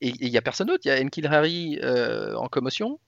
et 0.00 0.08
il 0.08 0.28
y 0.28 0.36
a 0.38 0.42
personne 0.42 0.66
d'autre. 0.68 0.82
Il 0.84 0.88
y 0.88 0.90
a 0.90 1.00
Enkil 1.00 1.26
Harry 1.26 1.78
euh, 1.82 2.34
en 2.34 2.48
commotion. 2.48 2.98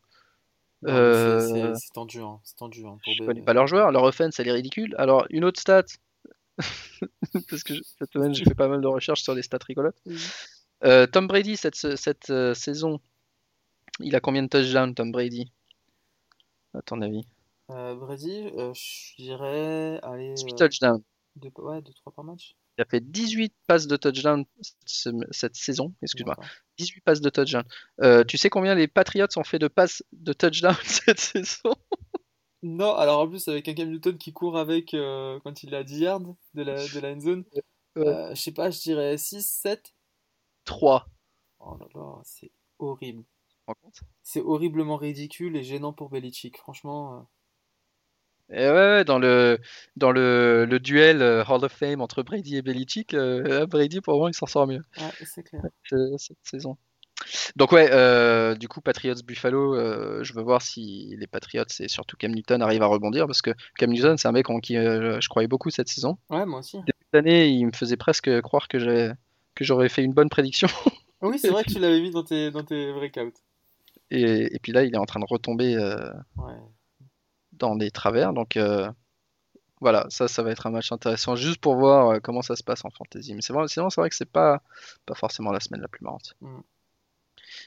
C'est- 0.86 1.92
tendu, 1.92 2.20
hein. 2.20 2.38
C'est 2.44 2.56
tendu 2.56 2.84
hein, 2.86 2.98
pour 3.02 3.12
je 3.12 3.24
connais 3.24 3.42
pas 3.42 3.52
leurs 3.52 3.66
joueurs. 3.66 3.90
Leur 3.92 4.04
offense, 4.04 4.38
elle 4.40 4.48
est 4.48 4.52
ridicule. 4.52 4.94
Alors, 4.98 5.26
une 5.30 5.44
autre 5.44 5.60
stat, 5.60 5.82
parce 7.50 7.62
que 7.64 7.74
je- 7.74 7.82
cette 7.98 8.12
semaine, 8.12 8.34
j'ai 8.34 8.44
fait 8.44 8.54
pas 8.54 8.68
mal 8.68 8.80
de 8.80 8.86
recherches 8.86 9.22
sur 9.22 9.34
les 9.34 9.42
stats 9.42 9.58
rigolotes. 9.66 10.00
Tom 11.12 11.26
Brady, 11.26 11.56
cette, 11.56 11.74
cette 11.74 12.32
saison, 12.54 13.00
il 14.00 14.14
a 14.14 14.20
combien 14.20 14.42
de 14.42 14.48
touchdowns, 14.48 14.94
Tom 14.94 15.10
Brady? 15.12 15.50
À 16.74 16.82
ton 16.82 17.00
avis 17.02 17.26
Euh, 17.70 17.94
Brady, 17.94 18.48
euh, 18.56 18.72
je 18.74 19.22
dirais, 19.22 20.00
allez, 20.02 20.34
18 20.34 20.52
euh, 20.52 20.56
touchdowns. 20.68 21.02
deux, 21.36 21.50
ouais, 21.58 21.80
2-3 21.80 22.12
par 22.14 22.24
match. 22.24 22.54
Il 22.78 22.82
a 22.82 22.84
fait 22.84 23.00
18 23.00 23.52
passes 23.66 23.86
de 23.88 23.96
touchdown 23.96 24.44
cette, 24.86 25.14
cette 25.32 25.56
saison, 25.56 25.94
excuse-moi. 26.00 26.34
D'accord. 26.36 26.50
18 26.78 27.00
passes 27.00 27.20
de 27.20 27.28
touchdown. 27.30 27.64
Tu 28.28 28.38
sais 28.38 28.50
combien 28.50 28.74
les 28.74 28.86
Patriots 28.88 29.26
ont 29.36 29.44
fait 29.44 29.58
de 29.58 29.66
passes 29.68 30.02
de 30.12 30.32
touchdown 30.32 30.74
cette 30.84 31.18
saison? 31.18 31.74
Non, 32.62 32.94
alors 32.94 33.20
en 33.20 33.28
plus, 33.28 33.46
avec 33.48 33.68
un 33.68 33.74
Cam 33.74 33.88
Newton 33.88 34.16
qui 34.18 34.32
court 34.32 34.58
avec 34.58 34.92
euh, 34.94 35.38
quand 35.44 35.62
il 35.62 35.74
est 35.74 35.76
à 35.76 35.84
10 35.84 35.98
yards 36.00 36.20
de 36.54 36.62
la, 36.62 36.74
de 36.88 37.00
la 37.00 37.12
end 37.12 37.20
zone, 37.20 37.44
Ouais. 37.96 38.06
euh, 38.06 38.34
je 38.34 38.40
sais 38.40 38.52
pas, 38.52 38.70
je 38.70 38.80
dirais 38.80 39.16
6, 39.18 39.42
7. 39.44 39.92
3. 40.64 41.08
Oh 41.60 41.76
là 41.80 41.86
là, 41.94 42.20
c'est 42.22 42.52
horrible. 42.78 43.24
C'est 44.22 44.40
horriblement 44.40 44.96
ridicule 44.96 45.56
et 45.56 45.62
gênant 45.62 45.92
pour 45.92 46.10
Belichick. 46.10 46.56
Franchement, 46.58 47.26
euh, 48.50 48.56
Et 48.56 48.66
ouais, 48.66 48.72
ouais, 48.72 49.04
dans 49.04 49.18
le, 49.18 49.58
dans 49.96 50.10
le, 50.10 50.66
le 50.68 50.78
duel 50.80 51.22
euh, 51.22 51.44
Hall 51.44 51.64
of 51.64 51.72
Fame 51.72 52.00
entre 52.00 52.22
Brady 52.22 52.56
et 52.56 52.62
Belichick, 52.62 53.14
euh, 53.14 53.66
Brady 53.66 54.00
pour 54.00 54.18
moi 54.18 54.30
il 54.30 54.34
s'en 54.34 54.46
sort 54.46 54.66
mieux 54.66 54.82
ouais, 54.98 55.26
c'est 55.26 55.42
clair. 55.42 55.62
cette 56.18 56.38
saison. 56.42 56.76
Donc 57.56 57.72
ouais, 57.72 57.88
euh, 57.90 58.54
du 58.54 58.68
coup 58.68 58.80
Patriots 58.80 59.16
Buffalo, 59.24 59.74
je 60.22 60.32
veux 60.34 60.42
voir 60.42 60.62
si 60.62 61.14
les 61.18 61.26
Patriots 61.26 61.64
et 61.80 61.88
surtout 61.88 62.16
Cam 62.16 62.32
Newton 62.32 62.62
arrivent 62.62 62.82
à 62.82 62.86
rebondir 62.86 63.26
parce 63.26 63.42
que 63.42 63.50
Cam 63.76 63.90
Newton 63.90 64.16
c'est 64.16 64.28
un 64.28 64.32
mec 64.32 64.48
en 64.50 64.60
qui 64.60 64.74
je 64.74 65.28
croyais 65.28 65.48
beaucoup 65.48 65.70
cette 65.70 65.88
saison. 65.88 66.16
Ouais, 66.30 66.46
moi 66.46 66.60
aussi. 66.60 66.76
Début 66.78 66.92
d'année, 67.12 67.48
il 67.48 67.66
me 67.66 67.72
faisait 67.72 67.96
presque 67.96 68.40
croire 68.42 68.68
que 68.68 68.78
j'avais 68.78 69.12
que 69.56 69.64
j'aurais 69.64 69.88
fait 69.88 70.04
une 70.04 70.12
bonne 70.12 70.28
prédiction 70.28 70.68
Oui, 71.20 71.38
c'est 71.38 71.50
vrai 71.50 71.64
que 71.64 71.72
tu 71.72 71.80
l'avais 71.80 72.00
mis 72.00 72.12
dans 72.12 72.22
tes, 72.22 72.50
dans 72.52 72.62
tes 72.62 72.92
breakouts. 72.92 73.32
Et, 74.10 74.54
et 74.54 74.58
puis 74.60 74.72
là 74.72 74.84
il 74.84 74.94
est 74.94 74.98
en 74.98 75.06
train 75.06 75.20
de 75.20 75.26
retomber 75.28 75.76
euh, 75.76 76.10
Ouais. 76.36 76.54
dans 77.52 77.74
les 77.74 77.90
travers 77.90 78.32
donc 78.32 78.56
euh, 78.56 78.90
voilà, 79.80 80.06
ça, 80.08 80.26
ça 80.26 80.42
va 80.42 80.50
être 80.50 80.66
un 80.66 80.70
match 80.70 80.90
intéressant 80.90 81.36
juste 81.36 81.60
pour 81.60 81.76
voir 81.76 82.08
euh, 82.10 82.18
comment 82.20 82.42
ça 82.42 82.56
se 82.56 82.64
passe 82.64 82.84
en 82.84 82.90
fantasy. 82.90 83.32
Mais 83.32 83.42
c'est 83.42 83.52
vrai, 83.52 83.68
sinon, 83.68 83.90
c'est 83.90 84.00
vrai 84.00 84.10
que 84.10 84.16
c'est 84.16 84.28
pas, 84.28 84.60
pas 85.06 85.14
forcément 85.14 85.52
la 85.52 85.60
semaine 85.60 85.80
la 85.80 85.86
plus 85.86 86.02
marrante. 86.02 86.34
Mm. 86.40 86.58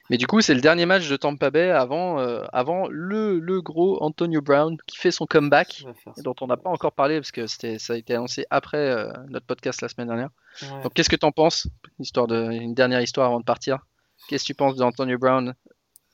Mais 0.09 0.17
du 0.17 0.27
coup, 0.27 0.41
c'est 0.41 0.53
le 0.53 0.59
dernier 0.59 0.85
match 0.85 1.07
de 1.07 1.15
Tampa 1.15 1.51
Bay 1.51 1.71
avant, 1.71 2.17
avant 2.51 2.89
le, 2.89 3.39
le 3.39 3.61
gros 3.61 4.03
Antonio 4.03 4.41
Brown 4.41 4.75
qui 4.87 4.97
fait 4.97 5.11
son 5.11 5.25
comeback, 5.25 5.85
et 6.17 6.21
dont 6.21 6.35
on 6.41 6.47
n'a 6.47 6.57
pas 6.57 6.69
encore 6.69 6.91
parlé 6.91 7.15
parce 7.17 7.31
que 7.31 7.47
c'était, 7.47 7.79
ça 7.79 7.93
a 7.93 7.95
été 7.95 8.13
annoncé 8.13 8.45
après 8.49 9.07
notre 9.29 9.45
podcast 9.45 9.81
la 9.81 9.87
semaine 9.87 10.07
dernière. 10.09 10.29
Ouais. 10.63 10.83
Donc, 10.83 10.93
qu'est-ce 10.93 11.09
que 11.09 11.15
t'en 11.15 11.31
penses? 11.31 11.67
Histoire 11.99 12.27
de, 12.27 12.51
une 12.51 12.73
dernière 12.73 13.01
histoire 13.01 13.27
avant 13.27 13.39
de 13.39 13.45
partir? 13.45 13.85
Qu'est-ce 14.27 14.43
que 14.43 14.47
tu 14.47 14.53
penses 14.53 14.75
d'Antonio 14.75 15.17
Brown 15.17 15.55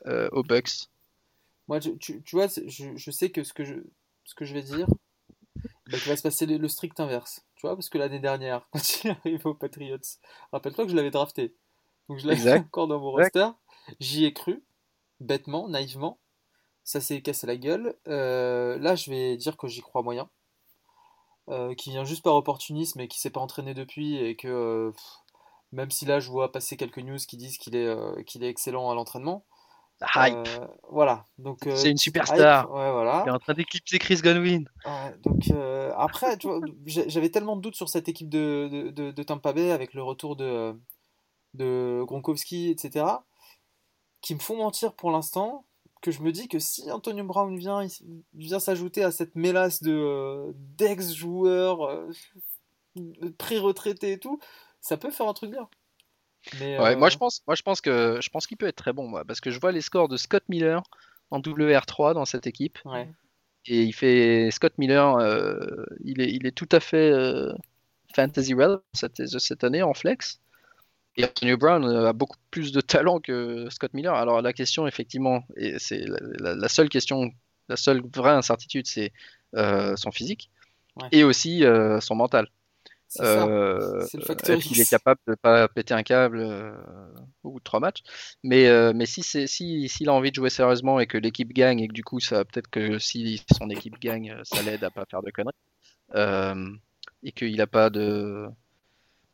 euh, 0.08 0.30
aux 0.32 0.43
Bucks 0.43 0.89
Moi, 1.68 1.80
tu, 1.80 1.97
tu, 1.97 2.22
tu 2.24 2.36
vois, 2.36 2.47
je, 2.47 2.95
je 2.95 3.12
sais 3.12 3.30
que 3.30 3.43
ce 3.43 3.53
que 3.53 3.64
je, 3.64 3.76
ce 4.24 4.36
que 4.36 4.45
je 4.45 4.53
vais 4.53 4.64
dire, 4.64 4.88
bah, 5.88 5.97
qu'il 5.97 6.10
va 6.10 6.18
se 6.18 6.24
passer 6.24 6.45
le, 6.45 6.58
le 6.58 6.68
strict 6.68 6.99
inverse. 6.99 7.45
Tu 7.55 7.68
vois, 7.68 7.76
parce 7.76 7.89
que 7.89 7.97
l'année 7.97 8.20
dernière, 8.20 8.68
quand 8.72 9.03
il 9.03 9.12
arrive 9.12 9.45
aux 9.45 9.53
Patriots, 9.53 9.97
rappelle-toi 10.51 10.86
que 10.86 10.91
je 10.91 10.95
l'avais 10.95 11.12
drafté. 11.12 11.55
Donc 12.10 12.20
je 12.20 12.28
l'avais 12.28 12.53
encore 12.60 12.88
dans 12.88 12.99
mon 12.99 13.18
Exact. 13.20 13.36
roster. 13.36 13.58
J'y 13.99 14.26
ai 14.26 14.34
cru, 14.34 14.64
bêtement, 15.20 15.68
naïvement. 15.68 16.20
Ça 16.84 17.01
s'est 17.01 17.22
cassé 17.22 17.47
la 17.47 17.58
gueule. 17.58 17.97
Euh, 18.08 18.78
là, 18.80 18.95
je 18.95 19.10
vais 19.10 19.36
dire 19.36 19.58
que 19.58 19.68
j'y 19.68 19.82
crois 19.82 20.03
moyen. 20.03 20.30
Euh, 21.49 21.76
qui 21.76 21.91
vient 21.91 22.03
juste 22.03 22.24
par 22.24 22.36
opportunisme 22.36 22.99
et 22.99 23.08
qui 23.08 23.22
s'est 23.22 23.30
pas 23.30 23.39
entraîné 23.39 23.74
depuis 23.74 24.18
et 24.18 24.36
que 24.36 24.49
euh, 24.49 24.91
pff, 24.91 25.03
même 25.72 25.89
si 25.91 26.03
là 26.03 26.20
je 26.20 26.30
vois 26.30 26.51
passer 26.51 26.76
quelques 26.76 26.99
news 26.99 27.16
qui 27.26 27.38
disent 27.38 27.58
qu'il 27.58 27.74
est, 27.74 27.86
euh, 27.88 28.22
qu'il 28.24 28.43
est 28.43 28.49
excellent 28.49 28.89
à 28.89 28.95
l'entraînement. 28.95 29.45
Hype 30.15 30.35
Euh, 30.35 30.67
voilà. 30.91 31.25
Donc, 31.37 31.65
euh, 31.67 31.75
C'est 31.75 31.89
une 31.89 31.97
superstar. 31.97 32.63
hype, 32.65 32.69
ouais, 32.71 32.91
voilà. 32.91 33.23
Il 33.25 33.29
est 33.29 33.31
en 33.31 33.39
train 33.39 33.53
d'éclipser 33.53 33.97
Chris 33.99 34.19
Godwin. 34.24 34.69
Donc 35.24 35.49
euh, 35.51 35.91
après, 35.97 36.37
tu 36.37 36.47
vois, 36.47 36.59
j'ai- 36.86 37.09
j'avais 37.09 37.29
tellement 37.29 37.55
de 37.55 37.61
doutes 37.61 37.75
sur 37.75 37.89
cette 37.89 38.07
équipe 38.07 38.29
de, 38.29 38.69
de, 38.71 38.89
de- 38.91 39.11
de 39.11 39.24
Tampa 39.24 39.53
Bay 39.53 39.71
avec 39.71 39.93
le 39.93 40.03
retour 40.03 40.36
de, 40.36 40.74
de 41.55 42.03
Gronkowski, 42.05 42.69
etc., 42.69 43.05
qui 44.21 44.33
me 44.36 44.39
font 44.39 44.57
mentir 44.57 44.93
pour 44.93 45.11
l'instant, 45.11 45.65
que 46.01 46.11
je 46.11 46.21
me 46.21 46.32
dis 46.32 46.47
que 46.47 46.59
si 46.59 46.91
Antonio 46.91 47.24
Brown 47.24 47.57
vient, 47.57 47.83
il 47.83 48.24
vient 48.33 48.59
s'ajouter 48.59 49.03
à 49.03 49.11
cette 49.11 49.36
mélasse 49.36 49.82
de 49.82 49.91
euh, 49.93 50.51
d'ex-joueurs 50.55 51.83
euh, 51.86 52.09
pré-retraités 53.37 54.13
et 54.13 54.19
tout, 54.19 54.39
ça 54.82 54.97
peut 54.97 55.11
faire 55.11 55.28
un 55.28 55.33
truc 55.33 55.51
bien. 55.51 55.67
Mais 56.53 56.78
Ouais, 56.79 56.93
euh, 56.93 56.97
moi 56.97 57.09
je 57.09 57.17
pense, 57.17 57.41
moi 57.47 57.55
je 57.55 57.61
pense 57.63 57.82
que 57.82 58.19
je 58.21 58.29
pense 58.29 58.47
qu'il 58.47 58.57
peut 58.57 58.67
être 58.67 58.75
très 58.75 58.93
bon, 58.93 59.07
moi, 59.07 59.25
parce 59.25 59.41
que 59.41 59.51
je 59.51 59.59
vois 59.59 59.71
les 59.71 59.82
scores 59.82 60.07
de 60.07 60.17
Scott 60.17 60.43
Miller 60.49 60.83
en 61.32 61.39
WR3 61.41 62.13
dans 62.13 62.25
cette 62.25 62.47
équipe, 62.47 62.79
ouais, 62.86 63.09
et 63.65 63.83
il 63.83 63.93
fait 63.93 64.49
Scott 64.51 64.74
Miller, 64.78 65.17
euh, 65.17 65.86
il 66.03 66.21
est, 66.21 66.32
il 66.32 66.45
est 66.47 66.51
tout 66.51 66.69
à 66.71 66.79
fait 66.79 67.11
euh, 67.11 67.53
fantasy 68.15 68.53
relevant 68.53 68.82
cette, 68.93 69.25
cette 69.28 69.63
année 69.63 69.83
en 69.83 69.93
flex. 69.93 70.39
Et 71.17 71.25
Antonio 71.25 71.57
Brown 71.57 71.83
a 71.86 72.13
beaucoup 72.13 72.37
plus 72.51 72.71
de 72.71 72.79
talent 72.82 73.19
que 73.19 73.67
Scott 73.71 73.93
Miller. 73.93 74.13
Alors 74.13 74.41
la 74.41 74.53
question, 74.53 74.87
effectivement, 74.87 75.43
et 75.57 75.79
c'est 75.79 76.05
la, 76.05 76.17
la- 76.39 76.55
la 76.55 76.67
seule 76.69 76.89
question, 76.89 77.32
la 77.69 77.75
seule 77.75 78.01
vraie 78.15 78.32
incertitude, 78.32 78.87
c'est 78.87 79.11
son 79.55 80.11
physique 80.11 80.49
Ouais. 80.95 81.09
et 81.11 81.24
aussi 81.24 81.63
son 82.01 82.15
mental. 82.15 82.47
C'est. 83.08 83.24
Euh, 83.24 84.05
le 84.13 84.58
qu'il 84.58 84.79
est 84.79 84.89
capable 84.89 85.20
de 85.28 85.36
pas 85.36 85.67
péter 85.67 85.93
un 85.93 86.04
câble 86.04 86.39
euh, 86.39 86.71
au 87.43 87.51
bout 87.51 87.59
de 87.59 87.63
trois 87.63 87.79
matchs? 87.79 88.01
Mais, 88.43 88.67
euh, 88.67 88.93
mais 88.93 89.05
si 89.05 89.24
c'est 89.24 89.47
si 89.47 89.88
s'il 89.89 90.09
a 90.09 90.13
envie 90.13 90.32
de 90.32 90.36
jouer 90.36 90.50
sérieusement 90.50 91.00
et 91.00 91.08
que 91.08 91.17
l'équipe 91.17 91.51
gagne 91.54 91.79
et 91.79 91.88
que 91.88 91.93
du 91.93 92.04
coup 92.04 92.20
ça 92.20 92.46
peut-être 92.46 92.70
que 92.70 93.00
si 93.00 93.43
son 93.58 93.70
équipe 93.70 94.00
gagne, 94.00 94.38
ça 94.43 94.62
l'aide 94.62 94.84
à 94.84 94.92
pas 94.92 95.05
faire 95.09 95.21
de 95.24 95.32
conneries 95.32 95.54
euh, 96.16 96.70
et 97.24 97.32
qu'il 97.32 97.55
n'a 97.58 97.67
pas 97.67 97.89
de 97.89 98.47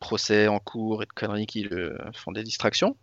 procès 0.00 0.48
en 0.48 0.60
cours 0.60 1.02
et 1.02 1.06
de 1.06 1.12
conneries 1.12 1.46
qui 1.46 1.62
le 1.64 1.96
font 2.14 2.32
des 2.32 2.44
distractions. 2.44 2.96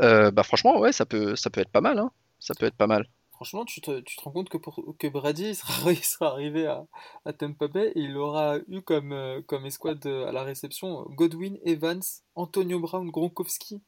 euh, 0.00 0.30
bah 0.30 0.42
franchement 0.42 0.78
ouais 0.78 0.92
ça 0.92 1.06
peut 1.06 1.36
ça 1.36 1.50
peut 1.50 1.60
être 1.60 1.70
pas 1.70 1.80
mal 1.80 1.98
hein. 1.98 2.10
Ça 2.38 2.54
peut 2.54 2.66
être 2.66 2.76
pas 2.76 2.86
mal. 2.86 3.06
Franchement, 3.36 3.64
tu 3.64 3.80
te, 3.80 4.00
tu 4.00 4.16
te 4.16 4.22
rends 4.22 4.32
compte 4.32 4.48
que, 4.48 4.56
pour, 4.58 4.82
que 4.98 5.06
Brady 5.06 5.50
il 5.50 5.54
sera, 5.54 5.92
il 5.92 6.04
sera 6.04 6.30
arrivé 6.32 6.66
à, 6.66 6.84
à 7.24 7.32
Tampa 7.32 7.68
Bay 7.68 7.92
et 7.94 8.00
il 8.00 8.16
aura 8.16 8.58
eu 8.68 8.80
comme, 8.82 9.12
euh, 9.12 9.40
comme 9.46 9.64
escouade 9.66 10.04
euh, 10.06 10.26
à 10.26 10.32
la 10.32 10.42
réception 10.42 11.02
Godwin, 11.10 11.58
Evans, 11.64 12.02
Antonio 12.34 12.80
Brown, 12.80 13.08
Gronkowski. 13.10 13.80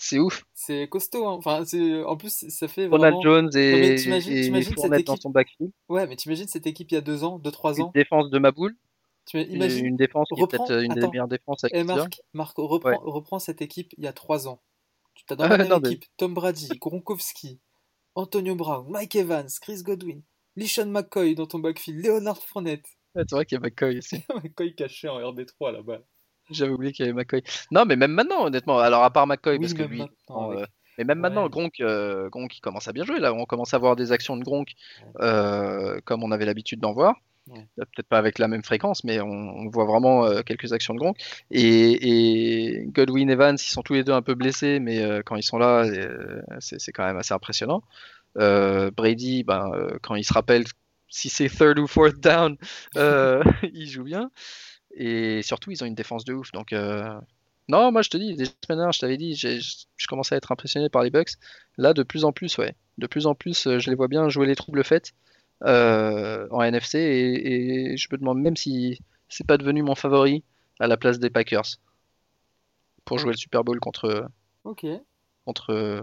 C'est 0.00 0.18
ouf. 0.20 0.44
C'est 0.54 0.88
costaud, 0.88 1.26
hein. 1.26 1.32
Enfin, 1.44 1.64
en 2.06 2.16
plus, 2.16 2.48
ça 2.50 2.68
fait 2.68 2.86
Ronald 2.86 3.14
vraiment. 3.16 3.22
Jones 3.22 3.44
Non, 3.46 3.50
mais 3.54 3.88
et, 3.88 3.94
t'imagines- 3.96 4.32
et 4.36 4.42
t'imagines 4.42 4.76
cette 4.76 4.90
dans 4.90 4.96
équipe- 4.96 5.22
son 5.22 5.30
backfield. 5.30 5.72
Ouais, 5.88 6.06
mais 6.06 6.14
t'imagines 6.16 6.46
cette 6.46 6.66
équipe 6.68 6.90
il 6.92 6.94
y 6.94 6.98
a 6.98 7.00
deux 7.00 7.24
ans, 7.24 7.38
deux, 7.40 7.50
trois 7.50 7.74
Une 7.74 7.84
ans. 7.86 7.90
défense 7.94 8.30
de 8.30 8.38
Maboul. 8.38 8.76
Tu 9.26 9.40
imagines. 9.42 9.84
une 9.86 9.96
défense 9.96 10.28
qui 10.32 10.38
est 10.38 10.42
reprends- 10.42 10.66
peut-être 10.66 10.82
une 10.84 10.94
des 10.94 11.00
attends. 11.00 11.10
meilleures 11.10 11.28
défenses 11.28 11.64
avec 11.64 11.74
Eh 11.74 11.80
Pittsburgh. 11.80 11.98
Marc, 11.98 12.20
Marc, 12.32 12.56
reprends, 12.58 12.88
Ouais. 12.90 12.96
reprends 13.02 13.38
cette 13.40 13.60
équipe 13.60 13.92
il 13.98 14.04
y 14.04 14.06
a 14.06 14.12
trois 14.12 14.46
ans. 14.48 14.60
Tu 15.14 15.24
as 15.30 15.36
dans 15.36 15.44
Ah, 15.44 15.48
la 15.48 15.58
même 15.58 15.68
non, 15.68 15.80
mais- 15.82 15.88
équipe? 15.90 16.04
Tom 16.16 16.32
Brady, 16.32 16.68
Gronkowski, 16.80 17.58
Antonio 18.18 18.56
Brown, 18.56 18.84
Mike 18.90 19.14
Evans, 19.14 19.46
Chris 19.60 19.84
Godwin, 19.84 20.22
Lishan 20.56 20.86
McCoy 20.86 21.36
dans 21.36 21.46
ton 21.46 21.60
backfield, 21.60 22.04
Leonard 22.04 22.42
Fournette. 22.42 22.84
c'est 23.14 23.30
vrai 23.30 23.46
qu'il 23.46 23.56
y 23.56 23.60
a 23.60 23.60
McCoy 23.60 23.98
aussi. 23.98 24.24
McCoy 24.42 24.74
caché 24.74 25.08
en 25.08 25.20
RB3 25.20 25.72
là-bas. 25.72 26.00
J'avais 26.50 26.72
oublié 26.72 26.92
qu'il 26.92 27.06
y 27.06 27.08
avait 27.08 27.16
McCoy. 27.16 27.44
Non, 27.70 27.84
mais 27.84 27.94
même 27.94 28.10
maintenant, 28.10 28.46
honnêtement. 28.46 28.80
Alors, 28.80 29.04
à 29.04 29.12
part 29.12 29.28
McCoy, 29.28 29.52
Oui, 29.52 29.60
parce 29.60 29.74
que 29.74 29.84
lui. 29.84 30.02
euh, 30.02 30.66
mais 30.98 31.04
même 31.04 31.20
maintenant. 31.20 31.48
Gronk, 31.48 31.78
euh, 31.78 32.28
Gronk, 32.28 32.56
il 32.56 32.60
commence 32.60 32.88
à 32.88 32.92
bien 32.92 33.04
jouer. 33.04 33.20
Là, 33.20 33.32
on 33.32 33.44
commence 33.44 33.72
à 33.72 33.78
voir 33.78 33.94
des 33.94 34.10
actions 34.10 34.36
de 34.36 34.42
Gronk 34.42 34.72
euh, 35.20 36.00
comme 36.04 36.24
on 36.24 36.32
avait 36.32 36.44
l'habitude 36.44 36.80
d'en 36.80 36.92
voir. 36.92 37.14
Euh, 37.50 37.84
Peut-être 37.94 38.08
pas 38.08 38.18
avec 38.18 38.38
la 38.38 38.48
même 38.48 38.62
fréquence, 38.62 39.04
mais 39.04 39.20
on, 39.20 39.68
voit 39.70 39.84
vraiment 39.84 40.24
euh, 40.24 40.42
quelques 40.42 40.72
actions 40.72 40.94
de 40.94 40.98
Gronk. 40.98 41.16
Et, 41.50 42.78
et 42.78 42.86
Godwin 42.86 43.30
Evans, 43.30 43.56
ils 43.56 43.70
sont 43.70 43.82
tous 43.82 43.94
les 43.94 44.04
deux 44.04 44.12
un 44.12 44.22
peu 44.22 44.34
blessés, 44.34 44.80
mais 44.80 45.02
euh, 45.02 45.22
quand 45.24 45.36
ils 45.36 45.42
sont 45.42 45.58
là, 45.58 45.84
c'est 46.60 46.92
quand 46.92 47.04
même 47.04 47.16
assez 47.16 47.34
impressionnant. 47.34 47.82
Brady, 48.36 49.42
ben, 49.44 49.70
quand 50.02 50.14
il 50.14 50.24
se 50.24 50.32
rappelle 50.32 50.64
si 51.08 51.28
c'est 51.28 51.48
third 51.48 51.78
ou 51.78 51.86
fourth 51.86 52.20
down, 52.20 52.56
il 52.94 53.88
joue 53.88 54.04
bien. 54.04 54.30
Et 54.94 55.42
surtout, 55.42 55.70
ils 55.70 55.82
ont 55.82 55.86
une 55.86 55.94
défense 55.94 56.24
de 56.24 56.34
ouf. 56.34 56.52
Donc, 56.52 56.72
non, 57.68 57.92
moi 57.92 58.02
je 58.02 58.10
te 58.10 58.16
dis, 58.16 58.34
des 58.34 58.46
semaines 58.46 58.92
je 58.92 58.98
t'avais 58.98 59.16
dit, 59.16 59.34
je 59.34 60.06
commençais 60.06 60.34
à 60.34 60.38
être 60.38 60.52
impressionné 60.52 60.88
par 60.88 61.02
les 61.02 61.10
Bucks. 61.10 61.32
Là, 61.76 61.94
de 61.94 62.02
plus 62.02 62.24
en 62.24 62.32
plus, 62.32 62.56
ouais. 62.58 62.74
De 62.98 63.06
plus 63.06 63.26
en 63.26 63.34
plus, 63.34 63.78
je 63.78 63.90
les 63.90 63.96
vois 63.96 64.08
bien 64.08 64.28
jouer 64.28 64.46
les 64.46 64.56
troubles 64.56 64.84
faits 64.84 65.12
en 65.62 66.62
NFC. 66.62 66.98
Et, 66.98 67.92
et 67.92 67.96
je 67.96 68.08
me 68.12 68.18
demande 68.18 68.40
même 68.40 68.56
si 68.56 68.98
c'est 69.28 69.46
pas 69.46 69.58
devenu 69.58 69.82
mon 69.82 69.94
favori 69.94 70.44
à 70.80 70.86
la 70.86 70.96
place 70.96 71.18
des 71.18 71.30
Packers 71.30 71.76
pour 73.04 73.18
jouer 73.18 73.32
le 73.32 73.36
Super 73.36 73.64
Bowl 73.64 73.80
contre, 73.80 74.28
Ok. 74.64 74.86
contre 75.46 75.70
euh, 75.70 76.02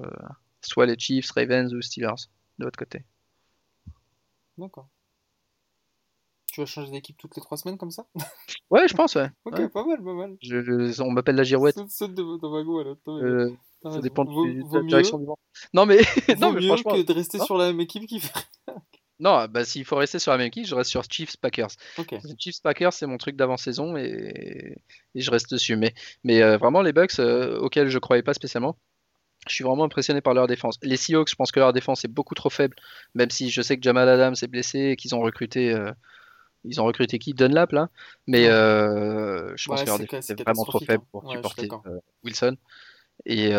soit 0.62 0.86
les 0.86 0.98
Chiefs, 0.98 1.32
Ravens 1.32 1.74
ou 1.74 1.82
Steelers 1.82 2.28
de 2.60 2.66
votre 2.66 2.78
côté. 2.78 3.04
D'accord. 4.58 4.88
Tu 6.52 6.62
vas 6.62 6.66
changer 6.66 6.92
d'équipe 6.92 7.18
toutes 7.18 7.36
les 7.36 7.42
trois 7.42 7.58
semaines 7.58 7.78
comme 7.78 7.92
ça? 7.92 8.06
Ouais, 8.72 8.88
je 8.88 8.94
pense, 8.96 9.16
ouais. 9.16 9.30
Ok, 9.46 9.60
Ouais. 9.60 9.70
pas 9.70 9.86
mal, 9.86 10.04
pas 10.04 10.14
mal. 10.14 10.38
Je- 10.42 10.62
je- 10.64 11.02
on 11.04 11.12
m'appelle 11.12 11.36
la 11.36 11.44
girouette. 11.44 11.76
Saute, 11.76 11.90
saute 11.90 12.14
de 12.16 12.24
Euh, 12.24 13.52
ça 13.84 14.00
dépend 14.00 14.24
vaut, 14.26 14.46
de 14.48 14.62
vaut 14.62 14.78
la 14.78 14.82
mieux, 14.82 14.88
direction 14.88 15.20
du 15.20 15.26
vent. 15.26 15.38
Non, 15.74 15.86
mais, 15.86 15.98
non, 16.40 16.52
mais 16.52 16.62
mieux 16.62 16.68
franchement, 16.68 16.94
que 16.96 17.02
de 17.04 17.14
rester 17.14 17.38
non. 17.38 17.46
sur 17.46 17.58
la 17.58 17.68
même 17.68 17.80
équipe 17.82 18.08
qui 18.08 18.20
fait. 18.20 18.34
Non, 19.20 19.46
bah, 19.50 19.64
s'il 19.64 19.86
faut 19.86 19.96
rester 19.96 20.20
sur 20.20 20.32
la 20.32 20.38
même 20.38 20.48
équipe, 20.48 20.66
je 20.66 20.76
reste 20.76 20.90
sur 20.90 21.04
Chiefs 21.10 21.38
Packers. 21.38 21.70
Chiefs 22.38 22.62
Packers, 22.62 22.94
c'est 22.94 23.06
mon 23.08 23.18
truc 23.18 23.36
d'avant-saison 23.36 23.96
et... 23.98 24.78
et 25.16 25.22
je 25.22 25.32
reste 25.32 25.52
dessus. 25.52 25.76
Mais, 25.78 25.94
mais 26.24 26.42
euh, 26.42 26.58
vraiment, 26.58 26.82
les 26.82 26.92
Bucks, 26.94 27.20
euh, 27.20 27.58
auxquels 27.60 27.90
je 27.90 28.00
croyais 28.00 28.24
pas 28.24 28.34
spécialement, 28.34 28.78
je 29.48 29.54
suis 29.54 29.64
vraiment 29.64 29.86
impressionné 29.86 30.22
par 30.22 30.34
leur 30.34 30.48
défense. 30.48 30.78
Les 30.82 30.98
Seahawks, 30.98 31.30
je 31.30 31.36
pense 31.36 31.52
que 31.52 31.60
leur 31.60 31.72
défense 31.74 32.04
est 32.04 32.10
beaucoup 32.10 32.36
trop 32.36 32.50
faible, 32.50 32.76
même 33.14 33.30
si 33.30 33.50
je 33.50 33.62
sais 33.62 33.78
que 33.78 33.84
Jamal 33.84 34.10
Adams 34.10 34.36
est 34.42 34.48
blessé 34.48 34.80
et 34.80 34.96
qu'ils 34.96 35.16
ont 35.16 35.22
recruté. 35.22 35.72
euh, 35.74 35.92
Ils 36.64 36.82
ont 36.82 36.86
recruté 36.86 37.20
qui? 37.20 37.34
Dunlap 37.34 37.72
là 37.72 37.90
Mais 38.28 38.46
je 38.46 39.68
pense 39.68 39.80
Ouais, 39.80 39.86
que 39.86 39.90
leur 39.90 39.98
c'est 39.98 40.04
défense 40.04 40.30
est 40.32 40.44
vraiment 40.44 40.66
trop 40.66 40.80
faible 40.80 41.04
hein. 41.04 41.08
pour 41.12 41.24
Ouais, 41.24 41.30
suis 41.30 41.38
supporter 41.38 41.68
Wilson. 42.24 42.58
Et 43.26 43.52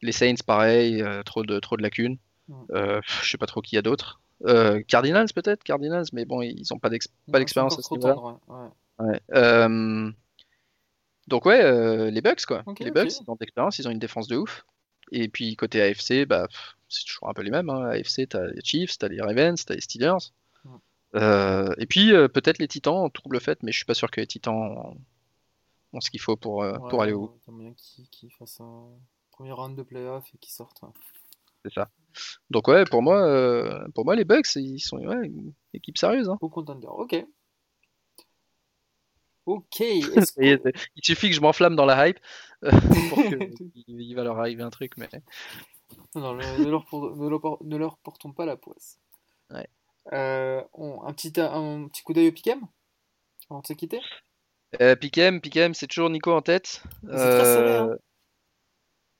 les 0.00 0.12
Saints, 0.12 0.34
pareil, 0.46 1.04
trop, 1.24 1.44
de, 1.44 1.58
trop 1.60 1.76
de 1.76 1.82
lacunes. 1.82 2.18
Euh, 2.70 3.00
je 3.22 3.30
sais 3.30 3.38
pas 3.38 3.46
trop 3.46 3.60
qui 3.60 3.76
y 3.76 3.78
a 3.78 3.82
d'autres. 3.82 4.20
Euh, 4.46 4.82
Cardinals 4.82 5.28
peut-être 5.34 5.62
Cardinals, 5.62 6.06
mais 6.12 6.24
bon, 6.24 6.42
ils 6.42 6.72
ont 6.72 6.78
pas 6.78 6.90
d'expérience 6.90 7.78
à 7.78 7.82
ce 7.82 7.94
niveau-là. 7.94 8.16
ouais. 8.16 8.68
ouais. 8.98 9.20
Euh, 9.34 10.10
Donc 11.28 11.46
ouais, 11.46 11.62
euh, 11.62 12.10
les 12.10 12.20
Bucks 12.20 12.44
quoi. 12.46 12.64
Les. 12.80 12.90
Bucks, 12.90 13.12
ils 13.20 13.30
ont 13.30 13.34
de 13.34 13.40
l'expérience, 13.40 13.78
ils 13.78 13.86
ont 13.86 13.90
une 13.90 13.98
défense 13.98 14.26
de 14.26 14.36
ouf. 14.36 14.64
Et 15.12 15.28
puis 15.28 15.54
côté 15.56 15.82
AFC, 15.82 16.26
bah 16.26 16.48
c'est 16.88 17.04
toujours 17.04 17.28
un 17.28 17.34
peu 17.34 17.42
les 17.42 17.50
mêmes. 17.50 17.70
Hein. 17.70 17.90
AFC, 17.90 18.28
t'as 18.28 18.46
les 18.46 18.62
Chiefs, 18.64 18.98
t'as 18.98 19.08
les 19.08 19.20
Ravens, 19.20 19.64
t'as 19.64 19.74
les 19.74 19.80
Steelers. 19.80 20.32
Ouais. 20.64 21.74
Et 21.78 21.86
puis 21.86 22.10
peut-être 22.32 22.58
les 22.58 22.68
Titans 22.68 22.94
en 22.94 23.10
trouble 23.10 23.40
fait, 23.40 23.62
mais 23.62 23.70
je 23.70 23.76
suis 23.76 23.86
pas 23.86 23.94
sûr 23.94 24.10
que 24.10 24.20
les 24.20 24.26
Titans 24.26 24.96
ont, 25.92 26.00
ce 26.00 26.10
qu'il 26.10 26.20
faut 26.20 26.36
pour, 26.36 26.64
aller 26.64 27.12
au 27.12 27.20
bout. 27.20 27.26
ouais, 27.26 27.40
T'as 27.46 27.52
moyen 27.52 27.74
qu'ils 27.74 28.32
fassent 28.32 28.60
un 28.60 28.88
premier 29.30 29.52
round 29.52 29.76
de 29.76 29.82
playoff 29.82 30.24
et 30.34 30.38
qu'ils 30.38 30.52
sortent. 30.52 30.80
C'est 31.64 31.74
ça. 31.74 31.88
Donc 32.50 32.68
ouais, 32.68 32.84
pour 32.84 33.02
moi, 33.02 33.22
euh, 33.26 33.86
pour 33.94 34.04
moi 34.04 34.14
les 34.16 34.24
Bucks, 34.24 34.54
ils 34.56 34.78
sont 34.80 34.98
ouais, 34.98 35.26
une 35.26 35.52
équipe 35.74 35.98
sérieuse. 35.98 36.28
Hein. 36.28 36.38
Au 36.40 36.48
contender. 36.48 36.86
Ok. 36.88 37.24
Ok. 39.46 39.78
Que- 40.36 40.72
il 40.96 41.04
suffit 41.04 41.28
que 41.30 41.34
je 41.34 41.40
m'enflamme 41.40 41.76
dans 41.76 41.84
la 41.84 42.08
hype 42.08 42.18
euh, 42.64 42.70
pour 43.10 43.18
que 43.18 43.50
il, 43.74 44.00
il 44.00 44.14
va 44.14 44.22
leur 44.24 44.38
arriver 44.38 44.62
un 44.62 44.70
truc. 44.70 44.96
Mais 44.96 45.08
Non, 46.14 46.34
ne, 46.34 46.64
leur, 46.70 46.84
pour- 46.84 47.16
ne 47.16 47.28
leur- 47.28 47.62
ne 47.62 47.76
leur 47.76 47.98
portons 47.98 48.32
pas 48.32 48.46
la 48.46 48.56
poisse. 48.56 48.98
Ouais. 49.50 49.66
Euh, 50.12 50.62
on- 50.72 51.02
un, 51.02 51.12
petit, 51.12 51.32
un 51.40 51.88
petit 51.88 52.02
coup 52.02 52.12
d'œil 52.12 52.28
au 52.28 52.32
Picam 52.32 52.60
avant 53.50 53.60
de 53.60 53.66
se 53.66 53.72
quitter 53.72 54.00
Euh, 54.80 54.96
Piquem, 54.96 55.40
Piquem, 55.40 55.74
c'est 55.74 55.86
toujours 55.88 56.08
Nico 56.10 56.32
en 56.32 56.42
tête. 56.42 56.82
C'est 57.02 57.08
très 57.08 57.44
serré, 57.44 57.76
hein. 57.76 57.96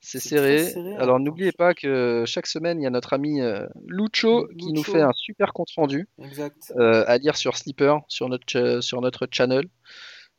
C'est 0.05 0.19
serré. 0.19 0.75
Alors 0.99 1.17
hein. 1.17 1.21
n'oubliez 1.21 1.53
pas 1.53 1.75
que 1.75 2.25
chaque 2.27 2.49
semaine, 2.49 2.81
il 2.81 2.85
y 2.85 2.87
a 2.87 2.91
notre 2.91 3.13
ami 3.13 3.41
euh, 3.41 3.67
Lucho 3.87 4.49
qui 4.59 4.73
nous 4.73 4.83
fait 4.83 5.01
un 5.01 5.13
super 5.15 5.53
compte 5.53 5.71
rendu 5.77 6.09
Exact. 6.19 6.73
euh, 6.77 7.05
à 7.07 7.17
lire 7.19 7.37
sur 7.37 7.57
Sleeper, 7.57 8.01
sur 8.09 8.29
notre, 8.29 8.45
cha- 8.49 8.83
sur 8.83 9.01
notre 9.01 9.29
channel. 9.31 9.65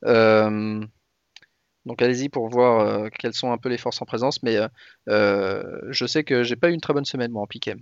Euh, 0.05 0.85
donc 1.85 2.01
allez-y 2.01 2.27
pour 2.27 2.49
voir 2.49 3.09
quelles 3.11 3.33
sont 3.33 3.51
un 3.53 3.57
peu 3.57 3.69
les 3.69 3.77
forces 3.77 4.01
en 4.01 4.05
présence. 4.05 4.43
Mais 4.43 4.57
je 5.07 6.05
sais 6.07 6.23
que 6.23 6.43
j'ai 6.43 6.57
pas 6.57 6.69
eu 6.69 6.73
une 6.73 6.81
très 6.81 6.93
bonne 6.93 7.05
semaine 7.05 7.31
moi 7.31 7.41
en 7.41 7.47
Piquem. 7.47 7.81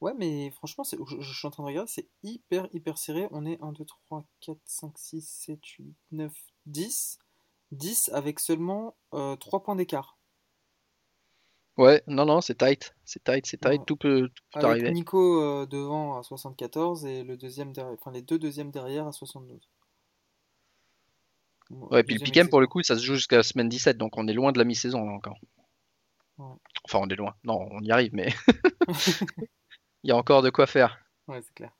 Ouais, 0.00 0.12
mais 0.18 0.50
franchement, 0.50 0.84
je, 0.84 0.96
je 1.20 1.32
suis 1.32 1.46
en 1.46 1.50
train 1.50 1.62
de 1.62 1.68
regarder, 1.68 1.90
c'est 1.90 2.08
hyper, 2.22 2.68
hyper 2.74 2.98
serré. 2.98 3.26
On 3.30 3.46
est 3.46 3.58
1, 3.62 3.72
2, 3.72 3.86
3, 3.86 4.24
4, 4.40 4.58
5, 4.66 4.92
6, 4.98 5.26
7, 5.26 5.58
8, 5.78 5.94
9, 6.12 6.32
10. 6.66 7.18
10 7.72 8.10
avec 8.12 8.38
seulement 8.38 8.96
euh, 9.14 9.36
3 9.36 9.62
points 9.62 9.76
d'écart. 9.76 10.18
Ouais, 11.76 12.02
non, 12.06 12.24
non, 12.24 12.40
c'est 12.40 12.56
tight. 12.56 12.94
C'est 13.04 13.22
tight, 13.24 13.44
c'est 13.46 13.60
tight. 13.60 13.84
Tout 13.84 13.96
peut, 13.96 14.28
tout 14.28 14.42
peut 14.52 14.58
Avec 14.66 14.70
arriver. 14.70 14.92
Nico 14.92 15.42
euh, 15.42 15.66
devant 15.66 16.16
à 16.18 16.22
74 16.22 17.04
et 17.04 17.24
le 17.24 17.36
deuxième 17.36 17.72
derrière, 17.72 17.94
enfin 17.98 18.12
les 18.12 18.22
deux 18.22 18.38
deuxièmes 18.38 18.70
derrière 18.70 19.06
à 19.08 19.12
72. 19.12 19.68
Bon, 21.70 21.88
Ouais, 21.90 22.04
puis 22.04 22.14
le 22.14 22.20
Piquem, 22.22 22.48
pour 22.48 22.60
le 22.60 22.66
coup, 22.66 22.82
ça 22.82 22.96
se 22.96 23.02
joue 23.02 23.14
jusqu'à 23.14 23.36
la 23.38 23.42
semaine 23.42 23.68
17, 23.68 23.96
donc 23.96 24.16
on 24.16 24.28
est 24.28 24.32
loin 24.34 24.52
de 24.52 24.58
la 24.58 24.64
mi-saison 24.64 25.04
là 25.04 25.12
encore. 25.12 25.38
Ouais. 26.38 26.54
Enfin, 26.84 27.00
on 27.02 27.08
est 27.08 27.16
loin. 27.16 27.34
Non, 27.44 27.66
on 27.70 27.80
y 27.80 27.90
arrive, 27.90 28.10
mais 28.14 28.32
il 30.02 30.08
y 30.08 30.12
a 30.12 30.16
encore 30.16 30.42
de 30.42 30.50
quoi 30.50 30.66
faire. 30.66 30.98
Ouais, 31.26 31.40
c'est 31.42 31.54
clair. 31.54 31.72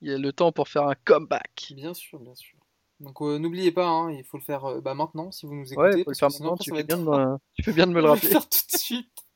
Il 0.00 0.10
y 0.10 0.14
a 0.14 0.18
le 0.18 0.32
temps 0.32 0.52
pour 0.52 0.68
faire 0.68 0.84
un 0.86 0.94
comeback. 1.04 1.72
Bien 1.74 1.94
sûr, 1.94 2.18
bien 2.20 2.34
sûr. 2.34 2.58
Donc 3.00 3.22
euh, 3.22 3.38
n'oubliez 3.38 3.70
pas, 3.70 3.86
hein, 3.86 4.10
il 4.12 4.24
faut 4.24 4.38
le 4.38 4.42
faire 4.42 4.64
euh, 4.64 4.80
bah, 4.80 4.94
maintenant 4.94 5.30
si 5.30 5.46
vous 5.46 5.54
nous 5.54 5.72
écoutez. 5.72 5.80
Ouais, 5.80 5.92
faut 6.04 6.10
le 6.10 6.16
parce 6.16 6.18
faire 6.18 6.28
que 6.28 6.34
sinon, 6.34 6.50
maintenant. 6.50 6.54
après, 6.54 6.64
Tu 6.64 6.70
fais, 6.74 6.80
être 6.80 6.86
bien 6.88 6.98
de 6.98 7.02
me... 7.04 7.36
tu 7.54 7.62
fais 7.62 7.72
bien 7.72 7.86
de 7.86 7.92
me 7.92 7.96
le 7.96 8.00
va 8.02 8.06
le 8.08 8.12
rappeler. 8.14 8.28
faire 8.28 8.48
tout 8.48 8.58
de 8.72 8.78
suite. 8.78 9.27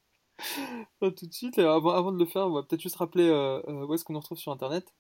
Tout 1.01 1.11
de 1.11 1.33
suite. 1.33 1.59
Avant, 1.59 1.91
avant 1.91 2.13
de 2.13 2.19
le 2.19 2.27
faire, 2.27 2.47
on 2.47 2.53
va 2.53 2.63
peut-être 2.63 2.81
juste 2.81 2.97
rappeler 2.97 3.29
euh, 3.29 3.61
euh, 3.69 3.87
où 3.87 3.95
est-ce 3.95 4.05
qu'on 4.05 4.13
nous 4.13 4.21
retrouve 4.21 4.39
sur 4.39 4.53
internet. 4.53 4.95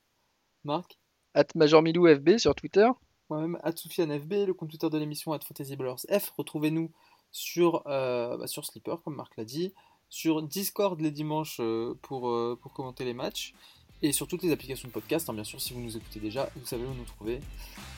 Marc, 0.65 0.99
At 1.35 1.47
Majormilou 1.55 2.07
FB 2.07 2.39
sur 2.39 2.55
Twitter. 2.55 2.89
moi-même, 3.29 3.59
FB, 3.65 4.47
le 4.47 4.53
compte 4.53 4.71
Twitter 4.71 4.91
de 4.91 4.99
l'émission 4.99 5.37
F. 5.39 6.33
Retrouvez-nous 6.37 6.91
sur, 7.31 7.83
euh, 7.87 8.37
bah, 8.37 8.47
sur 8.47 8.65
Sleeper, 8.65 9.03
comme 9.03 9.17
Marc 9.17 9.37
l'a 9.37 9.45
dit, 9.45 9.73
sur 10.09 10.43
Discord 10.43 11.01
les 11.01 11.11
dimanches 11.11 11.59
euh, 11.61 11.95
pour, 12.03 12.33
pour 12.61 12.73
commenter 12.73 13.05
les 13.05 13.15
matchs, 13.15 13.55
et 14.03 14.13
sur 14.13 14.27
toutes 14.27 14.43
les 14.43 14.53
applications 14.53 14.89
de 14.89 14.93
podcast. 14.93 15.31
hein, 15.31 15.35
bien 15.35 15.45
sûr, 15.45 15.61
si 15.61 15.73
vous 15.73 15.81
nous 15.81 15.97
écoutez 15.97 16.21
déjà, 16.21 16.51
vous 16.57 16.67
savez 16.67 16.85
où 16.85 16.93
nous 16.93 17.05
trouver. 17.05 17.41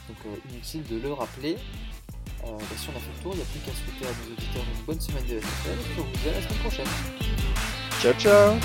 Donc 0.09 0.19
euh, 0.27 0.37
inutile 0.51 0.85
de 0.87 0.99
le 0.99 1.13
rappeler. 1.13 1.57
Euh, 2.45 2.59
bah, 2.59 2.65
si 2.77 2.89
on 2.91 2.97
a 2.97 3.01
fait 3.01 3.17
le 3.17 3.23
tour, 3.23 3.33
il 3.33 3.37
n'y 3.37 3.43
a 3.43 3.47
plus 3.47 3.61
qu'à 3.61 3.73
souhaiter 3.73 4.07
à 4.07 4.25
nos 4.25 4.33
auditeurs 4.33 4.65
une 4.79 4.85
bonne 4.85 5.01
semaine 5.01 5.25
de 5.27 5.41
FFL, 5.41 5.71
et 5.71 6.01
on 6.01 6.05
vous 6.05 6.13
dit 6.13 6.29
à 6.29 6.33
la 6.33 6.43
semaine 6.43 6.59
prochaine. 6.59 7.24
Tchau, 8.05 8.13
tchau. 8.19 8.59